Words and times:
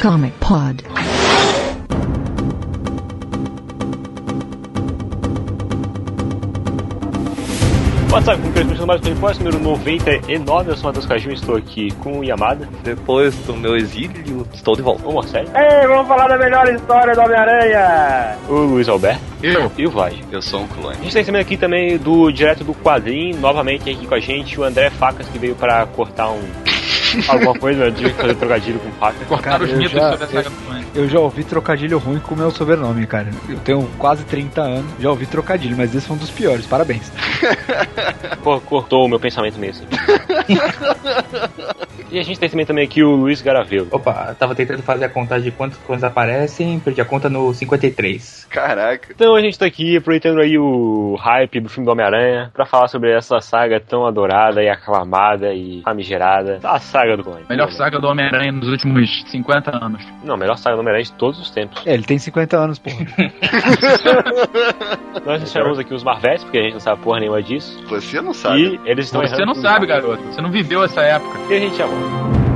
Comic 0.00 0.32
Pod. 0.38 0.84
Boa 8.08 8.22
tarde, 8.22 8.42
como 8.42 8.52
que 8.54 8.64
mais 8.64 8.80
um 8.80 8.86
podcast 8.86 9.42
número 9.42 9.62
99, 9.62 10.70
eu 10.70 10.76
sou 10.76 10.84
o 10.84 10.86
Matheus 10.86 11.04
Cajun, 11.04 11.30
estou 11.32 11.56
aqui 11.56 11.90
com 11.96 12.20
o 12.20 12.24
Yamada. 12.24 12.68
Depois 12.84 13.34
do 13.38 13.54
meu 13.54 13.76
exílio, 13.76 14.46
estou 14.54 14.76
de 14.76 14.82
volta. 14.82 15.06
O 15.06 15.14
Marcelo. 15.14 15.48
Ei, 15.56 15.86
vamos 15.88 16.06
falar 16.06 16.28
da 16.28 16.38
melhor 16.38 16.72
história 16.72 17.14
do 17.14 17.20
Homem-Aranha! 17.20 18.38
O 18.48 18.54
Luiz 18.54 18.88
Alberto. 18.88 19.20
Eu? 19.42 19.70
E 19.76 19.84
o 19.84 19.90
Vlad. 19.90 20.14
Eu 20.30 20.40
sou 20.40 20.62
um 20.62 20.68
clone. 20.68 20.96
A 20.96 21.02
gente 21.02 21.12
tem 21.12 21.24
também 21.24 21.42
aqui 21.42 21.56
também 21.56 21.98
do 21.98 22.30
direto 22.30 22.62
do 22.62 22.72
quadrinho, 22.72 23.36
novamente 23.40 23.90
aqui 23.90 24.06
com 24.06 24.14
a 24.14 24.20
gente, 24.20 24.60
o 24.60 24.62
André 24.62 24.90
Facas, 24.90 25.28
que 25.28 25.38
veio 25.40 25.56
para 25.56 25.84
cortar 25.86 26.30
um... 26.30 26.67
Alguma 27.28 27.54
coisa 27.54 27.90
de 27.90 28.08
fazer 28.10 28.34
trocadilho 28.34 28.78
com 28.78 28.90
faca. 28.92 29.24
Cortar 29.26 29.62
os 29.62 29.70
eu 29.70 29.76
mitos 29.76 29.92
já- 29.92 30.10
sobre 30.10 30.24
a 30.24 30.28
saga 30.28 30.50
do 30.50 30.56
Clone. 30.66 30.86
Eu 30.94 31.08
já 31.08 31.20
ouvi 31.20 31.44
trocadilho 31.44 31.98
ruim 31.98 32.18
com 32.18 32.34
o 32.34 32.38
meu 32.38 32.50
sobrenome, 32.50 33.06
cara. 33.06 33.28
Eu 33.48 33.58
tenho 33.58 33.88
quase 33.98 34.24
30 34.24 34.60
anos, 34.62 34.90
já 35.00 35.10
ouvi 35.10 35.26
trocadilho, 35.26 35.76
mas 35.76 35.94
esse 35.94 36.06
foi 36.06 36.16
um 36.16 36.18
dos 36.18 36.30
piores. 36.30 36.66
Parabéns. 36.66 37.10
Pô, 38.42 38.60
cortou 38.60 39.04
o 39.04 39.08
meu 39.08 39.20
pensamento 39.20 39.58
mesmo. 39.58 39.86
e 42.10 42.18
a 42.18 42.22
gente 42.22 42.38
tem 42.38 42.48
também, 42.48 42.66
também 42.66 42.84
aqui 42.84 43.02
o 43.02 43.14
Luiz 43.14 43.42
Garavelo. 43.42 43.88
Opa, 43.90 44.34
tava 44.38 44.54
tentando 44.54 44.82
fazer 44.82 45.04
a 45.04 45.08
contagem 45.08 45.50
de 45.50 45.56
quantas 45.56 45.78
coisas 45.78 46.04
aparecem, 46.04 46.78
perdi 46.80 47.00
a 47.00 47.04
conta 47.04 47.28
no 47.28 47.52
53. 47.52 48.46
Caraca. 48.50 49.08
Então 49.14 49.34
a 49.34 49.40
gente 49.40 49.58
tá 49.58 49.66
aqui 49.66 49.96
aproveitando 49.96 50.40
aí 50.40 50.58
o 50.58 51.16
hype 51.16 51.60
do 51.60 51.68
filme 51.68 51.86
do 51.86 51.92
Homem-Aranha 51.92 52.50
pra 52.54 52.64
falar 52.64 52.88
sobre 52.88 53.14
essa 53.14 53.40
saga 53.40 53.80
tão 53.80 54.06
adorada 54.06 54.62
e 54.62 54.68
aclamada 54.68 55.52
e 55.52 55.82
famigerada, 55.82 56.60
a 56.62 56.78
saga 56.78 57.16
do 57.16 57.24
Clone. 57.24 57.44
Melhor 57.48 57.70
saga 57.72 58.00
do 58.00 58.06
Homem-Aranha 58.06 58.52
nos 58.52 58.68
últimos 58.68 59.24
50 59.26 59.84
anos. 59.84 60.02
Não, 60.24 60.36
melhor 60.36 60.56
saga 60.56 60.76
do 60.76 60.80
Homem-Aranha 60.80 61.04
de 61.04 61.12
todos 61.12 61.40
os 61.40 61.50
tempos. 61.50 61.86
É, 61.86 61.94
ele 61.94 62.04
tem 62.04 62.18
50 62.18 62.56
anos, 62.56 62.78
porra. 62.78 62.96
Nós 65.24 65.50
chamamos 65.50 65.78
aqui 65.78 65.94
os 65.94 66.02
Marvetes, 66.02 66.44
porque 66.44 66.58
a 66.58 66.62
gente 66.62 66.74
não 66.74 66.80
sabe 66.80 67.02
porra 67.02 67.20
nenhuma 67.20 67.42
disso. 67.42 67.82
Você 67.88 68.20
não 68.20 68.32
sabe. 68.32 68.80
E 68.84 68.90
eles 68.90 69.06
estão 69.06 69.20
Você 69.20 69.44
não 69.44 69.54
sabe, 69.54 69.86
garoto. 69.86 70.22
Você 70.24 70.40
não 70.40 70.50
viveu 70.50 70.82
essa 70.82 71.02
época. 71.02 71.38
E 71.50 71.54
a 71.54 71.60
gente 71.60 71.80
chamou. 71.98 72.38
Bom, 72.38 72.47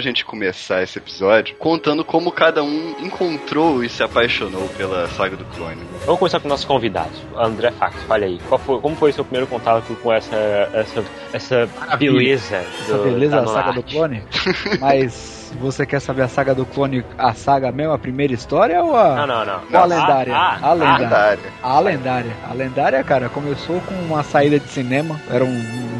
a 0.00 0.02
gente 0.02 0.24
começar 0.24 0.82
esse 0.82 0.98
episódio 0.98 1.54
contando 1.56 2.04
como 2.04 2.32
cada 2.32 2.62
um 2.62 2.94
encontrou 3.00 3.84
e 3.84 3.88
se 3.88 4.02
apaixonou 4.02 4.66
pela 4.76 5.06
saga 5.08 5.36
do 5.36 5.44
clone. 5.56 5.80
Vamos 6.04 6.18
começar 6.18 6.40
com 6.40 6.46
o 6.46 6.50
nosso 6.50 6.66
convidado, 6.66 7.10
André 7.36 7.70
Fax. 7.70 8.02
Fale 8.04 8.24
aí, 8.24 8.40
qual 8.48 8.58
foi, 8.58 8.80
como 8.80 8.96
foi 8.96 9.10
o 9.10 9.14
seu 9.14 9.24
primeiro 9.24 9.46
contato 9.46 9.94
com 10.02 10.12
essa, 10.12 10.36
essa, 10.72 11.04
essa 11.32 11.68
beleza? 11.98 12.56
Essa 12.56 12.96
do- 12.96 13.04
beleza, 13.04 13.36
da 13.36 13.42
a 13.42 13.46
saga 13.46 13.72
do 13.72 13.82
clone. 13.82 14.22
Mas 14.80 15.52
você 15.60 15.84
quer 15.84 16.00
saber 16.00 16.22
a 16.22 16.28
saga 16.28 16.54
do 16.54 16.64
clone, 16.64 17.04
a 17.18 17.32
saga 17.34 17.70
mesmo, 17.72 17.92
a 17.92 17.98
primeira 17.98 18.32
história 18.32 18.82
ou 18.82 18.96
a. 18.96 19.14
Não, 19.16 19.26
não, 19.26 19.44
não. 19.44 19.60
Ou 19.72 19.78
a 19.78 19.84
lendária? 19.84 20.34
Ah, 20.36 20.58
a 20.62 20.72
lendária. 20.72 21.00
Lendária. 21.04 21.38
A 21.62 21.80
lendária. 21.80 22.32
A 22.48 22.54
lendária, 22.54 23.04
cara, 23.04 23.28
começou 23.28 23.80
com 23.80 23.94
uma 23.94 24.22
saída 24.22 24.58
de 24.60 24.68
cinema. 24.68 25.20
Era 25.28 25.44
um, 25.44 25.48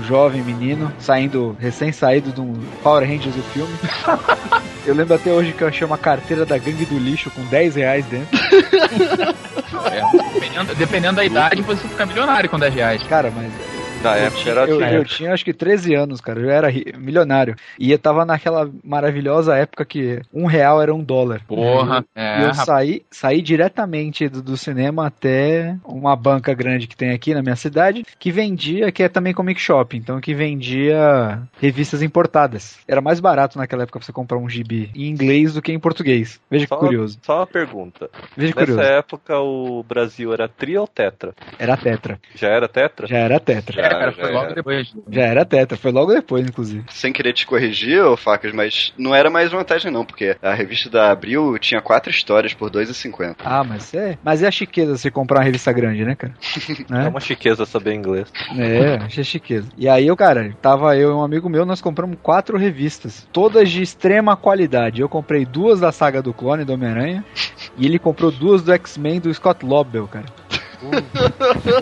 um 0.00 0.04
jovem 0.04 0.42
menino 0.42 0.90
saindo, 0.98 1.54
recém-saído 1.60 2.32
de 2.32 2.40
um 2.40 2.54
Power 2.82 3.06
Rangers 3.06 3.34
do 3.34 3.42
filme. 3.42 3.72
Eu 4.86 4.94
lembro 4.94 5.14
até 5.14 5.30
hoje 5.30 5.52
que 5.52 5.62
eu 5.62 5.68
achei 5.68 5.86
uma 5.86 5.98
carteira 5.98 6.46
da 6.46 6.56
gangue 6.56 6.86
do 6.86 6.98
lixo 6.98 7.30
com 7.30 7.44
10 7.44 7.76
reais 7.76 8.04
dentro. 8.06 8.28
É, 9.92 10.02
dependendo, 10.32 10.74
dependendo 10.74 11.16
da 11.16 11.24
idade, 11.24 11.60
você 11.60 11.86
fica 11.86 12.06
milionário 12.06 12.48
com 12.48 12.58
10 12.58 12.74
reais. 12.74 13.02
Cara, 13.02 13.30
mas 13.30 13.52
Na 14.02 14.16
eu, 14.18 14.26
época 14.26 14.40
tinha, 14.40 14.52
era 14.52 14.66
eu, 14.66 14.80
assim. 14.82 14.94
eu 14.96 15.04
tinha 15.04 15.32
acho 15.32 15.44
que 15.44 15.52
13 15.52 15.94
anos, 15.94 16.20
cara. 16.20 16.40
Eu 16.40 16.50
era 16.50 16.68
ri- 16.68 16.92
milionário. 16.96 17.54
E 17.78 17.90
eu 17.92 17.98
tava 17.98 18.24
naquela 18.24 18.70
maravilhosa 18.82 19.56
época 19.56 19.84
que 19.84 20.20
um 20.32 20.46
real 20.46 20.80
era 20.80 20.94
um 20.94 21.02
dólar. 21.02 21.42
Porra. 21.46 22.04
E 22.16 22.20
É, 22.20 22.44
eu 22.44 22.54
saí, 22.54 23.02
saí 23.10 23.42
diretamente 23.42 24.28
do, 24.28 24.42
do 24.42 24.56
cinema 24.56 25.06
até 25.06 25.76
uma 25.84 26.14
banca 26.16 26.54
grande 26.54 26.86
que 26.86 26.96
tem 26.96 27.10
aqui 27.10 27.34
na 27.34 27.42
minha 27.42 27.56
cidade, 27.56 28.04
que 28.18 28.30
vendia, 28.30 28.90
que 28.92 29.02
é 29.02 29.08
também 29.08 29.34
comic 29.34 29.60
shop, 29.60 29.96
então 29.96 30.20
que 30.20 30.34
vendia 30.34 31.42
revistas 31.60 32.02
importadas. 32.02 32.78
Era 32.86 33.00
mais 33.00 33.20
barato 33.20 33.58
naquela 33.58 33.82
época 33.82 34.00
você 34.00 34.12
comprar 34.12 34.38
um 34.38 34.48
gibi 34.48 34.90
em 34.94 35.08
inglês 35.08 35.54
do 35.54 35.62
que 35.62 35.72
em 35.72 35.78
português. 35.78 36.40
Veja 36.50 36.64
que 36.66 36.68
Só, 36.68 36.78
curioso. 36.78 37.18
só 37.22 37.36
uma 37.40 37.46
pergunta. 37.46 38.08
Veja 38.36 38.52
que 38.52 38.60
Nessa 38.60 38.72
curioso. 38.72 38.88
época 38.92 39.38
o 39.38 39.82
Brasil 39.82 40.32
era 40.32 40.48
tri 40.48 40.76
ou 40.78 40.86
tetra? 40.86 41.34
Era 41.58 41.76
tetra. 41.76 42.18
Já 42.34 42.48
era 42.48 42.68
tetra? 42.68 43.06
Já 43.06 43.18
era 43.18 43.40
tetra. 43.40 43.82
É, 43.90 43.98
cara, 43.98 44.10
já 44.12 44.22
foi 44.22 44.32
logo 44.32 44.44
era. 44.46 44.54
depois. 44.54 44.94
Já 45.10 45.22
era 45.22 45.44
tetra. 45.44 45.76
Foi 45.76 45.92
logo 45.92 46.12
depois, 46.12 46.46
inclusive. 46.46 46.84
Sem 46.90 47.12
querer 47.12 47.32
te 47.32 47.46
corrigir, 47.46 48.02
ô 48.02 48.16
Facas, 48.16 48.52
mas 48.52 48.92
não 48.96 49.14
era 49.14 49.30
mais 49.30 49.50
vantagem 49.50 49.90
não, 49.90 50.04
porque 50.04 50.36
a 50.42 50.54
revista 50.54 50.88
da 50.90 51.10
Abril 51.10 51.58
tinha 51.58 51.80
quatro 51.80 52.10
histórias 52.10 52.54
por 52.54 52.70
R$ 52.74 52.84
2,50. 52.84 53.36
Ah, 53.44 53.64
mas 53.64 53.92
é. 53.94 54.18
Mas 54.22 54.42
é 54.42 54.48
a 54.48 54.50
chiqueza 54.50 54.96
você 54.96 55.10
comprar 55.10 55.38
uma 55.38 55.44
revista 55.44 55.72
grande, 55.72 56.04
né, 56.04 56.14
cara? 56.14 56.34
É 56.90 56.92
né? 56.92 57.08
uma 57.08 57.20
chiqueza 57.20 57.64
saber 57.66 57.94
inglês. 57.94 58.32
É, 58.56 58.96
achei 58.96 59.22
chiqueza. 59.24 59.68
E 59.76 59.88
aí, 59.88 60.06
eu, 60.06 60.16
cara, 60.16 60.54
tava 60.60 60.96
eu 60.96 61.10
e 61.10 61.14
um 61.14 61.22
amigo 61.22 61.48
meu, 61.48 61.64
nós 61.64 61.80
compramos 61.80 62.18
quatro 62.22 62.56
revistas, 62.56 63.28
todas 63.32 63.70
de 63.70 63.82
extrema 63.82 64.36
qualidade. 64.36 65.00
Eu 65.00 65.08
comprei 65.08 65.44
duas 65.44 65.80
da 65.80 65.92
saga 65.92 66.22
do 66.22 66.32
clone 66.32 66.64
do 66.64 66.72
Homem-Aranha 66.72 67.24
e 67.76 67.86
ele 67.86 67.98
comprou 67.98 68.30
duas 68.30 68.62
do 68.62 68.72
X-Men 68.72 69.20
do 69.20 69.32
Scott 69.32 69.64
Lobel, 69.64 70.06
cara. 70.08 70.26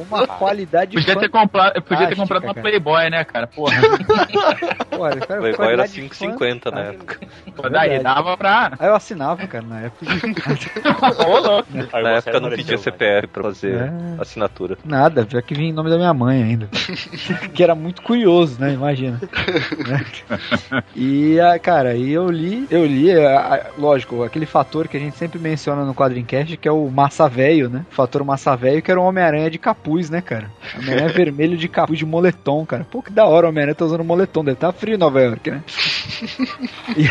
Uma 0.08 0.26
qualidade 0.26 0.96
Podia 0.96 1.16
ter, 1.16 1.28
comprado, 1.28 1.82
podia 1.82 2.08
ter 2.08 2.16
comprado 2.16 2.44
uma. 2.44 2.54
Playboy, 2.54 3.10
né, 3.10 3.24
cara? 3.24 3.46
Porra. 3.46 3.76
Porra, 4.90 5.16
cara, 5.16 5.40
Playboy 5.40 5.48
era 5.48 5.56
qualidade 5.56 6.02
5,50 6.02 6.72
na 6.72 6.80
época. 6.80 7.20
Pô, 7.54 7.68
daí 7.68 8.02
dava 8.02 8.36
pra. 8.36 8.72
Aí 8.78 8.88
eu 8.88 8.94
assinava, 8.94 9.46
cara, 9.46 9.64
na 9.64 9.80
época. 9.82 10.06
Na 12.02 12.10
época 12.10 12.40
não 12.40 12.50
pedia 12.50 12.76
né? 12.76 12.82
CPF 12.82 13.26
pra 13.28 13.42
fazer 13.44 13.74
É. 13.74 13.92
assinatura. 14.20 14.78
Nada, 14.84 15.24
pior 15.24 15.42
que 15.42 15.54
vinha 15.54 15.70
em 15.70 15.72
nome 15.72 15.90
da 15.90 15.96
minha 15.96 16.14
mãe 16.14 16.42
ainda. 16.42 16.68
que 17.52 17.62
era 17.62 17.74
muito 17.74 18.02
curioso, 18.02 18.60
né? 18.60 18.72
Imagina. 18.72 19.20
E, 20.94 21.38
ah, 21.40 21.58
cara, 21.58 21.90
aí 21.90 22.10
eu 22.10 22.30
li, 22.30 22.66
eu 22.70 22.84
li, 22.84 23.12
ah, 23.12 23.38
ah, 23.54 23.70
lógico, 23.78 24.22
aquele 24.22 24.46
fator 24.46 24.88
que 24.88 24.96
a 24.96 25.00
gente 25.00 25.16
sempre 25.16 25.38
menciona 25.38 25.84
no 25.84 25.94
Quadrincast, 25.94 26.56
que 26.56 26.68
é 26.68 26.72
o 26.72 26.88
massa 26.90 27.28
velho, 27.28 27.68
né? 27.68 27.84
O 27.90 27.94
fator 27.94 28.24
massa 28.24 28.56
velho, 28.56 28.82
que 28.88 28.92
era 28.92 28.98
o 29.02 29.04
Homem-Aranha 29.04 29.50
de 29.50 29.58
capuz, 29.58 30.08
né, 30.08 30.22
cara? 30.22 30.50
Homem-Aranha 30.78 31.08
vermelho 31.12 31.58
de 31.58 31.68
capuz 31.68 31.98
de 31.98 32.06
moletom, 32.06 32.64
cara. 32.64 32.86
Pô, 32.90 33.02
que 33.02 33.12
da 33.12 33.26
hora 33.26 33.44
o 33.46 33.50
Homem-Aranha 33.50 33.74
tá 33.74 33.84
usando 33.84 34.02
moletom, 34.02 34.42
deve 34.42 34.56
tá 34.56 34.72
frio 34.72 34.94
em 34.94 34.98
Nova 34.98 35.20
York, 35.20 35.50
né? 35.50 35.62
E, 36.96 37.04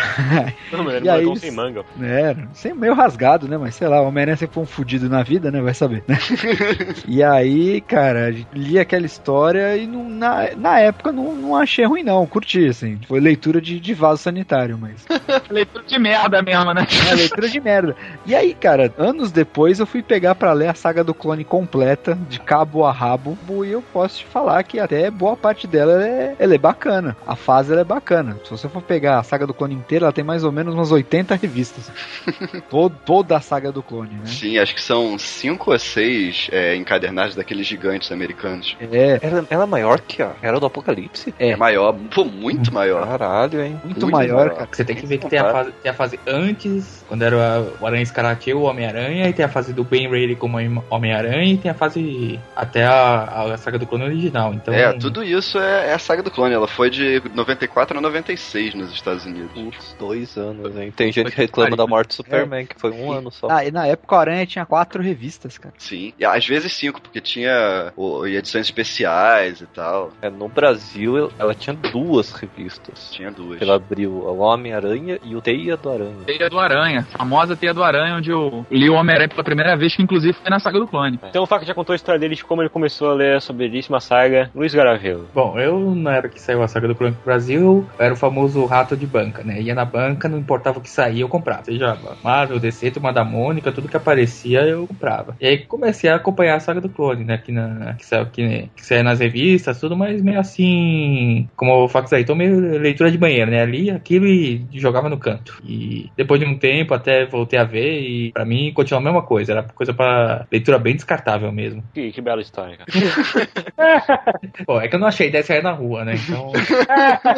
Não, 0.76 0.90
E 0.90 1.08
aí 1.08 1.24
moletom 1.24 1.30
eles- 1.30 1.40
sem 1.40 1.52
manga. 1.52 1.84
é, 2.02 2.36
sempre 2.52 2.80
meio 2.80 2.94
rasgado, 2.94 3.46
né? 3.46 3.56
Mas 3.56 3.76
sei 3.76 3.86
lá, 3.86 4.02
o 4.02 4.08
Homem-Aranha 4.08 4.36
sempre 4.36 4.54
foi 4.54 4.62
um 4.64 4.66
fudido 4.66 5.08
na 5.08 5.22
vida, 5.22 5.52
né? 5.52 5.60
Vai 5.60 5.72
saber, 5.72 6.02
né? 6.08 6.18
e 7.06 7.22
aí, 7.22 7.80
cara, 7.80 8.34
li 8.52 8.76
aquela 8.78 9.06
história 9.06 9.76
e 9.76 9.86
não- 9.86 10.08
na, 10.10 10.48
na 10.56 10.80
época 10.80 11.12
não, 11.12 11.32
não 11.36 11.56
achei 11.56 11.84
ruim, 11.84 12.02
não. 12.02 12.26
Curti, 12.26 12.66
assim. 12.66 12.98
Foi 13.06 13.20
leitura 13.20 13.60
de, 13.60 13.78
de 13.78 13.94
vaso 13.94 14.20
sanitário, 14.22 14.76
mas. 14.76 15.06
Leitura 15.48 15.84
de 15.84 15.98
merda 15.98 16.42
mesmo, 16.42 16.74
né? 16.74 16.84
É 17.08 17.14
leitura 17.14 17.48
de 17.48 17.60
merda. 17.60 17.96
E 18.26 18.34
aí, 18.34 18.52
cara, 18.54 18.92
anos 18.98 19.30
depois 19.30 19.78
eu 19.78 19.86
fui 19.86 20.02
pegar 20.02 20.34
pra 20.34 20.52
ler 20.52 20.68
a 20.68 20.74
saga 20.74 21.04
do 21.04 21.14
clone 21.14 21.44
completa, 21.68 22.18
de 22.28 22.40
cabo 22.40 22.84
a 22.84 22.90
rabo, 22.92 23.36
e 23.64 23.70
eu 23.70 23.82
posso 23.92 24.20
te 24.20 24.24
falar 24.24 24.62
que 24.62 24.80
até 24.80 25.10
boa 25.10 25.36
parte 25.36 25.66
dela 25.66 26.02
é, 26.02 26.34
ela 26.38 26.54
é 26.54 26.58
bacana. 26.58 27.14
A 27.26 27.36
fase 27.36 27.74
é 27.74 27.84
bacana. 27.84 28.38
Se 28.44 28.50
você 28.50 28.68
for 28.68 28.80
pegar 28.82 29.18
a 29.18 29.22
saga 29.22 29.46
do 29.46 29.52
clone 29.52 29.74
inteira, 29.74 30.06
ela 30.06 30.12
tem 30.12 30.24
mais 30.24 30.44
ou 30.44 30.50
menos 30.50 30.74
umas 30.74 30.90
80 30.90 31.34
revistas. 31.34 31.92
Todo, 32.70 32.96
toda 33.04 33.36
a 33.36 33.40
saga 33.40 33.70
do 33.70 33.82
clone, 33.82 34.14
né? 34.14 34.26
Sim, 34.26 34.58
acho 34.58 34.74
que 34.74 34.80
são 34.82 35.18
cinco 35.18 35.70
ou 35.72 35.78
seis 35.78 36.48
é, 36.50 36.74
encadernados 36.74 37.34
daqueles 37.34 37.66
gigantes 37.66 38.10
americanos. 38.10 38.76
É, 38.80 39.18
Ela, 39.22 39.46
ela 39.50 39.64
é 39.64 39.66
maior 39.66 40.00
que 40.00 40.22
a 40.22 40.32
Era 40.40 40.58
do 40.58 40.66
Apocalipse? 40.66 41.34
É, 41.38 41.54
maior, 41.56 41.94
pô, 42.14 42.24
muito 42.24 42.72
maior. 42.72 43.06
Caralho, 43.06 43.60
hein? 43.62 43.72
muito, 43.84 44.00
muito 44.00 44.10
maior, 44.10 44.36
maior. 44.46 44.54
cara. 44.54 44.68
Você 44.72 44.84
tem 44.84 44.96
que 44.96 45.06
ver 45.06 45.18
que 45.18 45.28
tem 45.28 45.38
a 45.38 45.52
fase, 45.52 45.72
tem 45.82 45.90
a 45.90 45.94
fase 45.94 46.18
antes, 46.26 47.04
quando 47.08 47.22
era 47.22 47.36
o 47.80 47.86
Aranha 47.86 48.02
Escarlate 48.02 48.50
e 48.50 48.54
o 48.54 48.62
Homem-Aranha, 48.62 49.28
e 49.28 49.32
tem 49.32 49.44
a 49.44 49.48
fase 49.48 49.72
do 49.72 49.84
Ben 49.84 50.08
Reilly 50.08 50.36
como 50.36 50.58
Homem-Aranha, 50.90 51.54
e 51.54 51.57
tem 51.58 51.70
a 51.70 51.74
fase 51.74 52.38
até 52.56 52.84
a, 52.84 53.52
a 53.52 53.56
saga 53.58 53.78
do 53.78 53.86
clone 53.86 54.04
original. 54.04 54.54
Então, 54.54 54.72
É, 54.74 54.92
tudo 54.94 55.22
isso 55.22 55.58
é, 55.58 55.88
é 55.90 55.94
a 55.94 55.98
saga 55.98 56.22
do 56.22 56.30
clone. 56.30 56.54
Ela 56.54 56.68
foi 56.68 56.90
de 56.90 57.22
94 57.34 57.98
a 57.98 58.00
96 58.00 58.74
nos 58.74 58.92
Estados 58.92 59.24
Unidos. 59.26 59.50
Putz, 59.52 59.96
dois 59.98 60.36
anos, 60.36 60.76
hein? 60.76 60.92
Tem 60.94 61.10
gente 61.12 61.30
que 61.30 61.36
reclama 61.36 61.76
da 61.76 61.86
morte 61.86 62.08
do 62.08 62.14
Superman, 62.14 62.66
que 62.66 62.78
foi 62.78 62.90
um 62.92 63.12
ano 63.12 63.30
só. 63.30 63.48
Ah, 63.50 63.64
e 63.64 63.70
na 63.70 63.86
época 63.86 64.14
o 64.14 64.18
Aranha 64.18 64.46
tinha 64.46 64.64
quatro 64.66 65.02
revistas, 65.02 65.58
cara. 65.58 65.74
Sim. 65.78 66.12
E 66.18 66.24
às 66.24 66.46
vezes 66.46 66.72
cinco, 66.72 67.00
porque 67.00 67.20
tinha 67.20 67.92
o- 67.96 68.26
e 68.26 68.36
edições 68.36 68.66
especiais 68.66 69.60
e 69.60 69.66
tal. 69.66 70.12
É, 70.22 70.30
no 70.30 70.48
Brasil, 70.48 71.30
ela- 71.38 71.54
tinha 71.54 71.74
duas 71.74 72.32
revistas. 72.32 73.10
Tinha 73.12 73.30
duas. 73.30 73.60
Ela 73.60 73.76
abriu 73.76 74.10
o 74.12 74.38
Homem-Aranha 74.38 75.18
e 75.24 75.34
o 75.34 75.40
Teia 75.40 75.76
do 75.76 75.90
Aranha. 75.90 76.16
Teia 76.26 76.48
do 76.48 76.58
Aranha, 76.58 77.06
a 77.14 77.18
famosa 77.18 77.56
Teia 77.56 77.74
do 77.74 77.82
Aranha, 77.82 78.16
onde 78.16 78.30
eu 78.30 78.64
li 78.70 78.88
o 78.88 78.94
Homem-Aranha 78.94 79.28
pela 79.28 79.42
primeira 79.44 79.76
vez, 79.76 79.94
que 79.96 80.02
inclusive 80.02 80.34
foi 80.34 80.50
na 80.50 80.58
saga 80.60 80.78
do 80.78 80.86
clone. 80.86 81.18
Então 81.28 81.42
o 81.42 81.46
Faca 81.48 81.64
já 81.64 81.74
contou 81.74 81.94
a 81.94 81.96
história 81.96 82.18
dele 82.18 82.34
de 82.34 82.44
como 82.44 82.60
ele 82.60 82.68
começou 82.68 83.10
a 83.10 83.14
ler 83.14 83.36
essa 83.38 83.54
belíssima 83.54 84.00
saga. 84.00 84.50
Luiz 84.54 84.74
Garavelo. 84.74 85.26
Bom, 85.34 85.58
eu, 85.58 85.94
na 85.94 86.16
época 86.16 86.34
que 86.34 86.40
saiu 86.42 86.62
a 86.62 86.68
saga 86.68 86.86
do 86.86 86.94
pro 86.94 87.10
Brasil, 87.24 87.88
era 87.98 88.12
o 88.12 88.16
famoso 88.16 88.66
rato 88.66 88.94
de 88.94 89.06
banca, 89.06 89.42
né? 89.42 89.58
Ia 89.58 89.74
na 89.74 89.86
banca, 89.86 90.28
não 90.28 90.38
importava 90.38 90.78
o 90.78 90.82
que 90.82 90.90
saía, 90.90 91.22
eu 91.22 91.28
comprava. 91.28 91.64
Seja 91.64 91.96
Marvel, 92.22 92.60
DC, 92.60 92.90
Turma 92.90 93.14
da 93.14 93.24
Mônica, 93.24 93.72
tudo 93.72 93.88
que 93.88 93.96
aparecia, 93.96 94.60
eu 94.60 94.86
comprava. 94.86 95.36
E 95.40 95.46
aí 95.46 95.58
comecei 95.58 96.10
a 96.10 96.16
acompanhar 96.16 96.56
a 96.56 96.60
saga 96.60 96.82
do 96.82 96.90
Clone, 96.90 97.24
né? 97.24 97.38
Que, 97.38 97.50
na, 97.50 97.94
que, 97.94 98.04
saiu, 98.04 98.26
que, 98.26 98.68
que 98.76 98.84
saía 98.84 99.02
nas 99.02 99.20
revistas, 99.20 99.80
tudo, 99.80 99.96
mas 99.96 100.20
meio 100.20 100.38
assim... 100.38 101.48
Como 101.56 101.84
o 101.84 101.88
Fax 101.88 102.12
aí, 102.12 102.22
então 102.22 102.36
meio 102.36 102.60
leitura 102.78 103.10
de 103.10 103.16
banheiro, 103.16 103.50
né? 103.50 103.62
Ali, 103.62 103.90
aquilo 103.90 104.26
e 104.26 104.66
jogava 104.74 105.08
no 105.08 105.16
canto. 105.16 105.62
E 105.64 106.10
depois 106.14 106.38
de 106.38 106.46
um 106.46 106.58
tempo, 106.58 106.92
até 106.92 107.24
voltei 107.24 107.58
a 107.58 107.64
ver 107.64 108.00
e 108.02 108.32
pra 108.32 108.44
mim 108.44 108.70
continuou 108.74 109.00
a 109.00 109.04
mesma 109.04 109.22
coisa. 109.22 109.52
Era 109.52 109.62
coisa 109.62 109.94
pra 109.94 110.46
leitura 110.52 110.78
bem 110.78 110.94
descartável 110.94 111.37
mesmo. 111.52 111.82
Que, 111.94 112.10
que 112.12 112.20
bela 112.20 112.40
história, 112.42 112.76
cara. 112.76 112.88
Pô, 114.66 114.80
é 114.80 114.88
que 114.88 114.94
eu 114.96 115.00
não 115.00 115.06
achei 115.06 115.30
10 115.30 115.46
reais 115.48 115.64
na 115.64 115.72
rua, 115.72 116.04
né? 116.04 116.14
Então... 116.16 116.52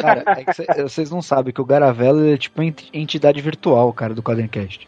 Cara, 0.01 0.23
é 0.37 0.43
que 0.43 0.53
cê- 0.53 0.65
vocês 0.83 1.09
não 1.11 1.21
sabem 1.21 1.53
que 1.53 1.61
o 1.61 1.65
Garavelo 1.65 2.27
é 2.33 2.37
tipo 2.37 2.61
ent- 2.61 2.89
entidade 2.93 3.39
virtual, 3.41 3.91
cara, 3.93 4.13
do 4.13 4.23
Quadrencast. 4.23 4.87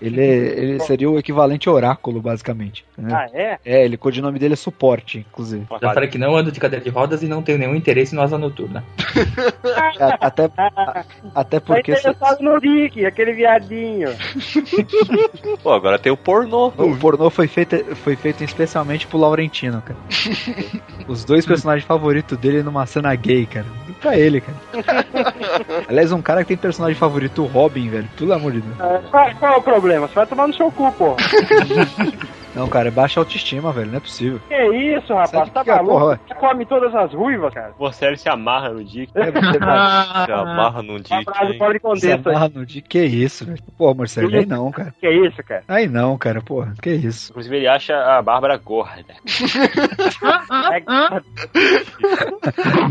Ele, 0.00 0.20
é- 0.20 0.58
ele 0.58 0.80
seria 0.80 1.10
o 1.10 1.18
equivalente 1.18 1.68
a 1.68 1.72
oráculo, 1.72 2.20
basicamente. 2.20 2.84
entendeu? 2.98 3.16
Ah, 3.16 3.26
é? 3.32 3.58
É, 3.64 3.84
ele, 3.84 3.94
o 3.96 3.98
codinome 3.98 4.38
dele 4.38 4.54
é 4.54 4.56
suporte, 4.56 5.18
inclusive. 5.30 5.66
Já 5.80 5.92
falei 5.94 6.08
que 6.08 6.18
não 6.18 6.36
ando 6.36 6.50
de 6.52 6.60
cadeira 6.60 6.84
de 6.84 6.90
rodas 6.90 7.22
e 7.22 7.28
não 7.28 7.42
tenho 7.42 7.58
nenhum 7.58 7.74
interesse 7.74 8.14
no 8.14 8.22
asa 8.22 8.36
noturna. 8.38 8.84
Até, 10.20 10.44
a- 10.56 11.04
até 11.34 11.60
Tá 11.60 11.66
porque 11.66 11.94
cê- 11.94 12.00
interessado 12.00 12.40
no 12.42 12.58
Rick, 12.58 13.04
aquele 13.04 13.32
viadinho. 13.32 14.08
Pô, 15.62 15.72
agora 15.72 15.98
tem 15.98 16.12
o 16.12 16.16
pornô. 16.16 16.68
o 16.76 16.96
pornô 16.98 17.28
foi 17.30 17.46
feito, 17.46 17.76
foi 17.96 18.16
feito 18.16 18.29
especialmente 18.40 19.06
pro 19.06 19.18
Laurentino, 19.18 19.82
cara. 19.82 19.98
Os 21.08 21.24
dois 21.24 21.44
personagens 21.44 21.84
favoritos 21.86 22.38
dele 22.38 22.62
numa 22.62 22.86
cena 22.86 23.14
gay, 23.14 23.46
cara. 23.46 23.66
E 23.88 23.92
pra 23.92 24.16
ele, 24.18 24.40
cara. 24.40 24.56
Aliás, 25.88 26.12
um 26.12 26.22
cara 26.22 26.42
que 26.42 26.48
tem 26.48 26.56
personagem 26.56 26.96
favorito, 26.96 27.42
o 27.42 27.46
Robin, 27.46 27.88
velho. 27.88 28.08
Pelo 28.16 28.32
amor 28.32 28.52
de 28.52 28.60
Deus. 28.60 28.80
É, 28.80 28.98
Qual, 29.10 29.34
qual 29.36 29.54
é 29.54 29.56
o 29.56 29.62
problema? 29.62 30.08
Você 30.08 30.14
vai 30.14 30.26
tomar 30.26 30.46
no 30.48 30.54
seu 30.54 30.70
cu, 30.70 30.90
pô. 30.92 31.16
Não, 32.54 32.68
cara, 32.68 32.88
é 32.88 32.90
baixa 32.90 33.20
autoestima, 33.20 33.72
velho. 33.72 33.90
Não 33.90 33.98
é 33.98 34.00
possível. 34.00 34.40
Que 34.48 34.66
isso, 34.96 35.12
rapaz? 35.14 35.30
Sabe 35.30 35.50
tá 35.52 35.64
que 35.64 35.70
é, 35.70 35.74
maluco? 35.76 36.18
Você 36.26 36.34
come 36.34 36.66
todas 36.66 36.94
as 36.94 37.12
ruivas, 37.14 37.54
cara. 37.54 37.72
Você 37.78 38.16
se 38.16 38.28
amarra 38.28 38.70
no 38.70 38.82
Dick. 38.84 39.12
É, 39.14 39.30
você 39.30 39.58
vai- 39.58 40.26
Se 40.26 40.32
amarra 40.32 40.80
Uma 40.82 40.98
Dick, 41.00 42.00
se 42.00 42.12
amarra 42.12 42.48
no 42.48 42.66
dia. 42.66 42.82
Que 42.82 43.04
isso, 43.04 43.44
velho. 43.46 43.62
Pô, 43.78 43.94
Marcelo, 43.94 44.34
aí 44.34 44.46
não, 44.46 44.70
cara. 44.72 44.92
Que 45.00 45.08
isso, 45.08 45.42
cara? 45.44 45.62
Aí 45.68 45.86
não, 45.88 46.18
cara, 46.18 46.40
porra. 46.42 46.74
Que 46.82 46.90
isso. 46.90 47.30
Inclusive 47.30 47.56
ele 47.56 47.68
acha 47.68 47.94
a 47.96 48.20
Bárbara 48.22 48.56
gorda. 48.56 49.14
É, 50.72 50.80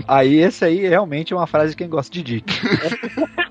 Aí 0.08 0.40
esse 0.40 0.64
aí 0.66 0.88
realmente 0.88 1.34
é 1.34 1.36
uma 1.36 1.48
frase 1.48 1.72
de 1.72 1.78
quem 1.78 1.90
gosta 1.90 2.12
de 2.14 2.24
Dick. 2.24 2.54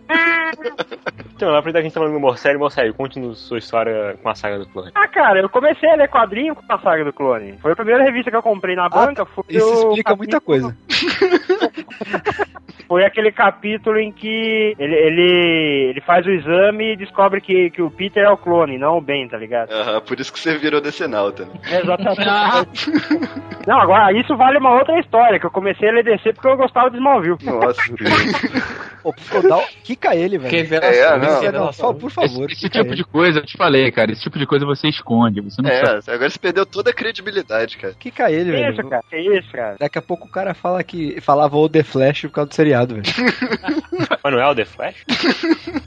Então, 1.34 1.50
lá 1.52 1.62
pra 1.62 1.70
que 1.72 1.78
a 1.78 1.82
gente 1.82 1.92
tá 1.92 2.00
falando 2.00 2.14
do 2.14 2.20
Morcelli, 2.20 2.58
Morcelli, 2.58 2.92
conte-nos 2.92 3.38
sua 3.38 3.58
história 3.58 4.18
com 4.22 4.28
a 4.28 4.34
saga 4.34 4.58
do 4.58 4.66
clone. 4.66 4.90
Ah, 4.94 5.06
cara, 5.08 5.40
eu 5.40 5.48
comecei 5.48 5.88
a 5.90 5.94
ler 5.94 6.08
quadrinho 6.08 6.54
com 6.54 6.72
a 6.72 6.78
saga 6.80 7.04
do 7.04 7.12
clone. 7.12 7.58
Foi 7.58 7.72
a 7.72 7.76
primeira 7.76 8.02
revista 8.02 8.30
que 8.30 8.36
eu 8.36 8.42
comprei 8.42 8.74
na 8.74 8.88
banca. 8.88 9.24
foi 9.26 9.44
Ah, 9.48 9.52
Isso 9.52 9.66
o 9.66 9.88
explica 9.90 10.10
capítulo- 10.10 10.16
muita 10.18 10.40
coisa. 10.40 10.76
Foi 12.88 13.04
aquele 13.04 13.30
capítulo 13.30 13.98
em 13.98 14.10
que 14.10 14.74
ele, 14.78 14.94
ele, 14.94 15.86
ele 15.90 16.00
faz 16.00 16.24
o 16.26 16.30
exame 16.30 16.92
e 16.92 16.96
descobre 16.96 17.40
que, 17.40 17.70
que 17.70 17.82
o 17.82 17.90
Peter 17.90 18.24
é 18.24 18.30
o 18.30 18.36
clone, 18.36 18.78
não 18.78 18.96
o 18.96 19.00
Ben, 19.00 19.28
tá 19.28 19.36
ligado? 19.36 19.70
Aham, 19.70 20.00
por 20.00 20.18
isso 20.18 20.32
que 20.32 20.40
você 20.40 20.56
virou 20.56 20.80
decenalta. 20.80 21.44
Né? 21.44 21.50
Exatamente. 21.82 22.90
não, 23.66 23.78
agora, 23.80 24.12
isso 24.18 24.36
vale 24.36 24.58
uma 24.58 24.74
outra 24.74 24.98
história, 24.98 25.38
que 25.38 25.46
eu 25.46 25.50
comecei 25.50 25.88
a 25.88 25.92
ler 25.92 26.04
DC 26.04 26.32
porque 26.32 26.48
eu 26.48 26.56
gostava 26.56 26.90
de 26.90 26.96
Smallville. 26.96 27.36
Nossa. 27.44 27.80
Pô, 29.02 29.14
dá, 29.48 29.64
quica 29.84 30.14
ele, 30.14 30.38
velho. 30.38 30.50
Revelação, 30.50 30.92
É, 30.92 31.18
não, 31.18 31.28
Não, 31.34 31.40
revelação. 31.40 31.94
por 31.94 32.10
favor, 32.10 32.50
Esse, 32.50 32.66
esse 32.66 32.68
tipo 32.68 32.88
ele. 32.88 32.96
de 32.96 33.04
coisa, 33.04 33.38
eu 33.38 33.46
te 33.46 33.56
falei, 33.56 33.90
cara, 33.90 34.10
esse 34.12 34.22
tipo 34.22 34.38
de 34.38 34.46
coisa 34.46 34.66
você 34.66 34.88
esconde, 34.88 35.40
você 35.40 35.62
não 35.62 35.70
sabe. 35.70 36.00
É, 36.06 36.14
agora 36.14 36.28
você 36.28 36.38
perdeu 36.38 36.66
toda 36.66 36.90
a 36.90 36.92
credibilidade, 36.92 37.78
cara. 37.78 37.94
Quica 37.98 38.30
ele, 38.30 38.50
Que 38.50 38.56
velho. 38.58 38.72
isso, 38.72 38.88
cara? 38.88 39.02
Que 39.08 39.16
isso, 39.18 39.52
cara? 39.52 39.76
Daqui 39.78 39.98
a 39.98 40.02
pouco 40.02 40.26
o 40.26 40.30
cara 40.30 40.52
fala 40.52 40.82
que 40.82 41.20
falava 41.20 41.56
o 41.56 41.68
The 41.68 41.82
Flash 41.84 42.22
por 42.22 42.30
causa 42.32 42.48
do 42.50 42.54
seriado, 42.78 42.94
velho. 42.94 43.04
Mas 44.22 44.32
não 44.32 44.40
é 44.40 44.50
o 44.50 44.54
The 44.54 44.64
Flash? 44.64 45.04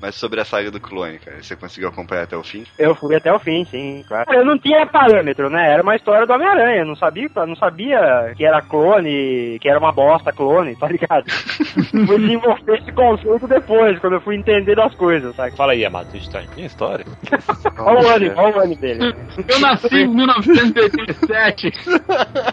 Mas 0.02 0.16
sobre 0.16 0.42
a 0.42 0.46
saga 0.46 0.72
do 0.72 0.80
clone, 0.80 1.20
cara, 1.20 1.42
você 1.42 1.56
conseguiu 1.56 1.90
acompanhar 1.90 2.24
até 2.24 2.36
o 2.36 2.44
fim? 2.44 2.66
Eu 2.78 2.96
fui 2.96 3.16
até 3.16 3.32
o 3.32 3.40
fim, 3.40 3.64
sim, 3.66 4.04
claro. 4.08 4.32
Eu 4.34 4.46
não 4.46 4.58
tinha 4.58 4.86
parâmetro, 4.86 5.50
né? 5.50 5.72
Era 5.72 5.84
uma 5.84 5.96
história 5.96 6.26
do 6.26 6.34
Homem-Aranha. 6.34 6.86
Não 6.86 6.96
sabia, 6.96 7.30
não 7.48 7.56
sabia 7.56 8.34
que 8.36 8.46
era 8.46 8.62
clone, 8.62 9.58
que 9.60 9.70
era 9.70 9.80
uma 9.80 9.92
bosta 9.92 10.32
clone, 10.32 10.76
tá 10.80 10.88
ligado? 10.88 11.26
fui 11.32 12.20
desenvolver 12.20 12.80
esse 12.80 12.92
conceito 12.92 13.48
depois, 13.48 14.00
quando 14.00 14.14
eu 14.14 14.22
fui 14.22 14.36
entender 14.36 14.76
das 14.76 14.94
coisas, 14.96 15.36
sabe? 15.36 15.56
Fala 15.56 15.74
aí, 15.74 15.86
Amado, 15.86 16.10
sua 16.10 16.20
história. 16.20 16.50
Minha 16.56 16.68
história. 16.72 17.06
Olha 17.80 18.00
o 18.00 18.10
ano, 18.10 18.34
olha 18.36 18.58
o 18.58 18.60
ano 18.60 18.76
dele. 18.76 19.16
Eu 19.48 19.60
nasci 19.60 19.96
em 19.96 20.08
1987. 20.08 21.72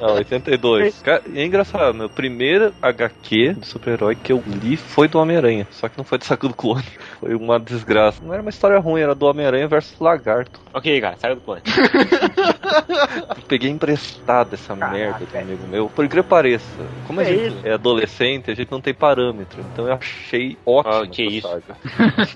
Não, 0.01 0.15
82. 0.15 1.03
Cara, 1.03 1.23
e 1.33 1.41
é 1.41 1.45
engraçado, 1.45 1.95
meu 1.95 2.09
primeiro 2.09 2.73
HQ 2.83 3.55
de 3.55 3.67
super-herói 3.67 4.15
que 4.29 4.33
eu 4.33 4.43
li 4.47 4.77
foi 4.77 5.09
do 5.09 5.19
Homem-Aranha. 5.19 5.67
Só 5.71 5.89
que 5.89 5.97
não 5.97 6.05
foi 6.05 6.19
do 6.19 6.25
Saco 6.27 6.49
do 6.49 6.55
Clone. 6.55 6.85
Foi 7.19 7.35
uma 7.35 7.59
desgraça. 7.59 8.23
Não 8.23 8.35
era 8.35 8.43
uma 8.43 8.51
história 8.51 8.79
ruim, 8.79 9.01
era 9.01 9.15
do 9.15 9.25
Homem-Aranha 9.25 9.67
versus 9.67 9.99
Lagarto. 9.99 10.61
Ok, 10.75 11.01
cara, 11.01 11.17
saga 11.17 11.35
do 11.35 11.41
clone. 11.41 11.63
Peguei 13.49 13.71
emprestado 13.71 14.53
essa 14.53 14.77
merda 14.77 15.25
do 15.25 15.39
amigo 15.39 15.67
meu. 15.67 15.89
Por 15.89 16.05
incrível 16.05 16.25
que 16.25 16.29
pareça, 16.29 16.67
como 17.07 17.21
a 17.21 17.25
Que 17.25 17.51
gente 17.51 17.67
é 17.67 17.73
adolescente, 17.73 18.51
a 18.51 18.55
gente 18.55 18.71
não 18.71 18.81
tem 18.81 18.93
parâmetro. 18.93 19.65
Então 19.73 19.87
eu 19.89 19.95
achei 19.95 20.59
ótimo. 20.67 20.95
Ah, 20.95 21.07
que 21.07 21.23
isso. 21.25 21.49
saga. 21.49 21.77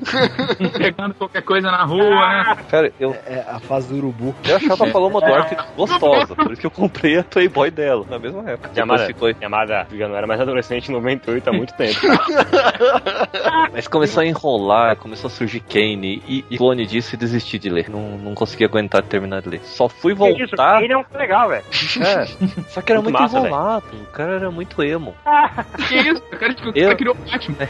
Pegando 0.78 1.14
qualquer 1.14 1.42
coisa 1.42 1.70
na 1.70 1.84
rua, 1.84 2.00
né? 2.28 2.56
Cara, 2.70 2.92
eu, 2.98 3.14
É 3.26 3.44
a 3.46 3.60
fase 3.60 3.88
do 3.88 3.96
urubu. 3.98 4.34
eu 4.48 4.56
achava 4.56 4.88
a 4.88 4.90
Paloma 4.90 5.20
Duarte 5.20 5.56
gostosa. 5.76 6.34
Por 6.34 6.52
isso 6.52 6.60
que 6.60 6.66
eu 6.66 6.70
comprei 6.70 7.18
a 7.18 7.24
Playboy 7.24 7.70
dela 7.70 8.06
na 8.08 8.18
mesma 8.18 8.48
época. 8.50 8.70
Yamada, 8.74 9.06
ficou 9.06 9.28
Yamada, 9.28 9.86
eu 9.92 10.08
não 10.08 10.16
era 10.16 10.26
mais 10.26 10.40
adolescente 10.40 10.88
em 10.88 10.92
98 10.92 11.48
há 11.48 11.52
muito 11.52 11.74
tempo. 11.74 11.81
Mas 13.72 13.88
começou 13.88 14.22
a 14.22 14.26
enrolar, 14.26 14.96
começou 14.96 15.28
a 15.28 15.30
surgir 15.30 15.60
Kane 15.60 16.22
e, 16.26 16.44
e 16.50 16.58
clone 16.58 16.86
disso 16.86 17.14
e 17.14 17.18
desisti 17.18 17.58
de 17.58 17.68
ler. 17.70 17.88
Não, 17.88 18.18
não 18.18 18.34
consegui 18.34 18.64
aguentar 18.64 19.02
terminar 19.02 19.40
de 19.42 19.48
ler. 19.48 19.60
Só 19.64 19.88
fui 19.88 20.14
voltar. 20.14 20.82
ele 20.82 20.92
é 20.92 20.98
um 20.98 21.04
legal, 21.14 21.48
velho. 21.48 21.64
É, 22.02 22.26
só 22.68 22.80
que 22.82 22.90
era 22.92 23.00
Muito 23.00 23.12
muito, 23.16 23.22
massa, 23.32 23.38
enrolado. 23.46 23.84
O 24.02 24.06
cara 24.12 24.32
era 24.34 24.50
muito 24.50 24.82
emo. 24.82 25.14
Que 25.88 25.96
isso? 25.96 26.22
O 26.32 26.36
cara, 26.36 26.54
tipo, 26.54 26.68
Eu- 26.74 26.84
cara 26.86 26.96
criou 26.96 27.14
Batman. 27.14 27.68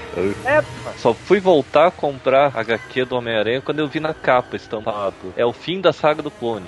Só 0.96 1.12
fui 1.14 1.40
voltar 1.40 1.86
a 1.88 1.90
comprar 1.90 2.52
HQ 2.56 3.04
do 3.04 3.16
Homem-Aranha 3.16 3.60
quando 3.60 3.80
eu 3.80 3.88
vi 3.88 4.00
na 4.00 4.14
capa 4.14 4.56
estampado. 4.56 5.14
É 5.36 5.44
o 5.44 5.52
fim 5.52 5.80
da 5.80 5.92
saga 5.92 6.22
do 6.22 6.30
clone. 6.30 6.66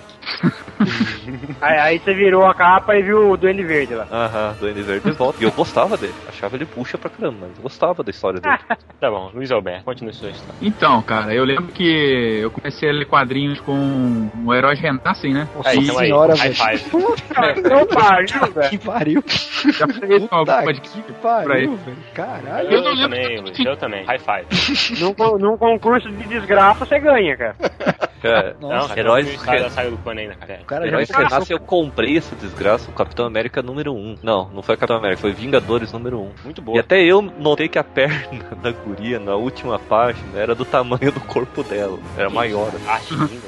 Aí, 1.61 1.79
aí 1.79 1.99
você 1.99 2.15
virou 2.15 2.45
a 2.47 2.55
capa 2.55 2.97
e 2.97 3.03
viu 3.03 3.31
o 3.31 3.37
Duende 3.37 3.65
Verde 3.65 3.95
lá. 3.95 4.07
Aham, 4.11 4.55
do 4.61 4.73
Verde 4.73 5.11
de 5.11 5.17
volta. 5.17 5.41
E 5.41 5.45
eu 5.45 5.51
gostava 5.53 5.97
dele. 5.97 6.15
Achava 6.29 6.57
ele 6.57 6.67
puxa 6.67 6.97
pra 6.99 7.11
caramba, 7.11 7.39
mas 7.49 7.57
eu 7.57 7.63
gostava 7.63 8.03
da 8.03 8.11
história 8.11 8.41
dele. 8.41 8.55
Tá 9.01 9.11
bom, 9.11 9.31
Luiz 9.35 9.51
Alberto, 9.53 9.85
continue 9.85 10.15
sua 10.15 10.31
história. 10.31 10.55
Então, 10.63 11.03
cara, 11.03 11.35
eu 11.35 11.45
lembro 11.45 11.67
que 11.67 12.39
eu 12.43 12.51
comecei 12.51 12.89
a 12.89 12.93
ler 12.93 13.05
quadrinhos 13.07 13.61
com 13.61 14.31
o 14.47 14.55
Herói 14.55 14.75
Renascem, 14.77 15.35
né? 15.35 15.47
Aí, 15.65 15.77
então 15.79 15.99
aí, 15.99 16.07
senhora, 16.07 16.35
high 16.35 16.51
velho. 16.53 17.69
Não 17.69 17.87
pariu, 17.87 18.53
velho. 18.55 18.71
Que 18.71 18.79
pariu. 18.79 19.25
Já 19.27 19.85
algum 19.85 20.29
Puta 20.29 20.73
que 20.73 21.13
pariu, 21.15 21.77
velho. 21.77 21.97
Caralho. 22.15 22.69
Eu 22.69 22.79
Eu, 22.79 22.83
não 22.83 22.91
lembro 22.95 23.03
também, 23.17 23.41
Luiz, 23.41 23.59
eu 23.59 23.77
também. 23.77 24.05
High 24.05 24.19
five. 24.19 25.01
Num, 25.05 25.39
num 25.39 25.57
concurso 25.57 26.09
de 26.11 26.25
desgraça 26.29 26.87
você 26.87 26.99
ganha, 26.99 27.37
cara. 27.37 27.57
Cara, 28.23 28.57
Não, 28.61 28.69
Nossa, 28.71 28.89
cara, 28.89 29.01
Heróis- 29.01 29.27
não 29.37 29.45
sai 29.45 29.61
da 29.61 29.71
saga 29.71 29.91
do 29.91 29.99
clone 29.99 30.21
ainda, 30.23 30.35
cara. 30.37 30.61
o 30.63 30.65
cara 30.65 30.83
já 30.85 30.89
Heróis 30.89 31.09
Renasce, 31.35 31.53
eu 31.53 31.59
comprei 31.61 32.17
essa 32.17 32.35
desgraça, 32.37 32.91
o 32.91 32.95
Capitão 32.95 33.27
América 33.27 33.63
número 33.63 33.93
1. 33.95 34.17
Não, 34.23 34.49
não 34.51 34.63
foi 34.63 34.77
Capitão 34.77 34.97
América, 34.97 35.21
foi 35.21 35.33
Vingadores 35.33 35.93
número 35.93 36.21
1. 36.21 36.31
Muito 36.45 36.61
E 36.61 36.65
boa. 36.65 36.81
até 36.81 37.03
eu 37.03 37.21
notei 37.23 37.69
que 37.69 37.79
a 37.79 37.85
perna 37.85 38.55
da 38.63 38.71
guria 38.73 39.19
na 39.19 39.35
última 39.35 39.79
página 39.79 40.39
era 40.39 40.55
do 40.55 40.65
tamanho 40.65 41.11
do 41.13 41.21
corpo 41.21 41.63
dela. 41.63 41.99
Era 42.17 42.31
maior. 42.31 42.69
assim. 42.89 43.41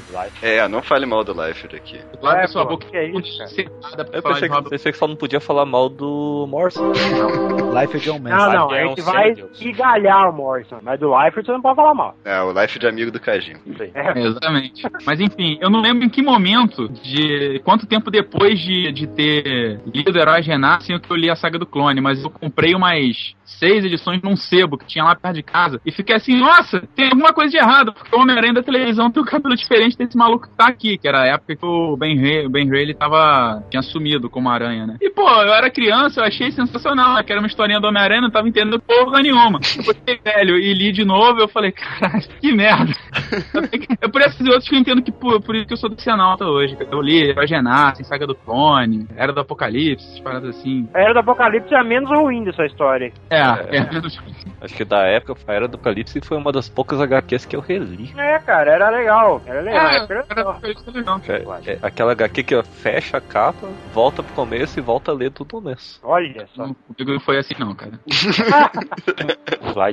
É, 0.42 0.66
não 0.68 0.82
fale 0.82 1.06
mal 1.06 1.22
do 1.24 1.32
Life 1.32 1.66
aqui. 1.74 2.00
Lá 2.22 2.42
É, 2.42 2.46
sua 2.46 2.64
boca 2.64 2.86
que 2.86 2.96
é 2.96 3.08
isso, 3.08 3.38
cara? 3.38 4.08
Eu 4.12 4.22
falar 4.22 4.34
pensei 4.34 4.48
que, 4.48 4.70
pensei 4.70 4.92
que 4.92 4.98
só 4.98 5.06
não 5.06 5.16
podia 5.16 5.40
falar 5.40 5.64
mal 5.66 5.88
do 5.88 6.46
Morrison. 6.48 6.92
Life 6.92 7.96
é 7.96 8.00
John 8.00 8.18
Não, 8.18 8.52
não, 8.52 8.74
é 8.74 8.82
a 8.82 8.86
um 8.86 8.88
gente 8.90 9.02
vai 9.02 9.34
semideus. 9.34 9.60
esgalhar 9.60 10.30
o 10.30 10.32
Morrison, 10.32 10.78
mas 10.82 10.98
do 10.98 11.08
Life 11.18 11.42
você 11.42 11.52
não 11.52 11.60
pode 11.62 11.76
falar 11.76 11.94
mal. 11.94 12.16
É, 12.24 12.40
o 12.42 12.52
Life 12.52 12.78
de 12.78 12.86
amigo 12.86 13.10
do 13.10 13.20
Kajima. 13.20 13.60
É, 13.94 14.18
Exatamente. 14.18 14.82
Mas 15.04 15.20
enfim, 15.20 15.58
eu 15.60 15.70
não 15.70 15.80
lembro 15.80 16.04
em 16.04 16.08
que 16.08 16.22
momento, 16.22 16.88
de 16.88 17.60
quanto 17.76 17.86
tempo 17.86 18.10
depois 18.10 18.58
de, 18.58 18.90
de 18.90 19.06
ter 19.06 19.80
lido 19.92 20.18
Heróis 20.18 20.46
Renascem 20.46 20.98
que 20.98 21.10
eu 21.12 21.16
li 21.16 21.28
a 21.28 21.36
saga 21.36 21.58
do 21.58 21.66
clone, 21.66 22.00
mas 22.00 22.22
eu 22.24 22.30
comprei 22.30 22.74
umas 22.74 23.34
seis 23.44 23.84
edições 23.84 24.22
num 24.22 24.34
sebo 24.34 24.78
que 24.78 24.86
tinha 24.86 25.04
lá 25.04 25.14
perto 25.14 25.36
de 25.36 25.42
casa 25.42 25.80
e 25.84 25.92
fiquei 25.92 26.16
assim, 26.16 26.36
nossa, 26.36 26.82
tem 26.94 27.10
alguma 27.10 27.32
coisa 27.32 27.50
de 27.50 27.58
errado, 27.58 27.92
porque 27.92 28.14
o 28.14 28.20
Homem-Aranha 28.20 28.54
da 28.54 28.62
televisão 28.62 29.10
tem 29.10 29.22
um 29.22 29.26
cabelo 29.26 29.54
diferente 29.54 29.96
desse 29.96 30.16
maluco 30.16 30.48
que 30.48 30.56
tá 30.56 30.66
aqui, 30.66 30.96
que 30.96 31.06
era 31.06 31.22
a 31.22 31.26
época 31.26 31.54
que 31.54 31.64
o 31.64 31.96
Ben 31.96 32.18
Ray, 32.18 32.46
o 32.46 32.50
Ben 32.50 32.68
Ray 32.68 32.82
ele 32.82 32.94
tava, 32.94 33.62
tinha 33.70 33.82
sumido 33.82 34.30
como 34.30 34.48
aranha, 34.48 34.86
né? 34.86 34.96
E 35.00 35.10
pô, 35.10 35.28
eu 35.28 35.52
era 35.52 35.70
criança, 35.70 36.20
eu 36.20 36.24
achei 36.24 36.50
sensacional, 36.50 37.14
né? 37.14 37.22
que 37.22 37.32
era 37.32 37.40
uma 37.40 37.46
historinha 37.46 37.78
do 37.78 37.86
Homem-Aranha, 37.86 38.22
não 38.22 38.30
tava 38.30 38.48
entendendo 38.48 38.80
porra 38.80 39.20
nenhuma. 39.20 39.60
Depois 39.76 39.96
fiquei 39.98 40.18
velho 40.24 40.56
e 40.56 40.72
li 40.72 40.92
de 40.92 41.04
novo, 41.04 41.40
eu 41.40 41.48
falei, 41.48 41.72
caralho, 41.72 42.24
que 42.40 42.52
merda. 42.52 42.92
É 44.00 44.08
por 44.08 44.20
esses 44.20 44.40
outros 44.46 44.68
que 44.68 44.74
eu 44.74 44.78
entendo 44.78 45.02
que 45.02 45.12
por, 45.12 45.40
por 45.40 45.54
isso 45.54 45.66
que 45.66 45.72
eu 45.72 45.76
sou 45.76 45.90
decenalta 45.90 46.44
hoje. 46.46 46.76
Eu 46.90 47.00
li 47.00 47.30
Herói 47.30 47.46
Renascem, 47.66 48.04
Saga 48.04 48.26
do 48.26 48.34
Clone, 48.34 49.06
Era 49.16 49.32
do 49.32 49.40
Apocalipse, 49.40 50.22
paradas 50.22 50.56
assim. 50.56 50.88
a 50.94 51.00
Era 51.00 51.12
do 51.12 51.18
Apocalipse 51.20 51.74
é 51.74 51.78
a 51.78 51.84
menos 51.84 52.08
ruim 52.10 52.44
dessa 52.44 52.64
história. 52.64 53.12
É, 53.28 53.40
É. 53.40 53.78
é. 53.78 53.86
Acho 54.60 54.74
que 54.74 54.84
da 54.84 55.02
época, 55.06 55.34
a 55.46 55.52
Era 55.52 55.68
do 55.68 55.74
Apocalipse 55.74 56.20
foi 56.20 56.36
uma 56.36 56.52
das 56.52 56.68
poucas 56.68 57.00
HQs 57.00 57.44
que 57.44 57.56
eu 57.56 57.60
reli. 57.60 58.12
É, 58.16 58.38
cara, 58.38 58.72
era 58.72 58.90
legal. 58.90 59.42
Era 59.46 59.60
legal. 59.60 59.86
É, 59.86 59.96
era 59.96 60.04
Era 60.04 60.24
legal. 60.36 60.60
É 60.62 61.32
legal. 61.32 61.60
É, 61.66 61.72
é 61.72 61.78
aquela 61.82 62.12
HQ 62.12 62.42
que 62.44 62.62
fecha 62.62 63.16
a 63.16 63.20
capa, 63.20 63.68
volta 63.92 64.22
pro 64.22 64.34
começo 64.34 64.78
e 64.78 64.82
volta 64.82 65.10
a 65.10 65.14
ler 65.14 65.30
do 65.30 65.44
começo. 65.44 66.00
Olha 66.02 66.46
só. 66.54 66.64
Comigo 66.64 67.12
não 67.12 67.20
foi 67.20 67.38
assim 67.38 67.54
não, 67.58 67.74
cara. 67.74 67.98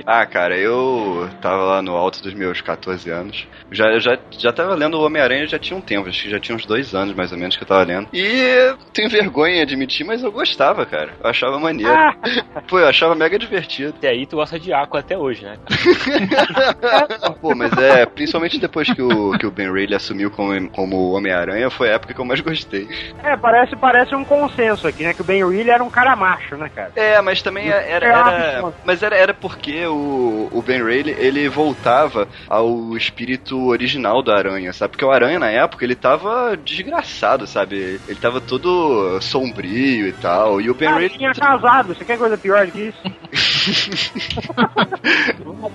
Ah, 0.06 0.26
cara, 0.26 0.58
eu 0.58 1.30
tava 1.42 1.64
lá 1.64 1.82
no 1.82 1.92
alto 1.96 2.22
dos 2.24 2.34
meus 2.34 2.62
14 2.62 3.10
anos. 3.10 3.48
Já, 3.72 4.00
já, 4.00 4.18
já 4.32 4.54
tava 4.54 4.76
lendo 4.76 4.98
o 4.98 5.06
Homem-Aranha 5.06 5.46
já 5.46 5.60
tinha 5.60 5.78
um 5.78 5.82
tempo, 5.82 6.08
acho 6.08 6.24
que 6.24 6.30
já 6.30 6.40
tinha 6.40 6.56
uns 6.56 6.66
dois 6.66 6.94
anos 6.96 7.14
mais 7.16 7.32
ou 7.32 7.38
menos 7.38 7.58
que 7.66 7.72
eu 7.72 7.76
tava 7.78 7.84
lendo. 7.88 8.08
E 8.14 8.76
tenho 8.94 9.10
vergonha 9.10 9.56
de 9.66 9.74
admitir, 9.74 10.06
mas 10.06 10.24
eu 10.24 10.32
gostava, 10.32 10.86
cara. 10.86 11.10
Eu 11.24 11.30
achava 11.30 11.60
maneiro. 11.60 11.92
Ah, 11.94 12.14
Pô, 12.68 12.80
eu 12.80 12.88
achava 12.88 13.16
mega 13.16 13.38
divertido. 13.40 13.94
Até 13.98 14.10
aí 14.10 14.26
tu 14.26 14.36
gosta 14.38 14.60
de 14.60 14.72
Aqua 14.74 15.00
até 15.00 15.18
hoje, 15.18 15.44
né? 15.44 15.58
Pô, 17.42 17.56
mas 17.56 17.72
é, 17.78 18.06
principalmente 18.06 18.60
depois 18.60 18.90
que 18.92 19.02
o, 19.02 19.38
que 19.38 19.46
o 19.46 19.52
Ben 19.52 19.72
Reilly 19.72 19.96
assumiu 19.96 20.30
como, 20.32 20.70
como 20.70 21.12
Homem-Aranha, 21.12 21.70
foi 21.70 21.90
a 21.90 21.94
época 21.94 22.14
que 22.14 22.20
eu 22.22 22.26
mais 22.26 22.42
gostei. 22.42 22.88
é, 23.24 23.36
parece, 23.38 23.76
parece 23.76 24.16
um 24.16 24.24
consenso 24.24 24.88
aqui, 24.88 25.04
né? 25.04 25.14
Que 25.14 25.22
o 25.22 25.26
Ben 25.26 25.46
Reilly 25.48 25.70
era 25.70 25.84
um 25.84 25.90
cara 25.90 26.16
macho, 26.16 26.56
né, 26.58 26.70
cara? 26.74 26.92
É, 26.96 27.22
mas 27.22 27.42
também 27.42 27.68
era. 27.70 27.82
era, 27.84 28.08
era- 28.08 28.74
mas 28.84 29.04
era, 29.04 29.16
era 29.16 29.34
porque 29.34 29.86
o, 29.86 30.50
o 30.52 30.62
Ben 30.62 30.84
Reilly 30.84 31.16
ele 31.18 31.48
voltava 31.50 32.28
ao 32.48 32.96
espírito 32.96 33.68
original 33.68 34.22
da 34.24 34.36
aranha, 34.38 34.72
sabe? 34.74 34.92
Porque 34.92 35.06
o 35.06 35.12
aranha 35.12 35.40
na 35.40 35.50
época 35.50 35.84
ele 35.86 35.96
tava 35.96 36.56
desgraçado, 36.58 37.46
sabe? 37.54 38.02
Ele 38.08 38.20
tava 38.20 38.42
todo 38.42 39.22
sombrio 39.22 40.08
e 40.08 40.14
tal. 40.14 40.60
E 40.60 40.70
o 40.70 40.76
Ben 40.76 40.90
Ah, 40.90 41.10
tinha 41.10 41.32
casado, 41.32 41.94
você 41.94 42.04
quer 42.04 42.18
coisa 42.18 42.38
pior 42.38 42.66
do 42.66 42.72
que 42.72 42.88
isso? 42.88 42.98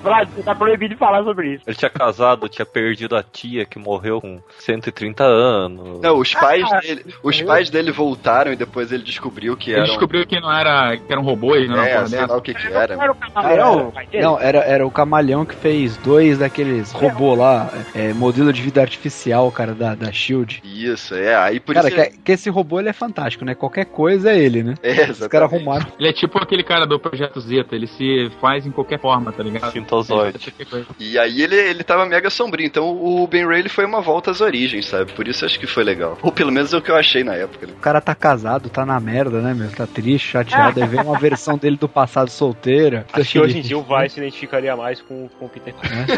Vlad, 0.02 0.28
você 0.30 0.42
tá 0.42 0.54
proibido 0.54 0.94
de 0.94 0.98
falar 0.98 1.22
sobre 1.24 1.54
isso. 1.54 1.64
Ele 1.66 1.76
tinha 1.76 1.90
casado, 1.90 2.48
tinha 2.48 2.66
perdido 2.66 3.16
a 3.16 3.22
tia 3.22 3.64
que 3.64 3.78
morreu 3.78 4.20
com 4.20 4.40
130 4.58 5.24
anos. 5.24 6.00
Não, 6.00 6.18
os 6.18 6.34
pais 6.34 6.64
Ah, 6.72 6.80
dele. 6.80 7.04
Os 7.22 7.40
pais 7.42 7.70
dele 7.70 7.90
voltaram 7.90 8.52
e 8.52 8.56
depois 8.56 8.92
ele 8.92 9.02
descobriu 9.02 9.56
que 9.56 9.70
Ele 9.70 9.80
eram. 9.80 9.86
descobriu 9.88 10.26
que 10.26 10.40
não 10.40 10.52
era, 10.52 10.96
que 10.96 11.12
eram 11.12 11.22
robôs, 11.22 11.68
não 11.68 11.76
era 11.76 11.82
uma 11.82 11.88
É, 11.88 11.94
porra 11.94 12.08
sei 12.08 12.26
lá 12.26 12.36
o 12.36 12.42
que 12.42 12.54
que 12.54 12.66
era. 12.66 12.96
Não 12.96 13.02
era 13.02 13.12
o 13.12 13.14
camaleão? 13.14 13.92
Não, 14.14 14.40
era, 14.40 14.58
era 14.58 14.86
o 14.86 14.90
Camalhão 14.90 15.44
que 15.44 15.54
fez 15.54 15.96
dois 15.98 16.38
daqueles 16.38 16.92
robô 16.92 17.34
lá, 17.34 17.70
é, 17.94 18.12
modelo 18.12 18.52
de 18.52 18.60
vida 18.62 18.80
artificial, 18.80 19.50
cara, 19.52 19.74
da, 19.74 19.94
da 19.94 20.12
Shield. 20.12 20.60
Isso, 20.64 21.14
é. 21.14 21.34
Aí 21.36 21.60
por 21.60 21.74
Cara, 21.74 21.88
isso. 21.88 21.96
que, 21.96 22.18
que 22.18 22.32
esse 22.32 22.50
robô 22.50 22.80
ele 22.80 22.88
é 22.88 22.92
fantástico, 22.92 23.44
né? 23.44 23.54
Qualquer 23.54 23.84
coisa 23.86 24.30
é 24.32 24.38
ele, 24.38 24.62
né? 24.62 24.74
É, 24.82 25.10
Os 25.10 25.26
caras 25.28 25.52
arrumaram. 25.52 25.86
Ele 25.98 26.08
é 26.08 26.12
tipo 26.12 26.38
aquele 26.38 26.62
cara 26.62 26.86
do 26.86 26.98
Projeto 26.98 27.40
Zeta, 27.40 27.74
ele 27.78 27.86
se 27.86 28.30
faz 28.40 28.66
em 28.66 28.70
qualquer 28.70 29.00
forma, 29.00 29.32
tá 29.32 29.42
ligado? 29.42 29.72
Sintozoide. 29.72 30.52
E 30.98 31.18
aí 31.18 31.42
ele, 31.42 31.56
ele 31.56 31.84
tava 31.84 32.06
mega 32.06 32.28
sombrio, 32.28 32.66
então 32.66 32.90
o 32.90 33.26
Ben 33.26 33.46
Reilly 33.46 33.68
foi 33.68 33.84
uma 33.84 34.00
volta 34.00 34.30
às 34.30 34.40
origens, 34.40 34.86
sabe? 34.86 35.12
Por 35.12 35.26
isso 35.26 35.44
acho 35.44 35.58
que 35.58 35.66
foi 35.66 35.84
legal. 35.84 36.18
Ou 36.22 36.32
pelo 36.32 36.52
menos 36.52 36.72
é 36.72 36.76
o 36.76 36.82
que 36.82 36.90
eu 36.90 36.96
achei 36.96 37.24
na 37.24 37.34
época, 37.34 37.66
né? 37.66 37.72
O 37.76 37.80
cara 37.80 38.00
tá 38.00 38.14
casado, 38.14 38.68
tá 38.68 38.84
na 38.84 38.98
merda, 39.00 39.40
né, 39.40 39.54
meu? 39.54 39.70
Tá 39.70 39.86
triste, 39.86 40.32
chateado. 40.32 40.82
Aí 40.82 40.88
vem 40.88 41.00
uma 41.00 41.18
versão 41.18 41.56
dele 41.56 41.76
do 41.76 41.88
passado 41.88 42.30
solteira. 42.30 43.06
Acho 43.12 43.32
que 43.32 43.40
hoje 43.40 43.58
em 43.58 43.62
dia 43.62 43.78
o 43.78 43.82
Vai 43.82 44.08
se 44.08 44.20
identificaria 44.20 44.76
mais 44.76 45.00
com, 45.00 45.28
com 45.28 45.46
o 45.46 45.48
Peter 45.48 45.74
Parker. 45.74 46.16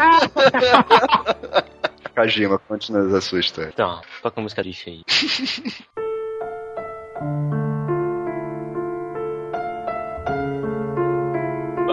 Kajima, 2.13 2.59
continua 2.59 3.17
a 3.17 3.21
sua 3.21 3.39
história. 3.39 3.71
Então, 3.73 4.01
toca 4.21 4.39
a 4.39 4.43
música 4.43 4.61
lixo 4.61 4.89
aí. 4.89 5.01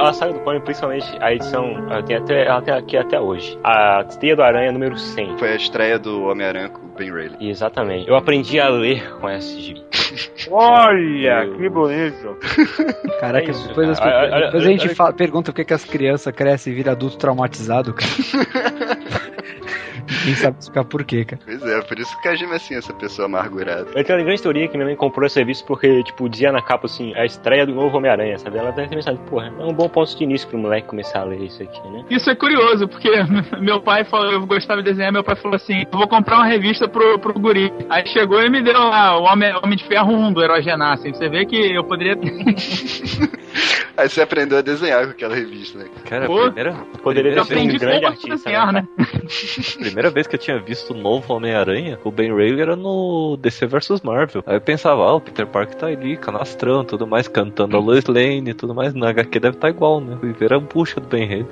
A 0.01 0.13
saga 0.13 0.33
do 0.33 0.41
Clone, 0.41 0.61
principalmente 0.61 1.07
a 1.21 1.33
edição, 1.33 1.65
ela 1.91 2.03
tem, 2.03 2.17
até, 2.17 2.47
ela 2.47 2.63
tem 2.63 2.75
aqui 2.75 2.97
até 2.97 3.21
hoje. 3.21 3.59
A 3.65 4.05
Teia 4.05 4.37
do 4.37 4.43
Aranha 4.43 4.71
número 4.73 4.97
100. 4.97 5.39
Foi 5.39 5.53
a 5.53 5.57
estreia 5.57 5.99
do 5.99 6.23
Homem-Aranha 6.25 6.69
com 6.69 6.87
o 6.87 6.89
Ben 6.97 7.13
Reilly. 7.13 7.37
Exatamente. 7.41 8.09
Eu 8.09 8.17
aprendi 8.17 8.59
a 8.61 8.69
ler 8.69 9.15
com 9.21 9.29
esse 9.29 9.61
gibi. 9.61 9.83
Olha, 10.51 11.47
que 11.57 11.69
bonito. 11.69 12.37
Caraca, 13.21 13.47
É 13.47 13.51
isso, 13.51 13.69
depois, 13.69 13.89
as- 13.91 13.99
cara. 14.01 14.35
Olha, 14.35 14.47
depois 14.47 14.65
a 14.65 14.69
gente 14.69 14.89
fala- 14.95 15.13
pergunta 15.13 15.53
por 15.53 15.57
que, 15.57 15.65
que 15.65 15.75
as 15.75 15.85
crianças 15.85 16.35
crescem 16.35 16.73
e 16.73 16.77
viram 16.77 16.93
adulto 16.93 17.19
traumatizado, 17.19 17.93
cara. 17.93 18.09
Ninguém 20.09 20.35
sabe 20.35 20.59
explicar 20.59 20.85
por 20.85 21.05
quê, 21.05 21.25
cara. 21.25 21.43
Pois 21.45 21.63
é, 21.63 21.81
por 21.83 21.99
isso 21.99 22.11
que 22.13 22.19
o 22.19 22.23
Kajima 22.23 22.55
é 22.55 22.57
assim, 22.57 22.75
essa 22.75 22.93
pessoa 22.95 23.27
amargurada. 23.27 23.91
Eu 23.95 24.05
tenho 24.05 24.19
uma 24.19 24.25
grande 24.25 24.43
teoria 24.43 24.69
que 24.69 24.77
minha 24.77 24.87
mãe 24.87 24.97
comprou 24.97 25.27
esse 25.27 25.35
serviço 25.35 25.65
porque, 25.67 26.03
tipo, 26.03 26.29
dizia 26.29 26.51
na 26.51 26.63
capa 26.63 26.87
assim, 26.87 27.15
a 27.15 27.25
estreia 27.25 27.67
do 27.67 27.75
novo 27.75 27.97
Homem-Aranha, 27.97 28.39
sabe? 28.39 28.59
Ela 28.59 28.71
deve 28.73 28.89
ter 28.89 28.97
pensado, 28.97 29.19
porra, 29.29 29.53
é 29.59 29.65
um 29.65 29.73
bom 29.73 29.89
ponto 29.89 30.17
de 30.17 30.25
início 30.25 30.49
pro 30.49 30.59
moleque 30.59 30.87
começar 30.87 31.21
a 31.21 31.25
ler 31.25 31.43
isso 31.43 31.63
aqui, 31.63 31.81
né? 31.89 32.05
Isso 32.11 32.31
é 32.31 32.35
curioso, 32.35 32.89
porque 32.89 33.11
meu 33.61 33.81
pai 33.81 34.05
falou, 34.05 34.33
eu 34.33 34.47
gostava 34.47 34.83
de 34.83 34.91
desenhar, 34.91 35.13
meu 35.13 35.25
pai 35.25 35.37
falou 35.37 35.57
assim, 35.57 35.85
eu 35.93 35.99
vou 35.99 36.09
comprar 36.09 36.37
uma 36.37 36.47
revista 36.47 36.89
pro, 36.89 37.19
pro 37.19 37.35
guri. 37.35 37.73
Aí 37.89 38.07
chegou 38.07 38.41
e 38.43 38.51
me 38.51 38.63
deu 38.63 38.79
lá 38.79 39.19
o 39.19 39.25
Homem, 39.25 39.55
Homem 39.63 39.77
de 39.77 39.85
Ferro 39.85 40.13
1 40.13 40.33
do 40.33 40.43
Herói 40.43 40.61
Renascem. 40.61 41.13
Você 41.13 41.29
vê 41.29 41.45
que 41.45 41.57
eu 41.57 41.85
poderia 41.85 42.17
ter... 42.17 42.29
Aí 43.97 44.09
você 44.09 44.23
aprendeu 44.23 44.59
a 44.59 44.63
desenhar 44.63 45.05
com 45.07 45.11
aquela 45.11 45.35
revista, 45.35 45.77
né? 45.77 45.87
Cara, 46.05 46.25
a 46.25 46.29
Pô, 46.29 46.43
primeira, 46.45 46.73
Poderia 47.03 47.33
ter 47.33 47.45
sido 47.45 47.57
um 47.57 47.59
aprendi 47.59 47.79
grande 47.79 48.05
artista, 48.05 48.37
desenhar, 48.37 48.73
né? 48.73 48.87
né? 48.97 49.07
primeira 49.99 50.11
vez 50.11 50.27
que 50.27 50.37
eu 50.37 50.39
tinha 50.39 50.59
visto 50.59 50.93
o 50.93 50.97
novo 50.97 51.35
Homem-Aranha, 51.35 51.99
o 52.05 52.11
Ben 52.11 52.35
Reilly 52.35 52.61
era 52.61 52.77
no 52.77 53.37
DC 53.41 53.67
vs 53.67 54.01
Marvel. 54.03 54.45
Aí 54.47 54.57
eu 54.57 54.61
pensava, 54.61 55.03
ah, 55.03 55.15
o 55.15 55.21
Peter 55.21 55.47
Parker 55.47 55.75
tá 55.75 55.87
ali, 55.89 56.17
canastrão, 56.17 56.85
tudo 56.85 57.07
mais, 57.07 57.27
cantando 57.27 57.77
a 57.77 57.81
Lois 57.81 58.07
Lane 58.07 58.51
e 58.51 58.55
tudo 58.55 58.75
mais. 58.75 58.95
Na 58.95 59.11
HQ 59.11 59.41
deve 59.41 59.57
estar 59.57 59.69
igual, 59.69 60.01
né? 60.01 60.17
Fui 60.21 60.33
ver 60.33 60.53
a 60.53 60.61
bucha 60.61 61.01
do 61.01 61.09
Ben 61.09 61.27
Reilly. 61.27 61.49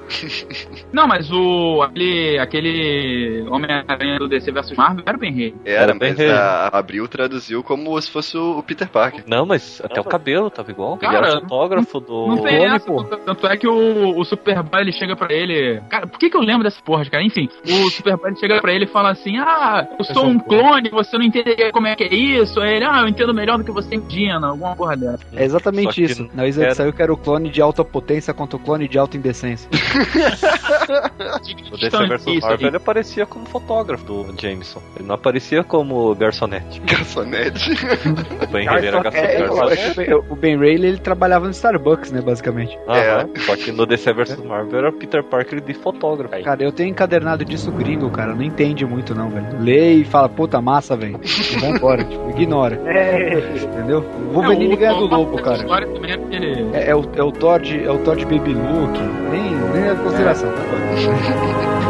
Não, 0.92 1.08
mas 1.08 1.30
o 1.32 1.82
aquele, 1.82 2.38
aquele 2.38 3.44
Homem-Aranha 3.50 4.18
do 4.18 4.28
DC 4.28 4.52
vs 4.52 4.72
Marvel 4.76 5.02
era 5.04 5.18
bem 5.18 5.32
rei. 5.32 5.54
Era, 5.64 5.82
Era 5.82 5.94
Ben 5.94 6.10
mas 6.10 6.18
Reilly. 6.18 6.32
a 6.32 6.56
a 6.66 6.78
Abril 6.78 7.08
traduziu 7.08 7.62
como 7.62 8.00
se 8.00 8.10
fosse 8.10 8.36
o 8.36 8.58
o 8.58 8.62
Peter 8.62 8.88
Parker. 8.88 9.24
Não, 9.26 9.44
mas 9.44 9.80
até 9.84 10.00
o 10.00 10.04
cabelo 10.04 10.50
tava 10.50 10.70
igual. 10.70 10.96
Cara, 10.96 11.18
Ele 11.18 11.26
era 11.26 11.40
fotógrafo 11.40 12.00
do. 12.00 12.26
Não 12.28 12.36
Não 12.36 12.42
clone, 12.42 12.64
essa, 12.64 12.86
pô. 12.86 13.04
Tanto 13.04 13.46
é 13.46 13.56
que 13.56 13.66
o, 13.66 14.18
o 14.18 14.24
Superboy 14.24 14.80
ele 14.80 14.92
chega 14.92 15.16
pra 15.16 15.32
ele. 15.34 15.80
Cara, 15.88 16.06
por 16.06 16.18
que, 16.18 16.30
que 16.30 16.36
eu 16.36 16.40
lembro 16.40 16.62
dessa 16.62 16.80
porra, 16.82 17.04
cara? 17.06 17.24
Enfim, 17.24 17.48
o 17.64 17.90
Superboy 17.90 18.35
chega 18.38 18.60
pra 18.60 18.72
ele 18.72 18.84
e 18.84 18.88
fala 18.88 19.10
assim: 19.10 19.36
Ah, 19.38 19.86
eu 19.98 20.04
sou 20.04 20.26
um 20.26 20.38
clone, 20.38 20.88
você 20.90 21.16
não 21.18 21.24
entenderia 21.24 21.70
como 21.72 21.86
é 21.86 21.94
que 21.96 22.04
é 22.04 22.14
isso. 22.14 22.60
Aí 22.60 22.76
ele, 22.76 22.84
ah, 22.84 23.00
eu 23.02 23.08
entendo 23.08 23.34
melhor 23.34 23.58
do 23.58 23.64
que 23.64 23.70
você 23.72 23.94
imagina, 23.94 24.48
alguma 24.48 24.74
porra 24.76 24.96
dessa. 24.96 25.18
É 25.34 25.44
exatamente 25.44 26.02
isso. 26.02 26.28
Na 26.34 26.46
Isa 26.46 26.62
era- 26.64 26.74
saiu 26.74 26.92
que 26.92 27.02
era 27.02 27.12
o 27.12 27.16
clone 27.16 27.48
de 27.50 27.60
alta 27.60 27.84
potência 27.84 28.32
contra 28.34 28.56
o 28.56 28.60
clone 28.60 28.88
de 28.88 28.98
alta 28.98 29.16
indecência. 29.16 29.68
O 31.72 31.76
DC 31.76 32.06
vs 32.06 32.40
Marvel 32.42 32.68
ele 32.68 32.76
aparecia 32.76 33.26
como 33.26 33.46
fotógrafo 33.46 34.04
do 34.04 34.34
Jameson. 34.40 34.80
Ele 34.96 35.06
não 35.08 35.14
aparecia 35.14 35.62
como 35.64 36.14
garçonete. 36.14 36.80
Garçonete. 36.86 37.70
O 38.42 38.46
Ben 38.52 38.68
Reilly 38.68 38.86
era 38.88 38.98
É, 38.98 39.02
garçonete. 39.02 39.94
que 40.04 40.14
o 40.14 40.36
Ben 40.36 40.58
Reilly 40.58 40.86
ele 40.88 40.98
trabalhava 40.98 41.44
no 41.46 41.50
Starbucks, 41.50 42.12
né, 42.12 42.20
basicamente. 42.20 42.76
Aham, 42.88 43.28
Só 43.38 43.56
que 43.56 43.72
no 43.72 43.86
DC 43.86 44.12
vs 44.12 44.42
Marvel 44.44 44.78
era 44.78 44.92
Peter 44.92 45.22
Parker 45.22 45.60
de 45.60 45.74
fotógrafo. 45.74 46.34
Cara, 46.42 46.62
eu 46.62 46.72
tenho 46.72 46.88
encadernado 46.90 47.44
disso 47.44 47.70
gringo, 47.72 48.10
cara. 48.16 48.34
Não 48.34 48.42
entende 48.42 48.84
muito, 48.86 49.14
não, 49.14 49.28
velho. 49.28 49.46
Lê 49.60 49.94
e 49.94 50.04
fala, 50.04 50.28
puta 50.28 50.60
massa, 50.60 50.96
velho. 50.96 51.20
Vai 51.60 51.70
embora, 51.70 52.02
tipo, 52.08 52.30
ignora. 52.30 52.80
Entendeu? 53.74 54.04
O 54.30 54.32
Wolverine 54.32 54.68
Não, 54.70 54.76
ganha 54.76 54.94
do 54.94 55.06
lobo, 55.06 55.36
cara. 55.42 55.64
é. 56.72 56.86
É, 56.86 56.90
é 56.90 56.96
o, 56.96 57.04
é 57.14 57.22
o 57.22 57.30
Thor 57.30 57.60
de, 57.60 57.84
é 57.84 57.90
o 57.90 57.98
Thor 57.98 58.16
de 58.16 58.24
Baby 58.24 58.54
Luke. 58.54 59.00
Nem, 59.30 59.54
nem 59.72 59.90
é 59.90 59.94
consideração. 59.94 60.48
A 60.50 61.82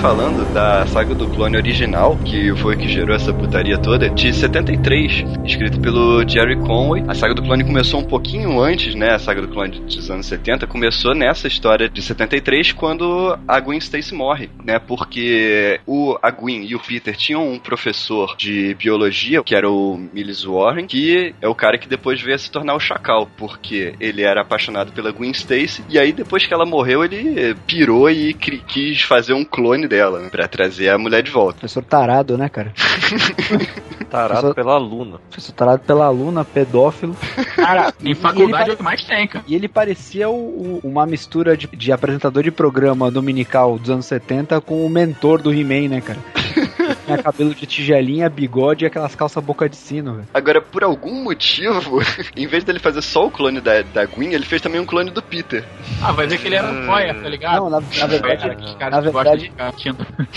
falando 0.00 0.39
da 0.50 0.84
saga 0.86 1.14
do 1.14 1.28
clone 1.28 1.56
original, 1.56 2.16
que 2.24 2.54
foi 2.56 2.74
o 2.74 2.78
que 2.78 2.88
gerou 2.88 3.14
essa 3.14 3.32
putaria 3.32 3.78
toda, 3.78 4.10
de 4.10 4.32
73, 4.32 5.24
escrito 5.44 5.80
pelo 5.80 6.26
Jerry 6.28 6.56
Conway. 6.56 7.04
A 7.06 7.14
saga 7.14 7.34
do 7.34 7.42
clone 7.42 7.64
começou 7.64 8.00
um 8.00 8.04
pouquinho 8.04 8.60
antes, 8.60 8.94
né? 8.94 9.14
A 9.14 9.18
saga 9.18 9.42
do 9.42 9.48
clone 9.48 9.80
dos 9.80 10.10
anos 10.10 10.26
70 10.26 10.66
começou 10.66 11.14
nessa 11.14 11.46
história 11.46 11.88
de 11.88 12.02
73, 12.02 12.72
quando 12.72 13.38
a 13.46 13.60
Gwen 13.60 13.78
Stacy 13.78 14.14
morre, 14.14 14.50
né? 14.64 14.78
Porque 14.78 15.80
o, 15.86 16.18
a 16.20 16.30
Gwen 16.30 16.64
e 16.64 16.74
o 16.74 16.80
Peter 16.80 17.16
tinham 17.16 17.48
um 17.48 17.58
professor 17.58 18.34
de 18.36 18.74
biologia, 18.74 19.42
que 19.44 19.54
era 19.54 19.70
o 19.70 19.96
Millis 20.12 20.44
Warren, 20.44 20.86
que 20.86 21.34
é 21.40 21.48
o 21.48 21.54
cara 21.54 21.78
que 21.78 21.88
depois 21.88 22.20
veio 22.20 22.34
a 22.34 22.38
se 22.38 22.50
tornar 22.50 22.74
o 22.74 22.80
Chacal, 22.80 23.28
porque 23.36 23.94
ele 24.00 24.22
era 24.22 24.40
apaixonado 24.40 24.92
pela 24.92 25.12
Gwen 25.12 25.30
Stacy, 25.30 25.84
e 25.88 25.98
aí 25.98 26.12
depois 26.12 26.46
que 26.46 26.52
ela 26.52 26.66
morreu, 26.66 27.04
ele 27.04 27.54
pirou 27.66 28.10
e 28.10 28.34
quis 28.34 29.02
fazer 29.02 29.32
um 29.32 29.44
clone 29.44 29.86
dela, 29.86 30.20
né, 30.20 30.28
pra 30.40 30.48
trazer 30.48 30.88
a 30.88 30.96
mulher 30.96 31.22
de 31.22 31.30
volta. 31.30 31.58
Professor 31.60 31.84
tarado, 31.84 32.38
né, 32.38 32.48
cara? 32.48 32.72
Tarado 34.10 34.48
Só- 34.48 34.54
pela 34.54 34.72
aluna. 34.74 35.18
Professor 35.28 35.52
tarado 35.52 35.82
pela 35.86 36.06
aluna, 36.06 36.44
pedófilo. 36.44 37.14
Cara, 37.54 37.92
Em 38.02 38.14
faculdade 38.14 38.70
é 38.70 38.72
o 38.72 38.76
que 38.76 38.82
mais 38.82 39.04
tem, 39.04 39.26
cara. 39.28 39.44
E 39.46 39.54
ele 39.54 39.68
parecia 39.68 40.28
o- 40.30 40.32
o- 40.32 40.80
uma 40.82 41.06
mistura 41.06 41.56
de, 41.56 41.66
de 41.68 41.92
apresentador 41.92 42.42
de 42.42 42.50
programa 42.50 43.10
dominical 43.10 43.78
dos 43.78 43.90
anos 43.90 44.06
70 44.06 44.60
com 44.62 44.84
o 44.84 44.90
mentor 44.90 45.40
do 45.42 45.52
He-Man, 45.52 45.88
né, 45.88 46.00
cara? 46.00 46.18
Tinha 47.14 47.22
cabelo 47.22 47.54
de 47.54 47.66
tigelinha, 47.66 48.28
bigode 48.28 48.84
e 48.84 48.86
aquelas 48.86 49.14
calças 49.14 49.42
boca 49.42 49.68
de 49.68 49.76
sino, 49.76 50.14
velho. 50.14 50.28
Agora, 50.32 50.60
por 50.60 50.84
algum 50.84 51.22
motivo, 51.24 52.00
em 52.36 52.46
vez 52.46 52.64
dele 52.64 52.78
fazer 52.78 53.02
só 53.02 53.26
o 53.26 53.30
clone 53.30 53.60
da, 53.60 53.82
da 53.82 54.04
Gwen, 54.06 54.32
ele 54.32 54.44
fez 54.44 54.60
também 54.62 54.80
um 54.80 54.86
clone 54.86 55.10
do 55.10 55.22
Peter. 55.22 55.64
Ah, 56.02 56.12
vai 56.12 56.26
ver 56.26 56.38
que 56.38 56.46
ele 56.48 56.56
era 56.56 56.68
um 56.70 56.86
foia, 56.86 57.14
tá 57.14 57.28
ligado? 57.28 57.56
Não, 57.56 57.70
na, 57.70 57.80
na 57.80 58.06
verdade, 58.06 58.74
caras 58.78 59.04
na 59.04 59.10
que 59.10 59.12
verdade- 59.12 59.52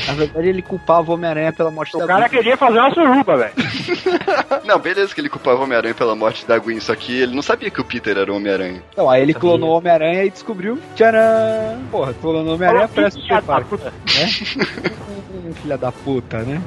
na 0.07 0.13
verdade 0.13 0.49
ele 0.49 0.61
culpava 0.61 1.11
o 1.11 1.13
Homem-Aranha 1.15 1.53
pela 1.53 1.71
morte 1.71 1.95
o 1.95 1.99
da 1.99 2.07
cara 2.07 2.27
Gwen. 2.27 2.37
queria 2.39 2.57
fazer 2.57 2.79
uma 2.79 2.93
suruba, 2.93 3.37
velho. 3.37 3.53
Não, 4.65 4.79
beleza 4.79 5.13
que 5.13 5.21
ele 5.21 5.29
culpava 5.29 5.59
o 5.59 5.63
Homem-Aranha 5.63 5.93
pela 5.93 6.15
morte 6.15 6.45
da 6.45 6.57
Gwen, 6.57 6.79
só 6.79 6.95
que 6.95 7.21
ele 7.21 7.35
não 7.35 7.41
sabia 7.41 7.69
que 7.69 7.81
o 7.81 7.83
Peter 7.85 8.17
era 8.17 8.31
o 8.31 8.35
Homem-Aranha. 8.35 8.81
Então, 8.91 9.09
aí 9.09 9.21
ele 9.21 9.33
clonou 9.33 9.71
o 9.71 9.77
Homem-Aranha 9.77 10.25
e 10.25 10.29
descobriu. 10.29 10.77
Tcharam! 10.95 11.81
Porra, 11.91 12.13
clonou 12.13 12.45
o 12.45 12.55
Homem-Aranha 12.55 12.87
parece 12.93 13.19
o 13.19 13.27
da 13.27 13.41
Parker, 13.41 13.79
Hum, 15.43 15.53
Filha 15.53 15.77
da 15.77 15.91
puta, 15.91 16.41
né? 16.43 16.61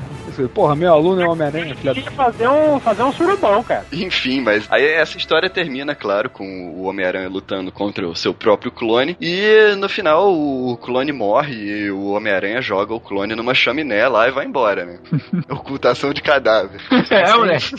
Porra, 0.55 0.75
meu 0.75 0.93
aluno 0.93 1.23
é 1.23 1.27
o 1.27 1.33
Homem-Aranha, 1.33 1.75
filha 1.75 1.95
da 1.95 2.11
fazer 2.11 2.49
um, 2.49 2.81
fazer 2.81 3.03
um 3.03 3.13
surubão, 3.13 3.63
cara. 3.63 3.85
Enfim, 3.93 4.41
mas 4.41 4.67
aí 4.71 4.85
essa 4.85 5.17
história 5.17 5.49
termina, 5.49 5.95
claro, 5.95 6.31
com 6.31 6.71
o 6.71 6.85
Homem-Aranha 6.85 7.29
lutando 7.29 7.71
contra 7.73 8.07
o 8.07 8.15
seu 8.15 8.33
próprio 8.33 8.71
clone. 8.71 9.17
E 9.21 9.75
no 9.79 9.89
final 9.89 10.33
o 10.33 10.77
clone 10.77 11.13
morre 11.13 11.55
e 11.55 11.91
o 11.91 12.11
Homem-Aranha 12.11 12.61
joga 12.61 12.95
o 12.95 13.01
clone 13.01 13.35
numa 13.35 13.55
chaminé 13.55 14.07
lá 14.09 14.29
e 14.29 14.33
vai 14.33 14.47
embora, 14.47 14.85
né? 14.85 14.99
Ocultação 15.51 16.13
de 16.13 16.23
cadáver. 16.23 16.81
É, 17.11 17.33
moleque. 17.33 17.75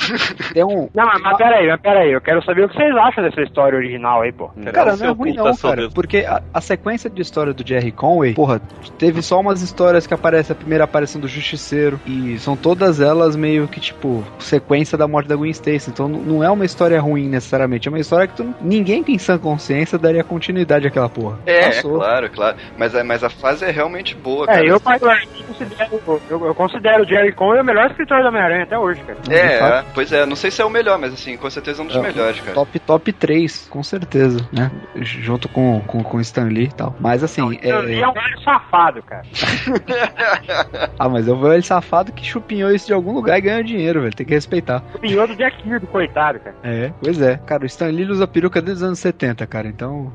Tem 0.54 0.64
um. 0.64 0.90
Não, 0.94 1.06
mas, 1.06 1.22
mas 1.22 1.38
peraí, 1.38 1.68
mas 1.68 1.82
peraí, 1.82 2.12
eu 2.12 2.22
quero 2.22 2.44
saber 2.44 2.66
o 2.66 2.70
que 2.70 2.76
vocês 2.76 2.96
acham 2.96 3.24
dessa 3.24 3.42
história 3.42 3.78
original 3.78 4.22
aí, 4.22 4.32
pô. 4.32 4.50
Cara, 4.74 4.96
não 4.96 5.06
é 5.06 5.10
ruim 5.10 5.34
não, 5.34 5.56
cara. 5.56 5.76
mesmo. 5.76 5.94
Porque 5.94 6.20
a, 6.20 6.42
a 6.54 6.62
sequência 6.62 7.10
de 7.10 7.22
história 7.22 7.54
do 7.54 7.68
Jerry 7.68 7.92
Conway, 7.92 8.34
porra, 8.34 8.62
teve 8.98 9.22
só 9.22 9.40
umas 9.40 9.62
histórias 9.62 10.08
que 10.08 10.14
aparece 10.14 10.52
a 10.52 10.56
primeira 10.56 10.84
aparição 10.84 11.20
do 11.20 11.28
Justiceiro. 11.28 12.00
E 12.06 12.38
são 12.48 12.56
todas 12.56 13.02
elas 13.02 13.36
meio 13.36 13.68
que, 13.68 13.78
tipo, 13.78 14.24
sequência 14.40 14.98
da 14.98 15.06
morte 15.06 15.28
da 15.28 15.36
Gwen 15.36 15.52
Stacy. 15.52 15.90
Então 15.90 16.08
não 16.08 16.42
é 16.42 16.50
uma 16.50 16.64
história 16.64 16.98
ruim 17.02 17.28
necessariamente. 17.28 17.90
É 17.90 17.92
uma 17.92 18.00
história 18.00 18.26
que 18.26 18.38
tu, 18.38 18.56
ninguém 18.62 19.04
tem 19.04 19.18
sã 19.18 19.38
consciência 19.38 19.98
daria 19.98 20.24
continuidade 20.24 20.88
àquela 20.88 21.10
porra. 21.10 21.40
É, 21.46 21.58
é 21.58 21.66
Passou. 21.66 21.98
claro, 21.98 22.30
claro. 22.30 22.58
Mas 22.78 22.96
a, 22.96 23.04
mas 23.04 23.22
a 23.22 23.30
fase 23.30 23.66
é 23.66 23.70
realmente 23.70 24.16
boa, 24.16 24.46
cara. 24.46 24.66
É, 24.66 24.72
eu 24.72 24.80
particularmente 24.80 25.44
considero, 25.44 26.02
eu, 26.30 26.46
eu 26.46 26.56
considero 26.56 27.04
o 27.04 27.06
Jerry 27.06 27.34
Conway 27.34 27.60
o 27.60 27.66
melhor 27.66 27.90
escritor 27.92 28.22
do 28.22 28.30
Homem-Aranha 28.30 28.64
até 28.64 28.80
hoje, 28.80 29.02
cara. 29.02 29.20
É, 29.30 29.80
é, 29.80 29.86
pois 29.94 30.14
é, 30.14 30.26
não 30.26 30.38
sei 30.38 30.50
se 30.50 30.62
é 30.62 30.66
o 30.66 30.70
melhor, 30.70 30.98
mas 30.98 31.14
assim, 31.14 31.36
com 31.36 31.50
certeza 31.50 31.82
é 31.82 31.84
um 31.84 31.88
dos 31.88 31.98
É, 31.98 32.02
melhores, 32.02 32.40
cara. 32.40 32.54
Top, 32.54 32.80
top 32.80 33.12
3, 33.12 33.68
com 33.70 33.84
certeza, 33.84 34.48
né? 34.54 34.72
Junto 34.96 35.50
com, 35.50 35.82
com, 35.82 36.02
com 36.02 36.22
Stan 36.22 36.46
Lee 36.46 36.68
e 36.68 36.74
tal. 36.74 36.96
Mas 36.98 37.26
assim, 37.26 37.60
Ele 37.62 37.96
é... 37.96 38.00
é 38.00 38.08
um 38.08 38.14
velho 38.14 38.42
safado, 38.42 39.04
cara. 39.04 39.24
Ah, 40.98 41.10
mas 41.10 41.28
eu 41.28 41.36
vou 41.36 41.54
ele 41.54 41.62
safado 41.62 42.12
que 42.12 42.26
chupinhou 42.38 42.72
isso 42.72 42.88
de 42.88 42.94
algum 42.94 43.12
lugar 43.14 43.38
e 43.38 43.42
ganhou 43.42 43.64
dinheiro, 43.64 44.02
velho. 44.02 44.14
Tem 44.16 44.26
que 44.26 44.34
respeitar. 44.34 44.84
O 44.94 45.00
pinhão 45.00 45.28
do 45.28 45.36
Jack 45.36 45.62
Kirby, 45.64 45.88
coitado, 45.88 46.40
cara. 46.40 46.56
É, 46.64 46.92
pois 47.02 47.22
é. 47.22 47.38
Cara, 47.46 47.64
o 47.64 47.66
Stan 47.66 47.88
Lee 47.88 48.06
usa 48.10 48.28
peruca 48.28 48.62
desde 48.62 48.84
os 48.84 48.88
anos 48.88 49.00
70, 49.00 49.46
cara. 49.48 49.68
Então. 49.68 50.12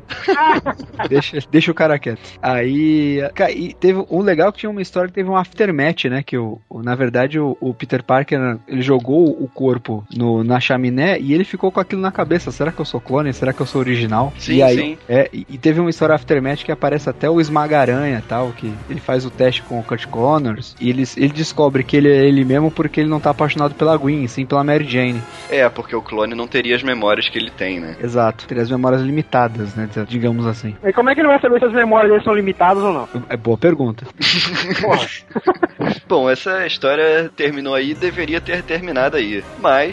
deixa, 1.09 1.39
deixa 1.51 1.71
o 1.71 1.75
cara 1.75 1.99
quieto. 1.99 2.21
Aí. 2.41 3.21
Cara, 3.35 3.53
e 3.53 3.73
teve 3.75 4.05
um 4.11 4.21
legal 4.21 4.53
que 4.53 4.59
tinha 4.61 4.71
uma 4.71 4.83
história 4.83 5.09
que 5.09 5.15
teve 5.15 5.29
um 5.29 5.37
aftermath, 5.37 6.05
né? 6.05 6.23
Que 6.23 6.37
o, 6.39 6.61
o- 6.69 6.83
na 6.83 6.95
verdade 6.95 7.39
o, 7.39 7.57
o 7.61 7.73
Peter 7.75 8.03
Parker 8.03 8.59
ele 8.67 8.83
jogou 8.83 9.29
o 9.31 9.49
corpo 9.49 10.05
no, 10.15 10.43
na 10.45 10.61
chaminé 10.61 11.19
e 11.19 11.33
ele 11.33 11.45
ficou 11.45 11.71
com 11.73 11.81
aquilo 11.81 12.01
na 12.01 12.13
cabeça. 12.13 12.51
Será 12.51 12.73
que 12.73 12.81
eu 12.81 12.85
sou 12.85 13.01
clone? 13.01 13.33
Será 13.33 13.53
que 13.53 13.61
eu 13.61 13.67
sou 13.67 13.81
original? 13.81 14.33
Sim, 14.39 14.55
e 14.57 14.63
aí, 14.63 14.77
sim. 14.77 14.99
É, 15.09 15.29
e, 15.33 15.47
e 15.49 15.59
teve 15.59 15.81
uma 15.81 15.91
história 15.91 16.15
aftermath 16.15 16.63
que 16.65 16.73
aparece 16.73 17.09
até 17.09 17.29
o 17.29 17.41
Esmaga-Aranha 17.41 18.19
e 18.19 18.29
tal, 18.29 18.53
que 18.53 18.73
ele 18.89 19.01
faz 19.01 19.25
o 19.25 19.31
teste 19.31 19.63
com 19.63 19.79
o 19.79 19.83
Kurt 19.83 20.07
Connors 20.07 20.77
e 20.81 20.91
ele, 20.91 21.05
ele 21.17 21.33
descobre 21.33 21.83
que 21.85 21.97
ele 21.97 22.09
é 22.11 22.12
ele 22.13 22.45
mesmo 22.45 22.71
porque 22.71 23.01
ele 23.01 23.09
não 23.09 23.21
tá 23.21 23.31
apaixonado 23.31 23.75
pela 23.75 23.97
Gwen, 23.97 24.27
sim 24.27 24.47
pela 24.47 24.65
Mary 24.65 24.85
Jane. 24.85 25.23
É, 25.51 25.69
porque 25.69 25.95
o 25.95 26.03
clone 26.03 26.35
não 26.35 26.47
teria 26.47 26.77
as 26.77 26.83
memórias 26.83 27.29
que 27.29 27.39
ele 27.39 27.51
tem, 27.51 27.81
né? 27.81 27.97
Exato. 28.03 28.47
Teria 28.47 28.63
as 28.63 28.71
memórias 28.71 29.03
limitadas, 29.03 29.75
né? 29.75 29.89
Digamos 30.09 30.47
assim. 30.47 30.77
E 30.85 30.93
como 30.93 31.11
é 31.11 31.15
que 31.15 31.21
ele 31.21 31.29
vai 31.29 31.41
saber 31.41 31.59
se 31.59 31.67
as 31.67 31.73
memórias 31.73 32.11
dele 32.11 32.25
são 32.25 32.35
limitadas 32.35 32.83
ou 32.83 32.93
não? 32.93 33.09
É 33.29 33.37
boa 33.37 33.59
pergunta. 33.59 34.07
Bom, 36.13 36.29
essa 36.29 36.67
história 36.67 37.31
terminou 37.35 37.75
aí, 37.75 37.95
deveria 37.95 38.39
ter 38.39 38.63
terminado 38.63 39.17
aí. 39.17 39.43
Mas. 39.59 39.91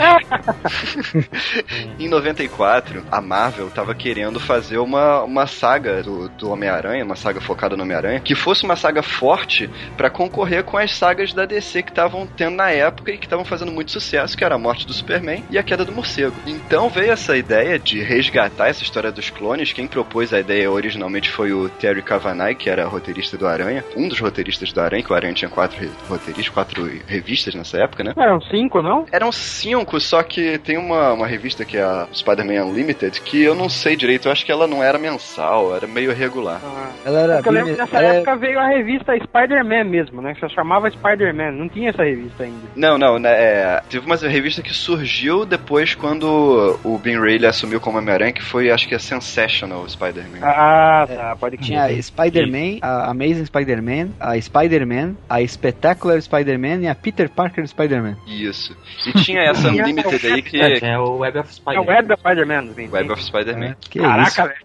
em 1.97 2.09
94, 2.09 3.05
a 3.09 3.21
Marvel 3.21 3.69
tava 3.69 3.95
querendo 3.95 4.37
fazer 4.37 4.79
uma, 4.79 5.23
uma 5.23 5.47
saga 5.47 6.03
do, 6.03 6.27
do 6.27 6.51
Homem-Aranha, 6.51 7.05
uma 7.05 7.15
saga 7.15 7.39
focada 7.39 7.77
no 7.77 7.83
Homem-Aranha, 7.83 8.19
que 8.19 8.35
fosse 8.35 8.65
uma 8.65 8.75
saga 8.75 9.01
forte 9.01 9.69
para 9.95 10.09
concorrer 10.09 10.65
com 10.65 10.77
as 10.77 10.93
sagas 10.93 11.31
da 11.31 11.45
DC 11.45 11.83
que 11.83 11.91
estavam 11.91 12.27
tendo 12.27 12.57
na 12.57 12.69
época 12.69 13.13
e 13.13 13.17
que 13.17 13.25
estavam 13.25 13.45
fazendo 13.45 13.71
muito 13.71 13.89
sucesso, 13.89 14.35
que 14.35 14.43
era 14.43 14.55
a 14.55 14.59
morte 14.59 14.85
do 14.85 14.91
Superman 14.91 15.45
e 15.49 15.57
a 15.57 15.63
queda 15.63 15.85
do 15.85 15.93
morcego. 15.93 16.35
Então 16.45 16.89
veio 16.89 17.13
essa 17.13 17.37
ideia 17.37 17.79
de 17.79 18.03
resgatar 18.03 18.67
essa 18.67 18.83
história 18.83 19.09
dos 19.09 19.29
clones. 19.29 19.71
Quem 19.71 19.87
propôs 19.87 20.33
a 20.33 20.41
ideia 20.41 20.69
originalmente 20.69 21.29
foi 21.29 21.53
o 21.53 21.69
Terry 21.69 22.01
Cavanagh, 22.01 22.55
que 22.55 22.69
era 22.69 22.85
roteirista 22.85 23.37
do 23.37 23.47
Aranha, 23.47 23.85
um 23.95 24.09
dos 24.09 24.19
roteiristas 24.19 24.73
do 24.73 24.81
Aranha, 24.81 25.01
que 25.01 25.13
o 25.13 25.15
Aranha 25.15 25.33
tinha 25.33 25.49
quatro 25.49 25.79
roteiristas, 26.09 26.49
quatro 26.49 26.89
revistas 27.07 27.55
nessa 27.55 27.77
época, 27.77 28.03
né? 28.03 28.13
Eram 28.17 28.41
cinco, 28.41 28.81
não? 28.81 29.05
Eram 29.11 29.31
cinco, 29.31 29.99
só 29.99 30.23
que 30.23 30.57
tem 30.59 30.77
uma, 30.77 31.13
uma 31.13 31.27
revista 31.27 31.65
que 31.65 31.77
é 31.77 31.83
a 31.83 32.07
Spider-Man 32.13 32.65
Unlimited, 32.65 33.21
que 33.21 33.41
eu 33.41 33.55
não 33.55 33.69
sei 33.69 33.95
direito, 33.95 34.27
eu 34.27 34.31
acho 34.31 34.45
que 34.45 34.51
ela 34.51 34.67
não 34.67 34.83
era 34.83 34.97
mensal, 34.97 35.75
era 35.75 35.87
meio 35.87 36.13
regular. 36.13 36.59
Ah, 36.63 36.89
ela 37.05 37.19
era. 37.19 37.41
Eu 37.45 37.51
lembro 37.51 37.73
que 37.73 37.81
nessa 37.81 37.99
época 37.99 38.35
veio 38.35 38.59
a 38.59 38.67
revista 38.67 39.13
Spider-Man 39.15 39.85
mesmo, 39.85 40.21
né? 40.21 40.33
Que 40.33 40.47
se 40.47 40.53
chamava 40.53 40.89
Spider-Man, 40.89 41.51
não 41.51 41.69
tinha 41.69 41.89
essa 41.89 42.03
revista 42.03 42.43
ainda. 42.43 42.67
Não, 42.75 42.97
não, 42.97 43.19
né? 43.19 43.29
É, 43.31 43.81
teve 43.89 44.05
uma 44.05 44.15
revista 44.15 44.61
que 44.61 44.73
surgiu 44.73 45.45
depois 45.45 45.95
quando 45.95 46.79
o 46.83 46.97
Ben 46.97 47.19
Reilly 47.19 47.45
assumiu 47.45 47.79
como 47.79 47.97
Homem-Aranha, 47.97 48.33
que 48.33 48.43
foi, 48.43 48.71
acho 48.71 48.87
que 48.87 48.95
a 48.95 48.99
Sensational 48.99 49.87
Spider-Man. 49.87 50.39
Ah, 50.41 51.07
tá, 51.07 51.35
pode 51.35 51.57
Tinha 51.57 51.83
a 51.83 52.01
Spider-Man, 52.01 52.79
a 52.81 53.11
Amazing 53.11 53.45
Spider-Man, 53.45 54.09
a 54.19 54.39
Spider-Man, 54.39 55.15
a 55.29 55.45
Spectacular 55.89 56.21
Spider-Man 56.21 56.81
e 56.81 56.87
a 56.87 56.95
Peter 56.95 57.29
Parker 57.29 57.67
Spider-Man. 57.67 58.15
Isso. 58.27 58.75
E 59.07 59.13
tinha 59.23 59.41
essa 59.41 59.69
Unlimited 59.69 60.25
aí 60.27 60.41
que. 60.41 60.59
É, 60.59 60.97
o 60.99 61.17
Web 61.17 61.39
of 61.39 61.53
Spider-Man. 61.53 61.83
É 61.83 61.85
o 61.85 61.89
Web 61.95 62.13
of 62.13 62.21
Spider-Man. 62.21 62.69
Web 62.91 63.11
of 63.11 63.23
Spider-Man. 63.23 63.75
É, 63.95 63.99
Caraca, 63.99 64.43
velho. 64.47 64.59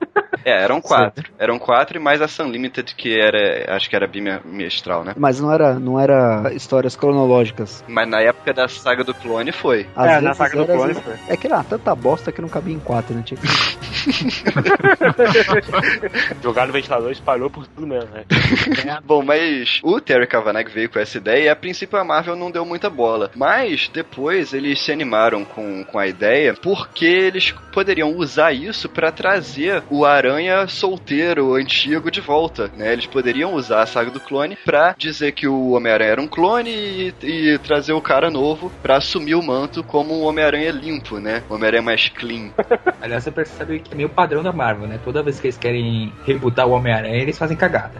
É, 0.44 0.62
eram 0.62 0.80
quatro. 0.80 1.24
Eram 1.38 1.58
quatro 1.58 1.96
e 1.96 2.00
mais 2.00 2.20
a 2.20 2.42
Unlimited, 2.42 2.94
que 2.94 3.18
era. 3.18 3.74
Acho 3.74 3.88
que 3.88 3.96
era 3.96 4.06
bimestral, 4.06 5.04
né? 5.04 5.14
Mas 5.16 5.40
não 5.40 5.52
era, 5.52 5.74
não 5.78 5.98
era 5.98 6.52
histórias 6.54 6.94
cronológicas. 6.96 7.82
Mas 7.88 8.08
na 8.08 8.20
época 8.20 8.52
da 8.52 8.68
saga 8.68 9.02
do 9.02 9.14
clone 9.14 9.52
foi. 9.52 9.86
Às 9.96 10.12
É, 10.12 10.20
na 10.20 10.34
saga 10.34 10.56
do 10.56 10.62
era, 10.64 10.72
às 10.72 10.76
clone 10.78 10.92
vezes- 10.94 11.20
foi. 11.26 11.34
É 11.34 11.36
que 11.36 11.46
era 11.46 11.64
tanta 11.64 11.94
bosta 11.94 12.30
que 12.30 12.42
não 12.42 12.48
cabia 12.48 12.74
em 12.74 12.78
quatro, 12.80 13.14
né? 13.14 13.22
Tinha 13.24 13.40
que... 13.40 13.46
Jogar 16.42 16.66
no 16.66 16.72
ventilador 16.72 17.10
espalhou 17.10 17.48
por 17.48 17.66
tudo 17.66 17.86
mesmo, 17.86 18.10
né? 18.10 18.24
Bom, 19.04 19.22
mas 19.24 19.80
o 19.82 20.00
Terry 20.00 20.26
Cavanagh 20.26 20.68
veio 20.68 20.90
com 20.90 20.98
essa 20.98 21.13
ideia 21.18 21.44
e 21.44 21.48
a 21.48 21.56
princípio 21.56 21.98
a 21.98 22.04
Marvel 22.04 22.36
não 22.36 22.50
deu 22.50 22.64
muita 22.64 22.90
bola. 22.90 23.30
Mas 23.34 23.88
depois 23.92 24.52
eles 24.52 24.80
se 24.80 24.92
animaram 24.92 25.44
com, 25.44 25.84
com 25.84 25.98
a 25.98 26.06
ideia 26.06 26.54
porque 26.54 27.06
eles 27.06 27.52
poderiam 27.72 28.16
usar 28.16 28.52
isso 28.52 28.88
pra 28.88 29.10
trazer 29.10 29.82
o 29.90 30.04
Aranha 30.04 30.66
solteiro 30.66 31.54
antigo 31.54 32.10
de 32.10 32.20
volta, 32.20 32.70
né? 32.76 32.92
Eles 32.92 33.06
poderiam 33.06 33.54
usar 33.54 33.82
a 33.82 33.86
saga 33.86 34.10
do 34.10 34.20
clone 34.20 34.56
pra 34.64 34.94
dizer 34.96 35.32
que 35.32 35.46
o 35.46 35.70
Homem-Aranha 35.70 36.12
era 36.12 36.22
um 36.22 36.28
clone 36.28 36.70
e, 36.70 37.14
e 37.22 37.58
trazer 37.58 37.92
o 37.92 38.00
cara 38.00 38.30
novo 38.30 38.70
pra 38.82 38.96
assumir 38.96 39.34
o 39.34 39.42
manto 39.42 39.82
como 39.82 40.14
um 40.14 40.24
Homem-Aranha 40.24 40.70
limpo, 40.70 41.18
né? 41.18 41.42
Um 41.50 41.54
Homem-Aranha 41.54 41.82
mais 41.82 42.08
clean. 42.08 42.50
Aliás, 43.00 43.24
você 43.24 43.30
percebe 43.30 43.80
que 43.80 43.92
é 43.92 43.96
meio 43.96 44.08
padrão 44.08 44.42
da 44.42 44.52
Marvel, 44.52 44.86
né? 44.86 45.00
Toda 45.02 45.22
vez 45.22 45.40
que 45.40 45.46
eles 45.46 45.58
querem 45.58 46.12
rebootar 46.24 46.66
o 46.66 46.72
Homem-Aranha, 46.72 47.16
eles 47.16 47.36
fazem 47.36 47.56
cagada. 47.56 47.94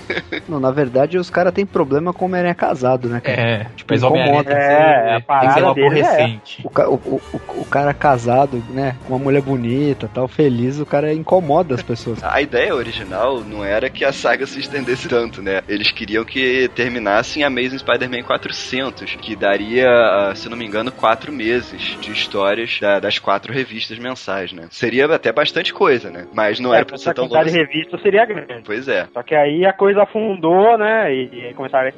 Não, 0.48 0.60
na 0.60 0.70
verdade, 0.70 1.18
os 1.18 1.30
caras 1.30 1.52
têm 1.52 1.64
problema 1.64 2.12
com 2.12 2.24
o 2.24 2.28
Homem-Aranha 2.28 2.54
casado, 2.60 3.08
né? 3.08 3.20
cara? 3.20 3.40
É, 3.40 3.66
Tipo, 3.74 3.94
Homem-Aranha 4.06 4.40
incomoda. 4.40 4.50
tem 4.50 4.58
que 4.58 4.62
É, 4.72 5.14
a 5.16 5.20
parada 5.20 5.74
dele 5.74 6.00
é-. 6.00 6.38
O, 6.62 6.68
o, 6.94 7.20
o, 7.32 7.60
o- 7.62 7.64
cara 7.64 7.94
casado, 7.94 8.62
né? 8.70 8.96
Com 9.06 9.14
uma 9.14 9.24
mulher 9.24 9.40
bonita, 9.42 10.08
tal, 10.12 10.28
feliz, 10.28 10.78
o 10.80 10.84
cara 10.86 11.12
incomoda 11.14 11.74
as 11.74 11.82
pessoas. 11.82 12.22
A 12.30 12.40
ideia 12.42 12.74
original 12.74 13.40
não 13.40 13.64
era 13.64 13.88
que 13.88 14.04
a 14.04 14.12
saga 14.12 14.46
se 14.46 14.60
estendesse 14.60 15.08
tanto, 15.08 15.40
né? 15.42 15.62
Eles 15.68 15.90
queriam 15.92 16.24
que 16.24 16.68
terminasse 16.74 17.40
em 17.40 17.42
Amazing 17.44 17.78
Spider-Man 17.78 18.22
400, 18.22 19.14
que 19.16 19.34
daria, 19.36 19.86
ah, 19.88 20.32
se 20.34 20.48
não 20.48 20.56
me 20.56 20.64
engano, 20.66 20.92
quatro 20.92 21.32
meses 21.32 21.96
de 22.00 22.10
histórias 22.12 22.78
da- 22.80 22.98
das 23.00 23.18
quatro 23.18 23.52
revistas 23.52 23.98
mensais, 23.98 24.52
né? 24.52 24.64
Seria 24.70 25.06
até 25.06 25.32
bastante 25.32 25.72
coisa, 25.72 26.10
né? 26.10 26.26
Mas 26.34 26.60
não 26.60 26.74
era 26.74 26.84
pra 26.84 26.98
ser 26.98 27.14
tão 27.14 27.24
quantidade 27.28 27.50
longo. 27.56 27.66
de 27.66 27.72
revista 27.74 27.98
seria 27.98 28.24
grande. 28.24 28.62
Pois 28.64 28.86
é. 28.88 29.06
Só 29.12 29.22
que 29.22 29.34
aí 29.34 29.64
a 29.64 29.72
coisa 29.72 30.02
afundou, 30.02 30.76
né? 30.78 31.12
E, 31.14 31.50
e 31.50 31.54
começaram 31.54 31.86
a 31.86 31.88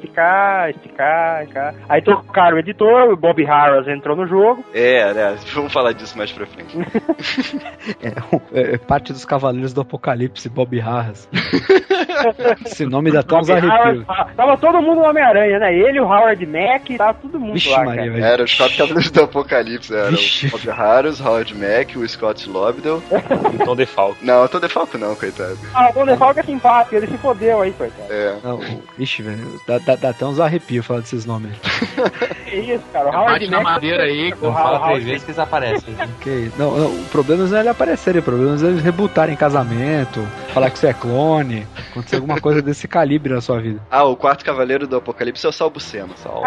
esticar, 0.69 0.69
esticar, 0.69 1.41
esticar. 1.43 1.75
Aí 1.89 2.01
trocaram 2.01 2.57
o 2.57 2.59
editor, 2.59 3.11
o 3.11 3.17
Bob 3.17 3.43
Harris 3.43 3.87
entrou 3.87 4.15
no 4.15 4.27
jogo. 4.27 4.63
É, 4.73 5.13
né? 5.13 5.37
Vamos 5.53 5.71
falar 5.73 5.91
disso 5.93 6.17
mais 6.17 6.31
pra 6.31 6.45
frente. 6.45 6.73
É, 8.53 8.73
é 8.75 8.77
parte 8.77 9.11
dos 9.11 9.25
Cavaleiros 9.25 9.73
do 9.73 9.81
Apocalipse, 9.81 10.47
Bob 10.49 10.77
Harras. 10.79 11.27
Esse 12.65 12.85
nome 12.85 13.11
dá 13.11 13.19
até 13.19 13.35
uns 13.35 13.49
arrepios. 13.49 14.05
Harris, 14.07 14.35
tava 14.35 14.57
todo 14.57 14.81
mundo 14.81 15.01
no 15.01 15.07
Homem-Aranha, 15.09 15.59
né? 15.59 15.73
Ele, 15.75 15.99
o 15.99 16.05
Howard 16.05 16.45
Mack, 16.45 16.97
tava 16.97 17.13
todo 17.15 17.39
mundo 17.39 17.53
Vixe, 17.53 17.69
lá, 17.69 17.83
Maria, 17.83 18.11
cara. 18.11 18.25
Era 18.25 18.43
os 18.43 18.53
quatro 18.55 18.77
cavaleiros 18.77 19.11
do 19.11 19.21
Apocalipse, 19.23 19.93
era 19.93 20.09
Vixe. 20.11 20.47
o 20.47 20.51
Bob 20.51 20.69
Harris, 20.69 21.19
Howard 21.21 21.53
Mack, 21.55 21.97
o 21.97 22.07
Scott 22.07 22.49
Lobdell. 22.49 23.03
E 23.53 23.65
Tom 23.65 23.75
DeFalco. 23.75 24.17
Não, 24.21 24.41
eu 24.43 24.49
tô 24.49 24.59
defalco 24.59 24.97
não, 24.97 25.15
coitado. 25.15 25.57
Ah, 25.73 25.89
o 25.89 25.93
Tom 25.93 26.05
DeFalco 26.05 26.39
é 26.39 26.43
simpático, 26.43 26.95
ele 26.95 27.07
se 27.07 27.17
fodeu 27.17 27.61
aí, 27.61 27.71
coitado. 27.73 28.11
É. 28.11 28.35
Não, 28.43 28.55
o- 28.59 28.83
vixe, 28.97 29.21
velho, 29.21 29.59
dá, 29.67 29.77
dá- 29.79 29.95
dá 29.95 30.09
até 30.09 30.25
uns 30.25 30.39
arrepios 30.43 30.85
falar 30.85 30.99
desses 31.01 31.25
nomes. 31.25 31.51
Que 32.45 32.55
isso, 32.73 32.83
cara. 32.91 33.09
O 33.09 33.13
Howard 33.13 33.31
Bate 33.39 33.49
na 33.51 33.61
madeira 33.61 34.03
aí, 34.03 34.33
O 34.41 34.45
Não 34.45 34.53
fala 34.53 34.77
Howard- 34.77 34.91
três 34.93 35.03
vezes 35.05 35.23
que 35.23 35.31
eles 35.31 35.39
aparecem. 35.39 35.93
Isso? 35.93 36.53
Não, 36.57 36.71
não, 36.77 36.87
o 36.87 37.05
problema 37.05 37.45
não 37.45 37.57
é 37.57 37.59
ele 37.61 37.69
aparecerem, 37.69 38.19
o 38.19 38.23
problema 38.23 38.55
é 38.55 38.65
eles 38.67 38.83
rebutarem 38.83 39.35
casamento, 39.35 40.21
falar 40.53 40.69
que 40.69 40.77
você 40.79 40.87
é 40.87 40.93
clone, 40.93 41.65
acontecer 41.91 42.15
alguma 42.17 42.39
coisa 42.39 42.61
desse 42.61 42.87
calibre 42.87 43.33
na 43.33 43.41
sua 43.41 43.59
vida. 43.59 43.79
Ah, 43.89 44.03
o 44.03 44.15
quarto 44.15 44.45
cavaleiro 44.45 44.87
do 44.87 44.95
Apocalipse 44.97 45.45
é 45.45 45.49
o 45.49 45.51
Sal 45.51 45.69
Buscema. 45.69 46.15
Sal. 46.17 46.41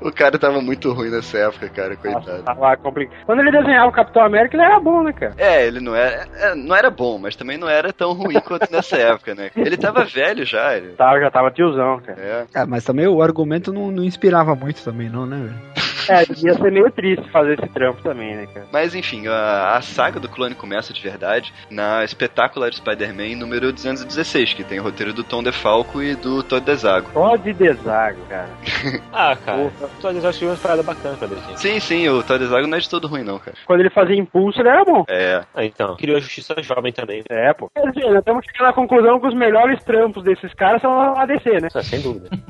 O 0.00 0.10
cara 0.12 0.38
tava 0.38 0.60
muito 0.60 0.92
ruim 0.92 1.10
nessa 1.10 1.38
época, 1.38 1.68
cara, 1.68 1.96
coitado. 1.96 2.78
complicado. 2.82 3.18
Quando 3.26 3.40
ele 3.40 3.50
desenhava 3.50 3.88
o 3.88 3.92
Capitão 3.92 4.24
América, 4.24 4.56
ele 4.56 4.64
era 4.64 4.80
bom, 4.80 5.02
né, 5.02 5.12
cara? 5.12 5.34
É, 5.36 5.66
ele 5.66 5.80
não 5.80 5.94
era, 5.94 6.26
é, 6.36 6.54
não 6.54 6.74
era 6.74 6.90
bom, 6.90 7.18
mas 7.18 7.36
também 7.36 7.58
não 7.58 7.68
era 7.68 7.92
tão 7.92 8.12
ruim 8.12 8.40
quanto 8.40 8.70
nessa 8.72 8.96
época, 8.96 9.34
né? 9.34 9.50
Ele 9.56 9.76
tava 9.76 10.04
velho 10.04 10.44
já, 10.44 10.76
ele. 10.76 10.88
Tava, 10.92 11.20
já 11.20 11.30
tava 11.30 11.50
tiozão, 11.50 12.00
cara. 12.00 12.18
É. 12.20 12.46
Ah, 12.60 12.66
mas 12.66 12.84
também 12.84 13.06
o 13.06 13.22
argumento 13.22 13.72
não, 13.72 13.90
não 13.90 14.04
inspirava 14.04 14.54
muito 14.54 14.82
também, 14.82 15.08
não, 15.08 15.24
né, 15.26 15.36
velho? 15.36 15.90
É, 16.08 16.24
ia 16.44 16.54
ser 16.54 16.72
meio 16.72 16.90
triste 16.90 17.28
fazer 17.30 17.58
esse 17.58 17.68
trampo 17.72 18.02
também, 18.02 18.34
né, 18.34 18.46
cara? 18.52 18.66
Mas 18.72 18.94
enfim, 18.96 19.28
a, 19.28 19.76
a 19.76 19.82
saga 19.82 20.18
do 20.18 20.28
clone 20.28 20.56
começa 20.56 20.92
de 20.92 21.00
verdade 21.00 21.52
na 21.70 22.04
Espetacular 22.04 22.72
Spider-Man 22.72 23.36
número 23.36 23.72
216, 23.72 24.54
que 24.54 24.64
tem 24.64 24.80
o 24.80 24.82
roteiro 24.82 25.12
do 25.12 25.22
Tom 25.22 25.42
DeFalco 25.42 26.02
e 26.02 26.16
do 26.16 26.42
Todd 26.42 26.64
Desago. 26.64 27.08
De 27.44 27.52
desago, 27.52 28.20
cara. 28.28 28.50
Ah, 29.12 29.36
cara. 29.36 29.70
Só 30.00 30.10
eles 30.10 30.24
acham 30.24 30.48
umas 30.48 30.60
paradas 30.60 30.84
bacanas 30.84 31.18
pra 31.18 31.28
desenhar. 31.28 31.58
Sim, 31.58 31.80
sim, 31.80 32.08
o 32.08 32.22
Todd 32.22 32.42
Desago 32.42 32.66
não 32.66 32.78
é 32.78 32.80
de 32.80 32.88
todo 32.88 33.06
ruim 33.06 33.22
não, 33.22 33.38
cara. 33.38 33.56
Quando 33.66 33.80
ele 33.80 33.90
fazia 33.90 34.16
impulso, 34.16 34.60
ele 34.60 34.68
era 34.68 34.84
bom. 34.84 35.04
É. 35.08 35.42
Ah, 35.54 35.64
então. 35.64 35.96
Criou 35.96 36.16
a 36.16 36.20
Justiça 36.20 36.54
Jovem 36.62 36.92
também. 36.92 37.22
É, 37.28 37.52
pô. 37.52 37.70
Quer 37.74 37.90
dizer, 37.90 38.08
nós 38.08 38.18
estamos 38.18 38.44
chegando 38.46 38.68
à 38.68 38.72
conclusão 38.72 39.20
que 39.20 39.26
os 39.26 39.34
melhores 39.34 39.82
trampos 39.84 40.22
desses 40.24 40.52
caras 40.54 40.80
são 40.80 40.92
a 41.16 41.26
DC, 41.26 41.60
né? 41.60 41.68
Ah, 41.74 41.82
sem 41.82 42.00
dúvida. 42.00 42.30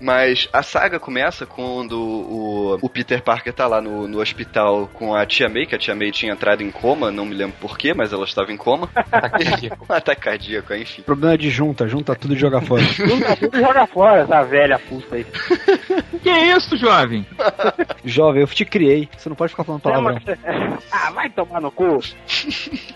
Mas 0.00 0.48
a 0.52 0.62
saga 0.62 0.98
começa 0.98 1.46
quando 1.46 1.98
o, 2.00 2.78
o 2.80 2.88
Peter 2.88 3.22
Parker 3.22 3.52
tá 3.52 3.66
lá 3.66 3.80
no, 3.80 4.08
no 4.08 4.20
hospital 4.20 4.88
com 4.92 5.14
a 5.14 5.24
Tia 5.26 5.48
May, 5.48 5.66
que 5.66 5.74
a 5.74 5.78
Tia 5.78 5.94
May 5.94 6.10
tinha 6.10 6.32
entrado 6.32 6.62
em 6.62 6.70
coma, 6.70 7.10
não 7.10 7.24
me 7.26 7.34
lembro 7.34 7.56
porquê, 7.60 7.92
mas 7.94 8.12
ela 8.12 8.24
estava 8.24 8.52
em 8.52 8.56
coma. 8.56 8.88
um 9.88 9.92
ataque 9.92 10.22
cardíaco, 10.22 10.74
enfim. 10.74 11.02
Problema 11.02 11.36
de 11.36 11.50
junta, 11.50 11.86
junta 11.88 12.14
tudo 12.14 12.34
e 12.34 12.38
joga 12.38 12.60
fora. 12.60 12.82
Junta 12.92 13.36
tudo 13.36 13.56
e 13.58 13.60
joga 13.60 13.86
fora 13.86 14.22
essa 14.22 14.42
velha 14.42 14.78
puta 14.78 15.16
aí. 15.16 15.26
Que 16.22 16.30
isso, 16.30 16.76
jovem? 16.76 17.26
Jovem, 18.04 18.42
eu 18.42 18.46
te 18.48 18.64
criei, 18.64 19.08
você 19.16 19.28
não 19.28 19.36
pode 19.36 19.50
ficar 19.50 19.64
falando 19.64 19.82
palavrão. 19.82 20.18
ah, 20.90 21.10
vai 21.10 21.28
tomar 21.30 21.60
no 21.60 21.70
cu. 21.70 21.98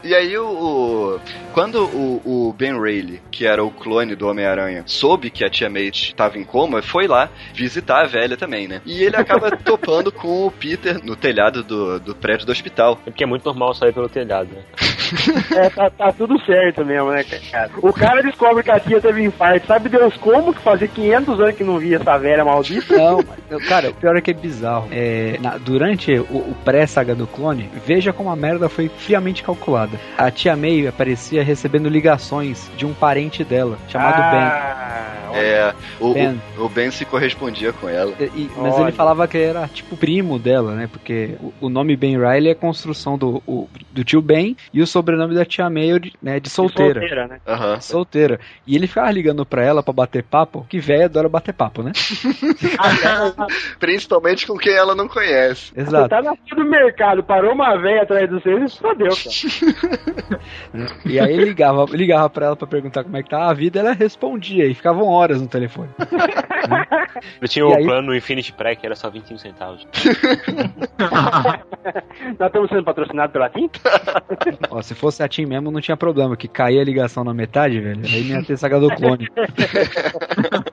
E 0.02 0.14
aí 0.14 0.36
o, 0.38 0.46
o- 0.46 1.20
quando 1.52 1.84
o, 1.84 2.48
o 2.48 2.52
Ben 2.52 2.80
Reilly, 2.80 3.20
que 3.30 3.46
era 3.46 3.64
o 3.64 3.70
clone 3.70 4.14
do 4.14 4.28
Homem-Aranha, 4.28 4.84
soube 4.86 5.30
que 5.30 5.44
a 5.44 5.50
Tia 5.50 5.68
May 5.68 5.90
estava 6.16 6.38
em 6.38 6.44
coma, 6.44 6.82
foi 6.82 7.06
lá 7.06 7.28
visitar 7.54 8.02
a 8.02 8.06
velha 8.06 8.36
também, 8.36 8.66
né? 8.66 8.80
E 8.84 9.02
ele 9.02 9.16
acaba 9.16 9.50
topando 9.56 10.10
com 10.10 10.46
o 10.46 10.50
Peter 10.50 10.98
no 11.04 11.14
telhado 11.14 11.62
do, 11.62 12.00
do 12.00 12.14
prédio 12.14 12.46
do 12.46 12.52
hospital. 12.52 12.98
É 13.06 13.10
porque 13.10 13.24
é 13.24 13.26
muito 13.26 13.44
normal 13.44 13.74
sair 13.74 13.92
pelo 13.92 14.08
telhado, 14.08 14.48
né? 14.54 14.62
É, 15.56 15.70
tá, 15.70 15.88
tá 15.88 16.12
tudo 16.12 16.36
certo 16.44 16.84
mesmo, 16.84 17.10
né, 17.12 17.22
cara? 17.22 17.70
O 17.80 17.92
cara 17.92 18.22
descobre 18.22 18.64
que 18.64 18.70
a 18.72 18.80
tia 18.80 19.00
teve 19.00 19.22
infarto. 19.22 19.64
Sabe 19.68 19.88
Deus 19.88 20.16
como 20.16 20.52
que 20.52 20.60
fazia 20.60 20.88
500 20.88 21.40
anos 21.40 21.54
que 21.54 21.62
não 21.62 21.78
via 21.78 21.96
essa 21.96 22.18
velha 22.18 22.44
maldita? 22.44 22.96
Não, 22.96 23.20
cara, 23.68 23.90
o 23.90 23.94
pior 23.94 24.16
é 24.16 24.20
que 24.20 24.32
é 24.32 24.34
bizarro. 24.34 24.88
É, 24.90 25.38
na- 25.40 25.58
durante 25.58 26.12
o, 26.18 26.22
o 26.50 26.56
pré-saga 26.64 27.14
do 27.14 27.24
clone, 27.26 27.70
veja 27.86 28.12
como 28.12 28.30
a 28.30 28.36
merda 28.36 28.68
foi 28.68 28.88
friamente 28.88 29.44
calculada. 29.44 29.96
A 30.18 30.28
tia 30.30 30.56
May 30.56 30.88
aparecia 30.88 31.44
recebendo 31.44 31.88
ligações 31.88 32.68
de 32.76 32.84
um 32.84 32.92
parente 32.92 33.44
dela, 33.44 33.78
chamado 33.88 34.16
Ben. 34.32 35.15
Ah, 35.36 35.42
É, 35.42 35.74
o, 36.00 36.12
Ben. 36.14 36.40
o, 36.58 36.64
o 36.64 36.68
Ben 36.68 36.90
se 36.90 37.04
correspondia 37.04 37.72
com 37.72 37.88
ela. 37.88 38.12
E- 38.20 38.24
e- 38.24 38.50
mas 38.56 38.74
Olha. 38.74 38.82
ele 38.84 38.92
falava 38.92 39.26
que 39.28 39.38
era 39.38 39.68
tipo 39.68 39.96
primo 39.96 40.38
dela, 40.38 40.74
né? 40.74 40.88
Porque 40.90 41.36
o, 41.40 41.52
o 41.62 41.68
nome 41.68 41.96
Ben 41.96 42.16
Riley 42.18 42.50
é 42.50 42.54
construção 42.54 43.16
do, 43.18 43.42
o- 43.46 43.68
do 43.92 44.04
tio 44.04 44.20
Ben 44.22 44.56
e 44.72 44.80
o 44.82 44.86
sobrenome 44.86 45.34
da 45.34 45.44
tia 45.44 45.68
May 45.70 45.98
de, 45.98 46.12
né, 46.22 46.40
de 46.40 46.48
solteira. 46.50 47.00
Solteira, 47.00 47.26
né? 47.28 47.40
Aham. 47.46 47.80
Solteira. 47.80 48.40
E 48.66 48.74
ele 48.76 48.86
ficava 48.86 49.10
ligando 49.10 49.44
pra 49.46 49.64
ela 49.64 49.82
pra 49.82 49.92
bater 49.92 50.22
papo, 50.22 50.66
que 50.68 50.78
velho 50.78 51.04
adora 51.04 51.28
bater 51.28 51.52
papo, 51.54 51.82
né? 51.82 51.92
Principalmente 53.78 54.46
com 54.46 54.56
quem 54.56 54.72
ela 54.72 54.94
não 54.94 55.08
conhece. 55.08 55.72
Você 55.74 55.80
Exato. 55.80 56.08
tá 56.08 56.22
na 56.22 56.34
do 56.54 56.64
mercado, 56.64 57.22
parou 57.22 57.52
uma 57.52 57.76
velha 57.76 58.02
atrás 58.02 58.28
do 58.28 58.40
seu 58.40 58.64
e 58.64 58.70
fodeu, 58.70 59.08
cara. 59.08 60.40
E 61.04 61.18
aí 61.20 61.36
ligava, 61.36 61.84
ligava 61.90 62.28
pra 62.30 62.46
ela 62.46 62.56
pra 62.56 62.66
perguntar 62.66 63.04
como 63.04 63.16
é 63.16 63.22
que 63.22 63.30
tá 63.30 63.48
a 63.48 63.52
vida, 63.54 63.80
ela 63.80 63.92
respondia 63.92 64.66
e 64.66 64.74
ficavam 64.74 65.06
horas 65.06 65.25
no 65.34 65.48
telefone. 65.48 65.88
Eu 67.40 67.48
tinha 67.48 67.66
o 67.66 67.74
aí? 67.74 67.84
plano 67.84 68.14
Infinity 68.14 68.52
Pre, 68.52 68.76
que 68.76 68.86
era 68.86 68.94
só 68.94 69.08
25 69.08 69.40
centavos. 69.40 69.86
Nós 72.38 72.48
estamos 72.48 72.68
sendo 72.68 72.84
patrocinados 72.84 73.32
pela 73.32 73.48
TIM? 73.48 73.70
Ó, 74.70 74.82
se 74.82 74.94
fosse 74.94 75.22
a 75.22 75.28
Tim 75.28 75.46
mesmo, 75.46 75.70
não 75.70 75.80
tinha 75.80 75.96
problema, 75.96 76.36
que 76.36 76.48
caía 76.48 76.80
a 76.80 76.84
ligação 76.84 77.24
na 77.24 77.32
metade, 77.32 77.80
velho. 77.80 78.02
Aí 78.04 78.24
não 78.24 78.36
ia 78.40 78.44
ter 78.44 78.56
saga 78.56 78.78
do 78.80 78.88
clone. 78.94 79.28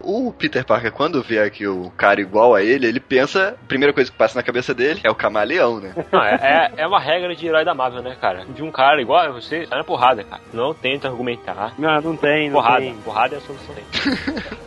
O 0.01 0.33
Peter 0.33 0.65
Parker, 0.65 0.91
quando 0.91 1.21
vê 1.21 1.39
aqui 1.39 1.67
o 1.67 1.91
cara 1.91 2.19
igual 2.21 2.55
a 2.55 2.63
ele, 2.63 2.87
ele 2.87 2.99
pensa, 2.99 3.55
a 3.61 3.67
primeira 3.67 3.93
coisa 3.93 4.11
que 4.11 4.17
passa 4.17 4.37
na 4.37 4.43
cabeça 4.43 4.73
dele 4.73 5.01
é 5.03 5.09
o 5.09 5.15
camaleão, 5.15 5.79
né? 5.79 5.93
Não, 6.11 6.23
é, 6.23 6.35
é, 6.41 6.71
é 6.83 6.87
uma 6.87 6.99
regra 6.99 7.35
de 7.35 7.45
herói 7.45 7.63
da 7.63 7.73
Marvel, 7.73 8.01
né, 8.01 8.15
cara? 8.19 8.45
De 8.45 8.63
um 8.63 8.71
cara 8.71 9.01
igual 9.01 9.19
a 9.19 9.29
você, 9.31 9.65
sai 9.65 9.77
na 9.77 9.83
porrada, 9.83 10.23
cara. 10.23 10.41
Não 10.53 10.73
tenta 10.73 11.07
argumentar. 11.07 11.73
Não, 11.77 12.01
não 12.01 12.15
tem, 12.17 12.49
não 12.49 12.55
Porrada. 12.55 12.81
tem. 12.81 12.95
Porrada 12.97 13.35
é 13.35 13.37
a 13.37 13.41
solução. 13.41 13.75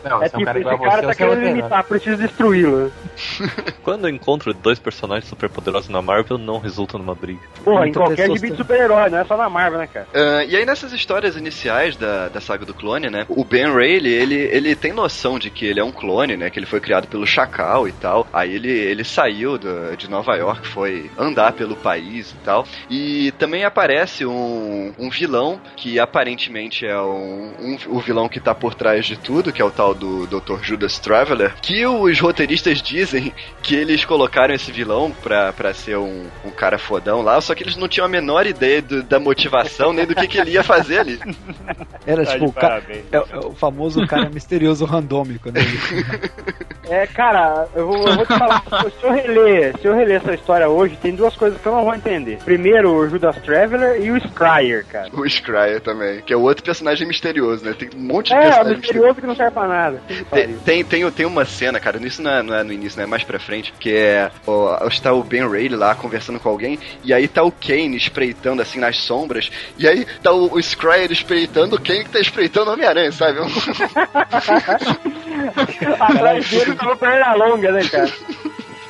Não, 0.02 0.22
É 0.22 0.26
é 0.26 0.26
um 0.26 0.30
tipo, 0.30 0.44
cara 0.44 0.58
esse 0.60 0.78
cara 0.78 1.02
você, 1.02 1.06
tá 1.06 1.12
é 1.12 1.14
querendo 1.14 1.34
veterano. 1.40 1.56
limitar, 1.56 1.86
preciso 1.88 2.16
destruí-lo. 2.16 2.92
Quando 3.82 4.08
eu 4.08 4.14
encontro 4.14 4.52
dois 4.54 4.78
personagens 4.78 5.28
superpoderosos 5.28 5.88
na 5.88 6.02
Marvel, 6.02 6.38
não 6.38 6.58
resulta 6.58 6.98
numa 6.98 7.14
briga. 7.14 7.40
Porra, 7.64 7.88
em 7.88 7.92
qualquer 7.92 8.30
gibi 8.30 8.50
de 8.50 8.56
super-herói, 8.56 9.10
não 9.10 9.18
é 9.18 9.24
só 9.24 9.36
na 9.36 9.48
Marvel, 9.48 9.78
né, 9.78 9.86
cara? 9.86 10.06
Ah, 10.14 10.44
e 10.44 10.56
aí 10.56 10.64
nessas 10.64 10.92
histórias 10.92 11.36
iniciais 11.36 11.96
da, 11.96 12.28
da 12.28 12.40
saga 12.40 12.64
do 12.64 12.74
clone, 12.74 13.08
né? 13.10 13.24
O 13.28 13.44
Ben 13.44 13.72
Reilly, 13.74 14.10
ele, 14.12 14.34
ele 14.52 14.76
tem 14.76 14.92
noção 14.92 15.38
de 15.38 15.50
que 15.50 15.64
ele 15.66 15.80
é 15.80 15.84
um 15.84 15.92
clone, 15.92 16.36
né? 16.36 16.50
Que 16.50 16.58
ele 16.58 16.66
foi 16.66 16.80
criado 16.80 17.08
pelo 17.08 17.26
Chacal 17.26 17.88
e 17.88 17.92
tal. 17.92 18.26
Aí 18.32 18.54
ele, 18.54 18.70
ele 18.70 19.04
saiu 19.04 19.58
do- 19.58 19.96
de 19.96 20.08
Nova 20.08 20.34
York, 20.36 20.66
foi 20.68 21.10
andar 21.18 21.52
pelo 21.52 21.76
país 21.76 22.32
e 22.32 22.38
tal. 22.42 22.66
E 22.88 23.32
também 23.38 23.64
aparece 23.64 24.24
um, 24.26 24.92
um 24.98 25.10
vilão 25.10 25.60
que 25.76 25.98
aparentemente 25.98 26.86
é 26.86 27.00
um, 27.00 27.54
um- 27.58 27.78
o 27.88 28.00
vilão 28.00 28.28
que 28.28 28.40
tá 28.40 28.54
por 28.54 28.74
trás 28.74 29.06
de 29.06 29.16
tudo, 29.16 29.52
que 29.56 29.62
é 29.62 29.64
o 29.64 29.70
tal 29.70 29.94
do 29.94 30.26
Dr. 30.26 30.62
Judas 30.62 30.98
Traveler. 30.98 31.54
Que 31.62 31.86
os 31.86 32.20
roteiristas 32.20 32.82
dizem 32.82 33.32
que 33.62 33.74
eles 33.74 34.04
colocaram 34.04 34.54
esse 34.54 34.70
vilão 34.70 35.10
pra, 35.22 35.50
pra 35.52 35.72
ser 35.72 35.96
um, 35.96 36.26
um 36.44 36.50
cara 36.50 36.76
fodão 36.78 37.22
lá, 37.22 37.40
só 37.40 37.54
que 37.54 37.62
eles 37.62 37.76
não 37.76 37.88
tinham 37.88 38.04
a 38.04 38.08
menor 38.08 38.46
ideia 38.46 38.82
do- 38.82 39.02
da 39.02 39.18
motivação 39.18 39.92
nem 39.94 40.04
do 40.06 40.14
que, 40.14 40.28
que 40.28 40.38
ele 40.38 40.50
ia 40.52 40.62
fazer 40.62 40.98
ali. 40.98 41.18
Era 42.06 42.24
Tá 42.24 42.32
tipo 42.32 42.44
o, 42.46 42.52
ca- 42.52 42.82
é, 42.88 43.02
é 43.12 43.38
o 43.38 43.52
famoso 43.54 44.06
cara 44.06 44.28
misterioso 44.30 44.84
randômico, 44.84 45.50
né? 45.50 45.60
É, 46.88 47.04
cara, 47.04 47.66
eu 47.74 47.84
vou, 47.84 47.96
eu 48.06 48.14
vou 48.14 48.24
te 48.24 48.38
falar, 48.38 48.62
se 48.62 49.04
eu 49.04 49.10
reler, 49.12 49.76
se 49.80 49.84
eu 49.88 49.92
reler 49.96 50.18
essa 50.22 50.32
história 50.34 50.68
hoje, 50.68 50.96
tem 51.02 51.16
duas 51.16 51.34
coisas 51.34 51.60
que 51.60 51.66
eu 51.66 51.72
não 51.72 51.84
vou 51.84 51.92
entender. 51.92 52.38
Primeiro, 52.44 52.92
o 52.94 53.08
Judas 53.08 53.34
Traveler 53.42 54.00
e 54.00 54.12
o 54.12 54.20
Scryer, 54.20 54.86
cara. 54.86 55.08
O 55.12 55.28
Scryer 55.28 55.80
também, 55.80 56.20
que 56.20 56.32
é 56.32 56.36
o 56.36 56.42
outro 56.42 56.62
personagem 56.62 57.04
misterioso, 57.08 57.64
né? 57.64 57.74
Tem 57.76 57.88
um 57.92 58.00
monte 58.02 58.28
de 58.28 58.34
É, 58.34 58.38
o 58.38 58.42
personagem 58.42 58.76
misterioso 58.78 59.14
que 59.20 59.26
não 59.26 59.34
serve 59.34 59.45
pra 59.50 59.66
nada. 59.66 60.02
Tem, 60.30 60.56
tem, 60.58 60.84
tem, 60.84 61.10
tem 61.10 61.26
uma 61.26 61.44
cena, 61.44 61.80
cara, 61.80 61.98
isso 62.06 62.22
não 62.22 62.30
é, 62.30 62.42
não 62.42 62.54
é 62.54 62.62
no 62.62 62.72
início, 62.72 62.98
né? 62.98 63.04
É 63.04 63.06
mais 63.06 63.24
pra 63.24 63.38
frente, 63.38 63.72
que 63.78 63.94
é. 63.94 64.30
Ó, 64.46 64.86
está 64.86 65.12
o 65.12 65.22
Ben 65.22 65.48
Reilly 65.48 65.76
lá 65.76 65.94
conversando 65.94 66.40
com 66.40 66.48
alguém, 66.48 66.78
e 67.04 67.12
aí 67.12 67.28
tá 67.28 67.42
o 67.42 67.52
Kane 67.52 67.96
espreitando 67.96 68.62
assim 68.62 68.78
nas 68.78 68.98
sombras, 68.98 69.50
e 69.78 69.86
aí 69.88 70.06
tá 70.22 70.32
o, 70.32 70.54
o 70.54 70.62
Scryer 70.62 71.10
espreitando 71.10 71.76
o 71.76 71.80
Kane 71.80 72.04
que 72.04 72.10
tá 72.10 72.20
espreitando 72.20 72.70
o 72.70 72.74
Homem-Aranha, 72.74 73.12
sabe? 73.12 73.38
Atrás 76.00 76.48
dele 76.50 76.74
tava 76.74 76.96
perna 76.96 77.34
longa, 77.34 77.72
né, 77.72 77.84
cara? 77.88 78.12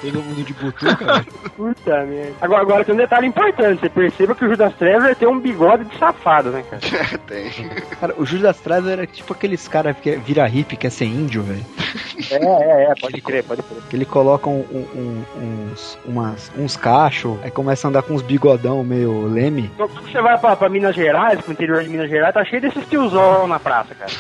Todo 0.00 0.22
mundo 0.22 0.44
de 0.44 0.52
butuca, 0.52 0.94
velho. 1.04 1.26
Puta 1.56 2.04
merda. 2.04 2.32
Agora, 2.40 2.62
agora 2.62 2.84
tem 2.84 2.94
um 2.94 2.98
detalhe 2.98 3.26
importante. 3.26 3.80
Você 3.80 3.88
perceba 3.88 4.34
que 4.34 4.44
o 4.44 4.48
Judas 4.48 4.74
Traveler 4.74 5.16
tem 5.16 5.26
um 5.26 5.40
bigode 5.40 5.84
de 5.84 5.98
safado, 5.98 6.50
né, 6.50 6.62
cara? 6.68 6.80
tem. 7.26 7.50
Cara, 7.98 8.14
o 8.18 8.26
Judas 8.26 8.60
Traveler 8.60 8.98
era 8.98 9.06
tipo 9.06 9.32
aqueles 9.32 9.66
caras 9.66 9.96
que 9.98 10.16
vira 10.16 10.46
hippie, 10.46 10.76
quer 10.76 10.90
ser 10.90 11.06
índio, 11.06 11.42
velho. 11.42 11.64
É, 12.30 12.34
é, 12.36 12.90
é. 12.90 12.94
Pode 13.00 13.20
crer, 13.20 13.42
pode 13.44 13.62
crer. 13.62 13.82
Que 13.88 13.96
ele 13.96 14.04
coloca 14.04 14.48
um- 14.48 14.60
um- 14.70 15.24
uns, 15.72 15.98
umas, 16.04 16.52
uns 16.56 16.76
cachos, 16.76 17.38
aí 17.42 17.50
começa 17.50 17.86
a 17.86 17.90
andar 17.90 18.02
com 18.02 18.14
uns 18.14 18.22
bigodão 18.22 18.84
meio 18.84 19.26
leme. 19.26 19.70
Então, 19.74 19.88
quando 19.88 20.10
você 20.10 20.20
vai 20.20 20.38
pra, 20.38 20.56
pra 20.56 20.68
Minas 20.68 20.94
Gerais, 20.94 21.40
pro 21.40 21.52
interior 21.52 21.82
de 21.82 21.88
Minas 21.88 22.10
Gerais, 22.10 22.34
tá 22.34 22.44
cheio 22.44 22.60
desses 22.62 22.86
tiozão 22.88 23.46
na 23.46 23.58
praça, 23.58 23.94
cara. 23.94 24.10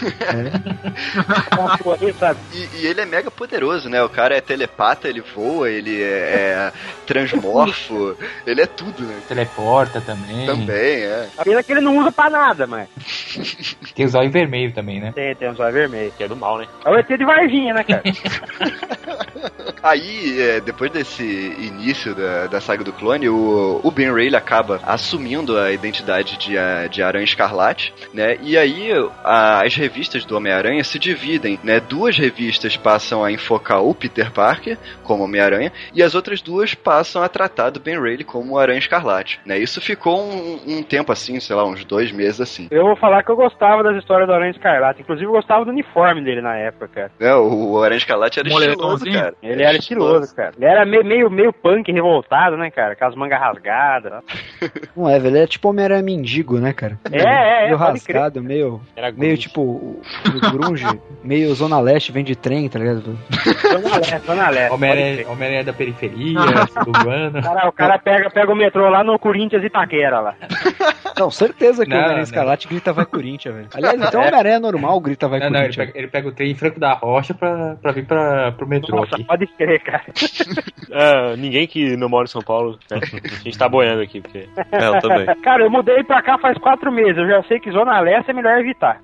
Porra 1.82 2.12
sabe? 2.18 2.40
E, 2.54 2.68
e 2.82 2.86
ele 2.86 3.00
é 3.00 3.04
mega 3.06 3.30
poderoso, 3.30 3.88
né? 3.88 4.02
O 4.02 4.08
cara 4.08 4.36
é 4.36 4.40
telepata, 4.40 5.08
ele 5.08 5.22
voa, 5.34 5.65
ele 5.66 6.02
é, 6.02 6.06
é 6.06 6.72
transmorfo, 7.06 8.16
ele 8.46 8.60
é 8.60 8.66
tudo, 8.66 9.02
né? 9.02 9.20
Teleporta 9.28 10.00
também. 10.00 10.46
Também, 10.46 11.02
é. 11.02 11.28
A 11.36 11.44
pena 11.44 11.62
que 11.62 11.72
ele 11.72 11.80
não 11.80 11.98
usa 11.98 12.12
pra 12.12 12.30
nada, 12.30 12.66
mas. 12.66 12.88
Tem 13.94 14.04
os 14.04 14.14
olhos 14.14 14.32
vermelhos 14.32 14.74
também, 14.74 15.00
né? 15.00 15.12
Tem, 15.14 15.34
tem 15.34 15.50
um 15.50 15.54
zóio 15.54 15.72
vermelho. 15.72 16.12
Que 16.16 16.24
é 16.24 16.28
do 16.28 16.36
mal, 16.36 16.58
né? 16.58 16.66
É 16.84 16.90
o 16.90 16.96
ET 16.98 17.08
de 17.08 17.24
Varginha, 17.24 17.72
né, 17.74 17.82
cara? 17.84 18.02
Aí, 19.82 20.40
é, 20.40 20.60
depois 20.60 20.90
desse 20.90 21.22
início 21.22 22.14
da, 22.14 22.46
da 22.46 22.60
saga 22.60 22.82
do 22.82 22.92
clone, 22.92 23.28
o, 23.28 23.80
o 23.82 23.90
Ben 23.90 24.12
Reilly 24.12 24.34
acaba 24.34 24.80
assumindo 24.84 25.58
a 25.58 25.70
identidade 25.72 26.36
de, 26.38 26.54
de 26.90 27.02
Aranha 27.02 27.24
Escarlate, 27.24 27.94
né? 28.12 28.36
E 28.42 28.56
aí 28.58 28.90
a- 29.24 29.62
as 29.64 29.74
revistas 29.74 30.24
do 30.24 30.36
Homem-Aranha 30.36 30.82
se 30.82 30.98
dividem, 30.98 31.58
né? 31.62 31.78
Duas 31.78 32.16
revistas 32.18 32.76
passam 32.76 33.22
a 33.24 33.30
enfocar 33.30 33.82
o 33.82 33.94
Peter 33.94 34.30
Parker 34.32 34.76
como 35.04 35.22
Homem-Aranha 35.24 35.55
e 35.94 36.02
as 36.02 36.14
outras 36.14 36.40
duas 36.42 36.74
passam 36.74 37.22
a 37.22 37.28
tratar 37.28 37.70
do 37.70 37.80
Ben 37.80 38.00
Reilly 38.00 38.24
como 38.24 38.54
o 38.54 38.58
Aranha 38.58 38.78
Escarlate, 38.78 39.40
né? 39.44 39.58
Isso 39.58 39.80
ficou 39.80 40.20
um, 40.20 40.60
um 40.66 40.82
tempo 40.82 41.12
assim, 41.12 41.38
sei 41.40 41.54
lá, 41.56 41.64
uns 41.64 41.84
dois 41.84 42.12
meses 42.12 42.40
assim. 42.40 42.68
Eu 42.70 42.84
vou 42.84 42.96
falar 42.96 43.22
que 43.22 43.30
eu 43.30 43.36
gostava 43.36 43.82
das 43.82 43.96
histórias 43.96 44.26
do 44.28 44.32
Aranha 44.34 44.50
Escarlate. 44.50 45.02
Inclusive, 45.02 45.26
eu 45.26 45.32
gostava 45.32 45.64
do 45.64 45.70
uniforme 45.70 46.22
dele 46.22 46.40
na 46.40 46.56
época, 46.56 46.88
cara. 46.88 47.10
Né? 47.18 47.34
O, 47.34 47.72
o 47.72 47.82
Aranha 47.82 47.98
Escarlate 47.98 48.38
era 48.40 48.48
estiloso, 48.48 48.76
Moletomzinho. 48.76 49.14
cara. 49.20 49.34
Ele 49.42 49.62
era 49.62 49.76
estiloso, 49.76 50.34
cara. 50.34 50.52
Ele 50.56 50.66
era 50.66 50.84
meio, 50.84 51.04
meio, 51.04 51.30
meio 51.30 51.52
punk 51.52 51.90
revoltado, 51.92 52.56
né, 52.56 52.70
cara? 52.70 52.94
Com 52.96 53.04
as 53.04 53.14
mangas 53.14 53.38
rasgadas. 53.40 54.12
Não 54.96 55.08
é, 55.08 55.18
velho? 55.18 55.36
É 55.38 55.46
tipo 55.46 55.68
Homem-Aranha 55.68 56.02
mendigo, 56.02 56.58
né, 56.58 56.72
cara? 56.72 56.98
É, 57.10 57.18
é, 57.22 57.64
é, 57.64 57.66
Meio 57.66 57.78
crer. 57.78 57.88
rasgado, 57.88 58.42
meio, 58.42 58.80
Era 58.94 59.12
meio 59.12 59.36
tipo 59.36 59.60
o, 59.60 60.02
o 60.26 60.50
grunge, 60.52 60.86
meio 61.26 61.54
Zona 61.54 61.80
Leste, 61.80 62.12
vem 62.12 62.24
de 62.24 62.36
trem, 62.36 62.68
tá 62.68 62.78
ligado? 62.78 63.18
Zona 63.62 63.96
Leste, 63.96 64.18
Zona 64.26 64.50
Leste. 64.50 64.72
Homem-Aranha. 64.74 65.28
Homem-Aranha 65.28 65.64
da 65.64 65.72
periferia, 65.72 66.38
suburbano. 66.72 67.42
Cara, 67.42 67.68
o 67.68 67.72
cara 67.72 67.98
pega, 67.98 68.30
pega 68.30 68.52
o 68.52 68.56
metrô 68.56 68.88
lá 68.88 69.02
no 69.02 69.18
Corinthians 69.18 69.64
Itaquera 69.64 70.20
lá. 70.20 70.34
Não, 71.18 71.30
certeza 71.30 71.84
que 71.84 71.90
Não, 71.90 71.96
o 71.96 72.00
Homem-Aranha. 72.00 72.22
Escarlate 72.24 72.68
grita 72.68 72.92
vai 72.92 73.06
Corinthians, 73.06 73.54
velho. 73.54 73.68
Aliás, 73.74 74.02
até 74.02 74.18
o 74.18 74.20
Homem-Aranha 74.20 74.60
normal 74.60 75.00
grita 75.00 75.26
vai 75.28 75.40
Não, 75.40 75.50
não, 75.50 75.60
ele 75.60 75.68
Corinthians. 75.68 75.86
pega, 75.86 75.98
ele 75.98 76.08
pega 76.08 76.28
o 76.28 76.32
trem 76.32 76.50
em 76.50 76.54
Franco 76.54 76.78
da 76.78 76.92
Rocha 76.92 77.32
pra, 77.34 77.76
pra 77.80 77.92
vir 77.92 78.06
pra, 78.06 78.52
pro 78.52 78.66
metrô 78.68 78.96
Nossa, 78.96 79.14
aqui. 79.16 79.24
pode 79.24 79.46
crer, 79.46 79.82
cara. 79.82 80.04
É, 80.90 81.36
ninguém 81.36 81.66
que 81.66 81.96
não 81.96 82.08
mora 82.08 82.24
em 82.24 82.28
São 82.28 82.42
Paulo, 82.42 82.78
né? 82.90 83.00
A 83.02 83.42
gente 83.44 83.58
tá 83.58 83.68
boiando 83.68 84.02
aqui, 84.02 84.20
porque. 84.20 84.46
É, 84.70 84.86
eu 84.88 85.00
também. 85.00 85.26
Cara, 85.42 85.64
eu 85.64 85.70
mudei 85.70 86.04
pra 86.04 86.22
cá 86.22 86.38
faz 86.38 86.56
quatro 86.58 86.92
meses. 86.92 87.16
Eu 87.16 87.26
já 87.28 87.42
sei 87.44 87.58
que 87.60 87.70
Zona 87.72 87.98
Leste 88.00 88.30
é 88.30 88.34
melhor 88.34 88.58
evitar. 88.58 89.00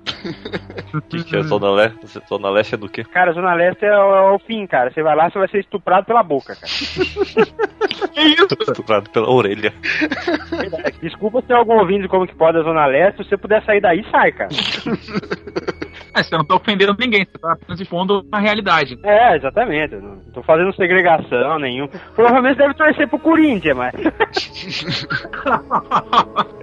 O 0.93 1.01
que, 1.01 1.23
que 1.23 1.35
é 1.35 1.41
Zona 1.43 1.71
Leste? 1.71 2.12
Zona 2.27 2.49
Leste 2.49 2.75
é 2.75 2.77
do 2.77 2.89
quê? 2.89 3.03
Cara, 3.03 3.33
Zona 3.33 3.53
Leste 3.53 3.85
é 3.85 3.97
o, 3.97 4.15
é 4.15 4.31
o 4.31 4.39
fim, 4.39 4.65
cara. 4.67 4.91
Você 4.91 5.01
vai 5.01 5.15
lá, 5.15 5.29
você 5.29 5.39
vai 5.39 5.47
ser 5.47 5.59
estuprado 5.59 6.05
pela 6.05 6.23
boca, 6.23 6.55
cara. 6.55 6.71
Que 8.13 8.21
isso? 8.21 8.47
Estuprado 8.61 9.09
pela 9.09 9.29
orelha. 9.29 9.73
Desculpa 11.01 11.41
se 11.41 11.47
tem 11.47 11.55
algum 11.55 11.79
ouvindo 11.79 12.07
como 12.07 12.27
que 12.27 12.35
pode 12.35 12.57
a 12.59 12.61
Zona 12.63 12.85
Leste. 12.85 13.23
Se 13.23 13.29
você 13.29 13.37
puder 13.37 13.63
sair 13.65 13.81
daí, 13.81 14.05
sai, 14.11 14.31
cara. 14.31 14.49
Ah, 16.13 16.23
você 16.23 16.37
não 16.37 16.45
tá 16.45 16.55
ofendendo 16.55 16.95
ninguém, 16.99 17.25
você 17.25 17.37
tá 17.37 17.53
apenas 17.53 17.79
expondo 17.79 18.25
a 18.31 18.39
realidade. 18.39 18.99
É, 19.03 19.35
exatamente. 19.35 19.95
Não 19.95 20.19
tô 20.33 20.43
fazendo 20.43 20.73
segregação 20.75 21.59
nenhum. 21.59 21.87
Provavelmente 22.15 22.57
deve 22.57 22.73
torcer 22.73 23.07
pro 23.07 23.19
Corinthians, 23.19 23.75
mas. 23.75 23.93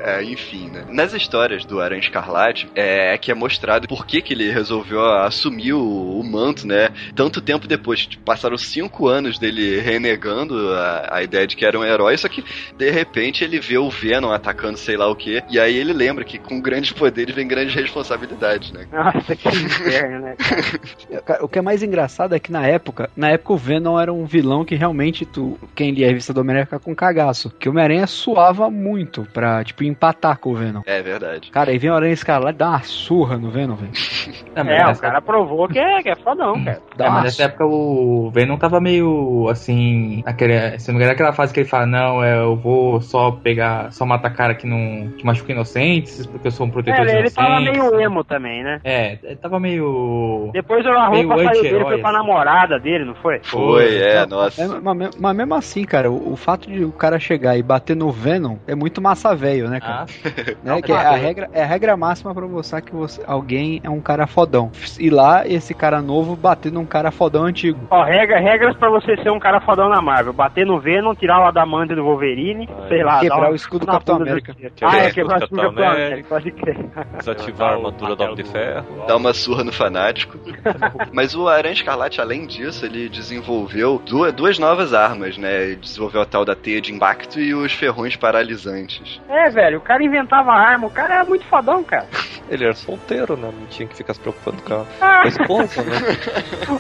É, 0.03 0.23
enfim, 0.25 0.71
né? 0.71 0.87
Nas 0.89 1.13
histórias 1.13 1.65
do 1.65 1.79
Aranha 1.81 2.01
Escarlate, 2.01 2.71
é, 2.75 3.13
é 3.15 3.19
que 3.19 3.31
é 3.31 3.35
mostrado 3.35 3.87
por 3.87 4.07
que, 4.07 4.23
que 4.23 4.33
ele 4.33 4.51
resolveu 4.51 5.05
assumir 5.05 5.75
o, 5.75 6.19
o 6.19 6.25
manto, 6.25 6.67
né? 6.67 6.89
Tanto 7.15 7.41
tempo 7.41 7.67
depois. 7.69 8.07
Tipo, 8.07 8.25
Passaram 8.25 8.57
cinco 8.57 9.09
anos 9.09 9.39
dele 9.39 9.79
renegando 9.81 10.73
a, 10.73 11.17
a 11.17 11.23
ideia 11.23 11.47
de 11.47 11.55
que 11.55 11.65
era 11.67 11.79
um 11.79 11.85
herói, 11.85 12.17
só 12.17 12.29
que 12.29 12.43
de 12.77 12.91
repente 12.91 13.45
ele 13.45 13.61
vê 13.61 13.77
o 13.77 13.91
Venom 13.91 14.33
atacando 14.33 14.79
sei 14.79 14.97
lá 14.97 15.09
o 15.09 15.17
que, 15.17 15.43
e 15.51 15.59
aí 15.59 15.77
ele 15.77 15.93
lembra 15.93 16.25
que 16.25 16.39
com 16.39 16.61
grandes 16.61 16.93
poderes 16.93 17.35
vem 17.35 17.47
grandes 17.47 17.75
responsabilidades, 17.75 18.73
né? 18.73 18.87
Nossa, 18.91 19.37
Que 19.43 19.49
inferno, 19.49 20.21
né, 20.21 20.35
cara? 20.37 21.23
Cara, 21.25 21.45
O 21.45 21.49
que 21.49 21.59
é 21.59 21.63
mais 21.63 21.83
engraçado 21.83 22.35
é 22.35 22.39
que 22.41 22.53
na 22.53 22.67
época, 22.67 23.11
na 23.17 23.31
época 23.31 23.53
o 23.53 23.57
Venom 23.57 23.99
era 23.99 24.13
um 24.13 24.25
vilão 24.25 24.65
que 24.65 24.75
realmente 24.75 25.25
tu, 25.25 25.59
quem 25.75 25.91
lia 25.93 26.07
a 26.07 26.09
revista 26.09 26.33
do 26.33 26.41
Homem-Aranha 26.41 26.67
fica 26.67 26.79
com 26.79 26.95
cagaço. 26.95 27.51
Que 27.59 27.69
o 27.69 27.73
Homem-Aranha 27.73 28.07
suava 28.07 28.71
muito 28.71 29.27
pra, 29.33 29.65
tipo, 29.65 29.85
empatar 29.85 30.39
com 30.39 30.51
o 30.51 30.55
Venom. 30.55 30.83
É 30.87 31.03
verdade. 31.03 31.51
Cara, 31.51 31.71
aí 31.71 31.79
vem 31.79 31.91
o 31.91 31.95
Aranha 31.95 32.13
Escarlate 32.13 32.57
e 32.57 32.59
dá 32.59 32.69
uma 32.71 32.83
surra 32.83 33.37
no 33.39 33.51
Venom, 33.51 33.75
velho. 33.77 33.93
É, 34.53 34.87
o 34.89 34.99
cara 34.99 35.23
provou 35.23 35.69
que 35.69 35.79
é, 35.79 36.03
que 36.03 36.11
é 36.11 36.17
fodão, 36.17 36.63
cara. 36.65 36.83
Dá 36.97 37.05
É, 37.05 37.09
uma 37.09 37.15
mas 37.17 37.25
nessa 37.25 37.45
época 37.45 37.65
o 37.65 38.31
Venom 38.35 38.59
tava 38.59 38.81
meio 38.81 39.49
assim. 39.49 40.23
Aquele, 40.27 40.77
se 40.79 40.89
não 40.89 40.95
me 40.95 40.99
engano, 41.01 41.13
aquela 41.15 41.33
fase 41.33 41.55
que 41.55 41.61
ele 41.61 41.69
fala: 41.69 41.87
Não, 41.87 42.23
é, 42.23 42.37
eu 42.41 42.57
vou 42.57 43.01
só 43.01 43.31
pegar, 43.31 43.93
só 43.93 44.05
matar 44.05 44.31
cara 44.35 44.55
que 44.57 44.67
não 44.67 45.09
que 45.17 45.25
machuca 45.25 45.53
inocentes, 45.53 46.27
porque 46.27 46.49
eu 46.49 46.51
sou 46.51 46.67
um 46.67 46.71
protetor 46.71 47.01
É, 47.01 47.05
de 47.05 47.11
ele, 47.11 47.19
ele 47.21 47.29
inocentes. 47.29 47.35
tava 47.37 47.61
meio 47.61 48.01
emo 48.01 48.25
também, 48.25 48.63
né? 48.65 48.81
É, 48.83 49.19
ele 49.31 49.39
tava 49.39 49.61
meio. 49.61 50.51
Depois 50.53 50.85
a 50.87 51.11
Meio 51.11 51.29
roupa 51.29 51.45
saiu 51.45 51.63
dele 51.63 51.85
foi 51.85 51.99
pra 51.99 52.09
assim. 52.11 52.19
namorada 52.19 52.79
dele, 52.79 53.05
não 53.05 53.15
foi? 53.15 53.41
Foi, 53.45 53.95
é, 53.97 54.17
É, 54.17 54.27
nossa. 54.27 54.81
mas, 54.81 54.97
me- 54.97 55.11
mas 55.19 55.37
mesmo 55.37 55.55
assim, 55.55 55.85
cara, 55.85 56.11
o, 56.11 56.33
o 56.33 56.37
fato 56.37 56.71
de 56.71 56.85
o 56.85 56.93
cara 56.93 57.19
chegar 57.19 57.57
e 57.57 57.63
bater 57.63 57.95
no 57.97 58.11
Venom 58.11 58.57
é 58.67 58.75
muito 58.75 59.01
massa 59.01 59.35
velho, 59.35 59.69
né, 59.69 59.81
cara? 59.81 60.07
Ah, 60.25 60.55
Né? 60.63 60.83
Que 60.83 60.93
é 60.93 60.97
a 60.97 61.13
regra, 61.17 61.49
é 61.53 61.63
a 61.63 61.67
regra 61.67 61.97
máxima 61.97 62.35
pra 62.35 62.47
mostrar 62.47 62.81
que 62.81 62.95
você, 62.95 63.23
alguém 63.27 63.81
é 63.85 63.91
um 63.91 64.01
cara 64.01 64.27
fodão. 64.27 64.71
E 64.99 65.11
lá, 65.11 65.47
esse 65.47 65.73
cara 65.75 66.01
novo 66.03 66.35
bater 66.37 66.73
num 66.73 66.85
cara 66.85 67.11
fodão 67.11 67.45
antigo. 67.45 67.81
Ó, 67.91 68.03
regra, 68.03 68.39
regras 68.41 68.77
pra 68.77 68.91
você 68.91 69.17
ser 69.23 69.31
um 69.31 69.39
cara 69.39 69.61
fodão 69.61 69.89
na 69.89 70.01
Marvel. 70.03 70.33
Bater 70.33 70.67
no 70.67 70.79
Venom, 70.81 71.15
tirar 71.15 71.41
o 71.41 71.47
adamante 71.47 71.95
do 71.95 72.03
Wolverine, 72.05 72.69
sei 72.89 73.03
lá. 73.05 73.21
Quebrar 73.21 73.41
dar 73.41 73.53
o 73.53 73.55
escudo 73.55 73.87
do 73.87 73.93
Capitão 73.93 74.17
do 74.19 74.23
América. 74.23 74.55
Ah, 74.83 74.99
é, 74.99 75.11
quebrar 75.11 75.37
o 75.37 75.39
do 75.41 75.45
escudo 75.45 75.61
do 75.61 75.67
Capitão 75.69 75.91
América, 75.91 76.29
pode 76.29 76.51
crer. 76.53 76.77
Desativar 77.19 77.69
a 77.71 77.73
armadura 77.77 78.17
da 78.17 78.25
Homem 78.25 78.37
de 78.37 78.45
Ferro. 78.45 78.85
Dá 79.07 79.17
uma 79.21 79.35
surra 79.35 79.63
no 79.65 79.73
fanático. 79.73 80.39
Mas 81.13 81.35
o 81.35 81.49
Aranha 81.49 81.75
Escarlate, 81.75 82.21
além 82.21 82.47
disso, 82.47 82.85
ele 82.85 83.09
desenvolveu 83.09 84.03
duas, 84.05 84.33
duas 84.33 84.59
novas 84.59 84.93
armas, 84.93 85.37
né? 85.37 85.65
Ele 85.65 85.77
desenvolveu 85.77 86.23
a 86.23 86.27
tal 86.27 86.45
da 86.45 86.55
teia 86.55 86.81
de 86.81 86.93
impacto 86.93 87.39
e 87.41 87.55
os 87.55 87.73
ferrões 87.73 88.17
paralisantes. 88.17 89.21
É, 89.29 89.51
velho, 89.51 89.79
o 89.79 89.81
cara 89.81 90.03
inventava 90.03 90.53
arma, 90.53 90.87
o 90.87 90.91
cara 90.91 91.15
era 91.15 91.25
muito 91.25 91.45
fodão, 91.45 91.83
cara. 91.85 92.07
Ele 92.51 92.65
era 92.65 92.75
solteiro, 92.75 93.37
né? 93.37 93.51
Não 93.57 93.67
tinha 93.67 93.87
que 93.87 93.97
ficar 93.97 94.13
se 94.13 94.21
preocupando 94.21 94.61
com 94.63 94.75
a, 94.75 94.87
Ah, 95.01 95.23
com 95.23 95.27
a 95.27 95.29
esposa, 95.29 95.83
né? 95.85 95.99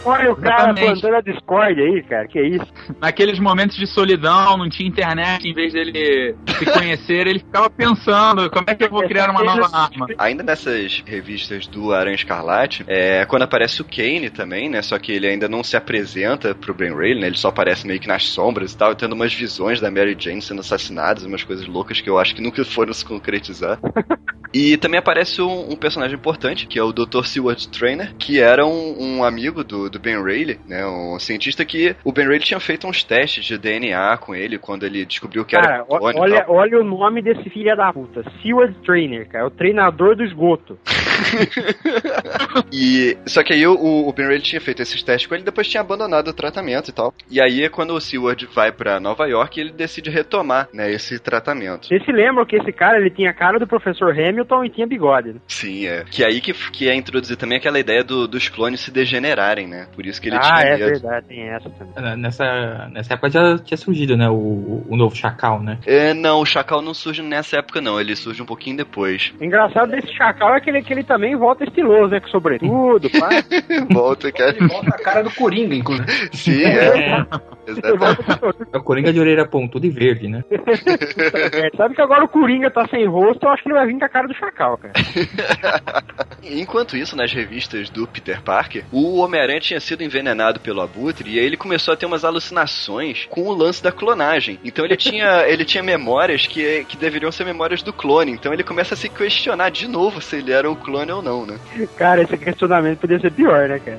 olha 0.04 0.32
o 0.32 0.36
cara 0.36 0.74
plantando 0.74 1.14
a 1.14 1.20
Discord 1.20 1.80
aí, 1.80 2.02
cara, 2.02 2.26
que 2.26 2.40
isso. 2.40 2.66
Naqueles 3.00 3.38
momentos 3.38 3.76
de 3.76 3.86
solidão, 3.86 4.56
não 4.56 4.68
tinha 4.68 4.88
internet, 4.88 5.46
em 5.46 5.54
vez 5.54 5.72
dele 5.72 6.34
se 6.58 6.66
conhecer, 6.66 7.26
ele 7.26 7.38
ficava 7.38 7.70
pensando 7.70 8.50
como 8.50 8.64
é 8.68 8.74
que 8.74 8.84
eu 8.84 8.90
vou 8.90 9.02
criar 9.06 9.30
uma 9.30 9.44
nova 9.44 9.68
arma. 9.76 10.06
Ainda 10.18 10.42
nessas 10.42 11.02
revistas 11.06 11.66
do 11.66 11.92
Aranha 11.92 12.14
Escarlate, 12.30 12.84
é 12.86 13.26
quando 13.26 13.42
aparece 13.42 13.82
o 13.82 13.84
Kane 13.84 14.30
também, 14.30 14.68
né? 14.68 14.82
Só 14.82 14.98
que 14.98 15.10
ele 15.10 15.26
ainda 15.26 15.48
não 15.48 15.64
se 15.64 15.76
apresenta 15.76 16.54
pro 16.54 16.72
Ben 16.72 16.94
Reilly, 16.94 17.20
né? 17.20 17.26
Ele 17.26 17.36
só 17.36 17.48
aparece 17.48 17.86
meio 17.86 17.98
que 17.98 18.06
nas 18.06 18.24
sombras 18.24 18.72
e 18.72 18.78
tal, 18.78 18.94
tendo 18.94 19.14
umas 19.14 19.34
visões 19.34 19.80
da 19.80 19.90
Mary 19.90 20.16
Jane 20.18 20.40
sendo 20.40 20.60
assassinadas, 20.60 21.24
umas 21.24 21.42
coisas 21.42 21.66
loucas 21.66 22.00
que 22.00 22.08
eu 22.08 22.18
acho 22.18 22.34
que 22.34 22.42
nunca 22.42 22.64
foram 22.64 22.92
se 22.92 23.04
concretizar. 23.04 23.78
E 24.52 24.76
também 24.76 24.98
aparece 24.98 25.40
um, 25.40 25.70
um 25.70 25.76
personagem 25.76 26.16
importante, 26.16 26.66
que 26.66 26.76
é 26.76 26.82
o 26.82 26.92
Dr. 26.92 27.24
Seward 27.24 27.68
Trainer, 27.68 28.12
que 28.16 28.40
era 28.40 28.66
um, 28.66 28.96
um 28.98 29.24
amigo 29.24 29.62
do, 29.62 29.88
do 29.88 30.00
Ben 30.00 30.20
Reilly, 30.20 30.58
né? 30.66 30.84
Um 30.84 31.18
cientista 31.20 31.64
que 31.64 31.94
o 32.04 32.10
Ben 32.10 32.26
Reilly 32.26 32.44
tinha 32.44 32.58
feito 32.58 32.86
uns 32.86 33.04
testes 33.04 33.44
de 33.44 33.56
DNA 33.56 34.16
com 34.18 34.34
ele 34.34 34.58
quando 34.58 34.84
ele 34.84 35.04
descobriu 35.04 35.44
que 35.44 35.54
Cara, 35.54 35.74
era 35.74 35.86
e 35.88 36.18
olha, 36.18 36.44
olha 36.48 36.80
o 36.80 36.84
nome 36.84 37.22
desse 37.22 37.48
filho 37.48 37.76
da 37.76 37.92
puta. 37.92 38.24
Seward 38.42 38.74
Trainer, 38.84 39.28
cara. 39.28 39.44
É 39.44 39.46
o 39.46 39.50
treinador 39.50 40.16
do 40.16 40.24
esgoto. 40.24 40.76
E 42.72 43.16
só 43.26 43.42
que 43.42 43.52
aí 43.52 43.66
o, 43.66 43.74
o 44.08 44.12
Ben 44.12 44.26
Reilly 44.26 44.42
tinha 44.42 44.60
feito 44.60 44.82
esses 44.82 45.02
testes 45.02 45.26
com 45.26 45.34
ele, 45.34 45.44
depois 45.44 45.68
tinha 45.68 45.80
abandonado 45.80 46.28
o 46.28 46.32
tratamento 46.32 46.88
e 46.90 46.92
tal. 46.92 47.14
E 47.30 47.40
aí 47.40 47.68
quando 47.68 47.94
o 47.94 48.00
Seward 48.00 48.46
vai 48.54 48.72
pra 48.72 49.00
Nova 49.00 49.26
York, 49.26 49.60
ele 49.60 49.72
decide 49.72 50.10
retomar, 50.10 50.68
né, 50.72 50.90
esse 50.90 51.18
tratamento. 51.18 51.86
Vocês 51.86 52.04
se 52.04 52.12
lembram 52.12 52.44
que 52.44 52.56
esse 52.56 52.72
cara, 52.72 52.98
ele 52.98 53.10
tinha 53.10 53.30
a 53.30 53.34
cara 53.34 53.58
do 53.58 53.66
professor 53.66 54.10
Hamilton 54.12 54.64
e 54.64 54.70
tinha 54.70 54.86
bigode, 54.86 55.32
né? 55.34 55.40
Sim, 55.46 55.86
é. 55.86 56.04
Que 56.10 56.22
é 56.22 56.26
aí 56.26 56.40
que, 56.40 56.52
que 56.70 56.88
é 56.88 56.94
introduzir 56.94 57.36
também 57.36 57.58
aquela 57.58 57.78
ideia 57.78 58.02
do- 58.04 58.26
dos 58.26 58.48
clones 58.48 58.80
se 58.80 58.90
degenerarem, 58.90 59.66
né? 59.66 59.86
Por 59.94 60.06
isso 60.06 60.20
que 60.20 60.28
ele 60.28 60.36
ah, 60.36 60.40
tinha 60.40 60.60
é 60.60 60.76
medo. 60.78 60.90
verdade, 60.90 61.26
tem 61.26 61.48
essa 61.48 61.70
também. 61.70 62.16
nessa, 62.16 62.88
nessa 62.92 63.14
época 63.14 63.30
já 63.30 63.58
tinha 63.58 63.78
surgido, 63.78 64.16
né? 64.16 64.28
O, 64.28 64.84
o 64.88 64.96
novo 64.96 65.14
Chacal, 65.14 65.62
né? 65.62 65.78
É, 65.86 66.14
não, 66.14 66.40
o 66.40 66.46
Chacal 66.46 66.82
não 66.82 66.94
surge 66.94 67.22
nessa 67.22 67.58
época, 67.58 67.80
não. 67.80 68.00
Ele 68.00 68.14
surge 68.16 68.42
um 68.42 68.46
pouquinho 68.46 68.76
depois. 68.76 69.32
O 69.40 69.44
engraçado 69.44 69.90
desse 69.90 70.12
chacal 70.14 70.54
é 70.54 70.60
que 70.60 70.70
ele, 70.70 70.82
que 70.82 70.92
ele 70.92 71.04
também 71.10 71.34
volta 71.34 71.64
estiloso, 71.64 72.12
né? 72.12 72.20
Com 72.20 72.28
sobretudo, 72.28 73.10
pá. 73.10 73.28
Volta, 73.90 74.30
cara. 74.30 74.50
Ele 74.56 74.68
volta 74.68 74.90
a 74.90 75.02
cara 75.02 75.22
do 75.24 75.30
Coringa, 75.34 75.74
inclusive. 75.74 76.08
Sim, 76.32 76.62
é. 76.62 77.26
Sobretudo. 77.66 78.66
É 78.72 78.78
o 78.78 78.82
Coringa 78.82 79.12
de 79.12 79.18
orelha 79.18 79.44
pontuda 79.44 79.86
e 79.86 79.90
verde, 79.90 80.28
né? 80.28 80.44
É, 80.50 81.76
Sabe 81.76 81.96
que 81.96 82.00
agora 82.00 82.24
o 82.24 82.28
Coringa 82.28 82.70
tá 82.70 82.86
sem 82.88 83.06
rosto, 83.06 83.44
eu 83.44 83.50
acho 83.50 83.62
que 83.62 83.68
ele 83.68 83.78
vai 83.78 83.86
vir 83.86 83.98
com 83.98 84.04
a 84.04 84.08
cara 84.08 84.28
do 84.28 84.34
chacal, 84.34 84.78
cara. 84.78 84.92
Enquanto 86.42 86.96
isso, 86.96 87.16
nas 87.16 87.32
revistas 87.32 87.90
do 87.90 88.06
Peter 88.06 88.40
Parker, 88.42 88.84
o 88.92 89.18
Homem-Aranha 89.18 89.60
tinha 89.60 89.80
sido 89.80 90.04
envenenado 90.04 90.60
pelo 90.60 90.80
Abutre 90.80 91.30
e 91.30 91.38
aí 91.38 91.44
ele 91.44 91.56
começou 91.56 91.92
a 91.92 91.96
ter 91.96 92.06
umas 92.06 92.24
alucinações 92.24 93.26
com 93.30 93.42
o 93.42 93.54
lance 93.54 93.82
da 93.82 93.90
clonagem. 93.90 94.60
Então 94.64 94.84
ele 94.84 94.96
tinha, 94.96 95.44
ele 95.48 95.64
tinha 95.64 95.82
memórias 95.82 96.46
que, 96.46 96.84
que 96.84 96.96
deveriam 96.96 97.32
ser 97.32 97.44
memórias 97.44 97.82
do 97.82 97.92
clone. 97.92 98.32
Então 98.32 98.52
ele 98.52 98.62
começa 98.62 98.94
a 98.94 98.96
se 98.96 99.08
questionar 99.08 99.70
de 99.70 99.88
novo 99.88 100.20
se 100.20 100.36
ele 100.36 100.52
era 100.52 100.70
um 100.70 100.74
clone 100.74 100.99
ou 101.08 101.22
não, 101.22 101.46
né? 101.46 101.58
Cara, 101.96 102.22
esse 102.22 102.36
questionamento 102.36 102.98
podia 102.98 103.18
ser 103.20 103.30
pior, 103.32 103.68
né, 103.68 103.78
cara? 103.78 103.98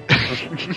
podia 0.50 0.74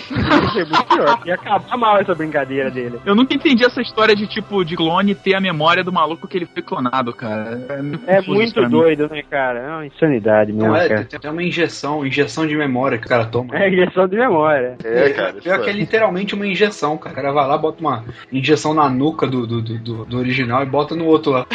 ser 0.51 0.65
muito 0.65 0.83
pior. 0.85 1.19
Ia 1.25 1.35
acabar 1.35 1.77
mal 1.77 1.97
essa 1.99 2.13
brincadeira 2.15 2.69
dele. 2.71 2.99
Eu 3.05 3.15
nunca 3.15 3.33
entendi 3.33 3.63
essa 3.65 3.81
história 3.81 4.15
de 4.15 4.27
tipo 4.27 4.63
de 4.63 4.75
clone 4.75 5.13
ter 5.15 5.35
a 5.35 5.41
memória 5.41 5.83
do 5.83 5.91
maluco 5.91 6.27
que 6.27 6.37
ele 6.37 6.45
foi 6.45 6.61
clonado, 6.61 7.13
cara. 7.13 7.65
É, 7.69 7.81
muito 7.81 8.09
É 8.09 8.21
muito 8.21 8.69
doido, 8.69 9.09
né, 9.09 9.21
cara? 9.29 9.59
É 9.59 9.69
uma 9.69 9.85
insanidade 9.85 10.51
mesmo, 10.51 10.69
Não 10.69 10.75
é, 10.75 10.87
cara. 10.89 11.03
tem 11.05 11.31
uma 11.31 11.43
injeção, 11.43 12.05
injeção 12.05 12.45
de 12.47 12.55
memória 12.55 12.97
que 12.97 13.05
o 13.05 13.09
cara 13.09 13.25
toma. 13.25 13.55
É 13.57 13.69
injeção 13.69 14.07
de 14.07 14.15
memória. 14.17 14.77
É, 14.83 15.09
cara. 15.09 15.33
Pior 15.33 15.61
que 15.61 15.69
é 15.69 15.73
literalmente 15.73 16.33
uma 16.35 16.47
injeção, 16.47 16.97
cara. 16.97 17.13
O 17.13 17.15
cara 17.15 17.31
vai 17.31 17.47
lá, 17.47 17.57
bota 17.57 17.79
uma 17.81 18.03
injeção 18.31 18.73
na 18.73 18.89
nuca 18.89 19.27
do, 19.27 19.45
do, 19.45 19.61
do- 19.61 19.75
do, 19.79 20.05
do 20.05 20.17
original 20.17 20.63
e 20.63 20.65
bota 20.65 20.95
no 20.95 21.05
outro 21.05 21.31
lá. 21.31 21.45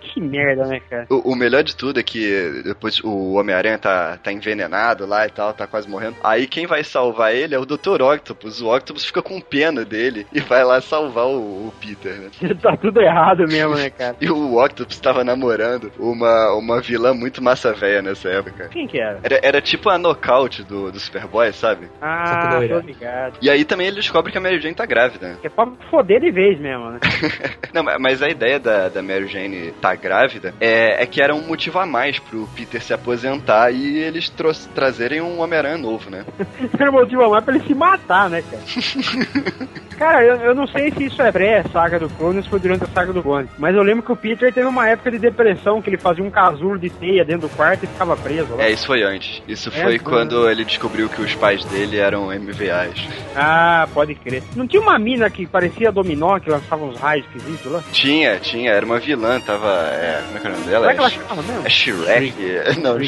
Que 0.00 0.20
merda, 0.20 0.66
né, 0.66 0.80
cara? 0.88 1.06
O, 1.10 1.32
o 1.32 1.36
melhor 1.36 1.62
de 1.62 1.74
tudo 1.76 1.98
é 2.00 2.02
que 2.02 2.62
depois 2.64 3.00
o 3.02 3.34
Homem-Aranha 3.34 3.78
tá, 3.80 4.18
tá 4.22 4.32
envenenado 4.32 5.06
lá 5.06 5.26
e 5.26 5.30
tal, 5.30 5.52
tá 5.52 5.66
quase 5.66 5.88
morrendo. 5.88 6.16
Aí 6.22 6.46
quem 6.46 6.66
vai 6.66 6.84
salvar 6.84 7.34
ele 7.34 7.54
é 7.54 7.58
o 7.58 7.64
Dr. 7.66 8.02
Octopus. 8.02 8.60
O 8.60 8.74
Octopus 8.74 9.04
fica 9.04 9.22
com 9.22 9.40
pena 9.40 9.84
dele 9.84 10.26
e 10.32 10.40
vai 10.40 10.62
lá 10.64 10.80
salvar 10.80 11.26
o, 11.26 11.68
o 11.68 11.72
Peter, 11.80 12.12
né? 12.18 12.30
Tá 12.60 12.76
tudo 12.76 13.00
errado 13.00 13.46
mesmo, 13.48 13.74
né, 13.74 13.88
cara? 13.90 14.16
E 14.20 14.30
o 14.30 14.62
Octopus 14.62 14.98
tava 15.00 15.24
namorando 15.24 15.90
uma, 15.98 16.52
uma 16.54 16.80
vilã 16.80 17.14
muito 17.14 17.42
massa 17.42 17.72
velha 17.72 18.02
nessa 18.02 18.28
época. 18.28 18.68
Quem 18.68 18.86
que 18.86 19.00
era? 19.00 19.18
Era, 19.22 19.40
era 19.42 19.60
tipo 19.62 19.88
a 19.88 19.96
nocaute 19.98 20.62
do, 20.62 20.92
do 20.92 21.00
Superboy, 21.00 21.52
sabe? 21.52 21.88
Ah, 22.02 22.58
tô 22.68 22.78
ligado. 22.80 23.38
E 23.40 23.48
aí 23.48 23.64
também 23.64 23.86
ele 23.86 23.96
descobre 23.96 24.30
que 24.30 24.36
a 24.38 24.40
Mary 24.40 24.60
Jane 24.60 24.74
tá 24.74 24.84
grávida. 24.84 25.38
Que 25.40 25.46
é 25.46 25.50
pra 25.50 25.66
foder 25.90 26.20
de 26.20 26.30
vez 26.30 26.58
mesmo, 26.60 26.90
né? 26.90 26.98
Não, 27.72 27.82
ma- 27.82 27.98
mas 27.98 28.22
a 28.22 28.28
ideia 28.28 28.58
da, 28.58 28.88
da 28.88 29.02
Mary 29.02 29.26
Jane 29.28 29.72
tá 29.80 29.94
grávida 29.94 30.54
é, 30.60 31.02
é 31.02 31.06
que 31.06 31.22
era 31.22 31.34
um 31.34 31.42
motivo 31.46 31.78
a 31.78 31.86
mais 31.86 32.18
pro 32.18 32.46
Peter 32.54 32.82
se 32.82 32.92
aposentar 32.92 33.69
e 33.70 33.98
eles 33.98 34.30
trazerem 34.74 35.20
um 35.20 35.40
Homem-Aranha 35.40 35.78
novo, 35.78 36.10
né? 36.10 36.24
Era 36.78 36.90
motivo 36.90 37.24
a 37.24 37.28
mais 37.28 37.44
pra 37.44 37.54
ele 37.54 37.64
se 37.66 37.74
matar, 37.74 38.28
né, 38.30 38.42
cara? 38.50 38.62
cara, 39.98 40.24
eu, 40.24 40.36
eu 40.36 40.54
não 40.54 40.66
sei 40.66 40.90
se 40.92 41.04
isso 41.04 41.20
é 41.22 41.30
pré-saga 41.30 41.98
do 41.98 42.08
clone 42.10 42.38
ou 42.38 42.42
se 42.42 42.48
foi 42.48 42.58
durante 42.60 42.84
a 42.84 42.88
saga 42.88 43.12
do 43.12 43.22
clone. 43.22 43.48
Mas 43.58 43.74
eu 43.74 43.82
lembro 43.82 44.02
que 44.02 44.12
o 44.12 44.16
Peter 44.16 44.52
teve 44.52 44.66
uma 44.66 44.88
época 44.88 45.10
de 45.10 45.18
depressão 45.18 45.80
que 45.82 45.90
ele 45.90 45.98
fazia 45.98 46.24
um 46.24 46.30
casulo 46.30 46.78
de 46.78 46.90
teia 46.90 47.24
dentro 47.24 47.48
do 47.48 47.56
quarto 47.56 47.84
e 47.84 47.86
ficava 47.86 48.16
preso 48.16 48.54
lá. 48.56 48.64
É, 48.64 48.70
isso 48.70 48.86
foi 48.86 49.02
antes. 49.02 49.42
Isso 49.46 49.68
É, 49.74 49.82
foi 49.82 49.98
quando 49.98 50.48
ele 50.48 50.64
descobriu 50.64 51.08
que 51.08 51.20
os 51.22 51.34
pais 51.34 51.64
dele 51.66 51.98
eram 51.98 52.26
MVAs. 52.28 53.06
Ah, 53.36 53.86
pode 53.92 54.14
crer. 54.14 54.42
Não 54.56 54.66
tinha 54.66 54.80
uma 54.82 54.98
mina 54.98 55.28
que 55.30 55.46
parecia 55.46 55.92
dominó, 55.92 56.38
que 56.38 56.50
lançava 56.50 56.84
uns 56.84 56.98
raios 56.98 57.26
esquisitos 57.26 57.70
lá? 57.70 57.82
Tinha, 57.92 58.38
tinha, 58.38 58.70
era 58.72 58.84
uma 58.84 58.98
vilã, 58.98 59.40
tava. 59.40 59.68
É, 59.92 60.22
como 60.26 60.36
é 60.36 60.40
que 60.40 60.46
é 60.46 60.50
o 60.50 60.52
nome 60.54 60.64
dela? 60.66 60.80
Como 60.80 60.90
é 60.90 60.94
que 60.94 61.00
ela 61.00 61.08
É, 61.08 61.10
Sh- 61.10 61.28
chama 61.28 61.42
mesmo? 61.42 61.66
é 61.66 61.70
Shrek? 61.70 62.80
Não, 62.80 62.96
É 62.96 63.00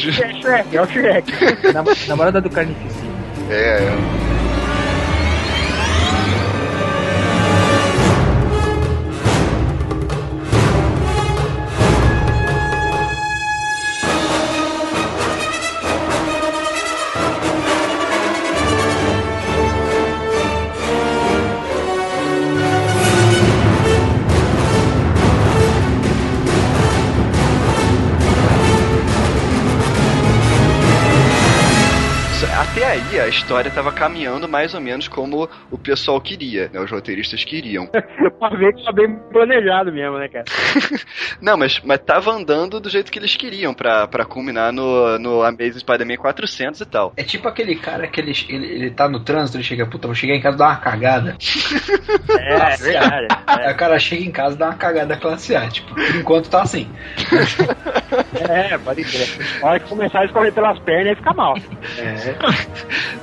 Shrek, 0.53 0.77
é 0.77 0.83
o 0.83 0.87
Shrek. 0.87 1.33
Nam- 1.73 1.85
namorada 2.09 2.41
do 2.41 2.51
Carnificina. 2.51 3.13
é, 3.51 3.55
é. 3.85 4.22
História 33.33 33.71
tava 33.71 33.91
caminhando 33.91 34.49
mais 34.49 34.75
ou 34.75 34.81
menos 34.81 35.09
como 35.09 35.49
o 35.71 35.79
pessoal 35.79 36.21
queria, 36.21 36.71
né? 36.73 36.81
Os 36.81 36.91
roteiristas 36.91 37.45
queriam. 37.45 37.87
Pode 38.39 38.57
ver 38.57 38.75
que 38.75 38.85
tá 38.85 38.93
bem 38.93 39.17
planejado 39.33 39.93
mesmo, 39.93 40.19
né, 40.19 40.29
cara? 40.29 40.45
Não, 41.41 41.57
mas, 41.57 41.81
mas 41.85 41.99
tava 42.01 42.31
andando 42.31 42.79
do 42.79 42.91
jeito 42.91 43.11
que 43.11 43.19
eles 43.19 43.35
queriam 43.35 43.75
pra, 43.75 44.07
pra 44.07 44.25
culminar 44.25 44.73
no, 44.73 45.19
no 45.19 45.43
Amazing 45.43 45.81
Spider-Man 45.81 46.17
400 46.17 46.81
e 46.81 46.87
tal. 46.87 47.13
É 47.17 47.23
tipo 47.23 47.49
aquele 47.49 47.75
cara 47.77 48.07
que 48.07 48.21
ele, 48.21 48.33
ele, 48.49 48.67
ele 48.67 48.91
tá 48.91 49.09
no 49.09 49.21
trânsito, 49.21 49.57
ele 49.57 49.65
chega, 49.65 49.87
puta, 49.87 50.07
vou 50.07 50.15
chegar 50.15 50.35
em 50.35 50.41
casa 50.41 50.57
e 50.57 50.59
dar 50.59 50.67
uma 50.67 50.77
cagada. 50.77 51.37
É, 52.39 52.55
é 52.55 52.77
verdade. 52.77 53.29
Aí 53.47 53.67
É, 53.67 53.73
o 53.73 53.77
cara 53.77 53.99
chega 53.99 54.25
em 54.25 54.31
casa 54.31 54.55
e 54.55 54.59
dá 54.59 54.67
uma 54.67 54.75
cagada 54.75 55.17
classe 55.17 55.55
A. 55.55 55.69
Tipo, 55.69 55.95
por 55.95 56.17
enquanto 56.17 56.49
tá 56.51 56.63
assim. 56.63 56.89
é, 58.49 58.79
pode 58.79 59.05
crer. 59.05 59.29
Na 59.61 59.69
hora 59.69 59.81
que 59.81 59.89
começar 59.89 60.21
a 60.21 60.25
escorrer 60.25 60.53
pelas 60.53 60.79
pernas, 60.81 61.09
aí 61.09 61.17
fica 61.17 61.33
mal. 61.35 61.55
É. 61.99 62.35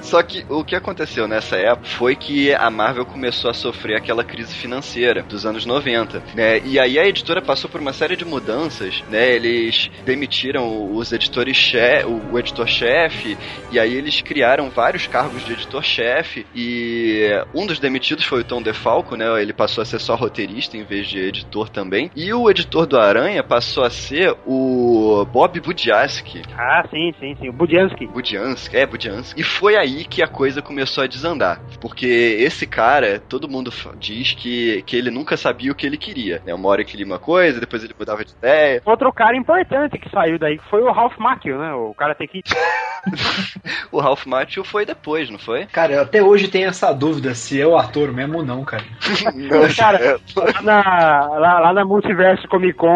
Só 0.02 0.22
que 0.24 0.45
o 0.50 0.64
que 0.64 0.76
aconteceu 0.76 1.28
nessa 1.28 1.56
época 1.56 1.88
foi 1.88 2.16
que 2.16 2.54
a 2.54 2.70
Marvel 2.70 3.06
começou 3.06 3.50
a 3.50 3.54
sofrer 3.54 3.97
aquela 3.97 4.24
crise 4.24 4.56
financeira 4.56 5.24
dos 5.24 5.45
anos 5.45 5.66
90, 5.66 6.22
né? 6.36 6.60
E 6.66 6.80
aí 6.80 6.97
a 6.97 7.08
editora 7.08 7.41
passou 7.41 7.70
por 7.70 7.82
uma 7.82 7.93
série 7.93 8.16
de 8.16 8.26
mudanças, 8.26 9.04
né? 9.10 9.30
Eles 9.36 9.89
demitiram 10.06 10.93
os 10.93 11.12
editores 11.12 11.56
chefe, 11.56 12.06
o 12.06 12.39
editor-chefe, 12.39 13.38
e 13.72 13.80
aí 13.80 13.93
eles 13.93 14.22
criaram 14.22 14.70
vários 14.70 15.08
cargos 15.08 15.45
de 15.45 15.54
editor-chefe 15.54 16.45
e 16.56 17.30
um 17.54 17.66
dos 17.66 17.80
demitidos 17.80 18.26
foi 18.26 18.41
o 18.41 18.43
Tom 18.43 18.62
DeFalco, 18.62 19.16
né? 19.16 19.41
Ele 19.41 19.54
passou 19.54 19.82
a 19.82 19.86
ser 19.86 20.00
só 20.00 20.16
roteirista 20.16 20.78
em 20.78 20.84
vez 20.84 21.08
de 21.08 21.20
editor 21.20 21.70
também. 21.70 22.10
E 22.16 22.34
o 22.34 22.50
editor 22.50 22.86
do 22.86 22.97
Aranha 22.97 23.43
passou 23.43 23.84
a 23.84 23.89
ser 23.89 24.36
o 24.45 25.26
Bob 25.32 25.60
Budiansky, 25.60 26.41
Ah, 26.58 26.84
sim, 26.89 27.14
sim, 27.20 27.36
sim. 27.39 27.50
O 27.50 27.54
Budiansky. 27.54 28.08
Budiansky, 28.08 28.78
é 28.78 28.86
Budiansky. 28.86 29.39
E 29.39 29.43
foi 29.43 29.76
aí 29.76 29.89
que 30.06 30.22
a 30.22 30.28
coisa 30.28 30.62
começou 30.62 31.04
a 31.04 31.08
desandar. 31.08 31.62
Porque 31.80 32.08
esse 32.08 32.66
cara, 32.66 33.20
todo 33.20 33.50
mundo 33.50 33.72
diz 34.00 34.34
que, 34.34 34.82
que 34.84 34.96
ele 34.96 35.12
nunca 35.12 35.38
sabia 35.38 35.72
o 35.72 35.76
que 35.76 35.86
ele 35.86 35.98
queria. 35.98 36.42
Né? 36.46 36.54
Uma 36.54 36.70
hora 36.70 36.82
ele 36.82 36.90
queria 36.90 37.06
uma 37.06 37.20
coisa, 37.20 37.60
depois 37.60 37.84
ele 37.84 37.96
mudava 37.98 38.24
de 38.24 38.32
ideia. 38.32 38.82
Outro 38.86 39.12
cara 39.14 39.36
importante 39.36 39.98
que 39.98 40.10
saiu 40.10 40.40
daí 40.40 40.58
que 40.58 40.70
foi 40.70 40.82
o 40.82 40.92
Ralph 40.92 41.18
Macchio, 41.18 41.58
né? 41.58 41.74
O 41.74 41.94
cara 41.94 42.16
tem 42.16 42.28
que. 42.28 42.42
O 43.92 44.00
Ralph 44.00 44.26
Macchio 44.26 44.64
foi 44.64 44.86
depois, 44.86 45.30
não 45.30 45.40
foi? 45.40 45.66
Cara, 45.66 45.94
eu 45.94 46.02
até 46.04 46.22
hoje 46.22 46.48
tenho 46.48 46.68
essa 46.68 46.94
dúvida 46.94 47.34
se 47.34 47.60
é 47.60 47.66
o 47.66 47.78
ator 47.78 48.14
mesmo 48.14 48.38
ou 48.38 48.46
não, 48.46 48.64
cara. 48.64 48.84
Cara, 49.76 50.20
lá 50.36 50.62
na, 50.62 51.28
lá, 51.40 51.60
lá 51.60 51.74
na 51.74 51.86
Multiverso 51.86 52.48
Comic 52.48 52.74
Con, 52.74 52.88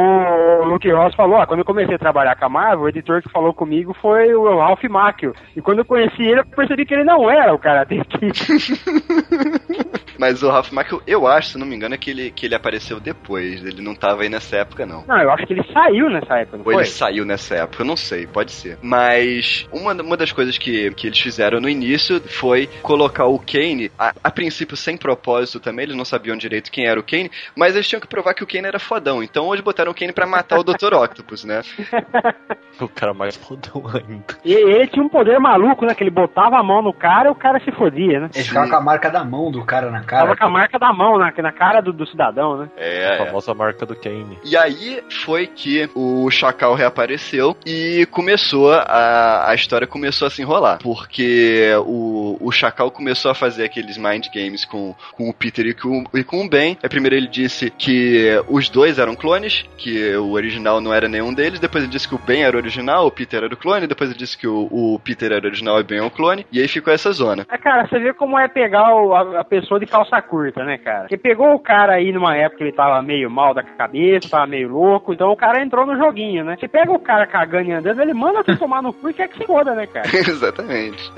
o 0.61 0.65
Luke 0.65 0.89
Ross 0.91 1.15
falou: 1.15 1.37
ó, 1.37 1.45
quando 1.45 1.59
eu 1.59 1.65
comecei 1.65 1.95
a 1.95 1.99
trabalhar 1.99 2.35
com 2.35 2.45
a 2.45 2.49
Marvel, 2.49 2.85
o 2.85 2.89
editor 2.89 3.21
que 3.21 3.29
falou 3.29 3.53
comigo 3.53 3.95
foi 4.01 4.33
o 4.33 4.59
Ralph 4.59 4.83
Macchio. 4.83 5.33
E 5.55 5.61
quando 5.61 5.79
eu 5.79 5.85
conheci 5.85 6.21
ele, 6.21 6.41
eu 6.41 6.45
percebi 6.45 6.82
que 6.85 6.93
ele 6.93 7.03
não 7.03 7.29
era 7.29 7.53
o 7.53 7.59
cara 7.59 7.85
tem 7.85 8.01
que. 8.03 8.17
Mas 10.17 10.43
o 10.43 10.49
Ralph 10.49 10.71
Macchio, 10.71 11.01
eu 11.07 11.27
acho, 11.27 11.49
se 11.49 11.57
não 11.57 11.65
me 11.65 11.75
engano, 11.75 11.95
é 11.95 11.97
que 11.97 12.11
ele, 12.11 12.31
que 12.31 12.45
ele 12.45 12.55
apareceu 12.55 12.99
depois. 12.99 13.65
Ele 13.65 13.81
não 13.81 13.95
tava 13.95 14.21
aí 14.21 14.29
nessa 14.29 14.57
época, 14.57 14.85
não. 14.85 15.03
Não, 15.05 15.19
eu 15.19 15.31
acho 15.31 15.45
que 15.45 15.53
ele 15.53 15.63
saiu 15.73 16.09
nessa 16.09 16.37
época, 16.37 16.57
não 16.57 16.65
Ou 16.65 16.71
foi? 16.71 16.75
ele 16.75 16.85
saiu 16.85 17.25
nessa 17.25 17.55
época, 17.55 17.81
eu 17.81 17.87
não 17.87 17.97
sei, 17.97 18.27
pode 18.27 18.51
ser. 18.51 18.77
Mas 18.81 19.67
uma, 19.71 19.93
uma 19.93 20.15
das 20.15 20.31
coisas 20.31 20.57
que, 20.57 20.91
que 20.91 21.07
eles 21.07 21.19
fizeram 21.19 21.59
no 21.59 21.67
início 21.67 22.21
foi 22.21 22.67
colocar 22.81 23.25
o 23.25 23.39
Kane, 23.39 23.91
a, 23.97 24.13
a 24.23 24.31
princípio 24.31 24.77
sem 24.77 24.95
propósito 24.95 25.59
também, 25.59 25.83
eles 25.83 25.97
não 25.97 26.05
sabiam 26.05 26.37
direito 26.37 26.71
quem 26.71 26.87
era 26.87 26.99
o 26.99 27.03
Kane, 27.03 27.31
mas 27.55 27.75
eles 27.75 27.87
tinham 27.87 27.99
que 28.01 28.07
provar 28.07 28.33
que 28.33 28.43
o 28.43 28.47
Kane 28.47 28.67
era 28.67 28.79
fodão. 28.79 29.21
Então 29.23 29.51
eles 29.51 29.63
botaram 29.63 29.91
o 29.91 29.95
Kane 29.95 30.13
pra 30.13 30.25
matar 30.25 30.59
o 30.59 30.63
Dr. 30.63 30.93
Octopus, 30.93 31.43
né? 31.43 31.61
O 32.81 32.87
cara 32.87 33.13
mais 33.13 33.35
fodão 33.35 33.83
ainda. 33.93 34.35
E 34.43 34.51
ele 34.51 34.87
tinha 34.87 35.05
um 35.05 35.09
poder 35.09 35.39
maluco, 35.39 35.85
né? 35.85 35.93
Que 35.93 36.03
ele 36.03 36.09
botava 36.09 36.62
a 36.63 36.65
mão 36.65 36.81
no 36.81 36.93
cara 36.93 37.31
o 37.31 37.35
cara 37.35 37.59
se 37.59 37.71
fodia, 37.71 38.21
né? 38.21 38.29
Ele 38.33 38.43
ficava 38.43 38.69
com 38.69 38.75
a 38.75 38.81
marca 38.81 39.09
da 39.09 39.23
mão 39.23 39.51
do 39.51 39.63
cara 39.65 39.91
na 39.91 40.01
Tava 40.03 40.27
cara. 40.27 40.37
com 40.37 40.45
a 40.45 40.49
marca 40.49 40.79
da 40.79 40.93
mão 40.93 41.17
na, 41.17 41.31
na 41.31 41.51
cara 41.51 41.81
do, 41.81 41.91
do 41.91 42.07
cidadão, 42.07 42.57
né? 42.57 42.69
É, 42.77 43.07
A 43.07 43.13
é. 43.13 43.25
famosa 43.25 43.53
marca 43.53 43.85
do 43.85 43.95
Kane. 43.95 44.39
E 44.43 44.55
aí 44.55 45.03
foi 45.23 45.47
que 45.47 45.89
o 45.95 46.29
Chacal 46.31 46.73
reapareceu 46.73 47.55
e 47.65 48.07
começou 48.11 48.71
a, 48.71 49.49
a 49.49 49.55
história 49.55 49.87
começou 49.87 50.27
a 50.27 50.31
se 50.31 50.41
enrolar. 50.41 50.79
Porque 50.81 51.71
o, 51.85 52.37
o 52.39 52.51
Chacal 52.51 52.89
começou 52.91 53.31
a 53.31 53.35
fazer 53.35 53.65
aqueles 53.65 53.97
mind 53.97 54.27
games 54.33 54.65
com, 54.65 54.95
com 55.13 55.29
o 55.29 55.33
Peter 55.33 55.65
e 55.65 55.73
com, 55.73 56.03
e 56.13 56.23
com 56.23 56.45
o 56.45 56.49
Ben. 56.49 56.77
Aí 56.81 56.89
primeiro 56.89 57.15
ele 57.15 57.27
disse 57.27 57.69
que 57.69 58.41
os 58.47 58.69
dois 58.69 58.99
eram 58.99 59.15
clones, 59.15 59.65
que 59.77 60.15
o 60.15 60.31
original 60.31 60.79
não 60.79 60.93
era 60.93 61.07
nenhum 61.07 61.33
deles. 61.33 61.59
Depois 61.59 61.83
ele 61.83 61.91
disse 61.91 62.07
que 62.07 62.15
o 62.15 62.19
Ben 62.19 62.43
era 62.43 62.55
o 62.55 62.59
original, 62.59 63.07
o 63.07 63.11
Peter 63.11 63.43
era 63.43 63.53
o 63.53 63.57
clone. 63.57 63.87
Depois 63.87 64.09
ele 64.09 64.19
disse 64.19 64.37
que 64.37 64.47
o, 64.47 64.67
o 64.71 64.99
Peter 64.99 65.31
era 65.31 65.43
o 65.43 65.47
original 65.47 65.77
e 65.77 65.81
o 65.81 65.85
Ben 65.85 65.99
é 65.99 66.03
o 66.03 66.11
clone. 66.11 66.45
E 66.53 66.61
aí 66.61 66.67
ficou 66.67 66.93
essa 66.93 67.11
zona. 67.11 67.45
É, 67.49 67.57
cara, 67.57 67.87
você 67.87 67.97
vê 67.99 68.13
como 68.13 68.37
é 68.37 68.47
pegar 68.47 68.93
o- 68.95 69.13
a, 69.15 69.39
a 69.41 69.43
pessoa 69.43 69.79
de 69.79 69.87
calça 69.87 70.21
curta, 70.21 70.63
né, 70.63 70.77
cara? 70.77 71.01
Porque 71.01 71.17
pegou 71.17 71.53
o 71.55 71.59
cara 71.59 71.93
aí 71.95 72.11
numa 72.11 72.35
época 72.37 72.57
que 72.59 72.63
ele 72.65 72.71
tava 72.71 73.01
meio 73.01 73.29
mal 73.29 73.53
da 73.55 73.63
cabeça, 73.63 74.29
tava 74.29 74.45
meio 74.45 74.69
louco, 74.69 75.13
então 75.13 75.31
o 75.31 75.35
cara 75.35 75.63
entrou 75.63 75.85
no 75.85 75.97
joguinho, 75.97 76.45
né? 76.45 76.55
Você 76.59 76.67
pega 76.67 76.91
o 76.91 76.99
cara 76.99 77.25
cagando 77.25 77.69
e 77.69 77.73
andando, 77.73 78.01
ele 78.01 78.13
manda 78.13 78.43
você 78.43 78.55
tomar 78.55 78.81
no 78.83 78.93
cu 78.93 79.09
e 79.09 79.13
quer 79.13 79.27
que 79.29 79.37
se 79.39 79.45
foda, 79.45 79.73
né, 79.73 79.87
cara? 79.87 80.07
Exatamente. 80.13 81.11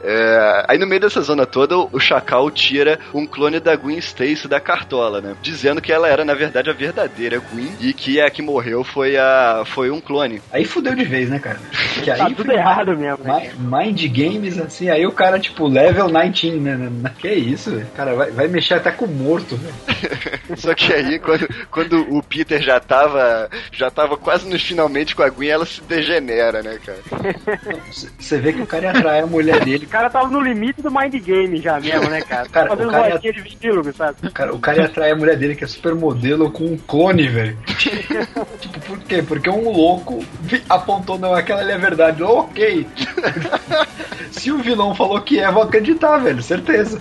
É, 0.00 0.64
aí 0.68 0.78
no 0.78 0.86
meio 0.86 1.00
dessa 1.00 1.20
zona 1.22 1.44
toda, 1.44 1.76
o 1.76 1.98
Chacal 1.98 2.50
tira 2.50 2.98
um 3.12 3.26
clone 3.26 3.58
da 3.60 3.74
Gwen 3.74 3.98
Stacy 3.98 4.46
da 4.48 4.60
cartola, 4.60 5.20
né? 5.20 5.34
Dizendo 5.42 5.80
que 5.80 5.92
ela 5.92 6.08
era, 6.08 6.24
na 6.24 6.34
verdade, 6.34 6.70
a 6.70 6.72
verdadeira 6.72 7.40
Gwen 7.52 7.72
e 7.80 7.92
que 7.92 8.20
a 8.20 8.30
que 8.30 8.42
morreu 8.42 8.84
foi, 8.84 9.16
a, 9.16 9.64
foi 9.66 9.90
um 9.90 10.00
clone. 10.00 10.40
Aí 10.52 10.64
fudeu 10.64 10.94
de 10.94 11.04
vez, 11.04 11.28
né, 11.30 11.38
cara? 11.38 11.58
Que 11.98 12.12
Tá 12.14 12.26
aí 12.26 12.34
tudo 12.34 12.52
errado 12.52 12.96
mesmo, 12.96 13.24
né? 13.24 13.50
Mi- 13.58 13.76
Mind 13.78 14.06
games, 14.16 14.56
assim, 14.68 14.88
aí 14.88 15.06
o 15.06 15.12
cara, 15.12 15.38
tipo, 15.38 15.66
level 15.66 16.06
19, 16.06 16.60
né? 16.60 16.76
né? 16.76 17.12
Que 17.18 17.28
isso, 17.28 17.70
velho? 17.70 17.86
Cara, 17.96 18.14
vai, 18.14 18.30
vai 18.30 18.48
mexer 18.48 18.74
até 18.74 18.90
com 18.90 19.04
o 19.04 19.08
morto, 19.08 19.56
velho. 19.56 19.74
Só 20.56 20.74
que 20.74 20.92
aí, 20.92 21.18
quando, 21.18 21.48
quando 21.70 22.16
o 22.16 22.22
Peter 22.22 22.62
já 22.62 22.78
tava, 22.80 23.50
já 23.72 23.90
tava 23.90 24.16
quase 24.16 24.48
nos 24.48 24.62
finalmente 24.62 25.14
com 25.14 25.22
a 25.22 25.28
Gwen, 25.28 25.50
ela 25.50 25.66
se 25.66 25.82
degenera, 25.82 26.62
né, 26.62 26.78
cara? 26.84 26.98
Você 28.18 28.38
vê 28.38 28.52
que 28.52 28.62
o 28.62 28.66
cara 28.66 28.84
ia 28.84 28.90
atrair 28.90 29.22
a 29.22 29.26
mulher 29.26 29.64
dele. 29.64 29.86
O 29.86 29.88
cara 29.88 30.08
tava 30.08 30.28
no 30.28 30.40
limite 30.40 30.80
do 30.80 30.90
mind 30.90 31.14
game 31.14 31.60
já 31.60 31.80
mesmo, 31.80 32.08
né, 32.08 32.22
cara? 32.22 32.48
Cara, 32.48 32.68
Fazendo 32.68 32.90
cara- 32.90 33.14
vozinha 33.14 33.32
de 33.32 33.92
sabe? 33.94 34.16
O 34.26 34.30
cara, 34.30 34.54
o 34.54 34.58
cara 34.58 34.78
ia 34.78 34.84
atrair 34.86 35.12
a 35.12 35.16
mulher 35.16 35.36
dele, 35.36 35.54
que 35.54 35.64
é 35.64 35.66
super 35.66 35.94
modelo, 35.94 36.50
com 36.50 36.64
um 36.64 36.76
clone, 36.76 37.28
velho. 37.28 37.58
tipo, 38.60 38.80
por 38.80 38.98
quê? 39.00 39.22
Porque 39.22 39.50
um 39.50 39.70
louco 39.70 40.24
apontou, 40.68 41.18
não, 41.18 41.34
aquela 41.34 41.60
ali 41.60 41.72
é 41.72 41.78
verdade. 41.78 42.22
Ok. 42.22 42.86
Se 44.30 44.52
o 44.52 44.57
vilão 44.62 44.94
falou 44.94 45.20
que 45.20 45.38
é, 45.38 45.50
vou 45.50 45.62
acreditar, 45.62 46.18
velho, 46.18 46.42
certeza. 46.42 47.00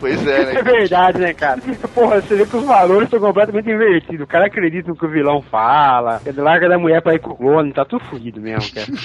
Pois 0.00 0.24
é, 0.26 0.42
É 0.42 0.54
né? 0.54 0.62
verdade, 0.62 1.18
né, 1.18 1.34
cara? 1.34 1.60
Porra, 1.92 2.20
você 2.20 2.36
vê 2.36 2.46
que 2.46 2.56
os 2.56 2.64
valores 2.64 3.04
estão 3.04 3.18
completamente 3.18 3.68
invertidos. 3.68 4.20
O 4.20 4.26
cara 4.28 4.46
acredita 4.46 4.88
no 4.88 4.96
que 4.96 5.04
o 5.04 5.08
vilão 5.10 5.42
fala, 5.42 6.20
ele 6.24 6.40
larga 6.40 6.68
da 6.68 6.78
mulher 6.78 7.02
pra 7.02 7.14
ir 7.14 7.18
com 7.18 7.30
o 7.30 7.36
clone, 7.36 7.72
tá 7.72 7.84
tudo 7.84 8.04
fudido 8.04 8.40
mesmo, 8.40 8.72
cara. 8.74 8.86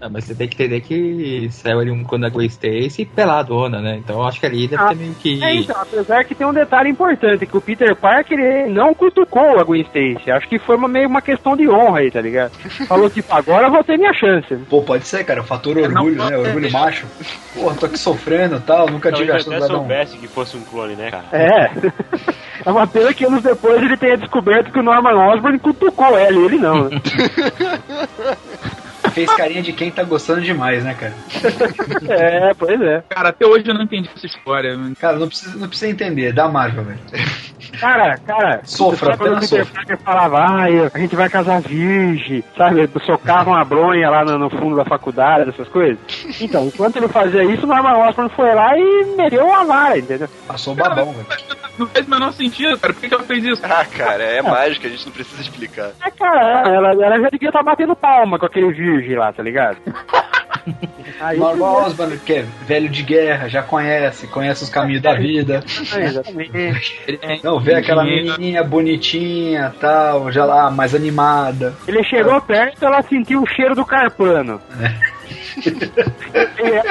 Ah, 0.00 0.08
mas 0.10 0.24
você 0.24 0.34
tem 0.34 0.46
que 0.46 0.54
entender 0.62 0.80
que 0.82 1.48
saiu 1.50 1.80
ali 1.80 1.90
um 1.90 2.04
quando 2.04 2.26
a 2.26 2.28
Gwen 2.28 2.46
Stacy 2.48 3.06
peladona, 3.06 3.80
né? 3.80 3.96
Então 3.96 4.16
eu 4.20 4.26
acho 4.26 4.38
que 4.38 4.44
ali 4.46 4.68
deve 4.68 4.82
Ah, 4.82 4.88
ter 4.88 4.94
meio 4.96 5.14
que. 5.14 5.42
É, 5.42 5.54
então, 5.54 5.76
apesar 5.80 6.22
que 6.24 6.34
tem 6.34 6.46
um 6.46 6.52
detalhe 6.52 6.90
importante, 6.90 7.46
que 7.46 7.56
o 7.56 7.60
Peter 7.60 7.96
Parker 7.96 8.38
ele 8.38 8.70
não 8.70 8.92
cutucou 8.94 9.58
a 9.58 9.64
Gwen 9.64 9.80
Stacy. 9.82 10.30
Acho 10.30 10.46
que 10.48 10.58
foi 10.58 10.76
uma, 10.76 10.86
meio 10.86 11.08
uma 11.08 11.22
questão 11.22 11.56
de 11.56 11.66
honra 11.68 12.00
aí, 12.00 12.10
tá 12.10 12.20
ligado? 12.20 12.52
Falou, 12.86 13.08
tipo, 13.08 13.32
agora 13.34 13.66
eu 13.68 13.72
vou 13.72 13.82
ter 13.82 13.96
minha 13.96 14.12
chance. 14.12 14.54
Pô, 14.68 14.82
pode 14.82 15.06
ser, 15.06 15.24
cara, 15.24 15.40
o 15.40 15.44
fator 15.44 15.78
orgulho, 15.78 16.16
né? 16.22 16.36
Orgulho 16.36 16.70
macho. 16.70 17.05
Porra, 17.54 17.74
tô 17.76 17.86
aqui 17.86 17.98
sofrendo 17.98 18.56
e 18.56 18.60
tal, 18.60 18.88
nunca 18.90 19.10
tive 19.12 19.30
a 19.32 19.38
chance 19.38 19.48
de 19.50 19.58
dar 19.58 19.66
um. 19.66 19.78
soubesse 19.78 20.16
que 20.18 20.28
fosse 20.28 20.56
um 20.56 20.62
clone, 20.62 20.94
né, 20.94 21.10
cara? 21.10 21.24
É. 21.32 21.70
É 22.64 22.70
uma 22.70 22.86
pena 22.86 23.14
que 23.14 23.24
anos 23.24 23.44
depois 23.44 23.80
ele 23.80 23.96
tenha 23.96 24.16
descoberto 24.16 24.72
que 24.72 24.78
o 24.80 24.82
Norman 24.82 25.14
Osborn 25.28 25.56
cutucou 25.60 26.18
ela 26.18 26.36
e 26.36 26.44
ele 26.44 26.58
não. 26.58 26.88
né? 26.88 27.00
Fez 29.12 29.32
carinha 29.34 29.62
de 29.62 29.72
quem 29.72 29.90
tá 29.90 30.02
gostando 30.02 30.40
demais, 30.40 30.82
né, 30.82 30.94
cara? 30.94 31.14
É, 32.08 32.54
pois 32.54 32.80
é. 32.80 33.02
Cara, 33.08 33.28
até 33.28 33.46
hoje 33.46 33.68
eu 33.68 33.74
não 33.74 33.82
entendi 33.84 34.10
essa 34.14 34.26
história. 34.26 34.76
Cara, 34.98 35.16
não 35.16 35.28
precisa, 35.28 35.56
não 35.56 35.68
precisa 35.68 35.90
entender, 35.90 36.26
é 36.26 36.32
da 36.32 36.48
Marvel, 36.48 36.84
velho. 36.84 36.98
Cara, 37.80 38.18
cara, 38.18 38.60
Sofra, 38.64 39.16
sabe 39.16 39.18
quando 39.18 39.30
o 39.30 39.34
apenas 39.34 39.50
Peter 39.50 39.64
sofra. 39.64 39.74
Parker 39.74 39.98
falava, 39.98 40.46
ai, 40.48 40.90
a 40.92 40.98
gente 40.98 41.16
vai 41.16 41.28
casar 41.28 41.60
virgem, 41.60 42.44
sabe? 42.56 42.88
Socavam 43.04 43.54
a 43.54 43.64
bronha 43.64 44.08
lá 44.10 44.24
no, 44.24 44.38
no 44.38 44.50
fundo 44.50 44.76
da 44.76 44.84
faculdade, 44.84 45.50
essas 45.50 45.68
coisas. 45.68 45.98
Então, 46.40 46.66
enquanto 46.66 46.96
ele 46.96 47.08
fazia 47.08 47.44
isso, 47.44 47.64
o 47.64 47.68
Norman 47.68 47.98
Osborn 48.08 48.30
foi 48.30 48.54
lá 48.54 48.76
e 48.76 49.14
meteu 49.16 49.44
uma 49.46 49.64
vara, 49.64 49.98
entendeu? 49.98 50.28
Passou 50.46 50.74
babão, 50.74 51.12
velho. 51.12 51.26
Não 51.78 51.86
fez 51.88 52.06
o 52.06 52.10
menor 52.10 52.32
sentido, 52.32 52.78
cara. 52.78 52.92
Por 52.94 53.00
que, 53.00 53.08
que 53.08 53.14
ela 53.14 53.24
fez 53.24 53.44
isso? 53.44 53.62
Ah, 53.64 53.84
cara, 53.84 54.22
é 54.22 54.40
mágica, 54.40 54.86
a 54.86 54.90
gente 54.90 55.04
não 55.06 55.12
precisa 55.12 55.42
explicar. 55.42 55.90
É, 56.04 56.10
cara, 56.10 56.68
ela, 56.74 56.92
ela 56.92 57.20
já 57.20 57.28
devia 57.28 57.48
estar 57.50 57.62
batendo 57.62 57.94
palma 57.94 58.38
com 58.38 58.46
aquele 58.46 58.72
virgem 58.72 59.16
lá, 59.16 59.32
tá 59.32 59.42
ligado? 59.42 59.76
Aí, 61.20 61.38
Norman 61.38 61.86
Osborn, 61.86 62.18
que 62.18 62.32
é 62.34 62.46
velho 62.66 62.88
de 62.88 63.02
guerra, 63.02 63.48
já 63.48 63.62
conhece, 63.62 64.26
conhece 64.26 64.64
os 64.64 64.70
caminhos 64.70 65.02
da 65.02 65.14
vida. 65.14 65.62
É, 65.94 66.04
exatamente. 66.04 67.00
Ele 67.06 67.18
é 67.22 67.38
Não, 67.42 67.60
vê 67.60 67.74
aquela 67.74 68.04
menininha 68.04 68.62
bonitinha, 68.64 69.72
tal, 69.80 70.30
já 70.32 70.44
lá, 70.44 70.70
mais 70.70 70.94
animada. 70.94 71.74
Ele 71.86 72.02
chegou 72.04 72.40
perto, 72.40 72.84
ela 72.84 73.02
sentiu 73.02 73.42
o 73.42 73.46
cheiro 73.46 73.74
do 73.74 73.84
carpano. 73.84 74.60
ele 75.56 76.82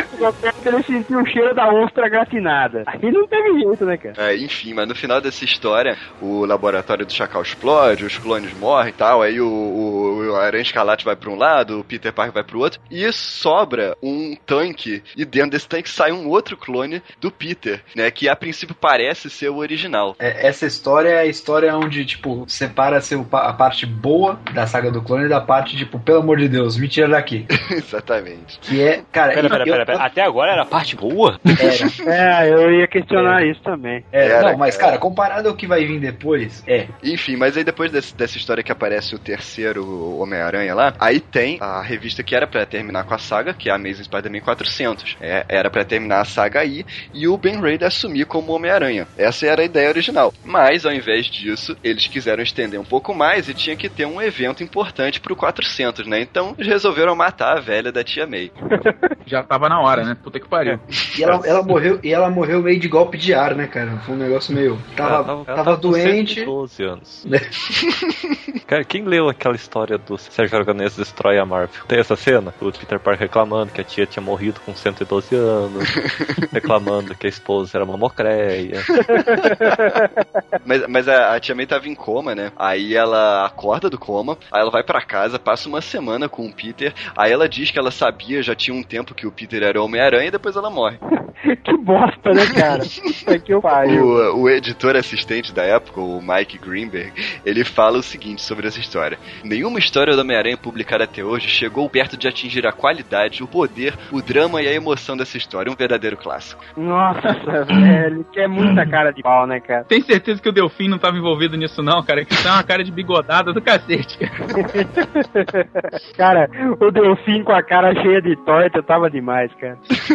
sentiu 0.83 1.19
o 1.19 1.25
cheiro 1.25 1.53
da 1.53 1.67
ostra 1.69 2.09
gratinada. 2.09 2.83
Aí 2.85 3.11
não 3.11 3.27
teve 3.27 3.59
jeito, 3.59 3.85
né, 3.85 3.97
cara? 3.97 4.15
É, 4.17 4.35
enfim, 4.37 4.73
mas 4.73 4.87
no 4.87 4.95
final 4.95 5.21
dessa 5.21 5.43
história, 5.43 5.97
o 6.21 6.45
laboratório 6.45 7.05
do 7.05 7.11
Chacal 7.11 7.41
explode, 7.41 8.05
os 8.05 8.17
clones 8.17 8.53
morrem 8.57 8.89
e 8.89 8.93
tal, 8.93 9.21
aí 9.21 9.39
o, 9.39 9.47
o, 9.47 10.31
o 10.31 10.35
Aranha 10.35 10.61
Escarlate 10.61 11.05
vai 11.05 11.15
pra 11.15 11.29
um 11.29 11.35
lado, 11.35 11.79
o 11.79 11.83
Peter 11.83 12.13
Parker 12.13 12.33
vai 12.33 12.43
pro 12.43 12.59
outro, 12.59 12.79
e 12.89 13.11
sobra 13.11 13.95
um 14.01 14.35
tanque, 14.45 15.03
e 15.15 15.25
dentro 15.25 15.51
desse 15.51 15.67
tanque 15.67 15.89
sai 15.89 16.11
um 16.11 16.27
outro 16.27 16.57
clone 16.57 17.01
do 17.19 17.31
Peter, 17.31 17.81
né, 17.95 18.09
que 18.11 18.27
a 18.27 18.35
princípio 18.35 18.75
parece 18.75 19.29
ser 19.29 19.49
o 19.49 19.57
original. 19.57 20.15
É, 20.19 20.47
essa 20.47 20.65
história 20.65 21.09
é 21.09 21.19
a 21.19 21.25
história 21.25 21.75
onde, 21.75 22.05
tipo, 22.05 22.45
separa 22.47 23.01
seu, 23.01 23.25
a 23.31 23.53
parte 23.53 23.85
boa 23.85 24.39
da 24.53 24.65
saga 24.65 24.91
do 24.91 25.01
clone 25.01 25.27
da 25.27 25.41
parte, 25.41 25.77
tipo, 25.77 25.99
pelo 25.99 26.19
amor 26.19 26.37
de 26.37 26.47
Deus, 26.47 26.77
me 26.77 26.87
tira 26.87 27.07
daqui. 27.07 27.45
Exatamente. 27.71 28.59
Que 28.59 28.81
é, 28.81 29.03
cara... 29.11 29.33
Pera, 29.33 29.49
pera, 29.49 29.63
pera, 29.63 29.85
pera. 29.85 30.03
Até 30.03 30.21
agora 30.21 30.54
era 30.55 30.63
a 30.63 30.65
parte 30.65 30.95
boa? 30.95 31.39
Era. 31.45 32.45
É, 32.45 32.49
eu 32.53 32.71
ia 32.71 32.87
questionar 32.87 33.45
isso 33.45 33.61
também. 33.61 34.03
É, 34.11 34.27
Era, 34.27 34.51
não, 34.51 34.57
mas 34.57 34.75
cara. 34.75 34.91
cara, 34.91 34.99
comparado 35.01 35.49
ao 35.49 35.55
que 35.55 35.67
vai 35.67 35.85
vir 35.85 35.99
depois, 35.99 36.63
é. 36.67 36.87
Enfim, 37.03 37.35
mas 37.35 37.55
aí 37.57 37.63
depois 37.63 37.91
desse- 37.91 38.15
dessa 38.15 38.37
história 38.37 38.63
que 38.63 38.71
aparece 38.71 39.13
o 39.15 39.19
terceiro 39.19 40.17
Homem-Aranha 40.19 40.73
lá, 40.73 40.93
aí 40.99 41.19
tem 41.19 41.57
a 41.61 41.81
revista 41.81 42.23
que 42.23 42.35
era 42.35 42.47
pra 42.47 42.65
terminar 42.65 43.03
com 43.05 43.13
a 43.13 43.17
saga, 43.17 43.53
que 43.53 43.69
é 43.69 43.71
a 43.71 43.75
Amazing 43.75 44.03
Spider-Man 44.05 44.39
400. 44.41 45.17
É, 45.21 45.45
era 45.49 45.69
pra 45.69 45.83
terminar 45.83 46.21
a 46.21 46.25
saga 46.25 46.59
aí 46.61 46.85
e 47.13 47.27
o 47.27 47.37
Ben 47.37 47.59
Reilly 47.61 47.83
assumir 47.85 48.25
como 48.25 48.53
Homem-Aranha. 48.53 49.07
Essa 49.17 49.45
era 49.47 49.61
a 49.61 49.65
ideia 49.65 49.89
original. 49.89 50.33
Mas 50.43 50.85
ao 50.85 50.91
invés 50.93 51.25
disso, 51.27 51.75
eles 51.83 52.07
quiseram 52.07 52.41
estender 52.43 52.79
um 52.79 52.85
pouco 52.85 53.13
mais 53.13 53.47
e 53.49 53.53
tinha 53.53 53.75
que 53.75 53.89
ter 53.89 54.05
um 54.05 54.21
evento 54.21 54.63
importante 54.63 55.19
pro 55.19 55.35
400, 55.35 56.07
né? 56.07 56.21
Então 56.21 56.55
eles 56.57 56.71
resolveram 56.71 57.15
matar 57.15 57.57
a 57.57 57.61
velha 57.61 57.91
da 57.91 58.03
tia 58.03 58.25
May. 58.25 58.51
Já 59.25 59.43
tava 59.43 59.67
na 59.67 59.79
hora, 59.81 60.03
né? 60.03 60.15
Puta 60.23 60.34
que 60.39 60.47
pariu. 60.47 60.79
E 61.17 61.23
ela, 61.23 61.41
ela 61.45 61.63
morreu, 61.63 61.99
e 62.03 62.13
ela 62.13 62.29
morreu 62.29 62.61
meio 62.61 62.79
de 62.79 62.87
golpe 62.87 63.17
de 63.17 63.33
ar, 63.33 63.55
né, 63.55 63.67
cara? 63.67 63.97
Foi 63.99 64.15
um 64.15 64.17
negócio 64.17 64.53
meio. 64.53 64.79
Tava, 64.95 65.31
Ela 65.31 65.43
ela 65.47 65.63
tava, 65.63 65.75
com 65.75 65.81
doente. 65.81 66.35
112 66.35 66.83
anos. 66.83 67.25
Cara, 68.67 68.83
quem 68.83 69.03
leu 69.03 69.29
aquela 69.29 69.55
história 69.55 69.95
do 69.95 70.17
Sérgio 70.17 70.55
Aragonês 70.55 70.95
destrói 70.95 71.37
a 71.37 71.45
Marvel? 71.45 71.85
Tem 71.87 71.99
essa 71.99 72.15
cena? 72.15 72.53
O 72.59 72.71
Peter 72.71 72.99
Parker 72.99 73.19
reclamando 73.19 73.71
que 73.71 73.79
a 73.79 73.83
tia 73.83 74.07
tinha 74.07 74.23
morrido 74.23 74.59
com 74.65 74.73
112 74.73 75.35
anos, 75.35 75.87
reclamando 76.51 77.13
que 77.13 77.27
a 77.27 77.29
esposa 77.29 77.77
era 77.77 77.85
mamocreia. 77.85 78.81
Mas, 80.65 80.87
mas 80.87 81.07
a, 81.07 81.35
a 81.35 81.39
tia 81.39 81.53
May 81.53 81.67
tava 81.67 81.87
em 81.87 81.93
coma, 81.93 82.33
né? 82.33 82.51
Aí 82.55 82.95
ela 82.95 83.45
acorda 83.45 83.89
do 83.89 83.99
coma, 83.99 84.37
aí 84.51 84.61
ela 84.61 84.71
vai 84.71 84.83
pra 84.83 85.01
casa, 85.01 85.37
passa 85.37 85.69
uma 85.69 85.81
semana 85.81 86.27
com 86.27 86.45
o 86.47 86.53
Peter, 86.53 86.93
aí 87.15 87.31
ela 87.31 87.47
diz 87.47 87.69
que 87.69 87.77
ela 87.77 87.91
sabia, 87.91 88.41
já 88.41 88.55
tinha 88.55 88.75
um 88.75 88.81
tempo 88.81 89.13
que 89.13 89.27
o 89.27 89.31
Peter 89.31 89.61
era 89.61 89.81
o 89.81 89.87
E 90.25 90.31
depois 90.31 90.55
ela 90.55 90.71
morre. 90.71 90.97
que 91.63 91.77
bosta, 91.77 92.31
né, 92.31 92.45
cara? 92.47 92.83
Puta 92.83 93.39
que 93.39 93.53
eu 93.53 93.61
pariu. 93.61 94.03
O, 94.03 94.41
o 94.41 94.49
editor 94.49 94.95
assistente 94.95 95.53
da 95.53 95.63
época, 95.63 96.01
o 96.01 96.19
Mike 96.21 96.57
Greenberg, 96.57 97.13
ele 97.45 97.63
fala 97.63 97.99
o 97.99 98.03
seguinte 98.03 98.41
sobre 98.41 98.67
essa 98.67 98.79
história: 98.79 99.19
Nenhuma 99.43 99.77
história 99.77 100.15
do 100.15 100.21
Homem-Aranha 100.21 100.57
publicada 100.57 101.03
até 101.03 101.23
hoje 101.23 101.47
chegou 101.47 101.89
perto 101.89 102.17
de 102.17 102.27
atingir 102.27 102.65
a 102.65 102.71
qualidade, 102.71 103.43
o 103.43 103.47
poder, 103.47 103.93
o 104.11 104.21
drama 104.21 104.61
e 104.61 104.67
a 104.67 104.73
emoção 104.73 105.15
dessa 105.15 105.37
história. 105.37 105.71
Um 105.71 105.75
verdadeiro 105.75 106.17
clássico. 106.17 106.63
Nossa, 106.75 107.33
velho, 107.65 108.25
que 108.31 108.39
é 108.39 108.47
muita 108.47 108.85
cara 108.85 109.11
de 109.11 109.21
pau, 109.21 109.45
né, 109.45 109.59
cara? 109.59 109.83
Tem 109.83 110.01
certeza 110.01 110.41
que 110.41 110.49
o 110.49 110.51
Delfim 110.51 110.87
não 110.87 110.97
tava 110.97 111.17
envolvido 111.17 111.55
nisso, 111.55 111.83
não, 111.83 112.01
cara? 112.03 112.25
Que 112.25 112.33
isso 112.33 112.47
é 112.47 112.51
uma 112.51 112.63
cara 112.63 112.83
de 112.83 112.91
bigodada 112.91 113.53
do 113.53 113.61
cacete, 113.61 114.17
cara. 114.17 114.35
Cara, 116.15 116.49
o 116.79 116.91
Delfim 116.91 117.43
com 117.43 117.51
a 117.51 117.61
cara 117.61 117.93
cheia 118.01 118.21
de 118.21 118.35
torta 118.45 118.81
tava 118.81 119.09
demais, 119.09 119.51
cara. 119.55 119.77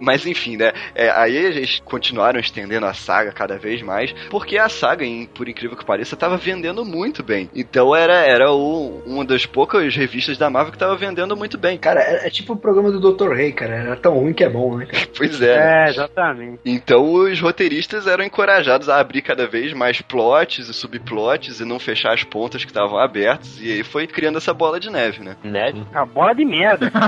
Mas 0.00 0.26
enfim, 0.26 0.56
né? 0.56 0.72
é, 0.94 1.10
aí 1.10 1.36
eles 1.36 1.80
continuaram 1.84 2.38
estendendo 2.40 2.86
a 2.86 2.94
saga 2.94 3.32
cada 3.32 3.58
vez 3.58 3.82
mais, 3.82 4.12
porque 4.30 4.58
a 4.58 4.68
saga, 4.68 5.04
em- 5.04 5.26
por 5.26 5.48
incrível 5.48 5.76
que 5.76 5.84
pareça, 5.84 6.16
tava 6.16 6.36
vendendo 6.36 6.84
muito 6.84 7.22
bem. 7.22 7.48
Então 7.54 7.94
era, 7.94 8.14
era 8.14 8.50
o, 8.52 9.02
uma 9.06 9.24
das 9.24 9.46
poucas 9.46 9.94
revistas 9.94 10.36
da 10.38 10.50
Marvel 10.50 10.72
que 10.72 10.78
tava 10.78 10.96
vendendo 10.96 11.36
muito 11.36 11.58
bem. 11.58 11.78
Cara, 11.78 12.00
é, 12.00 12.26
é 12.26 12.30
tipo 12.30 12.52
o 12.52 12.56
programa 12.56 12.90
do 12.90 13.12
Dr. 13.12 13.32
Rei, 13.32 13.52
cara. 13.52 13.74
Era 13.74 13.96
tão 13.96 14.14
ruim 14.18 14.32
que 14.32 14.44
é 14.44 14.48
bom, 14.48 14.76
né? 14.76 14.86
Pois 15.16 15.40
é. 15.40 15.56
né? 15.56 15.86
É, 15.86 15.88
exatamente. 15.90 16.60
Então 16.64 17.02
os 17.12 17.40
roteiristas 17.40 18.06
eram 18.06 18.24
encorajados 18.24 18.88
a 18.88 18.98
abrir 19.00 19.22
cada 19.22 19.46
vez 19.46 19.72
mais 19.72 20.00
plots 20.00 20.68
e 20.68 20.74
subplots 20.74 21.60
e 21.60 21.64
não 21.64 21.78
fechar 21.78 22.12
as 22.14 22.22
pontas 22.24 22.64
que 22.64 22.70
estavam 22.70 22.98
abertas. 22.98 23.58
E 23.60 23.72
aí 23.72 23.82
foi 23.82 24.06
criando 24.06 24.38
essa 24.38 24.54
bola 24.54 24.78
de 24.78 24.90
neve, 24.90 25.22
né? 25.24 25.36
Neve? 25.42 25.82
A 25.92 26.04
bola 26.04 26.34
de 26.34 26.44
merda. 26.44 26.92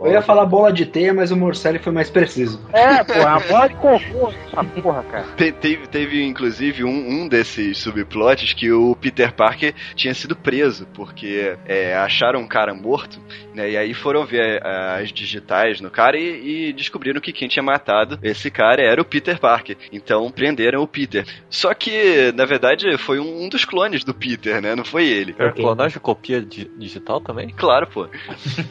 Eu 0.00 0.12
ia 0.12 0.22
falar 0.22 0.46
bola 0.46 0.72
de 0.72 0.86
teia, 0.88 1.12
mas 1.14 1.30
o 1.30 1.36
Morcelli 1.36 1.78
foi 1.78 1.92
mais 1.92 2.10
preciso. 2.10 2.60
É, 2.72 3.04
porra, 3.04 3.36
a 3.36 3.40
bola 3.40 3.68
de 3.68 3.74
cocô. 3.76 4.32
Essa 4.52 4.64
porra, 4.82 5.02
cara. 5.04 5.24
Te- 5.36 5.52
Teve, 5.52 5.86
teve 5.88 6.24
inclusive 6.24 6.84
um, 6.84 6.88
um 7.22 7.28
desses 7.28 7.78
subplots 7.78 8.52
que 8.54 8.70
o 8.72 8.94
Peter 8.96 9.32
Parker 9.32 9.74
tinha 9.94 10.14
sido 10.14 10.34
preso, 10.36 10.86
porque 10.94 11.56
é, 11.66 11.94
acharam 11.96 12.40
um 12.40 12.46
cara 12.48 12.72
morto, 12.74 13.20
né? 13.54 13.70
E 13.70 13.76
aí 13.76 13.92
foram 13.94 14.24
ver 14.24 14.60
é, 14.64 15.02
as 15.02 15.12
digitais 15.12 15.80
no 15.80 15.90
cara 15.90 16.16
e, 16.18 16.68
e 16.68 16.72
descobriram 16.72 17.20
que 17.20 17.32
quem 17.32 17.48
tinha 17.48 17.62
matado 17.62 18.18
esse 18.22 18.50
cara 18.50 18.82
era 18.82 19.00
o 19.00 19.04
Peter 19.04 19.38
Parker. 19.38 19.76
Então 19.92 20.30
prenderam 20.30 20.82
o 20.82 20.86
Peter. 20.86 21.24
Só 21.50 21.74
que, 21.74 22.32
na 22.36 22.44
verdade, 22.44 22.96
foi 22.98 23.18
um, 23.18 23.44
um 23.44 23.48
dos 23.48 23.64
clones 23.64 24.04
do 24.04 24.14
Peter, 24.14 24.60
né? 24.62 24.74
Não 24.74 24.84
foi 24.84 25.06
ele. 25.06 25.34
É 25.38 25.50
clonagem 25.50 25.98
copia 26.00 26.40
di- 26.40 26.70
digital 26.76 27.20
também? 27.20 27.48
Claro, 27.56 27.86
pô. 27.86 28.08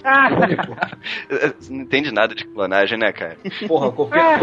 Ah, 0.04 0.30
Não 1.70 1.86
entende 2.08 2.12
nada 2.12 2.34
de 2.34 2.46
clonagem, 2.46 2.98
né, 2.98 3.12
cara? 3.12 3.38
Porra, 3.68 3.92
copia, 3.92 4.40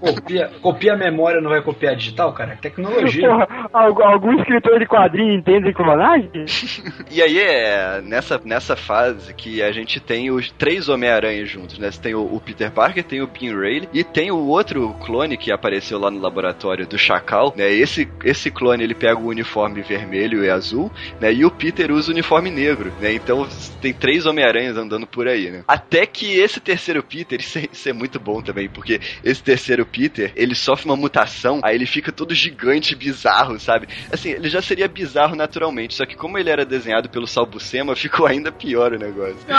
copia, 0.00 0.50
copia 0.60 0.92
a 0.94 0.96
memória, 0.96 1.40
não 1.40 1.50
vai 1.50 1.62
copiar 1.62 1.94
digital, 1.94 2.32
cara? 2.32 2.52
É 2.52 2.56
Tecnologia. 2.56 3.28
porra, 3.28 3.70
algum, 3.72 4.38
escritor 4.38 4.78
de 4.78 4.86
quadrinho 4.86 5.34
entende 5.34 5.66
de 5.66 5.74
clonagem? 5.74 6.30
E 7.10 7.22
aí 7.22 7.38
é 7.38 8.00
nessa, 8.02 8.40
nessa 8.44 8.74
fase 8.74 9.32
que 9.32 9.62
a 9.62 9.70
gente 9.70 10.00
tem 10.00 10.30
os 10.30 10.50
três 10.50 10.88
Homem-Aranha 10.88 11.46
juntos, 11.46 11.78
né? 11.78 11.90
Você 11.90 12.00
tem 12.00 12.14
o, 12.14 12.22
o 12.22 12.40
Peter 12.40 12.70
Parker, 12.70 13.02
tem 13.04 13.22
o 13.22 13.26
Ben 13.26 13.56
Reilly 13.56 13.88
e 13.92 14.02
tem 14.02 14.30
o 14.30 14.46
outro 14.46 14.94
clone 15.04 15.36
que 15.36 15.52
apareceu 15.52 15.98
lá 15.98 16.10
no 16.10 16.20
laboratório 16.20 16.86
do 16.86 16.98
Chacal, 16.98 17.54
né? 17.56 17.70
Esse, 17.70 18.08
esse 18.24 18.50
clone 18.50 18.82
ele 18.82 18.94
pega 18.94 19.18
o 19.18 19.28
uniforme 19.28 19.82
vermelho 19.82 20.44
e 20.44 20.50
azul, 20.50 20.90
né? 21.20 21.32
E 21.32 21.44
o 21.44 21.50
Peter 21.50 21.90
usa 21.90 22.10
o 22.10 22.14
uniforme 22.14 22.50
negro, 22.50 22.92
né? 23.00 23.12
Então 23.12 23.46
tem 23.80 23.92
três 23.92 24.26
Homem-Aranhas 24.26 24.76
andando 24.76 25.06
por 25.06 25.28
aí, 25.28 25.50
né? 25.50 25.62
Até 25.66 26.06
que 26.06 26.38
esse 26.38 26.55
terceiro 26.60 27.02
Peter, 27.02 27.40
isso 27.40 27.58
é, 27.58 27.68
isso 27.72 27.88
é 27.88 27.92
muito 27.92 28.18
bom 28.18 28.40
também, 28.40 28.68
porque 28.68 29.00
esse 29.22 29.42
terceiro 29.42 29.84
Peter, 29.86 30.32
ele 30.36 30.54
sofre 30.54 30.86
uma 30.86 30.96
mutação, 30.96 31.60
aí 31.62 31.74
ele 31.74 31.86
fica 31.86 32.12
todo 32.12 32.34
gigante, 32.34 32.94
bizarro, 32.94 33.58
sabe? 33.58 33.88
Assim, 34.12 34.30
ele 34.30 34.48
já 34.48 34.62
seria 34.62 34.88
bizarro 34.88 35.34
naturalmente, 35.36 35.94
só 35.94 36.04
que 36.04 36.16
como 36.16 36.38
ele 36.38 36.50
era 36.50 36.64
desenhado 36.64 37.08
pelo 37.08 37.26
Sal 37.26 37.46
Buscema, 37.46 37.94
ficou 37.96 38.26
ainda 38.26 38.50
pior 38.52 38.92
o 38.92 38.98
negócio. 38.98 39.36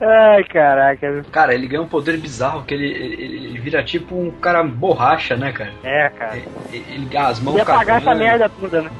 Ai, 0.00 0.44
caraca. 0.44 1.24
Cara, 1.30 1.54
ele 1.54 1.66
ganha 1.66 1.82
um 1.82 1.88
poder 1.88 2.16
bizarro 2.16 2.64
que 2.64 2.74
ele, 2.74 2.86
ele, 2.86 3.36
ele 3.36 3.60
vira 3.60 3.82
tipo 3.82 4.16
um 4.16 4.30
cara 4.30 4.62
borracha, 4.62 5.36
né, 5.36 5.52
cara? 5.52 5.72
É, 5.82 6.08
cara. 6.10 6.36
Ele, 6.72 6.84
ele 6.88 7.16
as 7.16 7.40
mãos 7.40 7.56
Ia 7.56 7.62
apagar 7.62 7.98
essa 8.00 8.14
merda 8.14 8.48
toda, 8.48 8.82
né? 8.82 8.90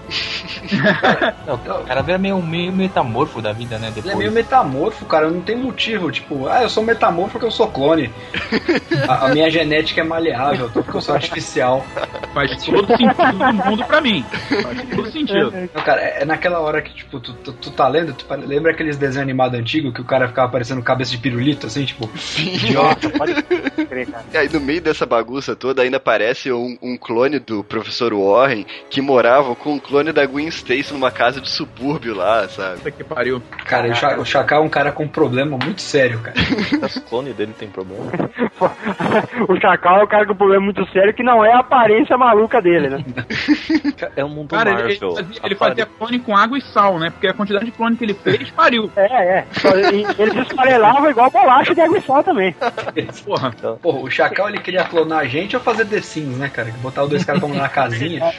Não, 1.46 1.54
o 1.54 1.84
cara 1.84 2.02
vira 2.02 2.18
meio, 2.18 2.40
meio 2.42 2.72
metamorfo 2.72 3.40
da 3.40 3.52
vida, 3.52 3.78
né? 3.78 3.88
Ele 3.88 3.96
Depois. 3.96 4.14
é 4.14 4.18
meio 4.18 4.32
metamorfo, 4.32 5.04
cara, 5.04 5.30
não 5.30 5.40
tem 5.40 5.56
motivo. 5.56 6.10
Tipo, 6.10 6.48
ah, 6.48 6.62
eu 6.62 6.68
sou 6.68 6.82
metamorfo 6.82 7.32
porque 7.32 7.46
eu 7.46 7.50
sou 7.50 7.68
clone. 7.68 8.12
a, 9.08 9.26
a 9.26 9.28
minha 9.30 9.50
genética 9.50 10.00
é 10.00 10.04
maleável, 10.04 10.68
tudo 10.68 10.84
porque 10.84 10.96
eu 10.96 11.02
sou 11.02 11.14
artificial. 11.14 11.84
Faz 12.35 12.64
todo 12.64 12.87
sentido 12.87 13.39
do 13.39 13.53
mundo 13.70 13.85
pra 13.85 14.01
mim. 14.01 14.24
Faz 14.62 14.82
todo 14.91 15.11
sentido. 15.11 15.53
Não, 15.74 15.82
cara, 15.82 16.01
é, 16.03 16.22
é 16.22 16.24
naquela 16.24 16.59
hora 16.61 16.82
que, 16.82 16.93
tipo, 16.95 17.20
tu, 17.20 17.32
tu, 17.35 17.53
tu 17.53 17.70
tá 17.70 17.87
lendo, 17.89 18.12
tu 18.12 18.26
lembra 18.47 18.72
aqueles 18.72 18.97
desenhos 18.97 19.22
animados 19.22 19.59
antigos 19.59 19.95
que 19.95 20.01
o 20.01 20.05
cara 20.05 20.26
ficava 20.28 20.51
parecendo 20.51 20.82
cabeça 20.82 21.12
de 21.12 21.18
pirulito, 21.18 21.66
assim, 21.66 21.85
tipo, 21.85 22.11
Nossa, 22.72 23.09
pode 23.11 23.35
crer, 23.87 24.07
cara. 24.09 24.24
E 24.32 24.37
aí 24.37 24.49
no 24.53 24.61
meio 24.61 24.80
dessa 24.80 25.07
bagunça 25.07 25.55
toda 25.55 25.82
ainda 25.82 25.97
aparece 25.99 26.53
um, 26.53 26.76
um 26.82 26.97
clone 26.97 27.39
do 27.39 27.62
professor 27.62 28.12
Warren 28.12 28.66
que 28.91 29.01
morava 29.01 29.55
com 29.55 29.74
um 29.74 29.78
clone 29.78 30.12
da 30.12 30.26
Gwen 30.26 30.49
Stacy 30.49 30.93
numa 30.93 31.11
casa 31.11 31.41
de 31.41 31.49
subúrbio 31.51 32.14
lá, 32.14 32.49
sabe? 32.49 32.78
Puta 32.78 32.91
que 32.91 33.05
pariu. 33.05 33.41
cara, 33.64 33.89
o 33.91 33.95
Cha- 33.95 34.18
o 34.18 34.24
Chacal 34.24 34.62
é 34.62 34.66
um 34.66 34.68
cara 34.68 34.91
com 34.93 35.05
um 35.05 35.09
problema 35.09 35.57
muito 35.62 35.80
sério, 35.80 36.18
cara. 36.20 36.35
Esse 36.87 37.01
clone 37.03 37.32
dele 37.32 37.55
tem 37.59 37.68
problema. 37.68 38.05
o 39.49 39.61
Chacal 39.61 40.01
é 40.01 40.05
o 40.05 40.09
cara 40.09 40.26
com 40.26 40.32
um 40.32 40.37
problema 40.37 40.64
muito 40.64 40.85
sério 40.93 41.14
que 41.14 41.22
não 41.22 41.45
é 41.45 41.53
a 41.53 41.61
aparência 41.61 42.16
maluca 42.25 42.61
dele, 42.61 42.89
né? 42.91 43.05
É 44.16 44.25
um 44.25 44.29
mundo 44.29 44.51
Cara, 44.51 44.70
ele, 44.70 44.81
ele 44.81 44.89
Marvel. 45.01 45.14
fazia, 45.16 45.41
ele 45.45 45.55
fazia 45.55 45.87
clone 45.87 46.18
com 46.20 46.37
água 46.37 46.59
e 46.59 46.61
sal, 46.61 46.99
né? 46.99 47.11
Porque 47.11 47.27
a 47.27 47.33
quantidade 47.35 47.64
de 47.66 47.70
clone 47.72 47.97
que 47.97 48.05
ele 48.05 48.14
fez, 48.14 48.51
pariu. 48.51 48.91
É, 48.97 49.39
é. 49.39 49.47
Ele 50.18 50.41
esfarelava 50.41 51.11
igual 51.11 51.31
bolacha 51.31 51.75
de 51.75 51.81
água 51.81 51.99
e 51.99 52.03
sal 52.03 52.22
também. 52.22 52.55
Porra. 53.25 53.53
Porra, 53.81 53.99
o 54.01 54.11
Chacal 54.11 54.49
ele 54.49 54.59
queria 54.59 54.85
clonar 54.85 55.20
a 55.20 55.25
gente 55.27 55.57
ou 55.57 55.62
fazer 55.62 55.85
The 55.87 56.01
Sims, 56.01 56.37
né, 56.39 56.49
cara? 56.49 56.72
Botar 56.83 57.05
os 57.05 57.11
dois 57.11 57.25
caras 57.25 57.43
pra 57.43 57.49
na 57.55 57.68
casinha. 57.68 58.20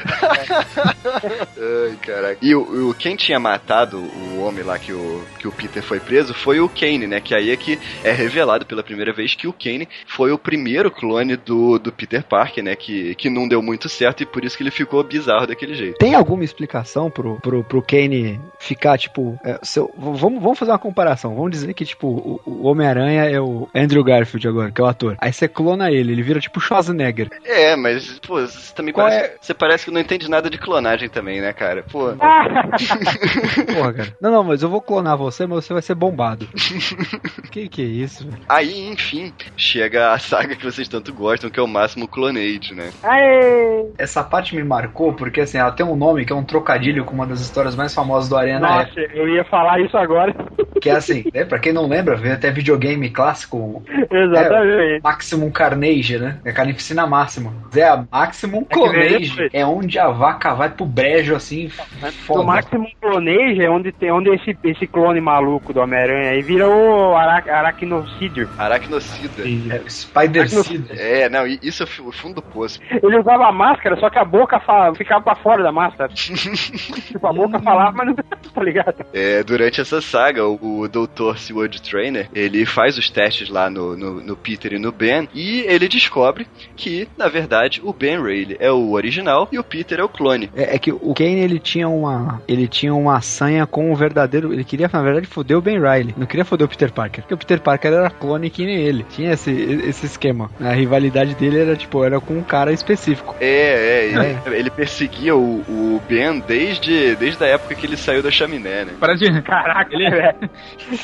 Ai, 1.06 1.98
caraca. 2.02 2.38
E 2.42 2.56
o, 2.56 2.90
o- 2.90 2.94
quem 2.94 3.16
tinha 3.16 3.40
matado 3.40 3.98
o 4.00 4.42
homem 4.42 4.64
lá 4.64 4.78
que 4.80 4.92
o, 4.94 5.24
que 5.40 5.48
o 5.48 5.52
Peter 5.52 5.84
foi 5.84 6.00
preso 6.00 6.34
foi 6.34 6.60
o 6.60 6.70
Kane, 6.70 7.08
né? 7.08 7.20
Que 7.20 7.36
aí 7.36 7.52
é 7.52 7.58
que 7.58 7.80
é 8.04 8.12
revelado 8.12 8.66
pela 8.66 8.84
primeira 8.84 9.14
vez 9.14 9.36
que 9.36 9.48
o 9.48 9.54
Kane 9.54 9.88
foi 10.08 10.32
o 10.32 10.38
primeiro 10.38 10.90
clone 10.92 11.36
do, 11.36 11.78
do 11.80 11.92
Peter 11.92 12.24
Parker, 12.24 12.64
né? 12.64 12.76
Que, 12.76 13.16
que 13.16 13.30
não 13.30 13.48
deu 13.48 13.62
muito 13.62 13.75
certo 13.90 14.24
e 14.24 14.26
por 14.26 14.44
isso 14.44 14.56
que 14.58 14.64
ele 14.64 14.72
ficou 14.72 15.04
bizarro 15.04 15.48
daquele 15.48 15.74
jeito. 15.76 15.98
Tem 15.98 16.16
alguma 16.16 16.44
explicação 16.44 17.10
pro, 17.10 17.40
pro, 17.42 17.64
pro 17.64 17.82
Kane 17.82 18.40
ficar, 18.60 18.98
tipo. 18.98 19.40
é, 19.44 19.60
seu- 19.64 19.94
vamos, 19.98 20.42
vamos 20.42 20.58
fazer 20.60 20.72
uma 20.72 20.80
comparação. 20.80 21.36
Vamos 21.36 21.52
dizer 21.52 21.74
que, 21.74 21.86
tipo, 21.86 22.08
o, 22.08 22.42
o 22.46 22.68
Homem-Aranha 22.68 23.24
é 23.26 23.40
o 23.40 23.68
Andrew 23.76 24.04
Garfield 24.04 24.48
agora, 24.48 24.72
que 24.72 24.82
é 24.82 24.84
o 24.84 24.88
ator. 24.88 25.16
Aí 25.20 25.32
você 25.34 25.48
clona 25.48 25.92
ele, 25.92 26.12
ele 26.12 26.24
vira 26.24 26.40
tipo 26.40 26.60
Schwarzenegger. 26.60 27.30
É, 27.44 27.76
mas, 27.76 28.20
pô, 28.20 28.42
você 28.42 28.74
também 28.74 28.94
Qual 28.94 29.08
parece, 29.08 29.26
é- 29.26 29.38
você 29.42 29.54
parece 29.54 29.86
que 29.86 29.92
não 29.92 30.02
entende 30.02 30.30
nada 30.30 30.50
de 30.50 30.58
clonagem 30.58 31.10
também, 31.10 31.42
né, 31.42 31.54
cara? 31.54 31.84
Pô. 31.84 32.14
Porra, 33.74 33.94
cara. 33.94 34.18
Não, 34.22 34.32
não, 34.32 34.44
mas 34.44 34.62
eu 34.64 34.70
vou 34.70 34.82
clonar 34.82 35.18
você, 35.18 35.46
mas 35.46 35.66
você 35.66 35.74
vai 35.74 35.82
ser 35.82 35.96
bombado. 35.96 36.48
que 37.52 37.68
que 37.70 37.82
é 37.82 37.86
isso, 37.86 38.26
velho? 38.30 38.42
Aí, 38.48 38.88
enfim, 38.88 39.34
chega 39.56 40.12
a 40.14 40.20
saga 40.20 40.56
que 40.56 40.64
vocês 40.64 40.88
tanto 40.88 41.14
gostam, 41.14 41.50
que 41.50 41.60
é 41.60 41.64
o 41.64 41.68
máximo 41.68 42.08
Clonade, 42.08 42.74
né? 42.74 42.92
Aê! 43.04 43.65
Essa 43.98 44.24
parte 44.24 44.56
me 44.56 44.64
marcou 44.64 45.14
porque, 45.14 45.42
assim, 45.42 45.58
ela 45.58 45.72
tem 45.72 45.86
um 45.86 45.96
nome 45.96 46.26
que 46.26 46.34
é 46.34 46.36
um 46.36 46.44
trocadilho 46.44 47.06
com 47.06 47.14
uma 47.14 47.26
das 47.26 47.42
histórias 47.42 47.76
mais 47.76 47.94
famosas 47.94 48.30
do 48.30 48.38
Aranha 48.38 48.60
na 48.60 48.82
época. 48.82 49.02
Nossa, 49.02 49.14
eu 49.14 49.30
ia 49.30 49.44
falar 49.46 49.80
isso 49.80 49.98
agora. 49.98 50.34
Que 50.82 50.90
é 50.90 50.94
assim, 50.94 51.26
né, 51.34 51.46
pra 51.46 51.60
quem 51.60 51.74
não 51.74 51.88
lembra, 51.88 52.16
veio 52.16 52.34
até 52.34 52.52
videogame 52.52 53.10
clássico, 53.10 53.84
Exatamente. 54.12 55.02
Maximum 55.04 55.52
Carnage, 55.52 56.18
né? 56.18 56.40
É 56.44 56.52
carnificina 56.52 57.08
máxima. 57.08 57.54
É 57.76 57.84
a 57.84 58.06
Maximum 58.12 58.66
É 58.70 58.74
Clonage. 58.74 59.50
É 59.54 59.66
onde 59.66 60.00
a 60.00 60.10
vaca 60.10 60.54
vai 60.54 60.70
pro 60.70 60.86
brejo, 60.86 61.36
assim, 61.36 61.68
O 62.02 62.12
foda. 62.12 62.44
Maximum 62.44 62.88
Clonage 63.02 63.62
é 63.62 63.70
onde, 63.70 63.92
tem, 63.92 64.12
onde 64.12 64.30
esse, 64.30 64.58
esse 64.64 64.88
clone 64.88 65.22
maluco 65.22 65.74
do 65.74 65.80
Homem-Aranha 65.80 66.32
aí 66.32 66.42
vira 66.42 66.68
o 66.68 67.16
ara, 67.16 67.44
aracnocídio. 67.52 68.50
Aracnocida. 68.58 69.44
É, 69.44 69.90
Spider 69.90 70.50
Seed. 70.50 70.86
É, 70.92 71.30
não, 71.30 71.46
isso 71.46 71.84
é 71.84 71.86
o 72.02 72.12
fundo 72.12 72.36
do 72.36 72.42
poço. 72.42 72.80
Ele 72.90 73.20
usava 73.20 73.52
máscara, 73.56 73.96
só 74.00 74.10
que 74.10 74.20
a 74.20 74.26
boca 74.26 74.60
fa- 74.60 74.94
ficava 74.96 75.24
pra 75.24 75.36
fora 75.36 75.64
da 75.64 75.72
máscara. 75.72 76.12
tipo, 76.14 77.26
a 77.26 77.34
boca 77.34 77.60
falava, 77.60 77.92
mas 77.98 78.08
não 78.08 78.16
tá 78.54 78.64
ligado? 78.64 79.06
É, 79.14 79.44
durante 79.44 79.82
essa 79.82 80.02
saga, 80.02 80.46
o, 80.46 80.82
o 80.82 80.88
Dr. 80.88 81.38
Seward 81.38 81.82
Trainer, 81.82 82.30
ele 82.34 82.66
faz 82.66 82.98
os 82.98 83.10
testes 83.10 83.50
lá 83.50 83.70
no, 83.70 83.96
no, 83.98 84.22
no 84.22 84.36
Peter 84.36 84.74
e 84.74 84.80
no 84.80 84.92
Ben, 84.92 85.28
e 85.34 85.62
ele 85.62 85.88
descobre 85.88 86.48
que, 86.76 87.08
na 87.18 87.28
verdade, 87.28 87.82
o 87.84 87.92
Ben 87.94 88.22
Reilly 88.22 88.58
é 88.60 88.72
o 88.72 88.92
original 88.92 89.48
e 89.52 89.58
o 89.60 89.64
Peter 89.64 90.00
é 90.00 90.04
o 90.04 90.10
clone. 90.10 90.50
É, 90.56 90.76
é 90.76 90.80
que 90.80 90.92
o 90.92 91.14
Kane 91.14 91.40
ele 91.40 91.60
tinha 91.60 91.88
uma 91.88 92.42
ele 92.48 92.68
tinha 92.68 92.94
uma 92.94 93.22
sanha 93.22 93.66
com 93.66 93.92
o 93.92 93.96
verdadeiro, 93.96 94.54
ele 94.54 94.64
queria 94.64 94.90
na 94.92 95.02
verdade 95.02 95.28
foder 95.28 95.58
o 95.58 95.62
Ben 95.62 95.78
Riley, 95.80 96.14
não 96.18 96.26
queria 96.26 96.46
foder 96.46 96.66
o 96.66 96.70
Peter 96.70 96.92
Parker, 96.92 97.24
porque 97.24 97.34
o 97.34 97.38
Peter 97.38 97.60
Parker 97.62 97.92
era 97.94 98.10
clone 98.10 98.50
que 98.50 98.66
nem 98.66 98.76
ele. 98.78 99.06
Tinha 99.10 99.32
esse, 99.34 99.52
esse 99.52 100.06
esquema. 100.06 100.50
A 100.60 100.72
rivalidade 100.72 101.36
dele 101.36 101.60
era 101.60 101.76
tipo, 101.76 102.04
era 102.04 102.20
com 102.20 102.34
um 102.38 102.44
cara 102.44 102.72
específico. 102.72 103.35
É, 103.40 103.48
é, 103.48 104.06
ele, 104.06 104.58
ele 104.58 104.70
perseguia 104.70 105.36
o, 105.36 105.60
o 105.68 106.02
Ben 106.08 106.40
desde, 106.40 107.16
desde 107.16 107.44
a 107.44 107.48
época 107.48 107.76
que 107.76 107.86
ele 107.86 107.98
saiu 107.98 108.24
da 108.24 108.32
chaminé, 108.32 108.86
né? 108.86 108.94
Parece 109.00 109.30
de... 109.30 109.42
Caraca, 109.42 109.94
Ele- 109.94 110.10
velho. 110.10 110.50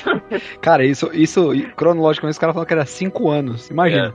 Cara, 0.62 0.86
isso 0.86 1.10
isso 1.14 1.52
cronologicamente 1.76 2.34
os 2.34 2.40
caras 2.40 2.54
falaram 2.54 2.68
que 2.68 2.74
era 2.74 2.86
5 2.86 3.30
anos. 3.30 3.70
Imagina. 3.70 4.14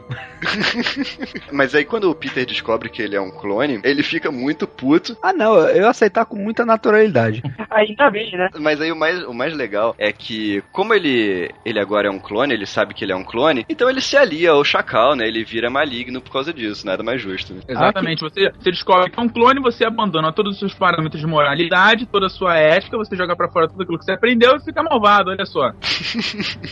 Mas 1.52 1.74
aí 1.74 1.84
quando 1.84 2.10
o 2.10 2.14
Peter 2.14 2.46
descobre 2.46 2.88
que 2.88 3.02
ele 3.02 3.16
é 3.16 3.20
um 3.20 3.30
clone, 3.30 3.80
ele 3.84 4.02
fica 4.02 4.30
muito 4.30 4.66
puto. 4.66 5.16
Ah, 5.22 5.32
não, 5.32 5.56
eu 5.56 5.82
ia 5.82 5.88
aceitar 5.88 6.24
com 6.24 6.36
muita 6.36 6.64
naturalidade. 6.64 7.42
Ainda 7.70 8.10
bem, 8.10 8.36
né? 8.36 8.48
Mas 8.58 8.80
aí 8.80 8.90
o 8.90 8.96
mais, 8.96 9.22
o 9.24 9.32
mais 9.34 9.54
legal 9.54 9.94
é 9.98 10.12
que, 10.12 10.62
como 10.72 10.94
ele, 10.94 11.50
ele 11.64 11.80
agora 11.80 12.08
é 12.08 12.10
um 12.10 12.18
clone, 12.18 12.54
ele 12.54 12.66
sabe 12.66 12.94
que 12.94 13.04
ele 13.04 13.12
é 13.12 13.16
um 13.16 13.24
clone, 13.24 13.64
então 13.68 13.88
ele 13.88 14.00
se 14.00 14.16
alia 14.16 14.50
ao 14.50 14.64
Chacal, 14.64 15.14
né? 15.14 15.26
Ele 15.26 15.44
vira 15.44 15.70
maligno 15.70 16.20
por 16.20 16.32
causa 16.32 16.52
disso, 16.52 16.86
nada 16.86 17.02
mais 17.02 17.20
justo. 17.20 17.54
Né? 17.54 17.60
Exatamente. 17.68 18.05
Você, 18.20 18.50
você 18.58 18.70
descobre 18.70 19.10
que 19.10 19.18
é 19.18 19.22
um 19.22 19.28
clone, 19.28 19.60
você 19.60 19.84
abandona 19.84 20.32
todos 20.32 20.52
os 20.52 20.58
seus 20.58 20.74
parâmetros 20.74 21.20
de 21.20 21.26
moralidade, 21.26 22.06
toda 22.06 22.26
a 22.26 22.30
sua 22.30 22.56
ética, 22.56 22.96
você 22.96 23.16
joga 23.16 23.34
pra 23.34 23.48
fora 23.48 23.66
tudo 23.68 23.82
aquilo 23.82 23.98
que 23.98 24.04
você 24.04 24.12
aprendeu 24.12 24.56
e 24.56 24.64
fica 24.64 24.82
malvado, 24.82 25.30
olha 25.30 25.44
só. 25.46 25.70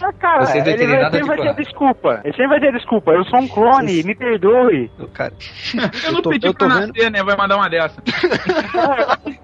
Ah, 0.02 0.12
cara, 0.12 0.44
Vocês 0.46 0.66
ele 0.66 0.86
vai, 0.86 1.00
nada 1.02 1.10
sempre 1.16 1.26
vai 1.28 1.36
ter 1.36 1.42
clone. 1.44 1.64
desculpa. 1.64 2.20
Ele 2.24 2.32
sempre 2.34 2.48
vai 2.48 2.60
ter 2.60 2.72
desculpa. 2.72 3.12
Eu 3.12 3.24
sou 3.24 3.40
um 3.40 3.48
clone, 3.48 4.02
me 4.02 4.14
perdoe. 4.14 4.90
Eu, 4.98 5.08
Cara, 5.08 5.32
Eu 6.06 6.12
não 6.12 6.22
tô- 6.22 6.30
pedi 6.30 6.46
eu 6.46 6.52
tô 6.52 6.66
pra 6.66 6.74
vendo- 6.80 6.88
nascer, 6.88 7.10
né? 7.10 7.22
Vai 7.22 7.36
mandar 7.36 7.56
uma 7.56 7.68
dessa. 7.70 8.02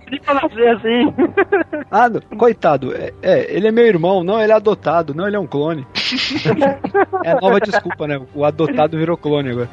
Pedi 0.05 0.21
pra 0.21 0.35
nascer 0.35 0.69
assim. 0.69 1.15
ah, 1.91 2.09
não, 2.09 2.21
coitado, 2.39 2.93
é, 2.95 3.13
é, 3.23 3.55
ele 3.57 3.69
é 3.69 3.73
meu 3.73 3.87
irmão, 3.87 4.23
não, 4.25 4.41
ele 4.41 4.53
é 4.53 4.55
adotado, 4.55 5.15
não, 5.15 5.27
ele 5.27 5.37
é 5.37 5.41
um 5.41 5.47
clone. 5.47 5.87
é 7.25 7.33
a 7.33 7.41
nova 7.41 7.61
desculpa, 7.61 8.07
né? 8.07 8.21
O 8.35 8.45
adotado 8.45 8.99
virou 8.99 9.17
clone 9.17 9.51
agora. 9.51 9.69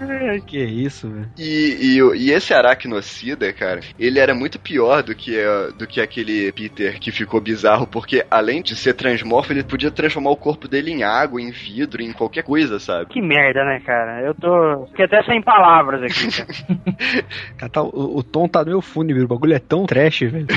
Que 0.46 0.60
isso, 0.64 1.10
velho. 1.10 1.30
E, 1.38 1.96
e, 1.96 2.04
o- 2.04 2.07
e 2.16 2.32
esse 2.32 2.54
aracnocida, 2.54 3.52
cara, 3.54 3.82
ele 4.00 4.20
era 4.20 4.34
muito 4.34 4.60
pior 4.60 5.02
do 5.04 5.16
que, 5.16 5.38
eh, 5.38 5.72
do 5.78 5.88
que 5.88 6.02
aquele 6.02 6.52
Peter 6.52 7.00
que 7.00 7.12
ficou 7.12 7.40
bizarro, 7.42 7.88
porque 7.88 8.26
além 8.30 8.62
de 8.62 8.76
ser 8.76 8.94
transmorfo, 8.94 9.52
ele 9.54 9.64
podia 9.64 9.92
transformar 9.92 10.32
o 10.32 10.38
corpo 10.38 10.68
dele 10.68 10.92
em 10.92 11.04
água, 11.04 11.42
em 11.42 11.52
vidro, 11.52 12.02
em 12.02 12.12
qualquer 12.12 12.44
coisa, 12.44 12.80
sabe? 12.80 13.08
Que 13.08 13.22
merda, 13.22 13.64
né, 13.64 13.80
cara? 13.86 14.22
Eu 14.22 14.34
tô. 14.34 14.86
Fiquei 14.88 15.06
até 15.06 15.24
sem 15.24 15.42
palavras 15.42 16.02
aqui, 16.04 16.28
cara. 16.32 16.48
Cara, 17.58 17.72
tá- 17.72 17.82
o, 17.82 18.18
o 18.18 18.24
tom 18.24 18.48
tá 18.48 18.64
meio 18.64 18.82
fúnebre, 18.82 19.24
o 19.24 19.28
bagulho 19.28 19.54
é 19.54 19.60
tão 19.60 19.86
trash, 19.86 20.20
velho. 20.22 20.48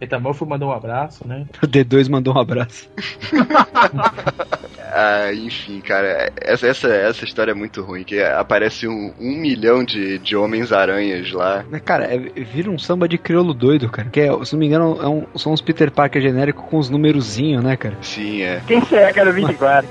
Metamorfo 0.00 0.44
mandou 0.46 0.68
um 0.68 0.72
abraço, 0.72 1.26
né? 1.26 1.46
O 1.62 1.66
D2 1.66 2.08
mandou 2.10 2.34
um 2.34 2.40
abraço. 2.40 2.88
Ah, 4.92 5.32
enfim, 5.32 5.80
cara, 5.80 6.30
essa, 6.40 6.66
essa, 6.66 6.88
essa 6.88 7.24
história 7.24 7.52
é 7.52 7.54
muito 7.54 7.82
ruim, 7.82 8.02
que 8.04 8.20
aparece 8.22 8.86
um, 8.88 9.12
um 9.20 9.36
milhão 9.36 9.84
de, 9.84 10.18
de 10.18 10.36
Homens-Aranhas 10.36 11.30
lá. 11.32 11.64
Mas, 11.70 11.80
Cara, 11.82 12.04
é, 12.12 12.18
vira 12.18 12.70
um 12.70 12.78
samba 12.78 13.08
de 13.08 13.16
crioulo 13.18 13.52
doido, 13.54 13.88
cara. 13.90 14.08
Que 14.10 14.20
é, 14.20 14.44
se 14.44 14.52
não 14.52 14.60
me 14.60 14.66
engano, 14.66 14.98
é 15.02 15.08
um- 15.08 15.26
são 15.38 15.52
uns 15.52 15.60
Peter 15.60 15.90
Parker 15.90 16.20
genérico 16.20 16.62
com 16.64 16.78
os 16.78 16.88
numerozinhos, 16.90 17.62
né, 17.64 17.76
cara? 17.76 17.96
Sim, 18.02 18.42
é. 18.42 18.60
Quem 18.66 18.84
será 18.84 19.12
que 19.12 19.20
era 19.20 19.30
o 19.30 19.32
24? 19.32 19.88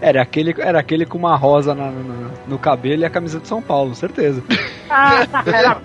Era 0.00 0.22
aquele, 0.22 0.54
era 0.58 0.78
aquele 0.80 1.06
com 1.06 1.18
uma 1.18 1.36
rosa 1.36 1.74
na- 1.74 1.90
na- 1.90 2.30
no 2.46 2.58
cabelo 2.58 3.02
e 3.02 3.04
a 3.04 3.10
camisa 3.10 3.38
de 3.40 3.48
São 3.48 3.62
Paulo, 3.62 3.94
certeza. 3.94 4.42
Ah, 4.92 5.24
era. 5.46 5.80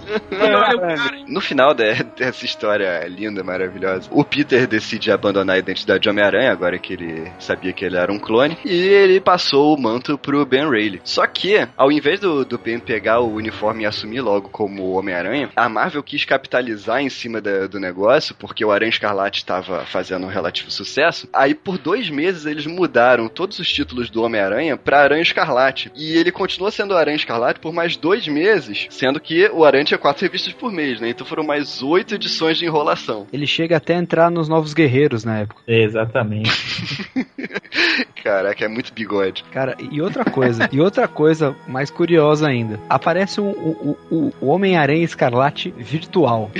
No 1.27 1.39
final 1.39 1.75
de- 1.75 1.93
dessa 2.17 2.43
história 2.43 3.07
linda, 3.07 3.43
maravilhosa, 3.43 4.09
o 4.11 4.23
Peter 4.23 4.65
decide 4.65 5.11
abandonar 5.11 5.57
a 5.57 5.59
identidade 5.59 5.99
de 5.99 6.09
Homem-Aranha, 6.09 6.51
agora 6.51 6.79
que 6.79 6.93
ele 6.93 7.31
sabia 7.39 7.73
que 7.73 7.83
ele 7.85 7.97
era 7.97 8.11
um 8.11 8.19
clone, 8.19 8.57
e 8.65 8.71
ele 8.87 9.19
passou 9.19 9.75
o 9.75 9.81
manto 9.81 10.17
pro 10.17 10.45
Ben 10.45 10.69
Reilly. 10.69 11.01
Só 11.03 11.25
que, 11.27 11.67
ao 11.77 11.91
invés 11.91 12.19
do, 12.19 12.43
do 12.45 12.57
Ben 12.57 12.79
pegar 12.79 13.19
o 13.19 13.33
uniforme 13.33 13.83
e 13.83 13.85
assumir 13.85 14.21
logo 14.21 14.49
como 14.49 14.91
Homem-Aranha, 14.93 15.49
a 15.55 15.67
Marvel 15.69 16.03
quis 16.03 16.25
capitalizar 16.25 17.01
em 17.01 17.09
cima 17.09 17.41
da- 17.41 17.67
do 17.67 17.79
negócio, 17.79 18.35
porque 18.35 18.63
o 18.63 18.71
Aranha 18.71 18.89
Escarlate 18.89 19.39
estava 19.39 19.85
fazendo 19.85 20.25
um 20.25 20.29
relativo 20.29 20.69
sucesso. 20.71 21.27
Aí, 21.33 21.53
por 21.53 21.77
dois 21.77 22.09
meses, 22.09 22.45
eles 22.45 22.65
mudaram 22.65 23.27
todos 23.27 23.59
os 23.59 23.67
títulos 23.71 24.09
do 24.09 24.23
Homem-Aranha 24.23 24.77
pra 24.77 25.01
Aranha 25.01 25.21
Escarlate. 25.21 25.91
E 25.95 26.17
ele 26.17 26.31
continuou 26.31 26.71
sendo 26.71 26.93
o 26.93 26.97
Aranha 26.97 27.15
Escarlate 27.15 27.59
por 27.59 27.73
mais 27.73 27.95
dois 27.97 28.27
meses, 28.27 28.87
sendo 28.89 29.19
que 29.19 29.47
o 29.49 29.63
Aranha 29.63 29.83
tinha 29.85 29.97
quatro 29.97 30.23
revistas 30.23 30.53
por 30.53 30.71
mês, 30.71 30.99
né? 30.99 31.09
Então 31.09 31.25
foram 31.25 31.43
mais 31.43 31.81
oito 31.83 32.15
edições 32.15 32.57
de 32.57 32.65
enrolação. 32.65 33.27
Ele 33.31 33.47
chega 33.47 33.77
até 33.77 33.95
a 33.95 33.99
entrar 33.99 34.29
nos 34.31 34.47
Novos 34.49 34.73
Guerreiros 34.73 35.23
na 35.23 35.39
época. 35.39 35.61
Exatamente. 35.67 36.51
Caraca, 38.23 38.65
é 38.65 38.67
muito 38.67 38.93
bigode. 38.93 39.43
Cara, 39.51 39.75
e 39.79 40.01
outra 40.01 40.25
coisa, 40.25 40.69
e 40.71 40.79
outra 40.79 41.07
coisa 41.07 41.55
mais 41.67 41.89
curiosa 41.89 42.47
ainda. 42.47 42.79
Aparece 42.89 43.39
um, 43.39 43.49
o, 43.49 43.97
o, 44.09 44.33
o 44.41 44.47
Homem-Aranha 44.47 45.03
Escarlate 45.03 45.71
virtual. 45.77 46.51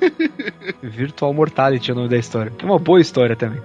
Virtual 0.82 1.32
Mortality 1.32 1.90
é 1.90 1.94
o 1.94 1.96
nome 1.96 2.08
da 2.08 2.16
história. 2.16 2.52
É 2.58 2.64
uma 2.64 2.78
boa 2.78 3.00
história 3.00 3.36
também. 3.36 3.60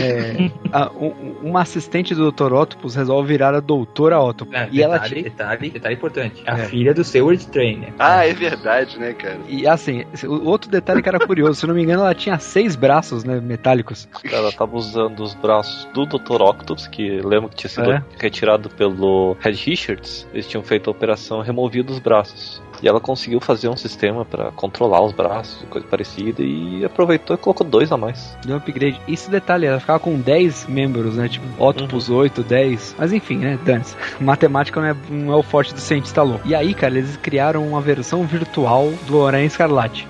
É, 0.00 0.50
a, 0.72 0.90
um, 0.92 1.34
uma 1.42 1.62
assistente 1.62 2.14
do 2.14 2.30
Dr. 2.30 2.52
Octopus 2.52 2.94
resolve 2.94 3.28
virar 3.28 3.54
a 3.54 3.60
Doutora 3.60 4.18
Octopus. 4.20 4.54
É, 4.54 4.68
e 4.70 4.82
ela 4.82 4.94
detalhe, 4.98 5.14
tinha- 5.14 5.30
detalhe, 5.30 5.70
detalhe 5.70 5.94
importante. 5.94 6.42
A 6.46 6.58
É. 6.58 6.64
filha 6.66 6.94
do 6.94 7.02
Seward 7.04 7.46
Trainer. 7.48 7.92
Ah, 7.98 8.26
é 8.26 8.32
verdade, 8.32 8.98
né, 8.98 9.12
cara? 9.12 9.38
E 9.48 9.66
assim, 9.66 10.04
o 10.24 10.48
outro 10.48 10.70
detalhe 10.70 11.02
que 11.02 11.08
era 11.08 11.18
curioso, 11.18 11.54
se 11.60 11.64
eu 11.64 11.68
não 11.68 11.74
me 11.74 11.82
engano, 11.82 12.02
ela 12.02 12.14
tinha 12.14 12.38
seis 12.38 12.76
braços, 12.76 13.24
né, 13.24 13.40
metálicos. 13.40 14.08
Ela 14.30 14.52
tava 14.52 14.76
usando 14.76 15.20
os 15.22 15.34
braços 15.34 15.84
do 15.92 16.06
Dr. 16.06 16.42
Octopus, 16.42 16.86
que 16.86 17.20
lembra 17.20 17.48
que 17.48 17.56
tinha 17.56 17.70
sido 17.70 17.92
É. 17.92 18.02
retirado 18.18 18.68
pelo 18.70 19.36
Red 19.40 19.52
Richards. 19.52 20.26
Eles 20.32 20.46
tinham 20.46 20.62
feito 20.62 20.88
a 20.88 20.92
operação 20.92 21.40
removido 21.40 21.92
os 21.92 21.98
braços. 21.98 22.62
E 22.84 22.88
ela 22.88 23.00
conseguiu 23.00 23.40
fazer 23.40 23.66
um 23.70 23.76
sistema 23.78 24.26
pra 24.26 24.52
controlar 24.52 25.00
os 25.00 25.10
braços, 25.12 25.64
coisa 25.70 25.86
parecida, 25.86 26.42
e 26.42 26.84
aproveitou 26.84 27.34
e 27.34 27.38
colocou 27.38 27.66
dois 27.66 27.90
a 27.90 27.96
mais. 27.96 28.36
Deu 28.44 28.56
um 28.56 28.58
upgrade. 28.58 29.00
Esse 29.08 29.30
detalhe, 29.30 29.64
ela 29.64 29.80
ficava 29.80 29.98
com 29.98 30.20
10 30.20 30.66
membros, 30.68 31.16
né? 31.16 31.26
Tipo, 31.26 31.46
Octopus 31.64 32.10
8, 32.10 32.42
10. 32.42 32.96
Mas 32.98 33.10
enfim, 33.14 33.38
né? 33.38 33.58
Dane-se. 33.64 33.96
Matemática 34.22 34.82
não 34.82 34.88
é, 34.88 34.96
não 35.08 35.32
é 35.32 35.36
o 35.36 35.42
forte 35.42 35.72
do 35.72 35.80
cientista 35.80 36.22
louco. 36.22 36.46
E 36.46 36.54
aí, 36.54 36.74
cara, 36.74 36.98
eles 36.98 37.16
criaram 37.16 37.66
uma 37.66 37.80
versão 37.80 38.26
virtual 38.26 38.92
do 39.06 39.26
Aranha 39.26 39.46
Escarlate. 39.46 40.06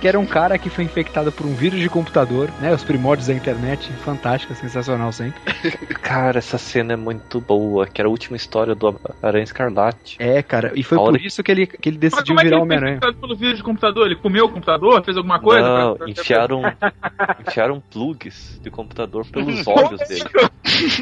Que 0.00 0.06
era 0.06 0.16
um 0.20 0.24
cara 0.26 0.56
que 0.58 0.70
foi 0.70 0.84
infectado 0.84 1.32
por 1.32 1.44
um 1.44 1.54
vírus 1.54 1.80
de 1.80 1.88
computador, 1.88 2.48
né? 2.60 2.72
Os 2.72 2.84
primórdios 2.84 3.26
da 3.26 3.34
internet. 3.34 3.92
Fantástica, 4.04 4.54
sensacional 4.54 5.10
sempre. 5.10 5.40
Cara, 6.00 6.38
essa 6.38 6.56
cena 6.56 6.92
é 6.92 6.96
muito 6.96 7.40
boa, 7.40 7.84
que 7.86 8.00
era 8.00 8.06
a 8.06 8.10
última 8.10 8.36
história 8.36 8.76
do 8.76 8.94
Aranha 9.20 9.42
Escarlate. 9.42 10.16
É, 10.20 10.40
cara. 10.40 10.70
E 10.76 10.84
foi 10.84 10.98
A 10.98 11.00
por 11.00 11.08
hora- 11.14 11.22
isso 11.26 11.42
que 11.42 11.50
ele, 11.50 11.66
que 11.66 11.88
ele 11.88 11.98
decidiu 12.12 12.34
como 12.34 12.40
é 12.40 12.42
que 12.42 12.48
virar 12.48 12.62
Homem-Aranha. 12.62 13.00
pelo 13.20 13.36
vírus 13.36 13.56
de 13.58 13.62
computador? 13.62 14.06
Ele 14.06 14.16
comeu 14.16 14.44
o 14.46 14.48
computador? 14.48 15.04
Fez 15.04 15.16
alguma 15.16 15.38
coisa? 15.40 15.62
Não, 15.68 15.96
Pra- 15.96 16.08
enfiaram, 16.10 16.62
enfiaram 17.46 17.80
plugs 17.90 18.60
de 18.62 18.70
computador 18.70 19.26
pelos 19.26 19.66
olhos 19.66 20.00
dele. 20.08 20.24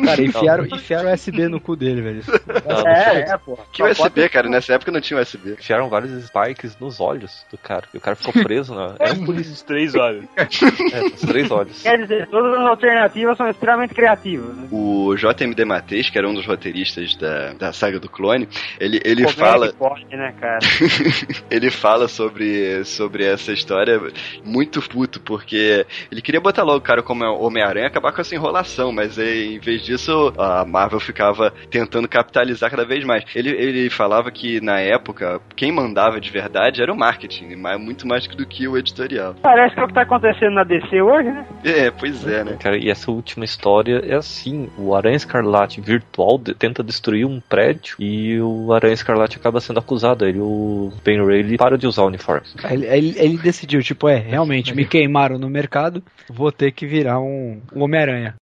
Cara, 0.04 0.22
enfiaram, 0.22 0.64
enfiaram 0.66 1.12
USB 1.12 1.48
no 1.48 1.60
cu 1.60 1.76
dele, 1.76 2.00
velho. 2.00 2.22
Não, 2.66 2.86
É, 2.86 3.20
é, 3.30 3.36
pô. 3.38 3.58
Que 3.72 3.82
USB, 3.82 4.28
cara? 4.28 4.48
Nessa 4.48 4.74
época 4.74 4.90
não 4.90 5.00
tinha 5.00 5.20
USB. 5.20 5.52
Enfiaram 5.52 5.88
vários 5.88 6.10
spikes 6.24 6.76
nos 6.80 7.00
olhos 7.00 7.44
do 7.50 7.58
cara. 7.58 7.84
E 7.92 7.98
o 7.98 8.00
cara 8.00 8.16
ficou 8.16 8.32
preso 8.42 8.74
na. 8.74 8.94
É 8.98 9.12
um 9.12 9.24
polícia. 9.24 9.52
Os 9.52 9.62
três 9.62 9.94
olhos. 9.94 10.24
É, 10.36 11.04
os 11.04 11.20
três 11.20 11.50
olhos. 11.50 11.82
Quer 11.82 11.98
dizer, 11.98 12.26
todas 12.28 12.52
as 12.58 12.66
alternativas 12.66 13.36
são 13.36 13.48
extremamente 13.48 13.94
criativas. 13.94 14.56
Né? 14.56 14.68
O 14.70 15.14
JMD 15.16 15.64
Matheus, 15.64 16.08
que 16.10 16.18
era 16.18 16.28
um 16.28 16.34
dos 16.34 16.46
roteiristas 16.46 17.14
da, 17.16 17.52
da 17.54 17.72
saga 17.72 17.98
do 18.00 18.08
clone, 18.08 18.48
ele, 18.78 19.00
ele 19.04 19.24
é 19.24 19.28
fala. 19.28 19.68
que 19.68 19.74
pode, 19.74 20.04
né, 20.10 20.34
cara? 20.40 20.58
ele 21.50 21.70
fala 21.70 22.08
sobre, 22.08 22.84
sobre 22.84 23.24
essa 23.24 23.52
história 23.52 24.00
muito 24.44 24.80
puto, 24.82 25.20
porque 25.20 25.86
ele 26.10 26.22
queria 26.22 26.40
botar 26.40 26.62
logo 26.62 26.78
o 26.78 26.82
cara 26.82 27.02
como 27.02 27.24
Homem-Aranha 27.24 27.86
e 27.86 27.88
acabar 27.88 28.12
com 28.12 28.20
essa 28.20 28.34
enrolação, 28.34 28.92
mas 28.92 29.18
aí, 29.18 29.56
em 29.56 29.58
vez 29.58 29.82
disso, 29.82 30.32
a 30.38 30.64
Marvel 30.64 31.00
ficava 31.00 31.52
tentando 31.70 32.08
capitalizar 32.08 32.70
cada 32.70 32.84
vez 32.84 33.04
mais. 33.04 33.24
Ele, 33.34 33.50
ele 33.50 33.90
falava 33.90 34.30
que 34.30 34.60
na 34.60 34.80
época, 34.80 35.40
quem 35.56 35.72
mandava 35.72 36.20
de 36.20 36.30
verdade 36.30 36.82
era 36.82 36.92
o 36.92 36.96
marketing, 36.96 37.56
mas 37.56 37.80
muito 37.80 38.06
mais 38.06 38.26
do 38.26 38.46
que 38.46 38.68
o 38.68 38.76
editorial. 38.76 39.34
Parece 39.42 39.74
que 39.74 39.80
é 39.80 39.84
o 39.84 39.88
que 39.88 39.94
tá 39.94 40.02
acontecendo 40.02 40.54
na 40.54 40.64
DC 40.64 41.00
hoje, 41.00 41.30
né? 41.30 41.46
É, 41.64 41.90
pois 41.90 42.26
é, 42.26 42.44
né? 42.44 42.56
Cara, 42.60 42.76
e 42.76 42.90
essa 42.90 43.10
última 43.10 43.44
história 43.44 44.02
é 44.04 44.14
assim: 44.14 44.68
o 44.78 44.94
Aranha 44.94 45.16
Escarlate 45.16 45.80
virtual 45.80 46.38
tenta 46.58 46.82
destruir 46.82 47.26
um 47.26 47.40
prédio 47.40 47.96
e 47.98 48.40
o 48.40 48.72
Aranha 48.72 48.94
Escarlate 48.94 49.36
acaba 49.36 49.60
sendo 49.60 49.78
acusado. 49.78 50.26
Ele, 50.26 50.38
o 50.40 50.79
Ben 51.04 51.24
Reilly, 51.24 51.56
para 51.58 51.76
de 51.76 51.86
usar 51.86 52.02
o 52.02 52.06
uniforme. 52.06 52.46
Aí 52.64 52.74
Ele, 52.74 52.86
ele- 52.86 53.14
ele 53.18 53.38
decidiu, 53.38 53.82
tipo, 53.82 54.08
é, 54.08 54.16
realmente, 54.16 54.74
me 54.74 54.84
queimaram 54.84 55.38
no 55.38 55.48
mercado, 55.50 56.02
vou 56.28 56.50
ter 56.50 56.72
que 56.72 56.86
virar 56.86 57.20
um, 57.20 57.60
um 57.74 57.82
Homem-Aranha. 57.82 58.34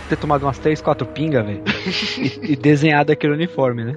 Ter 0.00 0.16
tomado 0.16 0.44
umas 0.44 0.58
3, 0.58 0.80
4 0.80 1.06
pingas, 1.06 1.44
velho. 1.44 1.62
E, 2.18 2.52
e 2.52 2.56
desenhado 2.56 3.12
aquele 3.12 3.32
uniforme, 3.32 3.84
né? 3.84 3.96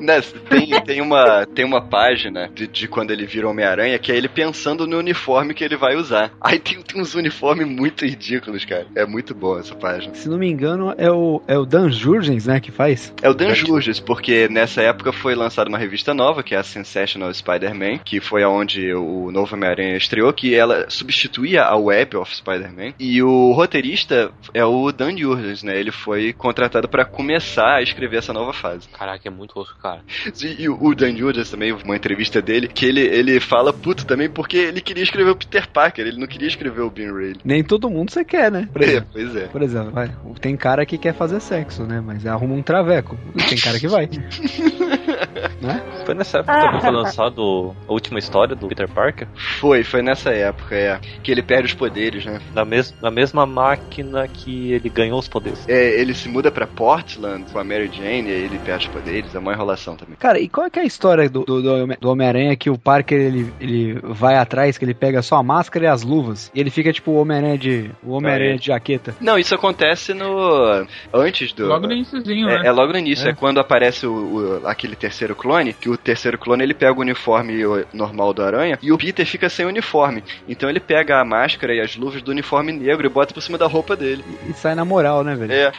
Né, 0.00 0.20
tem, 0.48 0.80
tem, 0.82 1.00
uma, 1.00 1.46
tem 1.46 1.64
uma 1.64 1.80
página 1.80 2.48
de, 2.54 2.66
de 2.66 2.88
quando 2.88 3.10
ele 3.10 3.26
vira 3.26 3.48
Homem-Aranha 3.48 3.98
que 3.98 4.12
é 4.12 4.16
ele 4.16 4.28
pensando 4.28 4.86
no 4.86 4.98
uniforme 4.98 5.54
que 5.54 5.64
ele 5.64 5.76
vai 5.76 5.96
usar. 5.96 6.30
Aí 6.40 6.58
tem, 6.58 6.80
tem 6.82 7.00
uns 7.00 7.14
uniformes 7.14 7.66
muito 7.66 8.04
ridículos, 8.04 8.64
cara. 8.64 8.86
É 8.94 9.06
muito 9.06 9.34
boa 9.34 9.60
essa 9.60 9.74
página. 9.74 10.14
Se 10.14 10.28
não 10.28 10.38
me 10.38 10.48
engano, 10.48 10.94
é 10.96 11.10
o, 11.10 11.42
é 11.46 11.58
o 11.58 11.64
Dan 11.64 11.90
Jurgens, 11.90 12.46
né, 12.46 12.60
que 12.60 12.70
faz. 12.70 13.12
É 13.22 13.28
o 13.28 13.34
Dan 13.34 13.54
Jurgens, 13.54 13.98
porque 14.00 14.48
nessa 14.48 14.82
época 14.82 15.12
foi 15.12 15.34
lançada 15.34 15.68
uma 15.68 15.78
revista 15.78 16.14
nova, 16.14 16.42
que 16.42 16.54
é 16.54 16.58
a 16.58 16.62
Sensational 16.62 17.32
Spider-Man, 17.32 17.98
que 17.98 18.20
foi 18.20 18.42
aonde 18.42 18.92
o 18.94 19.30
novo 19.30 19.54
Homem-Aranha 19.54 19.96
estreou, 19.96 20.32
que 20.32 20.54
ela 20.54 20.88
substituía 20.88 21.64
a 21.64 21.76
Web 21.76 22.16
of 22.16 22.34
Spider-Man. 22.34 22.94
E 22.98 23.22
o 23.22 23.52
roteirista 23.52 24.30
é 24.54 24.64
o 24.64 24.92
Dan 24.92 25.17
Jurgens, 25.18 25.62
né? 25.62 25.78
Ele 25.78 25.90
foi 25.92 26.32
contratado 26.32 26.88
pra 26.88 27.04
começar 27.04 27.76
a 27.76 27.82
escrever 27.82 28.18
essa 28.18 28.32
nova 28.32 28.52
fase. 28.52 28.88
Caraca, 28.88 29.26
é 29.26 29.30
muito 29.30 29.58
osso, 29.58 29.76
cara. 29.82 30.00
E, 30.42 30.62
e 30.62 30.68
o 30.68 30.94
Dan 30.94 31.14
Jurgens 31.16 31.50
também, 31.50 31.72
uma 31.72 31.96
entrevista 31.96 32.40
dele, 32.40 32.68
que 32.68 32.84
ele, 32.86 33.00
ele 33.00 33.40
fala 33.40 33.72
puto 33.72 34.06
também 34.06 34.28
porque 34.28 34.56
ele 34.56 34.80
queria 34.80 35.02
escrever 35.02 35.30
o 35.30 35.36
Peter 35.36 35.68
Parker, 35.68 36.06
ele 36.06 36.18
não 36.18 36.26
queria 36.26 36.48
escrever 36.48 36.82
o 36.82 36.90
Ben 36.90 37.12
Reilly. 37.12 37.40
Nem 37.44 37.62
todo 37.62 37.90
mundo 37.90 38.10
você 38.10 38.24
quer, 38.24 38.50
né? 38.50 38.68
Por 38.72 38.82
É, 38.82 38.86
exemplo, 38.86 39.08
pois 39.12 39.36
é. 39.36 39.46
por 39.46 39.62
exemplo 39.62 39.90
vai, 39.90 40.10
tem 40.40 40.56
cara 40.56 40.84
que 40.86 40.98
quer 40.98 41.14
fazer 41.14 41.40
sexo, 41.40 41.84
né? 41.84 42.00
Mas 42.04 42.24
arruma 42.26 42.54
um 42.54 42.62
traveco. 42.62 43.18
Tem 43.48 43.58
cara 43.58 43.78
que 43.78 43.88
vai. 43.88 44.08
né? 45.60 45.82
Foi 46.04 46.14
nessa 46.14 46.38
época 46.38 46.54
que 46.54 46.64
também 46.66 46.80
foi 46.80 46.90
lançado 46.90 47.74
a 47.86 47.92
última 47.92 48.18
história 48.18 48.54
do 48.54 48.68
Peter 48.68 48.88
Parker. 48.88 49.28
Foi, 49.60 49.84
foi 49.84 50.02
nessa 50.02 50.30
época, 50.30 50.74
é. 50.74 50.98
Que 51.22 51.30
ele 51.30 51.42
perde 51.42 51.66
os 51.66 51.74
poderes, 51.74 52.24
né? 52.24 52.40
Na, 52.54 52.64
mes 52.64 52.94
na 53.02 53.10
mesma 53.10 53.46
máquina 53.46 54.26
que 54.28 54.72
ele 54.72 54.88
ganhou 55.08 55.18
os 55.18 55.28
poderes. 55.28 55.68
É, 55.68 56.00
ele 56.00 56.14
se 56.14 56.28
muda 56.28 56.50
pra 56.50 56.66
Portland 56.66 57.44
com 57.52 57.58
a 57.58 57.64
Mary 57.64 57.90
Jane 57.92 58.28
e 58.28 58.32
aí 58.32 58.44
ele 58.44 58.58
perde 58.58 58.86
os 58.88 58.92
poderes, 58.92 59.34
é 59.34 59.38
uma 59.38 59.52
enrolação 59.52 59.96
também. 59.96 60.16
Cara, 60.16 60.38
e 60.38 60.48
qual 60.48 60.66
é 60.66 60.70
que 60.70 60.78
é 60.78 60.82
a 60.82 60.84
história 60.86 61.28
do, 61.28 61.44
do, 61.44 61.62
do 61.62 61.74
Homem- 61.82 61.96
do 62.00 62.10
Homem-Aranha 62.10 62.56
que 62.56 62.70
o 62.70 62.78
Parker 62.78 63.18
ele, 63.18 63.52
ele 63.60 63.98
vai 64.02 64.36
atrás, 64.36 64.78
que 64.78 64.84
ele 64.84 64.94
pega 64.94 65.22
só 65.22 65.36
a 65.36 65.42
máscara 65.42 65.84
e 65.86 65.88
as 65.88 66.02
luvas, 66.02 66.50
e 66.54 66.60
ele 66.60 66.70
fica 66.70 66.92
tipo 66.92 67.10
o 67.10 67.20
Homem-Aranha 67.20 67.58
de. 67.58 67.90
O 68.02 68.12
Homem-Aranha 68.12 68.54
É. 68.54 68.58
de 68.58 68.66
jaqueta. 68.66 69.14
Não, 69.20 69.38
isso 69.38 69.54
acontece 69.54 70.14
no. 70.14 70.86
Antes 71.12 71.52
do. 71.52 71.66
Logo 71.66 71.86
no 71.86 71.92
iníciozinho, 71.92 72.46
né? 72.46 72.60
É, 72.64 72.66
é 72.68 72.72
logo 72.72 72.92
no 72.92 72.98
início, 72.98 73.26
é, 73.26 73.30
É. 73.30 73.34
quando 73.34 73.58
aparece 73.60 74.06
o, 74.06 74.12
o- 74.62 74.66
aquele 74.66 74.94
terceiro 74.96 75.34
clone, 75.34 75.72
que 75.72 75.88
o 75.88 75.96
terceiro 75.96 76.38
clone 76.38 76.62
ele 76.62 76.74
pega 76.74 76.92
o 76.96 77.00
uniforme 77.00 77.54
normal 77.92 78.32
do 78.32 78.42
Aranha 78.42 78.78
e 78.82 78.92
o 78.92 78.98
Peter 78.98 79.26
fica 79.26 79.48
sem 79.48 79.66
uniforme. 79.66 80.22
Então 80.48 80.68
ele 80.68 80.80
pega 80.80 81.20
a 81.20 81.24
máscara 81.24 81.74
e 81.74 81.80
as 81.80 81.96
luvas 81.96 82.22
do 82.22 82.30
uniforme 82.30 82.72
negro 82.72 83.06
e 83.06 83.10
bota 83.10 83.32
por 83.34 83.42
cima 83.42 83.58
da 83.58 83.66
roupa 83.66 83.96
dele. 83.96 84.24
E 84.48 84.52
sai 84.52 84.74
na 84.74 84.84
moral, 84.98 85.22
né, 85.22 85.34
velho? 85.36 85.52
É, 85.52 85.72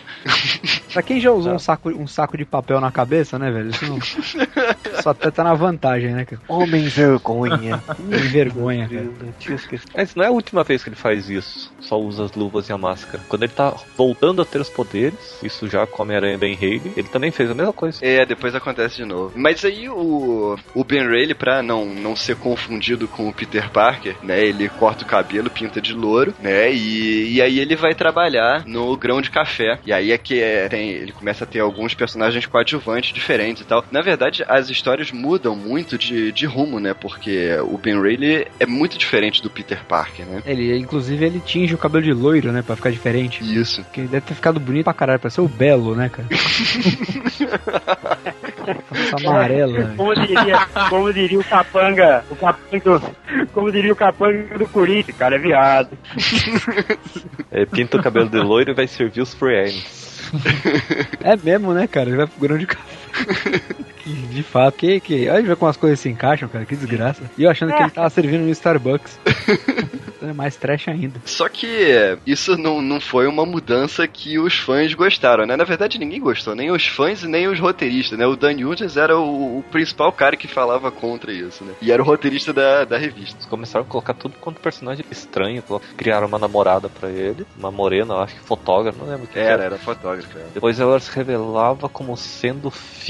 Pra 0.93 1.03
quem 1.03 1.19
já 1.19 1.31
usou 1.31 1.53
um 1.53 1.59
saco, 1.59 1.89
um 1.89 2.07
saco 2.07 2.37
de 2.37 2.45
papel 2.45 2.79
na 2.79 2.91
cabeça, 2.91 3.37
né, 3.37 3.51
velho? 3.51 3.69
Isso 3.69 3.85
não... 3.85 3.99
Só 5.01 5.11
até 5.11 5.31
tá 5.31 5.43
na 5.43 5.53
vantagem, 5.53 6.11
né, 6.11 6.25
cara? 6.25 6.41
Homem 6.47 6.87
vergonha. 6.87 7.81
Sem 7.97 8.19
vergonha, 8.29 8.87
cara. 8.87 9.09
Mas 9.95 10.15
não 10.15 10.23
é 10.23 10.27
a 10.27 10.31
última 10.31 10.63
vez 10.63 10.83
que 10.83 10.89
ele 10.89 10.95
faz 10.95 11.29
isso. 11.29 11.71
Só 11.79 11.99
usa 11.99 12.25
as 12.25 12.33
luvas 12.33 12.69
e 12.69 12.73
a 12.73 12.77
máscara. 12.77 13.23
Quando 13.27 13.43
ele 13.43 13.51
tá 13.53 13.73
voltando 13.97 14.41
a 14.41 14.45
ter 14.45 14.59
os 14.59 14.69
poderes, 14.69 15.39
isso 15.43 15.67
já 15.67 15.85
com 15.85 16.03
Homem-Aranha 16.03 16.37
Ben 16.37 16.55
Haley, 16.55 16.93
ele 16.95 17.07
também 17.07 17.31
fez 17.31 17.49
a 17.49 17.53
mesma 17.55 17.73
coisa. 17.73 17.99
é, 18.01 18.25
depois 18.25 18.53
acontece 18.55 18.97
de 18.97 19.05
novo. 19.05 19.31
Mas 19.35 19.63
aí 19.65 19.87
o, 19.89 20.57
o 20.73 20.83
Ben 20.83 21.07
Reilly, 21.07 21.33
pra 21.33 21.61
não, 21.61 21.85
não 21.85 22.15
ser 22.15 22.35
confundido 22.35 23.07
com 23.07 23.27
o 23.29 23.33
Peter 23.33 23.69
Parker, 23.69 24.15
né, 24.23 24.43
ele 24.43 24.69
corta 24.69 25.03
o 25.03 25.07
cabelo, 25.07 25.49
pinta 25.49 25.81
de 25.81 25.93
louro, 25.93 26.33
né, 26.39 26.71
e, 26.71 27.33
e 27.33 27.41
aí 27.41 27.59
ele 27.59 27.75
vai 27.75 27.93
trabalhar 27.93 28.63
no 28.65 28.95
grão 28.97 29.21
de 29.21 29.29
café. 29.29 29.79
E 29.85 29.93
aí 29.93 30.11
é 30.11 30.17
que 30.17 30.41
é, 30.41 30.67
tem, 30.67 30.89
ele 30.89 31.11
começa 31.11 31.43
a 31.43 31.47
ter 31.47 31.59
alguns 31.59 31.93
personagens 31.93 32.45
coadjuvantes 32.45 33.13
diferentes 33.13 33.63
e 33.63 33.65
tal. 33.65 33.83
Na 33.91 34.01
verdade, 34.01 34.43
as 34.47 34.69
histórias 34.69 34.88
mudam 35.13 35.55
muito 35.55 35.97
de, 35.97 36.31
de 36.31 36.45
rumo, 36.45 36.79
né, 36.79 36.93
porque 36.93 37.57
o 37.63 37.77
Ben 37.77 38.01
Reilly 38.01 38.47
é 38.59 38.65
muito 38.65 38.97
diferente 38.97 39.41
do 39.41 39.49
Peter 39.49 39.83
Parker, 39.85 40.25
né. 40.25 40.41
Ele, 40.45 40.77
inclusive, 40.77 41.25
ele 41.25 41.39
tinge 41.39 41.73
o 41.73 41.77
cabelo 41.77 42.03
de 42.03 42.13
loiro, 42.13 42.51
né, 42.51 42.61
pra 42.61 42.75
ficar 42.75 42.91
diferente. 42.91 43.43
Isso. 43.43 43.83
Porque 43.83 44.01
ele 44.01 44.09
deve 44.09 44.25
ter 44.25 44.33
ficado 44.33 44.59
bonito 44.59 44.85
pra 44.85 44.93
caralho, 44.93 45.19
pra 45.19 45.29
ser 45.29 45.41
o 45.41 45.47
Belo, 45.47 45.95
né, 45.95 46.09
cara? 46.09 46.27
Amarela. 49.13 49.93
Como 49.95 50.13
diria, 50.13 50.67
como 50.89 51.13
diria 51.13 51.39
o 51.39 51.43
capanga, 51.43 52.23
o 52.29 52.35
capanga 52.35 52.79
do, 52.79 53.01
como 53.51 53.71
diria 53.71 53.93
o 53.93 53.95
capanga 53.95 54.57
do 54.57 54.67
Corinthians, 54.67 55.17
cara, 55.17 55.35
é 55.35 55.39
viado. 55.39 55.97
É, 57.51 57.65
pinta 57.65 57.97
o 57.97 58.03
cabelo 58.03 58.29
de 58.29 58.37
loiro 58.37 58.71
e 58.71 58.73
vai 58.75 58.87
servir 58.87 59.21
os 59.21 59.33
friends. 59.33 60.21
É 61.21 61.35
mesmo, 61.35 61.73
né, 61.73 61.87
cara? 61.87 62.09
Ele 62.09 62.17
vai 62.17 62.27
pro 62.27 62.39
grão 62.39 62.57
de 62.57 62.67
café. 62.67 62.83
De 64.31 64.43
fato, 64.43 64.75
que, 64.75 64.99
que. 64.99 65.29
Olha 65.29 65.43
ver 65.43 65.55
como 65.55 65.69
as 65.69 65.77
coisas 65.77 65.99
se 65.99 66.09
encaixam, 66.09 66.49
cara, 66.49 66.65
que 66.65 66.75
desgraça. 66.75 67.29
E 67.37 67.43
eu 67.43 67.49
achando 67.51 67.75
que 67.75 67.81
ele 67.81 67.91
tava 67.91 68.09
servindo 68.09 68.41
no 68.41 68.49
Starbucks. 68.49 69.19
É 70.21 70.33
mais 70.33 70.57
trash 70.57 70.89
ainda. 70.89 71.21
Só 71.23 71.47
que 71.47 72.17
isso 72.27 72.57
não, 72.57 72.81
não 72.81 72.99
foi 72.99 73.25
uma 73.25 73.45
mudança 73.45 74.05
que 74.05 74.37
os 74.37 74.53
fãs 74.53 74.93
gostaram, 74.93 75.45
né? 75.45 75.55
Na 75.55 75.63
verdade, 75.63 75.97
ninguém 75.97 76.19
gostou, 76.19 76.53
nem 76.53 76.69
os 76.71 76.85
fãs 76.85 77.23
e 77.23 77.27
nem 77.27 77.47
os 77.47 77.57
roteiristas, 77.57 78.19
né? 78.19 78.27
O 78.27 78.35
Dan 78.35 78.51
Hughes 78.51 78.97
era 78.97 79.17
o, 79.17 79.59
o 79.59 79.63
principal 79.71 80.11
cara 80.11 80.35
que 80.35 80.45
falava 80.45 80.91
contra 80.91 81.31
isso, 81.31 81.63
né? 81.63 81.71
E 81.81 81.89
era 81.89 82.01
o 82.01 82.05
roteirista 82.05 82.51
da, 82.51 82.83
da 82.83 82.97
revista. 82.97 83.37
Eles 83.37 83.45
começaram 83.45 83.85
a 83.85 83.87
colocar 83.87 84.13
tudo 84.13 84.35
quanto 84.41 84.59
personagem 84.59 85.05
estranho. 85.09 85.63
Criaram 85.95 86.27
uma 86.27 86.37
namorada 86.37 86.89
pra 86.89 87.09
ele, 87.09 87.45
uma 87.57 87.71
morena, 87.71 88.15
eu 88.15 88.19
acho 88.19 88.35
que 88.35 88.41
fotógrafa, 88.41 88.99
não 88.99 89.09
lembro 89.09 89.23
o 89.23 89.27
que 89.27 89.39
Era, 89.39 89.63
era 89.63 89.77
fotógrafo. 89.77 90.37
era. 90.37 90.49
Depois 90.53 90.79
ela 90.81 90.99
se 90.99 91.15
revelava 91.15 91.87
como 91.87 92.17
sendo 92.17 92.69
filha 92.69 93.08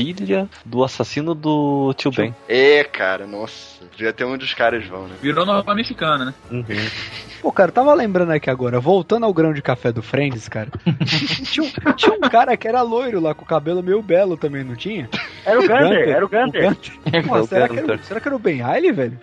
do 0.66 0.84
assassino 0.84 1.34
do 1.36 1.94
tio 1.98 2.12
Ben. 2.12 2.36
É, 2.48 2.84
cara, 2.84 3.26
nossa. 3.28 3.80
Vê 3.98 4.08
até 4.08 4.26
onde 4.26 4.46
os 4.46 4.54
caras 4.54 4.86
vão, 4.86 5.08
né? 5.08 5.16
Virou 5.22 5.46
novela 5.46 5.76
mexicana, 5.76 6.26
né? 6.26 6.34
Uhum. 6.52 6.64
Pô, 7.42 7.54
cara, 7.54 7.70
eu 7.70 7.74
tava 7.74 7.94
lembrando 7.94 8.32
aqui 8.32 8.50
agora, 8.50 8.82
voltando 8.82 9.26
ao 9.26 9.34
grão 9.34 9.54
de 9.54 9.62
café 9.62 9.94
do 9.94 10.02
Friends, 10.02 10.50
cara. 10.50 10.68
tinha, 11.50 11.66
um, 11.66 11.94
tinha 11.94 12.14
um 12.14 12.20
cara 12.30 12.58
que 12.58 12.68
era 12.68 12.82
loiro 12.82 13.22
lá, 13.22 13.34
com 13.34 13.44
o 13.46 13.48
cabelo 13.48 13.82
meio 13.82 14.02
belo 14.02 14.36
também, 14.36 14.62
não 14.62 14.76
tinha? 14.76 15.10
Era 15.46 15.58
o 15.58 15.62
Gunter, 15.62 16.10
era 16.10 16.26
o 16.26 16.28
Gunter. 16.30 16.76
Pô, 17.26 17.38
o 17.40 17.48
será, 17.48 17.70
que 17.70 17.74
era, 17.78 17.82
Gunter. 17.82 18.00
o- 18.00 18.04
será 18.04 18.20
que 18.20 18.28
era 18.28 18.36
o 18.36 18.40
Ben 18.40 18.62
Riley, 18.62 18.92
velho? 18.92 19.18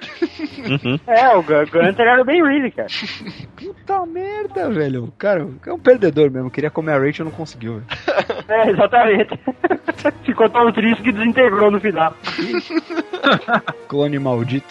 Uhum. 0.58 0.98
É, 1.06 1.28
o 1.36 1.42
Gu- 1.42 1.70
Gunter 1.70 2.06
era 2.06 2.22
o 2.22 2.24
Ben 2.24 2.42
Reilly, 2.42 2.70
cara. 2.70 2.88
Puta 3.54 4.06
merda, 4.06 4.70
velho. 4.70 5.12
Cara, 5.18 5.46
é 5.66 5.72
um 5.72 5.78
perdedor 5.78 6.30
mesmo. 6.30 6.50
Queria 6.50 6.70
comer 6.70 6.92
a 6.92 6.98
Rachel, 6.98 7.26
não 7.26 7.32
conseguiu, 7.32 7.80
velho. 7.82 7.86
É, 8.48 8.70
exatamente. 8.70 9.38
Ficou 10.24 10.48
tão 10.56 10.72
triste 10.72 11.02
que 11.02 11.12
desintegrou 11.12 11.70
no 11.70 11.78
final. 11.78 12.16
Clone 13.88 14.18
maldito. 14.18 14.66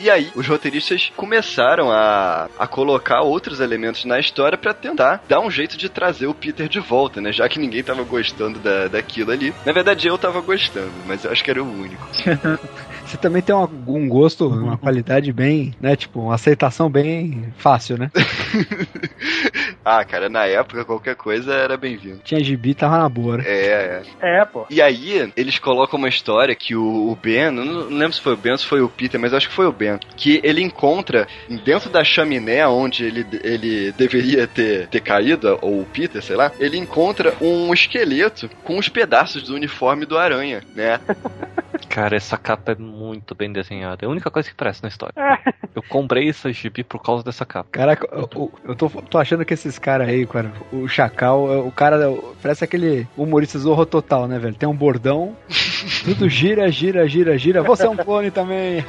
E 0.00 0.10
aí, 0.10 0.28
os 0.34 0.46
roteiristas 0.46 1.10
começaram 1.16 1.90
a, 1.90 2.48
a 2.58 2.66
colocar 2.66 3.22
outros 3.22 3.60
elementos 3.60 4.04
na 4.04 4.18
história 4.18 4.58
pra 4.58 4.74
tentar 4.74 5.22
dar 5.28 5.40
um 5.40 5.50
jeito 5.50 5.76
de 5.76 5.88
trazer 5.88 6.26
o 6.26 6.34
Peter 6.34 6.68
de 6.68 6.80
volta, 6.80 7.20
né? 7.20 7.32
Já 7.32 7.48
que 7.48 7.58
ninguém 7.58 7.82
tava 7.82 8.02
gostando 8.02 8.58
da, 8.58 8.88
daquilo 8.88 9.30
ali. 9.30 9.54
Na 9.64 9.72
verdade, 9.72 10.06
eu 10.06 10.18
tava 10.18 10.40
gostando, 10.40 10.92
mas 11.06 11.24
eu 11.24 11.30
acho 11.30 11.42
que 11.42 11.50
era 11.50 11.62
o 11.62 11.66
único. 11.66 12.06
Você 13.08 13.16
também 13.16 13.40
tem 13.40 13.54
um 13.54 14.06
gosto, 14.06 14.46
uma 14.46 14.76
qualidade 14.76 15.32
bem, 15.32 15.74
né? 15.80 15.96
Tipo, 15.96 16.20
uma 16.20 16.34
aceitação 16.34 16.90
bem 16.90 17.50
fácil, 17.56 17.96
né? 17.96 18.10
ah, 19.88 20.04
cara, 20.04 20.28
na 20.28 20.44
época 20.44 20.84
qualquer 20.84 21.16
coisa 21.16 21.54
era 21.54 21.76
bem-vindo. 21.76 22.20
Tinha 22.22 22.42
gibi, 22.44 22.74
tava 22.74 22.98
na 22.98 23.08
boa, 23.08 23.38
né? 23.38 23.44
É, 23.46 24.02
é. 24.20 24.40
É, 24.40 24.44
pô. 24.44 24.66
E 24.68 24.82
aí, 24.82 25.32
eles 25.34 25.58
colocam 25.58 25.98
uma 25.98 26.08
história 26.08 26.54
que 26.54 26.76
o, 26.76 27.10
o 27.10 27.16
Ben, 27.16 27.44
eu 27.44 27.52
não, 27.52 27.64
não 27.64 27.98
lembro 27.98 28.12
se 28.12 28.20
foi 28.20 28.34
o 28.34 28.36
Ben 28.36 28.52
ou 28.52 28.58
se 28.58 28.66
foi 28.66 28.82
o 28.82 28.88
Peter, 28.88 29.18
mas 29.18 29.32
acho 29.32 29.48
que 29.48 29.54
foi 29.54 29.66
o 29.66 29.72
Ben, 29.72 29.98
que 30.14 30.40
ele 30.44 30.62
encontra 30.62 31.26
dentro 31.64 31.88
da 31.88 32.04
chaminé 32.04 32.66
onde 32.66 33.04
ele, 33.04 33.26
ele 33.42 33.92
deveria 33.92 34.46
ter, 34.46 34.88
ter 34.88 35.00
caído, 35.00 35.58
ou 35.62 35.80
o 35.80 35.86
Peter, 35.86 36.22
sei 36.22 36.36
lá, 36.36 36.52
ele 36.58 36.76
encontra 36.76 37.34
um 37.40 37.72
esqueleto 37.72 38.50
com 38.64 38.76
os 38.76 38.88
pedaços 38.88 39.44
do 39.44 39.54
uniforme 39.54 40.04
do 40.04 40.18
Aranha, 40.18 40.62
né? 40.74 41.00
Cara, 41.88 42.16
essa 42.16 42.36
capa 42.36 42.72
é 42.72 42.74
muito 42.74 43.34
bem 43.34 43.52
desenhada. 43.52 44.04
É 44.04 44.06
a 44.06 44.10
única 44.10 44.30
coisa 44.30 44.48
que 44.48 44.54
presta 44.54 44.86
na 44.86 44.90
história. 44.90 45.14
Eu 45.78 45.82
comprei 45.88 46.28
essa 46.28 46.52
gibi 46.52 46.82
por 46.82 47.00
causa 47.00 47.22
dessa 47.22 47.46
capa. 47.46 47.68
Caraca, 47.70 48.08
eu, 48.10 48.28
eu- 48.34 48.52
eu 48.64 48.74
tô, 48.74 48.88
tô 48.88 49.16
achando 49.16 49.44
que 49.44 49.54
esses 49.54 49.78
caras 49.78 50.08
aí, 50.08 50.26
cara, 50.26 50.52
o 50.72 50.88
Chacal, 50.88 51.44
o 51.66 51.70
cara 51.70 52.12
parece 52.42 52.64
aquele 52.64 53.06
humorista 53.16 53.58
zorro 53.60 53.86
total, 53.86 54.26
né, 54.26 54.40
velho? 54.40 54.56
Tem 54.56 54.68
um 54.68 54.74
bordão, 54.74 55.36
tudo 56.04 56.28
gira, 56.28 56.68
gira, 56.70 57.06
gira, 57.06 57.38
gira. 57.38 57.62
Você 57.62 57.86
é 57.86 57.88
um 57.88 57.96
clone 57.96 58.32
também. 58.32 58.78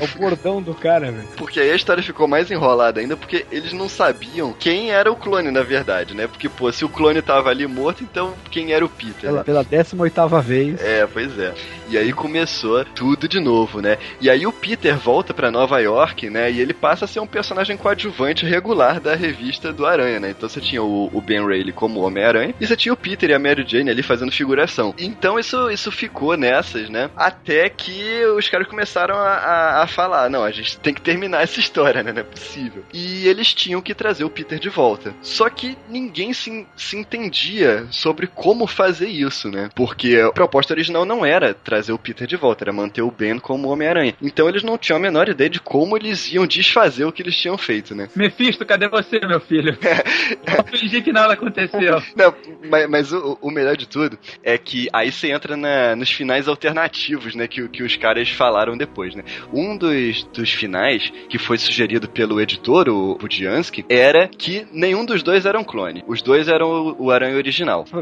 é 0.00 0.04
o 0.04 0.18
bordão 0.18 0.60
do 0.62 0.74
cara, 0.74 1.12
velho. 1.12 1.28
Porque 1.36 1.60
aí 1.60 1.70
a 1.70 1.76
história 1.76 2.02
ficou 2.02 2.26
mais 2.26 2.50
enrolada 2.50 3.00
ainda, 3.00 3.16
porque 3.16 3.46
eles 3.52 3.72
não 3.72 3.88
sabiam 3.88 4.52
quem 4.58 4.90
era 4.90 5.10
o 5.10 5.16
clone, 5.16 5.50
na 5.52 5.62
verdade, 5.62 6.14
né? 6.14 6.26
Porque, 6.26 6.48
pô, 6.48 6.72
se 6.72 6.84
o 6.84 6.88
clone 6.88 7.22
tava 7.22 7.48
ali 7.50 7.66
morto, 7.66 8.02
então 8.02 8.34
quem 8.50 8.72
era 8.72 8.84
o 8.84 8.88
Peter? 8.88 9.14
Pela, 9.20 9.38
né? 9.38 9.44
pela 9.44 9.62
18 9.64 10.40
vez. 10.42 10.80
É, 10.82 11.06
pois 11.06 11.38
é. 11.38 11.54
E 11.88 11.98
aí 11.98 12.12
começou 12.12 12.84
tudo 12.84 13.28
de 13.28 13.40
novo, 13.40 13.80
né? 13.80 13.98
E 14.20 14.30
aí 14.30 14.46
o 14.46 14.52
Peter 14.52 14.79
volta 14.88 15.34
pra 15.34 15.50
Nova 15.50 15.78
York, 15.80 16.30
né? 16.30 16.50
E 16.50 16.60
ele 16.60 16.72
passa 16.72 17.04
a 17.04 17.08
ser 17.08 17.20
um 17.20 17.26
personagem 17.26 17.76
coadjuvante 17.76 18.46
regular 18.46 19.00
da 19.00 19.14
revista 19.14 19.72
do 19.72 19.86
Aranha, 19.86 20.20
né? 20.20 20.30
Então 20.30 20.48
você 20.48 20.60
tinha 20.60 20.82
o, 20.82 21.10
o 21.12 21.20
Ben 21.20 21.46
Reilly 21.46 21.72
como 21.72 22.00
Homem-Aranha 22.00 22.54
e 22.60 22.66
você 22.66 22.76
tinha 22.76 22.92
o 22.92 22.96
Peter 22.96 23.30
e 23.30 23.34
a 23.34 23.38
Mary 23.38 23.64
Jane 23.66 23.90
ali 23.90 24.02
fazendo 24.02 24.32
figuração. 24.32 24.94
Então 24.98 25.38
isso, 25.38 25.70
isso 25.70 25.90
ficou 25.90 26.36
nessas, 26.36 26.88
né? 26.88 27.10
Até 27.16 27.68
que 27.68 28.24
os 28.36 28.48
caras 28.48 28.66
começaram 28.66 29.16
a, 29.16 29.28
a, 29.34 29.82
a 29.82 29.86
falar: 29.86 30.30
não, 30.30 30.44
a 30.44 30.50
gente 30.50 30.78
tem 30.78 30.94
que 30.94 31.02
terminar 31.02 31.42
essa 31.42 31.60
história, 31.60 32.02
né? 32.02 32.12
Não 32.12 32.20
é 32.20 32.24
possível. 32.24 32.84
E 32.92 33.26
eles 33.26 33.52
tinham 33.52 33.80
que 33.80 33.94
trazer 33.94 34.24
o 34.24 34.30
Peter 34.30 34.58
de 34.58 34.68
volta. 34.68 35.14
Só 35.22 35.48
que 35.48 35.76
ninguém 35.88 36.32
se, 36.32 36.66
se 36.76 36.96
entendia 36.96 37.86
sobre 37.90 38.26
como 38.26 38.66
fazer 38.66 39.08
isso, 39.08 39.50
né? 39.50 39.68
Porque 39.74 40.16
a 40.16 40.32
proposta 40.32 40.72
original 40.72 41.04
não 41.04 41.24
era 41.24 41.54
trazer 41.54 41.92
o 41.92 41.98
Peter 41.98 42.26
de 42.26 42.36
volta, 42.36 42.64
era 42.64 42.72
manter 42.72 43.02
o 43.02 43.10
Ben 43.10 43.38
como 43.38 43.68
Homem-Aranha. 43.68 44.14
Então 44.22 44.48
eles 44.48 44.59
não 44.62 44.76
tinham 44.78 44.96
a 44.98 45.00
menor 45.00 45.28
ideia 45.28 45.48
de 45.50 45.60
como 45.60 45.96
eles 45.96 46.32
iam 46.32 46.46
desfazer 46.46 47.04
o 47.04 47.12
que 47.12 47.22
eles 47.22 47.36
tinham 47.36 47.56
feito, 47.58 47.94
né? 47.94 48.08
Mephisto, 48.14 48.64
cadê 48.66 48.88
você, 48.88 49.18
meu 49.26 49.40
filho? 49.40 49.76
Eu 50.72 50.78
fingi 50.78 51.00
que 51.02 51.12
nada 51.12 51.34
aconteceu. 51.34 52.02
Não, 52.16 52.34
mas, 52.68 52.88
mas 52.88 53.12
o, 53.12 53.38
o 53.40 53.50
melhor 53.50 53.76
de 53.76 53.86
tudo 53.88 54.18
é 54.42 54.56
que 54.58 54.88
aí 54.92 55.10
você 55.12 55.30
entra 55.30 55.56
na- 55.56 55.94
nos 55.96 56.10
finais 56.10 56.48
alternativos, 56.48 57.34
né? 57.34 57.46
Que, 57.48 57.62
o- 57.62 57.68
que 57.68 57.82
os 57.82 57.96
caras 57.96 58.28
falaram 58.30 58.76
depois, 58.76 59.14
né? 59.14 59.22
Um 59.52 59.76
dos, 59.76 60.24
dos 60.32 60.50
finais 60.52 61.10
que 61.28 61.38
foi 61.38 61.58
sugerido 61.58 62.08
pelo 62.08 62.40
editor, 62.40 62.88
o 62.88 63.16
Budiansky, 63.16 63.84
era 63.88 64.28
que 64.28 64.66
nenhum 64.72 65.04
dos 65.04 65.22
dois 65.22 65.46
era 65.46 65.58
um 65.58 65.64
clone. 65.64 66.02
Os 66.06 66.22
dois 66.22 66.48
eram 66.48 66.68
o, 66.98 67.04
o 67.06 67.10
Aranha 67.10 67.36
original. 67.36 67.84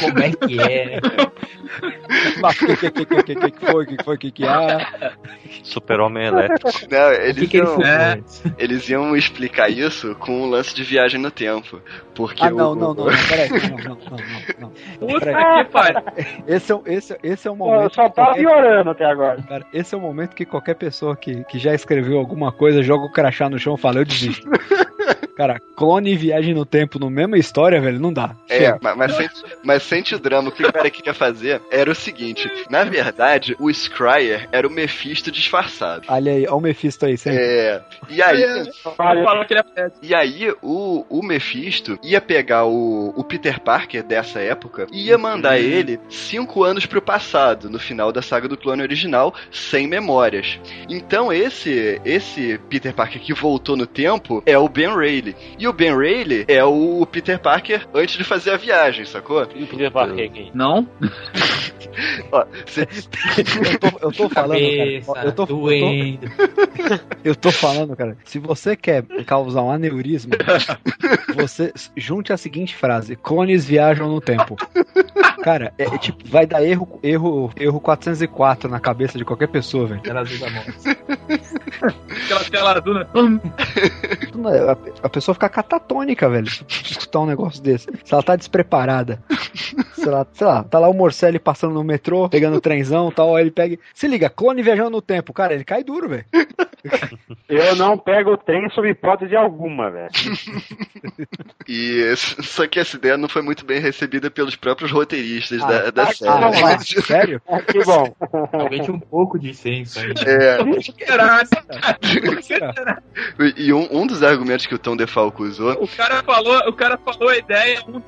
Como 0.00 0.18
é 0.20 0.30
que 0.32 0.60
é? 0.60 1.00
Mas 2.40 2.58
que, 2.58 2.76
que, 2.76 2.90
que, 2.90 3.06
que, 3.06 3.22
que, 3.34 3.50
que 3.50 3.66
foi, 3.66 3.86
que 3.86 4.02
foi, 4.06 4.16
que 4.16 4.30
que 4.30 4.44
é? 4.44 4.48
Super-Homem 5.62 6.26
Elétrico. 6.26 6.70
Não, 6.90 7.08
O 7.08 7.12
eles, 7.12 7.38
que, 7.40 7.46
que 7.48 7.56
iam, 7.58 7.76
fez? 7.76 8.42
É. 8.46 8.52
eles 8.56 8.88
iam 8.88 9.16
explicar 9.16 9.68
isso 9.68 10.14
com 10.16 10.42
um 10.42 10.46
lance 10.48 10.74
de 10.74 10.82
viagem 10.82 11.20
no 11.20 11.30
tempo. 11.30 11.80
Porque 12.14 12.42
Ah, 12.44 12.50
não, 12.50 12.72
o, 12.72 12.74
não, 12.74 12.94
não, 12.94 13.04
não, 13.06 13.12
peraí, 13.28 13.50
não, 13.50 13.76
não, 13.76 13.84
não, 13.84 13.96
não, 14.58 14.70
não. 15.00 15.08
Puta 15.08 15.26
Peraí. 15.26 15.64
que 15.66 15.70
pariu. 15.70 16.02
Esse 16.46 16.72
é, 16.72 16.74
o- 16.74 16.82
esse, 16.86 17.12
é- 17.12 17.18
esse 17.22 17.46
é 17.48 17.50
o 17.50 17.56
Pô, 17.56 17.66
momento. 17.66 17.94
só 17.94 18.08
que 18.08 18.14
tá 18.16 18.24
qualquer- 18.26 18.40
piorando 18.40 18.90
até 18.90 19.04
agora. 19.04 19.42
Cara, 19.42 19.66
esse 19.72 19.94
é 19.94 19.98
o 19.98 20.00
momento 20.00 20.34
que 20.34 20.46
qualquer 20.46 20.74
pessoa 20.76 21.14
que, 21.16 21.44
que 21.44 21.58
já 21.58 21.74
escreveu 21.74 22.16
alguma 22.18 22.50
coisa 22.52 22.82
joga 22.82 23.04
o 23.04 23.12
crachá 23.12 23.50
no 23.50 23.58
chão 23.58 23.74
e 23.74 23.78
fala, 23.78 23.98
eu 23.98 24.04
desisto. 24.04 24.48
Cara, 25.36 25.60
clone 25.76 26.12
e 26.12 26.16
viagem 26.16 26.54
no 26.54 26.64
tempo 26.64 26.98
no 26.98 27.10
mesma 27.10 27.36
história, 27.36 27.78
velho, 27.78 28.00
não 28.00 28.10
dá. 28.10 28.34
É, 28.48 28.58
Chega. 28.58 28.78
mas, 28.80 28.96
mas, 28.96 29.16
sente, 29.16 29.44
mas 29.62 29.82
sente 29.82 30.14
o 30.14 30.18
drama. 30.18 30.48
O 30.48 30.52
que 30.52 30.64
o 30.64 30.72
cara 30.72 30.88
queria 30.88 31.12
fazer 31.12 31.60
era 31.70 31.90
o 31.90 31.94
seguinte: 31.94 32.50
na 32.70 32.84
verdade, 32.84 33.54
o 33.58 33.72
Scryer 33.72 34.48
era 34.50 34.66
o 34.66 34.70
Mephisto 34.70 35.30
disfarçado. 35.30 36.06
Olha 36.08 36.32
aí, 36.32 36.46
olha 36.46 36.54
o 36.54 36.60
Mephisto 36.60 37.04
aí, 37.04 37.18
sempre. 37.18 37.42
É. 37.42 37.82
E 38.08 38.22
aí, 38.22 38.42
é 38.42 38.62
e 40.02 40.14
aí 40.14 40.54
o, 40.62 41.04
o 41.10 41.22
Mephisto 41.22 41.98
ia 42.02 42.20
pegar 42.20 42.64
o, 42.64 43.12
o 43.14 43.22
Peter 43.22 43.60
Parker 43.60 44.02
dessa 44.02 44.40
época 44.40 44.86
e 44.90 45.08
ia 45.08 45.18
mandar 45.18 45.58
ele 45.58 46.00
cinco 46.08 46.64
anos 46.64 46.86
pro 46.86 47.02
passado, 47.02 47.68
no 47.68 47.78
final 47.78 48.10
da 48.10 48.22
saga 48.22 48.48
do 48.48 48.56
clone 48.56 48.82
original, 48.82 49.34
sem 49.50 49.86
memórias. 49.86 50.58
Então 50.88 51.30
esse 51.30 52.00
esse 52.04 52.58
Peter 52.70 52.94
Parker 52.94 53.20
que 53.20 53.34
voltou 53.34 53.76
no 53.76 53.86
tempo 53.86 54.42
é 54.46 54.56
o 54.56 54.68
Ben 54.68 54.94
Reilly. 55.32 55.56
E 55.58 55.68
o 55.68 55.72
Ben 55.72 55.96
Reilly 55.96 56.44
é 56.48 56.64
o 56.64 57.04
Peter 57.06 57.38
Parker 57.38 57.86
antes 57.94 58.16
de 58.16 58.24
fazer 58.24 58.50
a 58.52 58.56
viagem, 58.56 59.04
sacou? 59.04 59.46
E 59.54 59.64
o 59.64 59.66
Peter 59.66 59.90
Parker 59.90 60.24
aqui? 60.26 60.50
Não? 60.54 60.86
Ó, 62.30 62.44
cê- 62.66 62.86
Eu 63.72 63.78
tô, 63.78 63.98
eu 64.06 64.12
tô 64.12 64.28
falando, 64.28 64.60
Cabeça, 64.60 65.12
cara. 65.14 65.26
Eu 65.28 65.32
tô, 65.32 65.42
eu, 65.42 65.46
tô, 65.46 65.48
doendo. 65.56 66.30
eu 67.24 67.34
tô 67.34 67.50
falando, 67.50 67.96
cara. 67.96 68.16
Se 68.24 68.38
você 68.38 68.76
quer 68.76 69.02
causar 69.24 69.62
um 69.62 69.70
aneurisma, 69.70 70.36
você 71.34 71.72
junte 71.96 72.32
a 72.32 72.36
seguinte 72.36 72.74
frase: 72.74 73.16
clones 73.16 73.64
viajam 73.64 74.08
no 74.08 74.20
tempo. 74.20 74.56
Cara, 75.42 75.72
é, 75.78 75.84
é 75.84 75.98
tipo, 75.98 76.26
vai 76.28 76.46
dar 76.46 76.62
erro, 76.64 76.98
erro, 77.02 77.50
erro 77.56 77.80
404 77.80 78.68
na 78.68 78.80
cabeça 78.80 79.16
de 79.16 79.24
qualquer 79.24 79.48
pessoa, 79.48 79.86
velho. 79.86 80.00
Aquela 80.00 80.24
tela 82.50 82.78
azul, 82.78 82.94
né? 82.94 83.06
A, 85.02 85.06
a 85.06 85.08
pessoa 85.16 85.34
fica 85.34 85.48
catatônica, 85.48 86.28
velho, 86.28 86.46
se 86.50 86.64
escutar 86.92 87.20
um 87.20 87.26
negócio 87.26 87.62
desse. 87.62 87.86
Se 88.04 88.12
ela 88.12 88.22
tá 88.22 88.36
despreparada. 88.36 89.22
sei, 89.94 90.06
lá, 90.06 90.26
sei 90.32 90.46
lá, 90.46 90.62
tá 90.62 90.78
lá 90.78 90.88
o 90.88 90.94
Morcelli 90.94 91.38
passando 91.38 91.74
no 91.74 91.82
metrô, 91.82 92.28
pegando 92.28 92.56
o 92.56 92.60
trenzão 92.60 93.08
e 93.08 93.12
tal, 93.12 93.34
aí 93.34 93.44
ele 93.44 93.50
pega. 93.50 93.78
Se 93.94 94.06
liga, 94.06 94.28
clone 94.28 94.62
viajando 94.62 94.90
no 94.90 95.02
tempo, 95.02 95.32
cara, 95.32 95.54
ele 95.54 95.64
cai 95.64 95.82
duro, 95.82 96.08
velho. 96.08 96.24
Eu 97.48 97.74
não 97.76 97.98
pego 97.98 98.32
o 98.32 98.36
trem 98.36 98.68
sob 98.70 98.88
hipótese 98.88 99.34
alguma, 99.34 99.90
velho. 99.90 100.10
E 101.66 102.14
só 102.16 102.66
que 102.66 102.78
essa 102.78 102.96
ideia 102.96 103.16
não 103.16 103.28
foi 103.28 103.42
muito 103.42 103.64
bem 103.64 103.80
recebida 103.80 104.30
pelos 104.30 104.54
próprios 104.54 104.92
roteiristas 104.92 105.60
Ah, 105.62 105.66
da, 105.66 105.90
da 105.90 106.02
ah, 106.04 106.12
série. 106.14 106.30
ah, 106.30 106.60
lá, 106.60 106.78
sério? 106.78 107.42
Ah, 107.48 107.60
que 107.60 107.82
bom. 107.84 108.14
Talvez 108.52 108.88
um 108.88 109.00
pouco 109.00 109.38
de 109.38 109.52
senso 109.52 109.98
aí. 109.98 110.12
É, 110.26 110.58
Cara, 111.06 111.42
e 113.56 113.72
um, 113.72 113.88
um 113.90 114.06
dos 114.06 114.22
argumentos 114.22 114.66
que 114.66 114.74
o 114.74 114.78
Tom 114.78 114.96
DeFalco 115.06 115.44
usou, 115.44 115.72
O 115.82 115.88
cara 115.88 116.22
falou, 116.22 116.58
o 116.68 116.72
cara 116.72 116.98
falou 116.98 117.28
a 117.28 117.36
ideia. 117.36 117.80
um- 117.88 118.02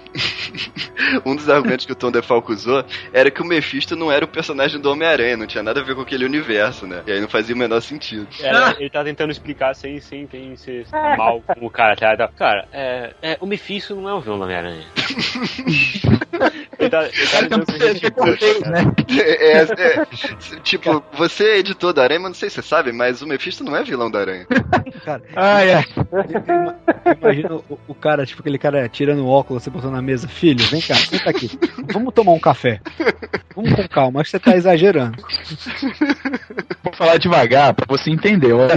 um 1.25 1.37
dos 1.37 1.49
argumentos 1.49 1.87
que 1.87 1.93
o 1.93 1.97
Tom 1.97 2.11
DeFalco 2.11 2.53
usou 2.53 2.85
era 3.13 3.31
que 3.31 3.41
o 3.41 3.45
Mephisto 3.45 3.95
não 3.97 4.11
era 4.11 4.25
o 4.25 4.29
personagem 4.29 4.81
do 4.81 4.91
Homem-Aranha, 4.91 5.37
não 5.37 5.47
tinha 5.47 5.63
nada 5.63 5.81
a 5.81 5.83
ver 5.85 5.95
com 5.95 6.03
aquele 6.03 6.25
universo, 6.25 6.87
né? 6.87 7.03
E 7.07 7.13
aí 7.13 7.21
não 7.21 7.29
fazia 7.29 7.55
o 7.55 7.59
menor 7.59 7.81
sentido. 7.81 8.27
Era- 8.41 8.75
ele 8.79 8.91
tá 8.91 9.03
tentando 9.05 9.31
explicar 9.31 9.75
sem, 9.75 10.01
sem, 10.01 10.29
sem 10.29 10.57
ser 10.57 10.87
mal 11.17 11.41
com 11.43 11.67
o 11.67 11.71
cara. 11.71 11.97
Tá? 11.97 12.17
Tá, 12.17 12.29
Cara, 12.29 12.67
é, 12.73 13.15
é, 13.23 13.39
o 13.41 13.47
Mephisto 13.47 13.95
não 13.95 14.09
é 14.09 14.15
o 14.15 14.21
vilão 14.21 14.39
do 14.39 14.45
Homem-Aranha. 14.45 14.85
ele 16.79 16.91
tá, 16.91 17.05
ele 17.05 17.27
tá 17.27 17.39
tentando 17.41 17.71
ser 17.71 17.93
gente 17.95 18.11
boa, 18.11 18.37
cara. 18.37 18.95
É, 19.19 19.63
é, 19.63 20.07
tipo, 20.63 21.03
você 21.13 21.45
é 21.45 21.59
editor 21.59 21.93
da 21.93 22.03
Aranha, 22.03 22.21
mas 22.21 22.29
não 22.31 22.35
sei 22.35 22.51
se 22.51 22.57
você 22.57 22.63
sabe, 22.69 22.93
mas 22.93 23.23
o 23.23 23.27
Mephisto 23.27 23.65
não 23.65 23.75
é 23.77 23.83
vilão 23.83 24.11
da 24.11 24.21
Aranha. 24.21 24.47
cara, 25.05 25.23
Ah, 25.37 25.65
é. 25.65 25.85
Imagina 27.21 27.55
o, 27.55 27.79
o 27.89 27.95
cara, 27.95 28.25
tipo 28.27 28.41
aquele 28.41 28.59
cara 28.59 28.89
tirando 28.89 29.21
o 29.25 29.29
óculos, 29.29 29.63
você 29.63 29.71
botou 29.71 29.91
na 29.91 30.01
mesa, 30.03 30.27
filho, 30.29 30.65
vem 30.67 30.81
cá, 30.81 30.95
senta 30.95 31.31
aqui. 31.31 31.51
Vamos 31.93 32.13
tomar 32.15 32.33
um 32.33 32.39
café. 32.41 32.81
Vamos 33.55 33.75
com 33.75 33.89
calma, 33.89 34.21
acho 34.21 34.31
que 34.31 34.39
você 34.39 34.45
tá 34.45 34.57
exagerando. 34.57 35.17
Vou 36.85 36.93
falar 36.93 37.17
devagar 37.19 37.75
pra 37.75 37.87
você 37.89 38.11
entender. 38.11 38.53
Olha. 38.53 38.77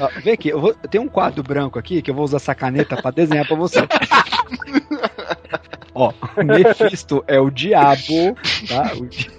Ó, 0.00 0.08
vem 0.22 0.34
aqui, 0.34 0.48
eu, 0.50 0.60
vou, 0.60 0.74
tenho 0.74 1.04
um 1.04 1.08
quadro 1.08 1.42
branco 1.42 1.78
aqui 1.78 2.02
que 2.02 2.10
eu 2.10 2.14
vou 2.14 2.24
usar 2.24 2.36
essa 2.36 2.54
caneta 2.54 3.00
pra 3.00 3.10
desenhar 3.10 3.46
pra 3.46 3.56
você. 3.56 3.80
Ó, 5.94 6.12
Mephisto 6.44 7.22
é 7.26 7.38
o 7.38 7.50
diabo, 7.50 8.34
tá? 8.68 8.92
O 8.96 9.06
di- 9.06 9.30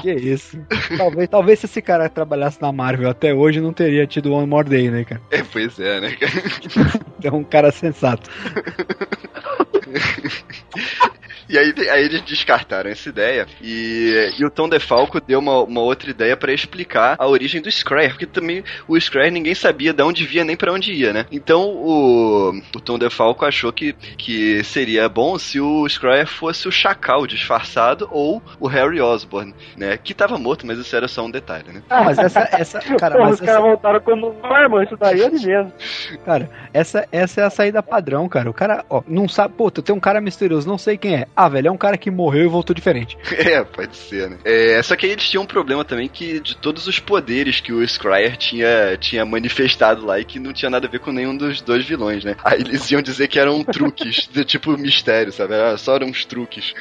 Que 0.00 0.12
isso? 0.12 0.58
Talvez, 0.96 1.28
talvez 1.28 1.58
se 1.58 1.66
esse 1.66 1.82
cara 1.82 2.08
trabalhasse 2.08 2.60
na 2.60 2.72
Marvel 2.72 3.10
até 3.10 3.34
hoje 3.34 3.60
não 3.60 3.72
teria 3.72 4.06
tido 4.06 4.32
One 4.32 4.46
More 4.46 4.68
Day, 4.68 4.90
né, 4.90 5.04
cara? 5.04 5.20
É, 5.30 5.42
pois 5.42 5.78
é, 5.78 6.00
né? 6.00 6.16
É 7.22 7.30
um 7.30 7.44
cara 7.44 7.70
sensato. 7.70 8.28
E 11.52 11.58
aí, 11.58 11.74
aí 11.90 12.04
eles 12.06 12.22
descartaram 12.22 12.88
essa 12.88 13.10
ideia 13.10 13.46
e, 13.60 14.32
e 14.38 14.42
o 14.42 14.50
Tom 14.50 14.70
DeFalco 14.70 15.20
deu 15.20 15.38
uma, 15.38 15.62
uma 15.62 15.82
outra 15.82 16.08
ideia 16.08 16.34
pra 16.34 16.50
explicar 16.50 17.14
a 17.18 17.28
origem 17.28 17.60
do 17.60 17.70
Scryer, 17.70 18.12
porque 18.12 18.24
também 18.24 18.64
o 18.88 18.98
Scryer 18.98 19.30
ninguém 19.30 19.54
sabia 19.54 19.92
de 19.92 20.02
onde 20.02 20.24
via 20.24 20.46
nem 20.46 20.56
pra 20.56 20.72
onde 20.72 20.94
ia, 20.94 21.12
né? 21.12 21.26
Então 21.30 21.68
o, 21.68 22.58
o 22.74 22.80
Tom 22.80 22.98
DeFalco 22.98 23.44
achou 23.44 23.70
que, 23.70 23.92
que 24.16 24.64
seria 24.64 25.10
bom 25.10 25.38
se 25.38 25.60
o 25.60 25.86
Scryer 25.86 26.26
fosse 26.26 26.66
o 26.66 26.72
Chacal 26.72 27.26
disfarçado 27.26 28.08
ou 28.10 28.42
o 28.58 28.66
Harry 28.66 29.02
Osborn, 29.02 29.54
né? 29.76 29.98
Que 29.98 30.14
tava 30.14 30.38
morto, 30.38 30.66
mas 30.66 30.78
isso 30.78 30.96
era 30.96 31.06
só 31.06 31.22
um 31.22 31.30
detalhe, 31.30 31.70
né? 31.70 31.82
Ah, 31.90 32.02
mas 32.02 32.16
essa, 32.16 32.48
essa, 32.50 32.80
cara, 32.96 33.16
Pô, 33.16 33.24
mas 33.24 33.34
os 33.34 33.40
caras 33.40 33.56
essa, 33.56 33.68
voltaram 33.68 34.00
como 34.00 34.32
normal, 34.42 34.84
isso 34.84 34.96
daí 34.96 35.20
é 35.20 35.28
de 35.28 35.46
mesmo. 35.46 35.70
cara, 36.24 36.48
essa, 36.72 37.06
essa 37.12 37.42
é 37.42 37.44
a 37.44 37.50
saída 37.50 37.82
padrão, 37.82 38.26
cara. 38.26 38.48
O 38.48 38.54
cara, 38.54 38.86
ó, 38.88 39.02
não 39.06 39.28
sabe, 39.28 39.52
pô, 39.54 39.70
tu 39.70 39.82
tem 39.82 39.94
um 39.94 40.00
cara 40.00 40.18
misterioso, 40.18 40.66
não 40.66 40.78
sei 40.78 40.96
quem 40.96 41.16
é. 41.16 41.26
Ah, 41.42 41.48
velho, 41.48 41.66
é 41.66 41.70
um 41.72 41.76
cara 41.76 41.98
que 41.98 42.08
morreu 42.08 42.44
e 42.44 42.48
voltou 42.48 42.74
diferente. 42.74 43.18
É, 43.42 43.62
pode 43.64 43.96
ser, 43.96 44.30
né? 44.30 44.38
É, 44.44 44.80
só 44.82 44.94
que 44.94 45.04
aí 45.04 45.12
eles 45.12 45.28
tinham 45.28 45.42
um 45.42 45.46
problema 45.46 45.84
também 45.84 46.08
que 46.08 46.38
de 46.38 46.56
todos 46.56 46.86
os 46.86 47.00
poderes 47.00 47.60
que 47.60 47.72
o 47.72 47.86
Scryer 47.86 48.36
tinha, 48.36 48.96
tinha 48.98 49.24
manifestado 49.24 50.06
lá 50.06 50.20
e 50.20 50.24
que 50.24 50.38
não 50.38 50.52
tinha 50.52 50.70
nada 50.70 50.86
a 50.86 50.90
ver 50.90 51.00
com 51.00 51.10
nenhum 51.10 51.36
dos 51.36 51.60
dois 51.60 51.84
vilões, 51.84 52.24
né? 52.24 52.36
Aí 52.44 52.60
eles 52.60 52.88
iam 52.90 53.02
dizer 53.02 53.26
que 53.26 53.38
eram 53.38 53.64
truques, 53.64 54.28
de 54.32 54.44
tipo 54.44 54.76
mistério, 54.78 55.32
sabe? 55.32 55.54
Ah, 55.54 55.76
só 55.76 55.96
eram 55.96 56.06
uns 56.06 56.24
truques. 56.24 56.72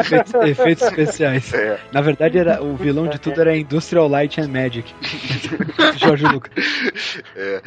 efeitos, 0.00 0.34
efeitos 0.34 0.82
especiais. 0.84 1.52
É. 1.52 1.80
Na 1.90 2.00
verdade, 2.00 2.38
era, 2.38 2.62
o 2.62 2.76
vilão 2.76 3.08
de 3.08 3.18
tudo 3.18 3.40
era 3.40 3.56
Industrial 3.56 4.06
Light 4.06 4.40
and 4.40 4.48
Magic. 4.48 4.94
Jorge 5.98 6.24
Lucas. 6.26 6.52
É. 7.34 7.60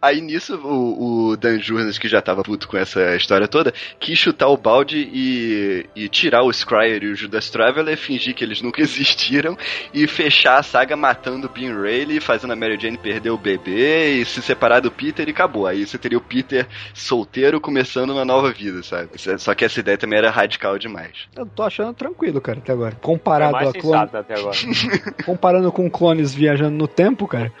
Aí 0.00 0.20
nisso, 0.20 0.56
o, 0.56 1.30
o 1.30 1.36
Dan 1.36 1.58
Jurnas, 1.60 1.98
que 1.98 2.08
já 2.08 2.22
tava 2.22 2.42
puto 2.42 2.66
com 2.66 2.78
essa 2.78 3.14
história 3.16 3.46
toda, 3.46 3.72
quis 4.00 4.18
chutar 4.18 4.48
o 4.48 4.56
balde 4.56 4.91
e, 4.96 5.86
e 5.94 6.08
tirar 6.08 6.42
o 6.42 6.52
Scryer 6.52 7.02
e 7.02 7.12
o 7.12 7.16
Judas 7.16 7.50
Traveler, 7.50 7.96
fingir 7.96 8.34
que 8.34 8.44
eles 8.44 8.60
nunca 8.60 8.80
existiram 8.82 9.56
e 9.92 10.06
fechar 10.06 10.58
a 10.58 10.62
saga 10.62 10.96
matando 10.96 11.46
o 11.46 11.50
Ben 11.50 11.72
Rayleigh, 11.72 12.20
fazendo 12.20 12.52
a 12.52 12.56
Mary 12.56 12.78
Jane 12.80 12.98
perder 12.98 13.30
o 13.30 13.38
bebê 13.38 14.20
e 14.20 14.24
se 14.24 14.42
separar 14.42 14.80
do 14.80 14.90
Peter 14.90 15.26
e 15.28 15.30
acabou. 15.30 15.66
Aí 15.66 15.86
você 15.86 15.98
teria 15.98 16.18
o 16.18 16.20
Peter 16.20 16.66
solteiro 16.94 17.60
começando 17.60 18.10
uma 18.10 18.24
nova 18.24 18.50
vida, 18.52 18.82
sabe? 18.82 19.10
Só 19.38 19.54
que 19.54 19.64
essa 19.64 19.80
ideia 19.80 19.98
também 19.98 20.18
era 20.18 20.30
radical 20.30 20.78
demais. 20.78 21.28
Eu 21.36 21.46
tô 21.46 21.62
achando 21.62 21.94
tranquilo, 21.94 22.40
cara, 22.40 22.58
até 22.58 22.72
agora. 22.72 22.94
É 22.94 23.00
Comparado 23.00 23.52
mais 23.52 23.68
a 23.68 23.72
clone, 23.72 24.10
até 24.12 24.38
agora. 24.38 24.56
comparando 25.24 25.72
com 25.72 25.90
clones 25.90 26.34
viajando 26.34 26.76
no 26.76 26.88
tempo, 26.88 27.26
cara. 27.26 27.52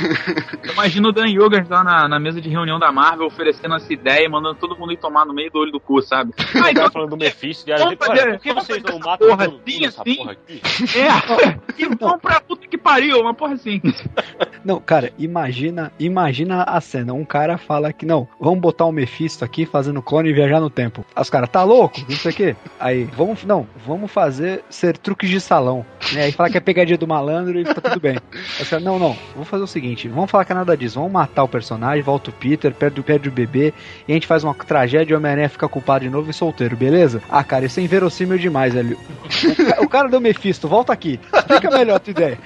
Imagina 0.72 1.08
o 1.08 1.12
Dan 1.12 1.28
Yogas 1.28 1.68
lá 1.68 1.82
na, 1.82 2.08
na 2.08 2.18
mesa 2.18 2.40
de 2.40 2.48
reunião 2.48 2.78
da 2.78 2.92
Marvel 2.92 3.26
oferecendo 3.26 3.74
essa 3.74 3.92
ideia 3.92 4.26
e 4.26 4.28
mandando 4.28 4.56
todo 4.56 4.76
mundo 4.76 4.92
ir 4.92 4.98
tomar 4.98 5.24
no 5.24 5.34
meio 5.34 5.50
do 5.50 5.58
olho 5.58 5.72
do 5.72 5.80
cu, 5.80 6.00
sabe? 6.02 6.32
Então, 6.38 6.74
tava 6.74 6.90
falando 6.90 7.10
do 7.10 7.16
Mephisto, 7.16 7.70
e 7.70 7.74
tipo, 7.74 7.86
olha, 7.86 7.96
fazer- 7.96 8.30
por 8.32 8.40
que 8.40 8.48
vamos 8.48 8.66
vocês 8.66 8.82
não 8.82 8.90
essa 8.96 8.98
matam 9.06 9.28
porra 9.28 9.44
todo 9.44 9.52
mundo 9.52 9.62
assim, 9.66 9.80
nessa 9.80 10.02
assim? 10.02 10.16
porra 10.16 10.32
aqui? 10.32 10.62
é, 10.98 11.60
e 11.82 11.94
vamos 11.96 12.20
pra 12.20 12.40
puta 12.40 12.66
que 12.66 12.78
pariu, 12.78 13.20
uma 13.20 13.34
porra 13.34 13.54
assim. 13.54 13.80
Não, 14.64 14.80
cara, 14.80 15.12
imagina, 15.16 15.92
imagina 15.96 16.64
a 16.64 16.80
cena. 16.80 17.12
Um 17.12 17.24
cara 17.24 17.56
fala 17.56 17.92
que 17.92 18.04
não, 18.04 18.26
vamos 18.40 18.58
botar 18.58 18.84
o 18.84 18.90
Mephisto 18.90 19.44
aqui 19.44 19.64
fazendo 19.64 20.02
clone 20.02 20.30
e 20.30 20.32
viajar 20.32 20.58
no 20.60 20.68
tempo. 20.68 21.04
Aí 21.14 21.22
os 21.22 21.30
caras, 21.30 21.48
tá 21.48 21.62
louco? 21.62 22.00
Não 22.08 22.16
sei 22.16 22.32
o 22.32 22.34
quê. 22.34 22.56
Aí, 22.80 23.04
vamos, 23.04 23.44
não, 23.44 23.64
vamos 23.86 24.10
fazer 24.10 24.64
ser 24.68 24.98
truques 24.98 25.30
de 25.30 25.40
salão. 25.40 25.86
Né? 26.12 26.24
Aí 26.24 26.32
fala 26.32 26.50
que 26.50 26.58
é 26.58 26.60
pegadinha 26.60 26.98
do 26.98 27.06
malandro 27.06 27.60
e 27.60 27.64
tá 27.64 27.80
tudo 27.80 28.00
bem. 28.00 28.18
Aí 28.32 28.62
os 28.62 28.68
caras, 28.68 28.84
não, 28.84 28.98
não, 28.98 29.16
vamos 29.34 29.48
fazer 29.48 29.62
o 29.62 29.68
seguinte, 29.68 30.08
vamos 30.08 30.28
falar 30.30 30.44
que 30.44 30.50
é 30.50 30.54
nada 30.56 30.76
disso, 30.76 30.96
vamos 30.96 31.12
matar 31.12 31.44
o 31.44 31.48
personagem, 31.48 32.02
volta 32.02 32.30
o 32.30 32.32
Peter, 32.32 32.74
perde, 32.74 33.00
perde 33.02 33.28
o 33.28 33.32
bebê, 33.32 33.72
e 34.08 34.12
a 34.12 34.14
gente 34.14 34.26
faz 34.26 34.42
uma 34.42 34.52
tragédia 34.54 35.12
e 35.12 35.14
o 35.14 35.18
Homem-Aranha 35.18 35.48
fica 35.48 35.68
culpado 35.68 36.04
de 36.04 36.10
novo 36.10 36.25
e 36.30 36.34
solteiro, 36.34 36.76
beleza? 36.76 37.22
Ah, 37.30 37.42
cara, 37.44 37.64
isso 37.66 37.80
é 37.80 37.82
inverossímil 37.82 38.38
demais, 38.38 38.74
velho. 38.74 38.98
O, 38.98 39.56
ca- 39.66 39.80
o 39.82 39.88
cara 39.88 40.08
do 40.08 40.20
Mephisto, 40.20 40.68
volta 40.68 40.92
aqui. 40.92 41.18
Explica 41.34 41.70
melhor 41.70 41.96
a 41.96 41.98
tua 42.00 42.10
ideia. 42.10 42.38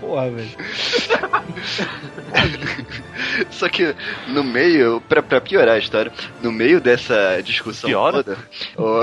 Porra, 0.00 0.30
velho. 0.30 0.48
Só 3.50 3.68
que 3.68 3.94
no 4.28 4.42
meio, 4.44 5.00
pra, 5.08 5.22
pra 5.22 5.40
piorar 5.40 5.74
a 5.76 5.78
história, 5.78 6.12
no 6.42 6.50
meio 6.52 6.80
dessa 6.80 7.40
discussão 7.42 7.88
Piora? 7.90 8.22
toda, 8.22 8.38
o- 8.76 9.02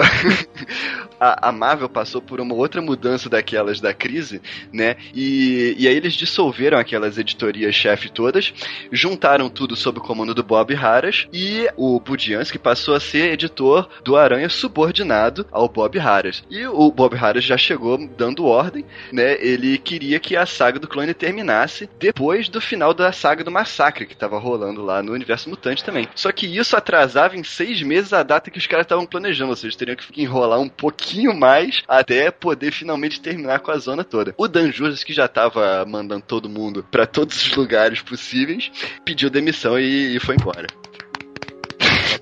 a, 1.25 1.49
a 1.49 1.51
Marvel 1.51 1.89
passou 1.89 2.21
por 2.21 2.39
uma 2.39 2.53
outra 2.53 2.81
mudança 2.81 3.29
daquelas 3.29 3.79
da 3.79 3.93
crise, 3.93 4.41
né? 4.71 4.95
E, 5.13 5.75
e 5.77 5.87
aí 5.87 5.95
eles 5.95 6.13
dissolveram 6.13 6.77
aquelas 6.77 7.17
editorias-chefe 7.17 8.09
todas, 8.09 8.53
juntaram 8.91 9.49
tudo 9.49 9.75
sob 9.75 9.99
o 9.99 10.01
comando 10.01 10.33
do 10.33 10.43
Bob 10.43 10.73
Harras 10.73 11.27
e 11.33 11.67
o 11.75 11.99
Budiansky 11.99 12.59
passou 12.59 12.93
a 12.93 12.99
ser 12.99 13.33
editor 13.33 13.89
do 14.03 14.15
Aranha 14.15 14.49
subordinado 14.49 15.47
ao 15.51 15.67
Bob 15.67 15.97
Harras. 15.97 16.43
E 16.49 16.65
o 16.67 16.91
Bob 16.91 17.15
Harras 17.15 17.43
já 17.43 17.57
chegou 17.57 17.97
dando 18.17 18.45
ordem, 18.45 18.85
né? 19.11 19.37
Ele 19.39 19.77
queria 19.77 20.19
que 20.19 20.35
a 20.35 20.45
saga 20.45 20.79
do 20.79 20.87
clone 20.87 21.13
terminasse 21.13 21.89
depois 21.99 22.49
do 22.49 22.61
final 22.61 22.93
da 22.93 23.11
saga 23.11 23.43
do 23.43 23.51
massacre 23.51 24.05
que 24.05 24.15
tava 24.15 24.37
rolando 24.37 24.83
lá 24.83 25.01
no 25.01 25.13
universo 25.13 25.49
mutante 25.49 25.83
também. 25.83 26.07
Só 26.15 26.31
que 26.31 26.45
isso 26.45 26.75
atrasava 26.75 27.35
em 27.35 27.43
seis 27.43 27.81
meses 27.81 28.13
a 28.13 28.23
data 28.23 28.51
que 28.51 28.57
os 28.57 28.67
caras 28.67 28.85
estavam 28.85 29.05
planejando, 29.05 29.51
ou 29.51 29.55
seja, 29.55 29.77
teriam 29.77 29.95
que 29.95 30.21
enrolar 30.21 30.59
um 30.59 30.69
pouquinho 30.69 31.14
mais 31.33 31.81
até 31.87 32.31
poder 32.31 32.71
finalmente 32.71 33.21
terminar 33.21 33.59
com 33.59 33.71
a 33.71 33.77
zona 33.77 34.03
toda. 34.03 34.33
O 34.37 34.47
Dan 34.47 34.71
Jurgens, 34.71 35.03
que 35.03 35.13
já 35.13 35.27
tava 35.27 35.85
mandando 35.85 36.23
todo 36.25 36.49
mundo 36.49 36.85
pra 36.89 37.05
todos 37.05 37.45
os 37.45 37.55
lugares 37.55 38.01
possíveis, 38.01 38.71
pediu 39.03 39.29
demissão 39.29 39.79
e, 39.79 40.15
e 40.15 40.19
foi 40.19 40.35
embora. 40.35 40.67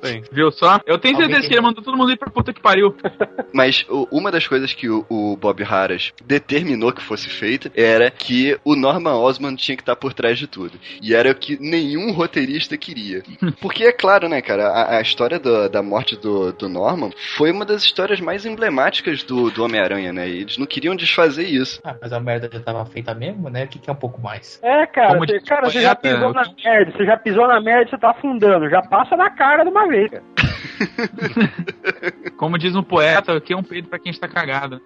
Bem, 0.04 0.24
Viu 0.32 0.52
só? 0.52 0.80
Eu 0.86 0.98
tenho 1.00 1.16
Alguém 1.16 1.30
certeza 1.30 1.48
que 1.48 1.54
ele 1.54 1.62
mandou 1.62 1.84
todo 1.84 1.96
mundo 1.98 2.12
ir 2.12 2.18
pra 2.18 2.30
puta 2.30 2.52
que 2.54 2.62
pariu. 2.62 2.96
Mas 3.54 3.86
o- 3.90 4.08
uma 4.12 4.30
das 4.32 4.46
coisas 4.48 4.74
que 4.74 4.90
o, 4.90 5.06
o 5.10 5.38
Bob 5.38 5.64
Harras 5.64 6.12
determinou 6.26 6.92
que 6.92 7.02
fosse 7.02 7.30
feita 7.30 7.72
era 7.76 8.10
que 8.12 8.58
o 8.66 8.76
Norman 8.76 9.16
Osborn 9.16 9.56
tinha 9.56 9.76
que 9.78 9.82
estar 9.82 9.96
por 9.96 10.14
trás 10.14 10.38
de 10.38 10.48
tudo. 10.48 10.78
E 11.02 11.14
era 11.16 11.32
o 11.32 11.36
que 11.36 11.58
nenhum 11.60 12.12
roteirista 12.12 12.78
queria. 12.78 13.24
Porque 13.62 13.86
é 13.86 13.92
claro, 13.92 14.28
né, 14.28 14.42
cara, 14.42 14.68
a, 14.68 14.98
a 14.98 15.02
história 15.02 15.40
do- 15.40 15.70
da 15.70 15.82
morte 15.82 16.16
do, 16.20 16.52
do 16.52 16.68
Norman 16.68 17.12
foi 17.38 17.52
uma 17.52 17.64
das 17.66 17.84
histórias 17.84 18.20
mais 18.20 18.46
emblemáticas 18.46 19.24
do, 19.24 19.50
do 19.52 19.64
Homem-Aranha, 19.64 20.12
né? 20.12 20.28
E 20.28 20.42
eles 20.42 20.58
não 20.58 20.66
queriam 20.66 20.96
desfazer 20.96 21.46
isso. 21.48 21.80
Ah, 21.84 21.96
mas 22.02 22.12
a 22.12 22.20
merda 22.20 22.50
já 22.52 22.60
tava 22.60 22.86
feita 22.86 23.14
mesmo, 23.14 23.50
né? 23.50 23.66
O 23.66 23.68
que, 23.68 23.80
que 23.80 23.90
é 23.90 23.94
um 23.94 23.98
pouco 23.98 24.22
mais? 24.22 24.60
É, 24.64 24.86
cara, 24.88 25.18
você, 25.18 25.40
cara, 25.40 25.70
você 25.70 25.82
já 25.82 25.96
pisou 25.96 26.20
eu- 26.30 26.34
na 26.34 26.44
merda, 26.64 26.92
você 26.92 27.06
já 27.06 27.18
pisou 27.18 27.48
na 27.48 27.62
merda 27.62 27.84
e 27.88 27.90
você 27.90 27.98
tá 27.98 28.10
afundando. 28.12 28.70
Já 28.70 28.82
passa 28.82 29.16
na 29.16 29.30
cara 29.30 29.64
de 29.64 29.70
uma 29.70 29.88
vez, 29.94 30.10
cara. 30.10 30.33
Como 32.38 32.58
diz 32.58 32.76
um 32.76 32.84
poeta, 32.84 33.34
aqui 33.38 33.54
é 33.54 33.58
um 33.58 33.64
peido 33.64 33.88
pra 33.88 34.00
quem 34.00 34.12
está 34.12 34.28
cagado. 34.28 34.82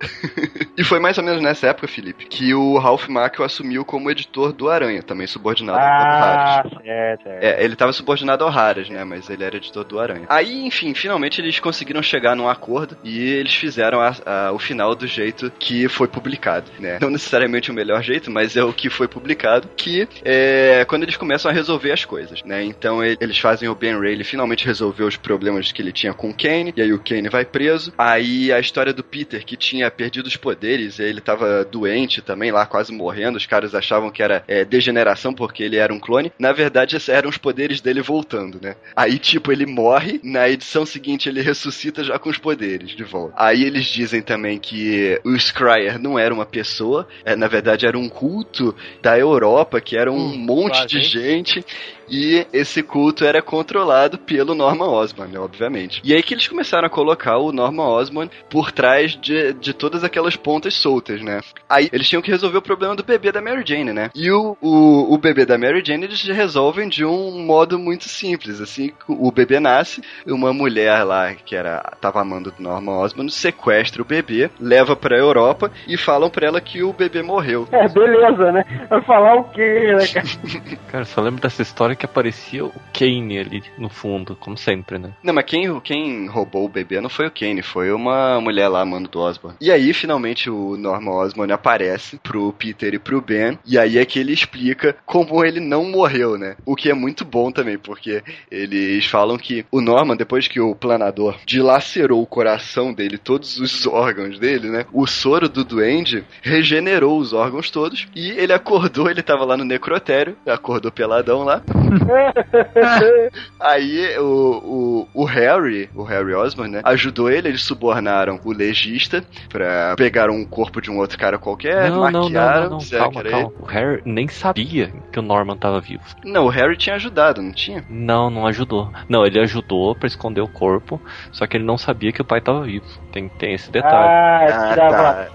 E 0.77 0.83
foi 0.83 0.99
mais 0.99 1.17
ou 1.17 1.23
menos 1.23 1.41
nessa 1.41 1.67
época, 1.67 1.87
Felipe, 1.87 2.25
que 2.25 2.53
o 2.53 2.77
Ralph 2.77 3.07
Macchio 3.07 3.43
assumiu 3.43 3.83
como 3.83 4.11
editor 4.11 4.51
do 4.53 4.69
Aranha, 4.69 5.01
também 5.01 5.25
subordinado 5.27 5.79
ao 5.79 5.83
Ah, 5.85 6.61
Harris. 6.61 6.71
certo, 6.83 7.23
certo. 7.23 7.43
É, 7.43 7.63
ele 7.63 7.75
tava 7.75 7.93
subordinado 7.93 8.43
ao 8.43 8.49
Harris, 8.49 8.89
né? 8.89 9.03
Mas 9.03 9.29
ele 9.29 9.43
era 9.43 9.55
editor 9.57 9.83
do 9.83 9.99
Aranha. 9.99 10.25
Aí, 10.29 10.65
enfim, 10.65 10.93
finalmente 10.93 11.41
eles 11.41 11.59
conseguiram 11.59 12.01
chegar 12.03 12.35
num 12.35 12.47
acordo 12.47 12.97
e 13.03 13.19
eles 13.19 13.53
fizeram 13.55 13.99
a- 13.99 14.15
a- 14.25 14.51
o 14.51 14.59
final 14.59 14.93
do 14.93 15.07
jeito 15.07 15.51
que 15.59 15.87
foi 15.87 16.07
publicado, 16.07 16.69
né? 16.79 16.99
Não 17.01 17.09
necessariamente 17.09 17.71
o 17.71 17.73
melhor 17.73 18.03
jeito, 18.03 18.29
mas 18.29 18.55
é 18.55 18.63
o 18.63 18.73
que 18.73 18.89
foi 18.89 19.07
publicado, 19.07 19.67
que 19.75 20.07
é 20.23 20.85
quando 20.87 21.03
eles 21.03 21.17
começam 21.17 21.49
a 21.49 21.53
resolver 21.53 21.91
as 21.91 22.05
coisas, 22.05 22.43
né? 22.43 22.63
Então 22.63 23.03
e- 23.03 23.17
eles 23.19 23.37
fazem 23.39 23.67
o 23.69 23.75
Ben 23.75 23.99
Reilly 23.99 24.23
finalmente 24.23 24.65
resolver 24.65 25.03
os 25.03 25.15
problemas 25.17 25.66
que 25.73 25.81
ele 25.81 25.91
tinha 25.91 26.13
com 26.13 26.29
o 26.29 26.33
Kane, 26.33 26.73
e 26.75 26.81
aí 26.81 26.93
o 26.93 26.99
Kane 26.99 27.29
vai 27.29 27.45
preso. 27.45 27.93
Aí 27.97 28.51
a 28.51 28.59
história 28.59 28.93
do 28.93 29.03
Peter, 29.03 29.43
que 29.45 29.55
tinha 29.57 29.89
perdido 29.91 30.27
os 30.27 30.35
poderes, 30.37 30.99
e 30.99 31.03
ele 31.03 31.21
tava 31.21 31.63
doente 31.65 32.21
também 32.21 32.51
lá, 32.51 32.65
quase 32.65 32.91
morrendo, 32.93 33.37
os 33.37 33.45
caras 33.45 33.73
achavam 33.75 34.11
que 34.11 34.21
era 34.23 34.43
é, 34.47 34.63
degeneração 34.65 35.33
porque 35.33 35.63
ele 35.63 35.77
era 35.77 35.93
um 35.93 35.99
clone. 35.99 36.31
Na 36.39 36.51
verdade, 36.51 36.95
esses 36.95 37.09
eram 37.09 37.29
os 37.29 37.37
poderes 37.37 37.81
dele 37.81 38.01
voltando, 38.01 38.59
né? 38.61 38.75
Aí, 38.95 39.17
tipo, 39.17 39.51
ele 39.51 39.65
morre, 39.65 40.19
na 40.23 40.49
edição 40.49 40.85
seguinte 40.85 41.29
ele 41.29 41.41
ressuscita 41.41 42.03
já 42.03 42.17
com 42.19 42.29
os 42.29 42.37
poderes 42.37 42.91
de 42.91 43.03
volta. 43.03 43.33
Aí 43.37 43.63
eles 43.63 43.85
dizem 43.85 44.21
também 44.21 44.59
que 44.59 45.19
o 45.23 45.37
Scryer 45.37 45.99
não 45.99 46.17
era 46.17 46.33
uma 46.33 46.45
pessoa, 46.45 47.07
é, 47.25 47.35
na 47.35 47.47
verdade 47.47 47.85
era 47.85 47.97
um 47.97 48.09
culto 48.09 48.75
da 49.01 49.17
Europa, 49.17 49.79
que 49.81 49.97
era 49.97 50.11
um 50.11 50.17
Hum, 50.17 50.37
monte 50.37 50.77
quase, 50.77 50.87
de 50.87 50.97
hein? 50.97 51.03
gente, 51.03 51.65
e 52.09 52.45
esse 52.53 52.81
culto 52.83 53.25
era 53.25 53.41
controlado 53.41 54.17
pelo 54.17 54.55
Norman 54.55 54.89
Osborn, 54.89 55.33
né, 55.33 55.39
obviamente. 55.39 56.01
E 56.03 56.13
aí 56.13 56.23
que 56.23 56.33
eles 56.33 56.47
começaram 56.47 56.87
a 56.87 56.89
colocar 56.89 57.37
o 57.37 57.51
Norman 57.51 57.87
Osborn 57.87 58.31
por 58.49 58.71
trás 58.71 59.17
de, 59.19 59.53
de 59.53 59.73
todas 59.73 60.03
aquelas 60.03 60.35
pontas 60.35 60.73
soltas, 60.73 61.21
né? 61.21 61.41
Aí 61.69 61.89
eles 61.91 62.07
tinham 62.07 62.21
que 62.21 62.31
resolver 62.31 62.57
o 62.57 62.61
problema 62.61 62.95
do 62.95 63.03
bebê 63.03 63.31
da 63.31 63.41
Mary 63.41 63.63
Jane, 63.65 63.93
né? 63.93 64.09
E 64.15 64.31
o, 64.31 64.57
o, 64.61 65.13
o 65.13 65.17
bebê 65.17 65.45
da 65.45 65.57
Mary 65.57 65.83
Jane 65.85 66.05
eles 66.05 66.21
resolvem 66.23 66.87
de 66.87 67.05
um 67.05 67.43
modo 67.43 67.77
muito 67.77 68.07
simples, 68.07 68.61
assim, 68.61 68.91
o 69.07 69.31
bebê 69.31 69.59
nasce, 69.59 70.01
uma 70.25 70.53
mulher 70.53 71.03
lá 71.03 71.33
que 71.33 71.55
era 71.55 71.81
tava 71.99 72.21
amando 72.21 72.51
do 72.51 72.61
Norman 72.61 72.99
Osborn 72.99 73.29
sequestra 73.29 74.01
o 74.01 74.05
bebê, 74.05 74.49
leva 74.59 74.95
pra 74.95 75.17
Europa 75.17 75.71
e 75.87 75.97
falam 75.97 76.29
pra 76.29 76.47
ela 76.47 76.61
que 76.61 76.83
o 76.83 76.93
bebê 76.93 77.21
morreu. 77.21 77.67
É, 77.71 77.87
beleza, 77.87 78.51
né? 78.51 78.63
Vai 78.89 79.01
falar 79.01 79.35
o 79.35 79.43
quê, 79.45 79.93
né, 79.93 80.07
cara? 80.07 80.27
cara, 80.91 81.05
só 81.05 81.21
lembro 81.21 81.41
dessa 81.41 81.61
história 81.61 81.95
que 81.97 82.05
aparecia 82.05 82.65
o 82.65 82.73
Kane 82.93 83.39
ali 83.39 83.63
no 83.77 83.89
fundo, 83.89 84.35
como 84.35 84.57
sempre, 84.57 84.97
né? 84.97 85.11
Não, 85.23 85.33
mas 85.33 85.45
quem, 85.45 85.79
quem 85.81 86.27
roubou 86.27 86.65
o 86.65 86.69
bebê 86.69 87.01
não 87.01 87.09
foi 87.09 87.27
o 87.27 87.31
Kane, 87.31 87.61
foi 87.61 87.91
uma 87.91 88.39
mulher 88.39 88.67
lá, 88.67 88.85
mano, 88.85 89.07
do 89.07 89.19
Osborn. 89.19 89.57
E 89.59 89.71
aí, 89.71 89.93
finalmente, 89.93 90.49
o 90.49 90.77
Norman 90.77 91.11
Osborn 91.11 91.51
aparece 91.51 92.17
pro 92.17 92.53
Peter 92.53 92.93
e 92.93 92.99
pro 92.99 93.21
Ben, 93.21 93.57
e 93.65 93.77
aí 93.77 93.97
é 93.97 94.05
que 94.05 94.19
ele 94.19 94.33
explica 94.33 94.95
como 95.05 95.43
ele 95.43 95.59
não 95.59 95.85
morreu, 95.85 96.37
né? 96.37 96.55
O 96.65 96.75
que 96.75 96.89
é 96.89 96.93
muito 96.93 97.25
bom 97.25 97.51
também, 97.51 97.77
porque 97.77 98.23
eles 98.51 99.05
falam 99.05 99.37
que 99.37 99.65
o 99.71 99.81
Norman, 99.81 100.15
depois 100.15 100.47
que 100.47 100.59
o 100.59 100.75
planador 100.75 101.37
dilacerou 101.45 102.21
o 102.21 102.27
coração 102.27 102.93
dele, 102.93 103.17
todos 103.17 103.59
os 103.59 103.87
órgãos 103.87 104.39
dele, 104.39 104.69
né? 104.69 104.85
O 104.93 105.07
soro 105.07 105.49
do 105.49 105.63
duende 105.63 106.23
regenerou 106.41 107.17
os 107.17 107.33
órgãos 107.33 107.71
todos, 107.71 108.07
e 108.15 108.29
ele 108.31 108.53
acordou, 108.53 109.09
ele 109.09 109.23
tava 109.23 109.45
lá 109.45 109.57
no 109.57 109.65
necrotério, 109.65 110.37
acordou 110.45 110.91
peladão 110.91 111.43
lá, 111.43 111.61
Aí 113.59 114.17
o, 114.19 115.07
o, 115.13 115.21
o 115.21 115.25
Harry, 115.25 115.89
o 115.95 116.03
Harry 116.03 116.33
Osborn, 116.33 116.71
né, 116.71 116.81
ajudou 116.83 117.29
ele, 117.29 117.49
eles 117.49 117.63
subornaram 117.63 118.39
o 118.43 118.51
legista 118.51 119.23
pra 119.49 119.95
pegar 119.95 120.29
um 120.29 120.45
corpo 120.45 120.81
de 120.81 120.91
um 120.91 120.97
outro 120.97 121.17
cara 121.17 121.37
qualquer, 121.37 121.89
não, 121.89 122.01
não, 122.01 122.11
não, 122.11 122.21
maquiaram, 122.23 122.63
não, 122.63 122.69
não, 122.71 122.77
disseram 122.77 123.09
que 123.11 123.23
calma, 123.23 123.29
calma. 123.29 123.51
O 123.59 123.65
Harry 123.65 124.01
nem 124.05 124.27
sabia 124.27 124.93
que 125.11 125.19
o 125.19 125.21
Norman 125.21 125.57
tava 125.57 125.79
vivo. 125.79 126.03
Não, 126.23 126.45
o 126.45 126.49
Harry 126.49 126.77
tinha 126.77 126.95
ajudado, 126.95 127.41
não 127.41 127.51
tinha? 127.51 127.83
Não, 127.89 128.29
não 128.29 128.45
ajudou. 128.47 128.91
Não, 129.09 129.25
ele 129.25 129.39
ajudou 129.39 129.95
pra 129.95 130.07
esconder 130.07 130.41
o 130.41 130.47
corpo, 130.47 131.01
só 131.31 131.45
que 131.47 131.57
ele 131.57 131.65
não 131.65 131.77
sabia 131.77 132.11
que 132.11 132.21
o 132.21 132.25
pai 132.25 132.41
tava 132.41 132.61
vivo. 132.63 132.85
Tem, 133.11 133.27
tem 133.29 133.53
esse 133.53 133.71
detalhe. 133.71 133.95
Ah, 133.95 134.45
Ah, 134.49 134.69
tirava. 134.69 134.97
tá. 134.97 135.27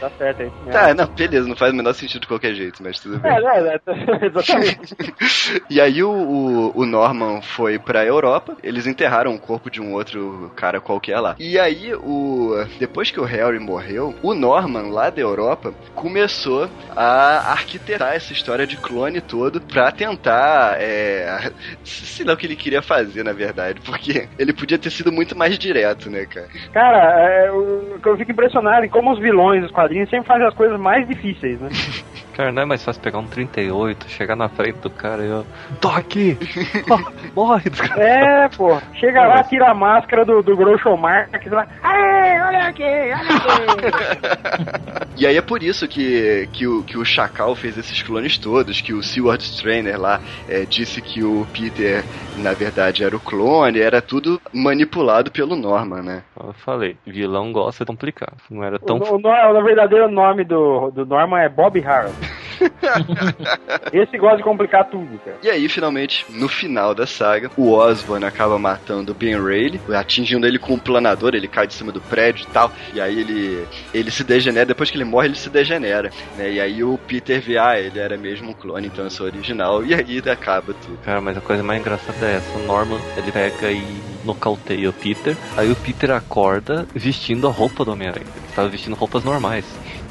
Tá 0.00 0.10
certo 0.16 0.42
aí. 0.42 0.50
Tá, 0.72 0.94
não, 0.94 1.06
beleza, 1.06 1.46
não 1.46 1.54
faz 1.54 1.72
o 1.72 1.76
menor 1.76 1.92
sentido 1.92 2.22
de 2.22 2.26
qualquer 2.26 2.54
jeito, 2.54 2.82
mas 2.82 2.98
tudo 2.98 3.18
bem. 3.18 3.30
É, 3.30 3.36
é, 3.36 3.74
é, 3.74 4.26
exatamente. 4.26 4.96
E 5.68 5.80
aí 5.80 6.02
o, 6.02 6.10
o, 6.10 6.80
o 6.80 6.86
Norman 6.86 7.40
foi 7.42 7.78
pra 7.78 8.04
Europa, 8.04 8.56
eles 8.62 8.86
enterraram 8.86 9.34
o 9.34 9.38
corpo 9.38 9.70
de 9.70 9.80
um 9.80 9.92
outro 9.92 10.50
cara 10.56 10.80
qualquer 10.80 11.20
lá. 11.20 11.36
E 11.38 11.58
aí, 11.58 11.94
o 11.94 12.54
depois 12.78 13.10
que 13.10 13.20
o 13.20 13.24
Harry 13.24 13.58
morreu, 13.58 14.14
o 14.22 14.34
Norman, 14.34 14.90
lá 14.90 15.10
da 15.10 15.20
Europa, 15.20 15.72
começou 15.94 16.68
a 16.96 17.52
arquitetar 17.52 18.14
essa 18.14 18.32
história 18.32 18.66
de 18.66 18.76
clone 18.76 19.20
todo 19.20 19.60
pra 19.60 19.92
tentar. 19.92 20.76
É, 20.80 21.52
sei 21.84 22.24
lá 22.24 22.32
o 22.32 22.36
que 22.36 22.46
ele 22.46 22.56
queria 22.56 22.82
fazer, 22.82 23.22
na 23.22 23.32
verdade, 23.32 23.80
porque 23.80 24.28
ele 24.38 24.52
podia 24.52 24.78
ter 24.78 24.90
sido 24.90 25.12
muito 25.12 25.36
mais 25.36 25.58
direto, 25.58 26.10
né, 26.10 26.26
cara? 26.26 26.48
Cara, 26.72 27.28
é, 27.28 27.48
eu, 27.48 27.98
eu 28.04 28.16
fico 28.16 28.32
impressionado 28.32 28.84
em 28.84 28.88
como 28.88 29.12
os 29.12 29.20
vilões 29.20 29.62
dos 29.62 29.70
quadrinhos 29.70 29.89
sempre 30.08 30.28
fazem 30.28 30.46
as 30.46 30.54
coisas 30.54 30.78
mais 30.78 31.06
difíceis, 31.06 31.60
né? 31.60 31.68
Cara, 32.40 32.52
não 32.52 32.62
é 32.62 32.64
mais 32.64 32.82
fácil 32.82 33.02
pegar 33.02 33.18
um 33.18 33.26
38, 33.26 34.08
chegar 34.08 34.34
na 34.34 34.48
frente 34.48 34.78
do 34.78 34.88
cara 34.88 35.22
e 35.22 35.28
eu. 35.28 35.44
Tô 35.78 35.88
aqui! 35.88 36.38
Oh, 36.90 36.98
morre! 37.34 37.68
desgraçado." 37.68 38.00
É, 38.00 38.48
pô. 38.48 38.80
Chega 38.94 39.26
lá, 39.26 39.44
tira 39.44 39.70
a 39.70 39.74
máscara 39.74 40.24
do, 40.24 40.42
do 40.42 40.56
Groucho 40.56 40.96
Marx 40.96 41.30
lá. 41.50 41.66
Aê, 41.82 42.40
olha 42.40 42.68
aqui, 42.68 42.82
olha 42.82 43.12
aqui. 43.12 45.00
E 45.20 45.26
aí 45.26 45.36
é 45.36 45.42
por 45.42 45.62
isso 45.62 45.86
que, 45.86 46.48
que, 46.50 46.66
o, 46.66 46.82
que 46.82 46.96
o 46.96 47.04
Chacal 47.04 47.54
fez 47.54 47.76
esses 47.76 48.02
clones 48.02 48.38
todos, 48.38 48.80
que 48.80 48.94
o 48.94 49.02
Seward 49.02 49.44
Strainer 49.44 50.00
lá 50.00 50.18
é, 50.48 50.64
disse 50.64 51.02
que 51.02 51.22
o 51.22 51.46
Peter, 51.52 52.02
na 52.38 52.54
verdade, 52.54 53.04
era 53.04 53.14
o 53.14 53.20
clone, 53.20 53.80
era 53.80 54.00
tudo 54.00 54.40
manipulado 54.50 55.30
pelo 55.30 55.56
Norman, 55.56 56.00
né? 56.02 56.22
Eu 56.42 56.54
falei, 56.54 56.96
vilão 57.06 57.52
gosta 57.52 57.84
de 57.84 57.88
complicar. 57.88 58.32
Não 58.48 58.64
era 58.64 58.76
o, 58.76 58.78
tão. 58.78 58.96
o, 58.96 59.16
o, 59.16 59.58
o 59.58 59.62
verdadeiro 59.62 60.10
nome 60.10 60.42
do, 60.42 60.90
do 60.90 61.04
Norman 61.04 61.40
é 61.40 61.50
Bob 61.50 61.78
Harrod. 61.80 62.14
Esse 63.92 64.18
gosta 64.18 64.38
de 64.38 64.42
complicar 64.42 64.88
tudo, 64.90 65.18
cara. 65.24 65.38
E 65.42 65.50
aí, 65.50 65.68
finalmente, 65.68 66.26
no 66.28 66.48
final 66.48 66.94
da 66.94 67.06
saga, 67.06 67.50
o 67.56 67.72
Osborn 67.72 68.24
acaba 68.24 68.58
matando 68.58 69.12
o 69.12 69.14
Ben 69.14 69.42
Reilly, 69.42 69.80
atingindo 69.94 70.46
ele 70.46 70.58
com 70.58 70.74
um 70.74 70.78
planador, 70.78 71.34
ele 71.34 71.48
cai 71.48 71.66
de 71.66 71.74
cima 71.74 71.92
do 71.92 72.00
prédio 72.00 72.44
e 72.48 72.52
tal, 72.52 72.72
e 72.94 73.00
aí 73.00 73.20
ele, 73.20 73.66
ele 73.92 74.10
se 74.10 74.24
degenera, 74.24 74.66
depois 74.66 74.90
que 74.90 74.96
ele 74.96 75.04
morre, 75.04 75.28
ele 75.28 75.36
se 75.36 75.50
degenera, 75.50 76.10
né? 76.36 76.50
E 76.50 76.60
aí 76.60 76.84
o 76.84 76.98
Peter 76.98 77.40
vê, 77.40 77.58
ah, 77.58 77.78
ele 77.78 77.98
era 77.98 78.16
mesmo 78.16 78.50
um 78.50 78.54
clone, 78.54 78.86
então 78.86 79.04
eu 79.04 79.10
sou 79.10 79.26
original, 79.26 79.84
e 79.84 79.94
aí 79.94 80.22
acaba 80.30 80.74
tudo. 80.74 80.98
Cara, 81.04 81.20
mas 81.20 81.36
a 81.36 81.40
coisa 81.40 81.62
mais 81.62 81.80
engraçada 81.80 82.26
é 82.26 82.36
essa. 82.36 82.58
O 82.58 82.66
Norman, 82.66 83.00
ele 83.16 83.32
pega 83.32 83.70
e 83.70 83.82
nocauteia 84.24 84.88
o 84.90 84.92
Peter. 84.92 85.36
Aí 85.56 85.70
o 85.70 85.76
Peter 85.76 86.10
acorda 86.10 86.86
vestindo 86.94 87.46
a 87.48 87.50
roupa 87.50 87.84
do 87.84 87.92
Homem-Aranha. 87.92 88.26
Ele 88.26 88.54
tava 88.54 88.68
vestindo 88.68 88.94
roupas 88.96 89.24
normais. 89.24 89.64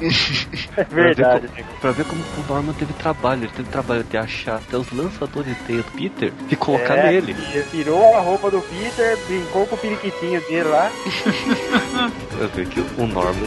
É 0.76 0.84
verdade. 0.84 1.48
Pra 1.80 1.90
ver, 1.92 2.04
como, 2.04 2.22
pra 2.24 2.40
ver 2.40 2.44
como 2.44 2.46
o 2.48 2.52
Norman 2.52 2.72
teve 2.72 2.92
trabalho. 2.94 3.42
Ele 3.44 3.52
teve 3.54 3.68
trabalho 3.68 4.02
de 4.04 4.16
achar 4.16 4.56
até 4.56 4.76
os 4.78 4.90
lançadores 4.92 5.54
de 5.54 5.62
teia 5.64 5.82
do 5.82 5.90
Peter 5.92 6.32
e 6.50 6.56
colocar 6.56 6.96
É, 6.96 7.12
nele. 7.12 7.36
ele 7.52 7.62
Tirou 7.64 8.16
a 8.16 8.20
roupa 8.20 8.50
do 8.50 8.60
Peter, 8.62 9.18
brincou 9.26 9.66
com 9.66 9.74
o 9.74 9.78
periquitinho 9.78 10.40
dele 10.42 10.68
lá. 10.68 10.90
Pra 12.38 12.46
ver 12.46 12.66
que 12.68 12.80
o 12.80 13.06
Norman 13.06 13.46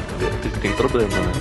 tem 0.61 0.71
problema, 0.73 1.09
né? 1.09 1.31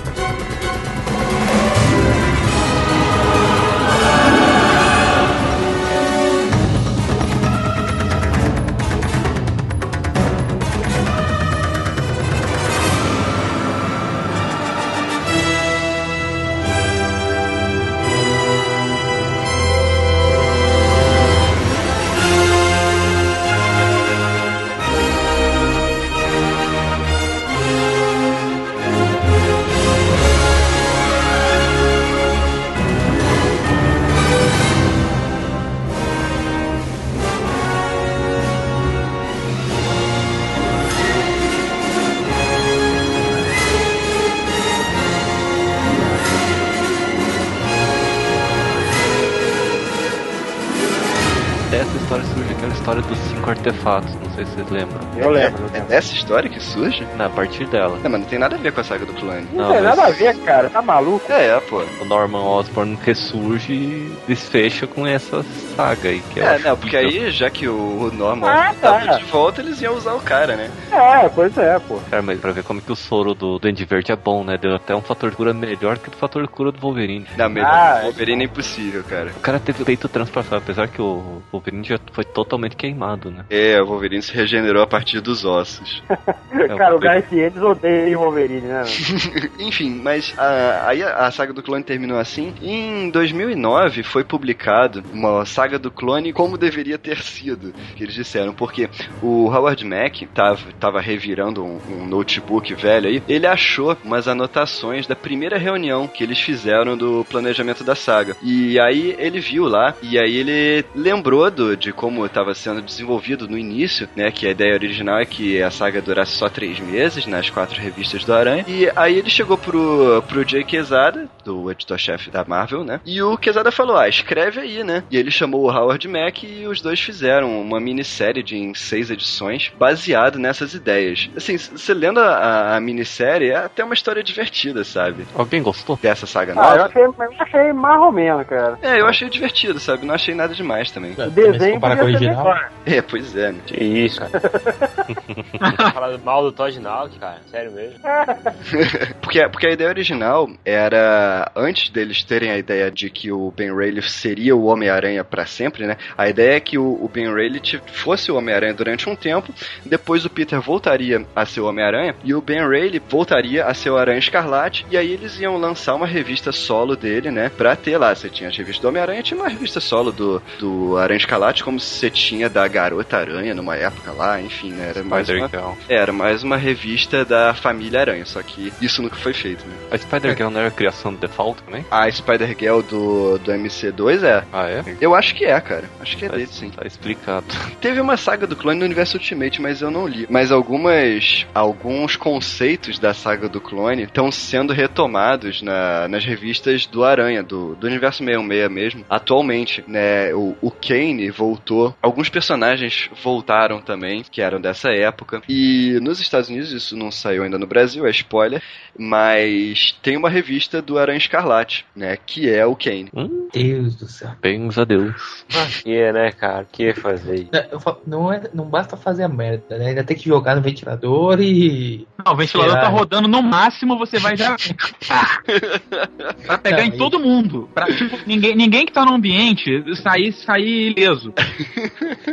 Artefatos, 53.53 54.13
não 54.15 54.31
sei 54.35 54.45
se 54.45 54.51
vocês 54.51 54.69
lembram. 54.69 54.99
Eu 55.17 55.29
lembro. 55.29 55.63
É 55.73 55.79
dessa 55.81 56.13
história 56.13 56.49
que 56.49 56.59
surge? 56.59 57.05
Na 57.17 57.25
a 57.25 57.29
partir 57.29 57.65
dela. 57.67 57.97
Não, 58.03 58.09
mas 58.11 58.21
não 58.21 58.27
tem 58.27 58.37
nada 58.39 58.55
a 58.55 58.59
ver 58.59 58.71
com 58.73 58.81
a 58.81 58.83
saga 58.83 59.05
do 59.05 59.13
clone. 59.13 59.47
Não, 59.53 59.65
Não, 59.67 59.73
tem 59.73 59.81
mas- 59.83 59.95
nada 59.97 60.07
a 60.07 60.11
ver, 60.11 60.37
cara. 60.39 60.69
Tá 60.69 60.81
maluco? 60.81 61.31
É, 61.31 61.47
é, 61.47 61.59
pô. 61.61 61.81
O 62.01 62.05
Norman 62.05 62.43
Osborn 62.43 62.97
ressurge 63.03 63.73
e 63.73 64.17
desfecha 64.27 64.85
com 64.87 65.07
essa 65.07 65.43
saga 65.75 66.09
aí. 66.09 66.21
Que 66.33 66.39
É, 66.41 66.47
acho 66.55 66.67
não, 66.67 66.77
porque 66.77 66.97
aí, 66.97 67.31
já 67.31 67.49
que 67.49 67.67
o 67.67 68.11
Norman 68.13 68.47
Ah, 68.47 68.73
tava 68.79 69.05
tá. 69.05 69.17
de 69.17 69.23
volta, 69.25 69.61
eles 69.61 69.81
iam 69.81 69.95
usar 69.95 70.13
o 70.13 70.19
cara, 70.21 70.55
né? 70.55 70.69
É, 70.91 71.29
pois 71.29 71.57
é, 71.57 71.79
pô. 71.79 71.99
Cara, 72.09 72.21
mas 72.21 72.39
pra 72.39 72.51
ver 72.51 72.63
como 72.63 72.81
que 72.81 72.91
o 72.91 72.95
soro 72.95 73.33
do 73.33 73.57
Duende 73.59 73.85
Verde 73.85 74.11
é 74.11 74.15
bom, 74.15 74.43
né? 74.43 74.57
Deu 74.57 74.75
até 74.75 74.95
um 74.95 75.01
fator 75.01 75.29
de 75.31 75.35
cura 75.35 75.53
melhor 75.53 75.97
que 75.97 76.09
o 76.09 76.11
fator 76.11 76.41
de 76.43 76.47
cura 76.49 76.71
do 76.71 76.79
Wolverine. 76.79 77.25
Na 77.37 77.47
melhor, 77.49 77.69
Ah, 77.71 77.99
o 78.01 78.03
Wolverine 78.05 78.43
é 78.43 78.45
impossível, 78.45 79.03
cara. 79.03 79.31
O 79.35 79.39
cara 79.39 79.59
teve 79.59 79.81
o 79.81 79.85
peito 79.85 80.07
transpassado, 80.09 80.57
apesar 80.57 80.87
que 80.87 81.01
o 81.01 81.41
Wolverine 81.51 81.83
já 81.83 81.97
foi 82.11 82.23
totalmente 82.23 82.75
queimado, 82.75 83.31
né? 83.31 83.42
É, 83.49 83.81
o 83.81 83.85
Wolverine 83.85 84.21
se 84.23 84.33
regenerou 84.33 84.81
a 84.81 84.87
partir 84.87 85.19
dos 85.21 85.45
ossos. 85.45 86.01
É, 86.53 86.67
cara, 86.77 86.95
o 86.95 86.99
Gareth 86.99 87.25
Ennis 87.31 87.57
odeia 87.57 88.15
o 88.17 88.21
Wolverine, 88.21 88.61
né? 88.67 88.83
Enfim, 89.59 89.99
mas 90.03 90.33
a- 90.37 90.83
aí 90.87 91.01
a, 91.01 91.25
a 91.25 91.31
saga 91.31 91.51
do 91.51 91.63
clone 91.63 91.83
terminou 91.83 92.19
assim. 92.19 92.53
Em 92.61 93.09
2009 93.09 94.03
foi 94.03 94.23
publicado 94.23 95.03
uma 95.11 95.45
saga 95.45 95.79
do 95.79 95.89
clone 95.89 96.31
como 96.31 96.55
deveria 96.57 96.97
ter 96.99 97.17
sido, 97.23 97.73
que 97.95 98.03
eles 98.03 98.13
disseram, 98.13 98.53
porque 98.53 98.87
o 99.19 99.47
Howard 99.49 99.83
Mack 99.83 100.27
tava, 100.27 100.59
tava 100.79 101.01
revirando 101.01 101.63
um, 101.65 101.79
um 101.89 102.05
notebook 102.05 102.73
velho 102.75 103.09
aí, 103.09 103.23
ele 103.27 103.47
achou 103.47 103.97
umas 104.03 104.27
anotações 104.27 105.07
da 105.07 105.15
primeira 105.15 105.57
reunião 105.57 106.07
que 106.07 106.23
eles 106.23 106.39
fizeram 106.39 106.95
do 106.95 107.25
planejamento 107.25 107.83
da 107.83 107.95
saga. 107.95 108.37
E 108.43 108.79
aí 108.79 109.15
ele 109.17 109.39
viu 109.39 109.65
lá, 109.67 109.95
e 110.03 110.19
aí 110.19 110.35
ele 110.37 110.85
lembrou 110.95 111.49
do, 111.49 111.75
de 111.75 111.91
como 111.91 112.23
estava 112.27 112.53
sendo 112.53 112.79
desenvolvido 112.81 113.32
no 113.37 113.57
início, 113.57 114.07
né? 114.15 114.31
Que 114.31 114.47
a 114.47 114.51
ideia 114.51 114.73
original 114.73 115.19
é 115.19 115.25
que 115.25 115.61
a 115.61 115.69
saga 115.71 116.01
durasse 116.01 116.31
só 116.33 116.49
três 116.49 116.79
meses 116.79 117.25
nas 117.25 117.49
quatro 117.49 117.79
revistas 117.79 118.23
do 118.23 118.33
Aranha. 118.33 118.65
E 118.67 118.89
aí 118.95 119.17
ele 119.17 119.29
chegou 119.29 119.57
pro, 119.57 120.23
pro 120.27 120.47
Jay 120.47 120.63
Quesada, 120.63 121.27
do 121.43 121.69
editor-chefe 121.71 122.29
da 122.29 122.43
Marvel, 122.45 122.83
né? 122.83 122.99
E 123.05 123.21
o 123.21 123.37
Quesada 123.37 123.71
falou: 123.71 123.97
Ah, 123.97 124.07
escreve 124.07 124.59
aí, 124.61 124.83
né? 124.83 125.03
E 125.09 125.17
ele 125.17 125.31
chamou 125.31 125.61
o 125.63 125.71
Howard 125.71 126.07
Mack 126.07 126.43
e 126.43 126.65
os 126.67 126.81
dois 126.81 126.99
fizeram 126.99 127.61
uma 127.61 127.79
minissérie 127.79 128.43
de 128.43 128.57
em 128.57 128.73
seis 128.73 129.09
edições 129.09 129.71
baseado 129.77 130.39
nessas 130.39 130.73
ideias. 130.73 131.29
Assim, 131.35 131.57
você 131.57 131.93
lendo 131.93 132.19
a, 132.19 132.75
a, 132.75 132.79
minissérie, 132.79 133.49
é 133.49 133.55
até 133.57 133.83
uma 133.83 133.93
história 133.93 134.23
divertida, 134.23 134.83
sabe? 134.83 135.25
Alguém 135.35 135.61
gostou? 135.61 135.97
Dessa 136.01 136.25
saga 136.25 136.53
Ah, 136.53 136.55
eu 136.55 136.77
nova. 136.77 136.85
achei, 136.89 137.03
eu 137.03 137.15
achei 137.39 137.73
mais 137.73 138.01
ou 138.01 138.11
menos, 138.11 138.47
cara. 138.47 138.77
É, 138.81 138.99
eu 138.99 139.07
achei 139.07 139.29
divertido, 139.29 139.79
sabe? 139.79 140.05
Não 140.05 140.13
achei 140.15 140.33
nada 140.35 140.53
demais 140.53 140.91
também. 140.91 141.13
Se 141.15 141.29
desenho 141.29 141.73
comparar 141.75 141.97
com 141.97 142.03
o 142.03 142.05
original. 142.05 142.55
É, 142.85 143.01
pois 143.13 143.35
é, 143.35 143.51
né? 143.51 143.59
Que 143.67 143.83
isso, 143.83 144.19
cara. 144.19 145.91
Falar 145.91 146.17
mal 146.19 146.41
do 146.43 146.51
Todd 146.51 146.79
Nauk, 146.79 147.17
cara. 147.19 147.41
Sério 147.51 147.71
mesmo. 147.71 147.99
Porque, 149.21 149.47
porque 149.49 149.67
a 149.67 149.71
ideia 149.71 149.89
original 149.89 150.49
era, 150.65 151.51
antes 151.55 151.89
deles 151.89 152.23
terem 152.23 152.51
a 152.51 152.57
ideia 152.57 152.91
de 152.91 153.09
que 153.09 153.31
o 153.31 153.51
Ben 153.51 153.75
Reilly 153.75 154.01
seria 154.03 154.55
o 154.55 154.65
Homem-Aranha 154.65 155.23
pra 155.23 155.45
sempre, 155.45 155.85
né? 155.87 155.97
A 156.17 156.27
ideia 156.29 156.55
é 156.57 156.59
que 156.59 156.77
o, 156.77 156.83
o 157.03 157.09
Ben 157.11 157.33
Reilly 157.33 157.59
te- 157.59 157.81
fosse 157.87 158.31
o 158.31 158.35
Homem-Aranha 158.35 158.73
durante 158.73 159.09
um 159.09 159.15
tempo, 159.15 159.51
depois 159.85 160.25
o 160.25 160.29
Peter 160.29 160.59
voltaria 160.61 161.25
a 161.35 161.45
ser 161.45 161.61
o 161.61 161.67
Homem-Aranha 161.67 162.15
e 162.23 162.33
o 162.35 162.41
Ben 162.41 162.67
Reilly 162.67 163.01
voltaria 163.09 163.65
a 163.65 163.73
ser 163.73 163.89
o 163.89 163.97
Aranha 163.97 164.19
Escarlate, 164.19 164.85
e 164.91 164.97
aí 164.97 165.11
eles 165.11 165.39
iam 165.39 165.57
lançar 165.57 165.95
uma 165.95 166.05
revista 166.07 166.51
solo 166.51 166.95
dele, 166.95 167.31
né? 167.31 167.49
Pra 167.57 167.75
ter 167.75 167.97
lá, 167.97 168.13
você 168.13 168.29
tinha 168.29 168.49
as 168.49 168.57
revistas 168.57 168.81
do 168.81 168.87
Homem-Aranha, 168.89 169.23
tinha 169.23 169.39
uma 169.39 169.49
revista 169.49 169.79
solo 169.79 170.11
do, 170.11 170.41
do 170.59 170.97
Aranha 170.97 171.17
Escarlate, 171.17 171.63
como 171.63 171.79
você 171.79 172.09
tinha 172.09 172.49
da 172.49 172.67
Garota 172.67 173.02
Aranha 173.11 173.53
numa 173.53 173.75
época 173.75 174.11
lá, 174.11 174.41
enfim, 174.41 174.71
né? 174.71 174.89
Era 174.89 175.03
mais 175.03 175.29
uma, 175.29 175.49
era 175.89 176.13
mais 176.13 176.43
uma 176.43 176.57
revista 176.57 177.23
da 177.25 177.53
família 177.53 177.99
Aranha, 178.01 178.25
só 178.25 178.41
que 178.41 178.71
isso 178.81 179.01
nunca 179.01 179.15
foi 179.15 179.33
feito, 179.33 179.65
né? 179.67 179.73
A 179.91 179.97
Spider-Girl 179.97 180.49
não 180.49 180.59
era 180.59 180.69
a 180.69 180.71
criação 180.71 181.13
do 181.13 181.19
Default 181.19 181.61
também? 181.63 181.85
A 181.91 182.09
Spider-Girl 182.09 182.81
do, 182.81 183.37
do 183.39 183.51
MC2 183.51 184.23
é? 184.23 184.43
Ah, 184.51 184.69
é? 184.69 184.83
Eu 185.01 185.15
acho 185.15 185.35
que 185.35 185.45
é, 185.45 185.59
cara. 185.59 185.89
Acho 185.99 186.17
que 186.17 186.25
é 186.25 186.29
dele, 186.29 186.47
sim. 186.47 186.69
Tá 186.69 186.85
explicado. 186.85 187.45
Teve 187.81 187.99
uma 188.01 188.17
saga 188.17 188.47
do 188.47 188.55
clone 188.55 188.79
no 188.79 188.85
universo 188.85 189.17
Ultimate, 189.17 189.61
mas 189.61 189.81
eu 189.81 189.91
não 189.91 190.07
li. 190.07 190.25
Mas 190.29 190.51
algumas. 190.51 191.45
alguns 191.53 192.15
conceitos 192.15 192.99
da 192.99 193.13
saga 193.13 193.47
do 193.49 193.61
clone 193.61 194.03
estão 194.03 194.31
sendo 194.31 194.73
retomados 194.73 195.61
na- 195.61 196.07
nas 196.07 196.25
revistas 196.25 196.85
do 196.85 197.03
Aranha, 197.03 197.43
do, 197.43 197.75
do 197.75 197.87
universo 197.87 198.23
66 198.23 198.69
mesmo. 198.71 199.05
Atualmente, 199.09 199.83
né? 199.87 200.33
O, 200.33 200.55
o 200.61 200.71
Kane 200.71 201.29
voltou. 201.29 201.95
Alguns 202.01 202.29
personagens 202.29 202.92
voltaram 203.23 203.81
também, 203.81 204.23
que 204.23 204.41
eram 204.41 204.59
dessa 204.59 204.89
época. 204.89 205.41
E 205.47 205.99
nos 206.01 206.19
Estados 206.19 206.49
Unidos, 206.49 206.71
isso 206.71 206.95
não 206.95 207.11
saiu 207.11 207.43
ainda 207.43 207.57
no 207.57 207.67
Brasil, 207.67 208.05
é 208.05 208.09
spoiler. 208.11 208.61
Mas 208.97 209.97
tem 210.03 210.15
uma 210.15 210.29
revista 210.29 210.81
do 210.81 210.99
Aranha 210.99 211.17
Escarlate, 211.17 211.85
né? 211.95 212.15
Que 212.15 212.49
é 212.49 212.65
o 212.65 212.75
Kane. 212.75 213.09
Hum, 213.15 213.49
Deus 213.51 213.95
do 213.95 214.07
céu. 214.07 214.31
bens 214.41 214.77
a 214.77 214.83
Deus. 214.83 215.43
Que, 215.83 216.11
né, 216.11 216.31
cara? 216.31 216.65
Que 216.71 216.93
fazer? 216.93 217.47
Não, 217.51 217.97
Não, 218.05 218.33
é, 218.33 218.43
não 218.53 218.65
basta 218.65 218.95
fazer 218.95 219.23
a 219.23 219.27
merda, 219.27 219.77
né? 219.77 219.87
Ainda 219.87 220.03
tem 220.03 220.15
que 220.15 220.27
jogar 220.29 220.55
no 220.55 220.61
ventilador 220.61 221.39
e. 221.41 222.07
Não, 222.23 222.33
o 222.33 222.35
ventilador 222.35 222.73
Será? 222.73 222.83
tá 222.83 222.89
rodando 222.89 223.27
no 223.27 223.41
máximo, 223.41 223.97
você 223.97 224.19
vai 224.19 224.37
já. 224.37 224.55
pra 226.45 226.57
pegar 226.57 226.77
Não, 226.77 226.83
em 226.83 226.91
todo 226.91 227.19
mundo. 227.19 227.69
Pra, 227.73 227.87
tipo, 227.87 228.17
ninguém, 228.25 228.55
ninguém 228.55 228.85
que 228.85 228.91
tá 228.91 229.03
no 229.05 229.13
ambiente 229.13 229.83
sair, 229.95 230.31
sair 230.31 230.91
ileso. 230.91 231.33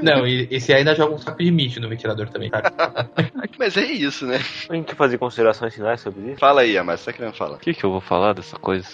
Não, 0.03 0.27
e 0.27 0.47
esse 0.51 0.72
ainda 0.72 0.94
joga 0.94 1.14
um 1.14 1.18
saco 1.18 1.43
de 1.43 1.51
mijo 1.51 1.81
no 1.81 1.89
ventilador 1.89 2.28
também, 2.28 2.51
cara. 2.51 2.72
Mas 3.59 3.77
é 3.77 3.85
isso, 3.85 4.27
né? 4.27 4.40
A 4.68 4.74
gente 4.74 4.86
quer 4.86 4.97
fazer 4.97 5.18
considerações 5.18 5.74
finais 5.74 6.01
sobre 6.01 6.32
isso? 6.32 6.40
Fala 6.40 6.62
aí, 6.62 6.77
Amado, 6.77 6.98
você 6.98 7.12
querendo 7.12 7.35
falar? 7.35 7.56
O 7.56 7.60
que, 7.60 7.74
que 7.74 7.85
eu 7.85 7.90
vou 7.90 8.01
falar 8.01 8.32
dessa 8.32 8.59
coisa? 8.59 8.89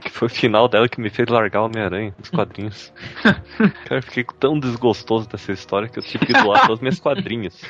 que 0.00 0.10
foi 0.10 0.26
o 0.26 0.30
final 0.30 0.68
dela 0.68 0.88
que 0.88 1.00
me 1.00 1.10
fez 1.10 1.28
largar 1.28 1.62
o 1.62 1.66
Homem-Aranha 1.66 2.14
nos 2.18 2.30
quadrinhos. 2.30 2.92
Cara, 3.22 3.98
eu 3.98 4.02
fiquei 4.02 4.24
tão 4.38 4.58
desgostoso 4.58 5.28
dessa 5.28 5.52
história 5.52 5.88
que 5.88 5.98
eu 5.98 6.02
tive 6.02 6.26
que 6.26 6.32
doar 6.32 6.60
todas 6.62 6.76
as 6.76 6.80
minhas 6.80 7.00
quadrinhas. 7.00 7.60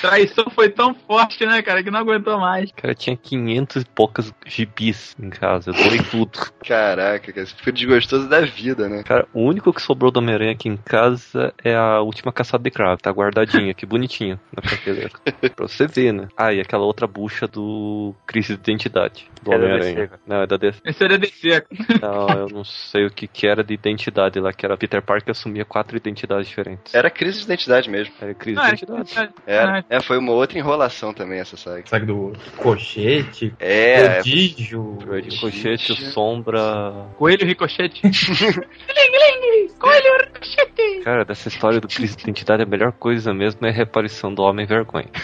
Traição 0.00 0.46
foi 0.50 0.68
tão 0.68 0.94
forte, 0.94 1.44
né, 1.46 1.62
cara, 1.62 1.82
que 1.82 1.90
não 1.90 2.00
aguentou 2.00 2.38
mais. 2.38 2.70
Cara, 2.72 2.94
tinha 2.94 3.16
500 3.16 3.82
e 3.82 3.86
poucas 3.86 4.32
gibis 4.46 5.16
em 5.20 5.30
casa, 5.30 5.70
eu 5.70 5.74
doei 5.74 5.98
tudo. 6.10 6.38
Caraca, 6.66 7.32
cara, 7.32 7.46
você 7.46 7.54
ficou 7.54 7.72
desgostoso 7.72 8.28
da 8.28 8.40
vida, 8.40 8.88
né? 8.88 9.02
Cara, 9.02 9.26
o 9.32 9.42
único 9.42 9.72
que 9.72 9.82
sobrou 9.82 10.10
do 10.10 10.18
Homem-Aranha 10.18 10.52
aqui 10.52 10.68
em 10.68 10.76
casa 10.76 11.52
é 11.64 11.74
a 11.74 12.00
última 12.00 12.32
caçada 12.32 12.62
de 12.62 12.70
cravo. 12.70 13.00
Tá 13.00 13.10
guardadinha 13.10 13.70
aqui, 13.70 13.86
bonitinha, 13.86 14.40
na 14.54 14.62
prateleira. 14.62 15.10
pra 15.54 15.68
você 15.68 15.86
ver, 15.86 16.12
né? 16.12 16.28
Ah, 16.36 16.52
e 16.52 16.60
aquela 16.60 16.84
outra 16.84 17.06
bucha 17.06 17.46
do 17.46 18.14
Crise 18.26 18.54
de 18.56 18.60
Identidade, 18.60 19.30
do 19.42 19.52
É 19.52 19.56
Homem-Aranha. 19.56 20.10
Não, 20.26 20.42
é 20.42 20.46
da 20.46 20.56
DC. 20.56 20.80
Esse 20.84 21.04
era 21.04 21.18
DC. 21.18 21.64
Não, 22.00 22.28
eu 22.28 22.48
não 22.48 22.64
sei 22.64 23.06
o 23.06 23.10
que 23.10 23.26
que 23.26 23.46
era 23.46 23.62
de 23.62 23.74
identidade 23.74 24.40
lá, 24.40 24.52
que 24.52 24.64
era 24.64 24.76
Peter 24.76 25.02
Parker 25.02 25.30
assumia 25.30 25.64
quatro 25.64 25.96
identidades 25.96 26.48
diferentes. 26.48 26.94
Era 26.94 27.10
crise 27.10 27.38
de 27.38 27.44
identidade 27.44 27.90
mesmo. 27.90 28.14
Era 28.20 28.34
crise 28.34 28.56
Não, 28.56 28.72
de 28.72 28.84
identidade. 28.84 29.32
Era. 29.46 29.67
É, 29.88 30.00
foi 30.00 30.18
uma 30.18 30.32
outra 30.32 30.58
enrolação 30.58 31.12
também 31.14 31.38
essa 31.40 31.56
saga. 31.56 31.82
Sabe 31.86 32.06
do 32.06 32.32
cochete, 32.56 33.54
É, 33.58 34.14
prodígio. 34.14 34.98
Foi 35.06 35.22
de 35.22 35.40
Cochete, 35.40 35.92
o 35.92 35.96
Sombra. 35.96 37.06
Coelho 37.16 37.46
ricochete. 37.46 38.02
Coelho 39.78 40.18
ricochete. 40.26 41.00
Cara, 41.04 41.24
dessa 41.24 41.48
história 41.48 41.80
do 41.80 41.88
crise 41.88 42.16
de 42.16 42.22
identidade, 42.24 42.62
a 42.62 42.66
melhor 42.66 42.92
coisa 42.92 43.32
mesmo 43.32 43.64
é 43.66 43.70
a 43.70 43.72
reaparição 43.72 44.32
do 44.34 44.42
Homem 44.42 44.66
Vergonha. 44.66 45.08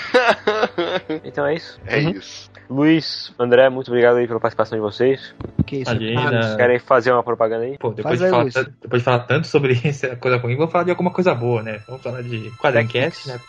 Então 1.24 1.46
é 1.46 1.54
isso. 1.54 1.80
é 1.86 1.98
isso. 1.98 2.50
Luiz, 2.68 3.32
André, 3.38 3.68
muito 3.68 3.88
obrigado 3.88 4.16
aí 4.16 4.26
pela 4.26 4.40
participação 4.40 4.76
de 4.78 4.82
vocês. 4.82 5.34
Que 5.66 5.76
isso? 5.76 5.90
Imagina. 5.92 6.56
Querem 6.56 6.78
fazer 6.78 7.12
uma 7.12 7.22
propaganda 7.22 7.64
aí? 7.64 7.76
Pô, 7.78 7.90
depois 7.90 8.18
Faz 8.18 8.20
de, 8.20 8.24
aí, 8.24 8.30
falar, 8.30 8.50
tanto- 8.50 8.74
depois 8.82 9.02
de 9.02 9.04
falar 9.04 9.18
tanto 9.20 9.46
sobre 9.46 9.78
essa 9.84 10.16
coisa 10.16 10.36
ruim, 10.38 10.56
vamos 10.56 10.72
falar 10.72 10.84
de 10.84 10.90
alguma 10.90 11.10
coisa 11.10 11.34
boa, 11.34 11.62
né? 11.62 11.80
Vamos 11.86 12.02
falar 12.02 12.22
de 12.22 12.50
Quadrincast, 12.58 13.28
né? 13.28 13.40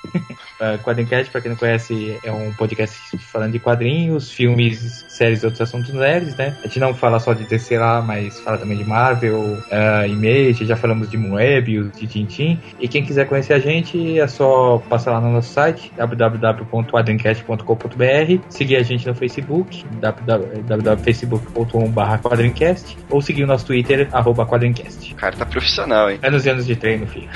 Quadrincast, 0.86 1.30
pra 1.32 1.41
quem 1.41 1.49
não 1.49 1.57
conhece, 1.57 2.18
é 2.24 2.32
um 2.32 2.53
podcast 2.53 3.18
falando 3.18 3.52
de 3.52 3.60
quadrinhos, 3.60 4.32
filmes, 4.32 5.03
séries 5.10 5.44
e 5.44 5.45
outros 5.45 5.62
assuntos 5.62 5.94
nerds, 5.94 6.36
né? 6.36 6.56
A 6.64 6.68
gente 6.68 6.80
não 6.80 6.94
fala 6.94 7.20
só 7.20 7.34
de 7.34 7.44
DC 7.45 7.78
lá, 7.78 8.02
mas 8.02 8.40
fala 8.40 8.57
também 8.57 8.78
de 8.78 8.86
Marvel, 8.86 9.40
uh, 9.40 10.07
Image, 10.07 10.66
já 10.66 10.76
falamos 10.76 11.10
de 11.10 11.16
Moebius, 11.18 11.91
de 11.91 12.07
Tintin. 12.07 12.60
E 12.80 12.88
quem 12.88 13.03
quiser 13.03 13.28
conhecer 13.28 13.53
a 13.53 13.60
gente, 13.60 14.20
é 14.20 14.28
só 14.28 14.78
passar 14.90 15.14
lá 15.14 15.22
no 15.22 15.32
nosso 15.32 15.52
site, 15.52 15.91
www.quadrincast.com.br, 15.98 18.41
seguir 18.49 18.76
a 18.78 18.84
gente 18.84 19.07
no 19.07 19.16
Facebook, 19.16 19.86
www.facebook.com.br 19.99 22.18
quadrincast, 22.22 22.98
ou 23.10 23.22
seguir 23.22 23.44
o 23.44 23.48
nosso 23.48 23.66
Twitter, 23.66 24.07
arroba 24.12 24.45
quadrincast. 24.45 25.14
O 25.14 25.16
cara 25.16 25.36
tá 25.36 25.45
profissional, 25.45 26.10
hein? 26.10 26.20
Anos 26.22 26.45
e 26.45 26.49
anos 26.49 26.66
de 26.66 26.76
treino, 26.76 27.07
filho. 27.07 27.30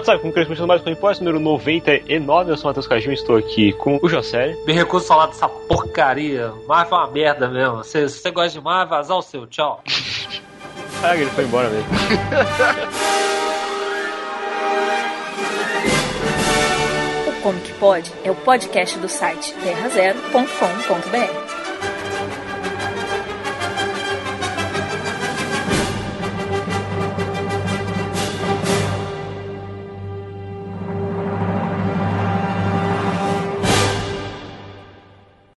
WhatsApp 0.09 0.21
com 0.21 0.29
o 0.29 0.33
crescimento 0.33 0.65
mais 0.65 0.81
com 0.81 0.89
imposto, 0.89 1.23
número 1.23 1.39
99. 1.39 2.51
Eu 2.51 2.57
sou 2.57 2.65
o 2.65 2.69
Matheus 2.69 2.87
Cajun 2.87 3.11
estou 3.11 3.37
aqui 3.37 3.71
com 3.73 3.99
o 4.01 4.09
José. 4.09 4.57
Me 4.65 4.73
recuso 4.73 5.05
a 5.05 5.07
falar 5.07 5.27
dessa 5.27 5.47
porcaria. 5.47 6.51
Marvel 6.67 6.97
é 6.97 7.01
uma 7.01 7.11
merda 7.11 7.47
mesmo. 7.47 7.83
Se 7.83 8.09
você 8.09 8.31
gosta 8.31 8.57
de 8.57 8.63
Marvel, 8.63 8.97
vazar 8.97 9.17
o 9.17 9.21
seu. 9.21 9.45
Tchau. 9.45 9.83
ah, 11.03 11.15
ele 11.15 11.29
foi 11.29 11.43
embora 11.43 11.69
mesmo. 11.69 11.87
o 17.27 17.41
Como 17.41 17.59
Que 17.59 17.73
Pode 17.73 18.11
é 18.23 18.31
o 18.31 18.35
podcast 18.35 18.97
do 18.97 19.07
site 19.07 19.53
terrazero.com.br. 19.61 21.48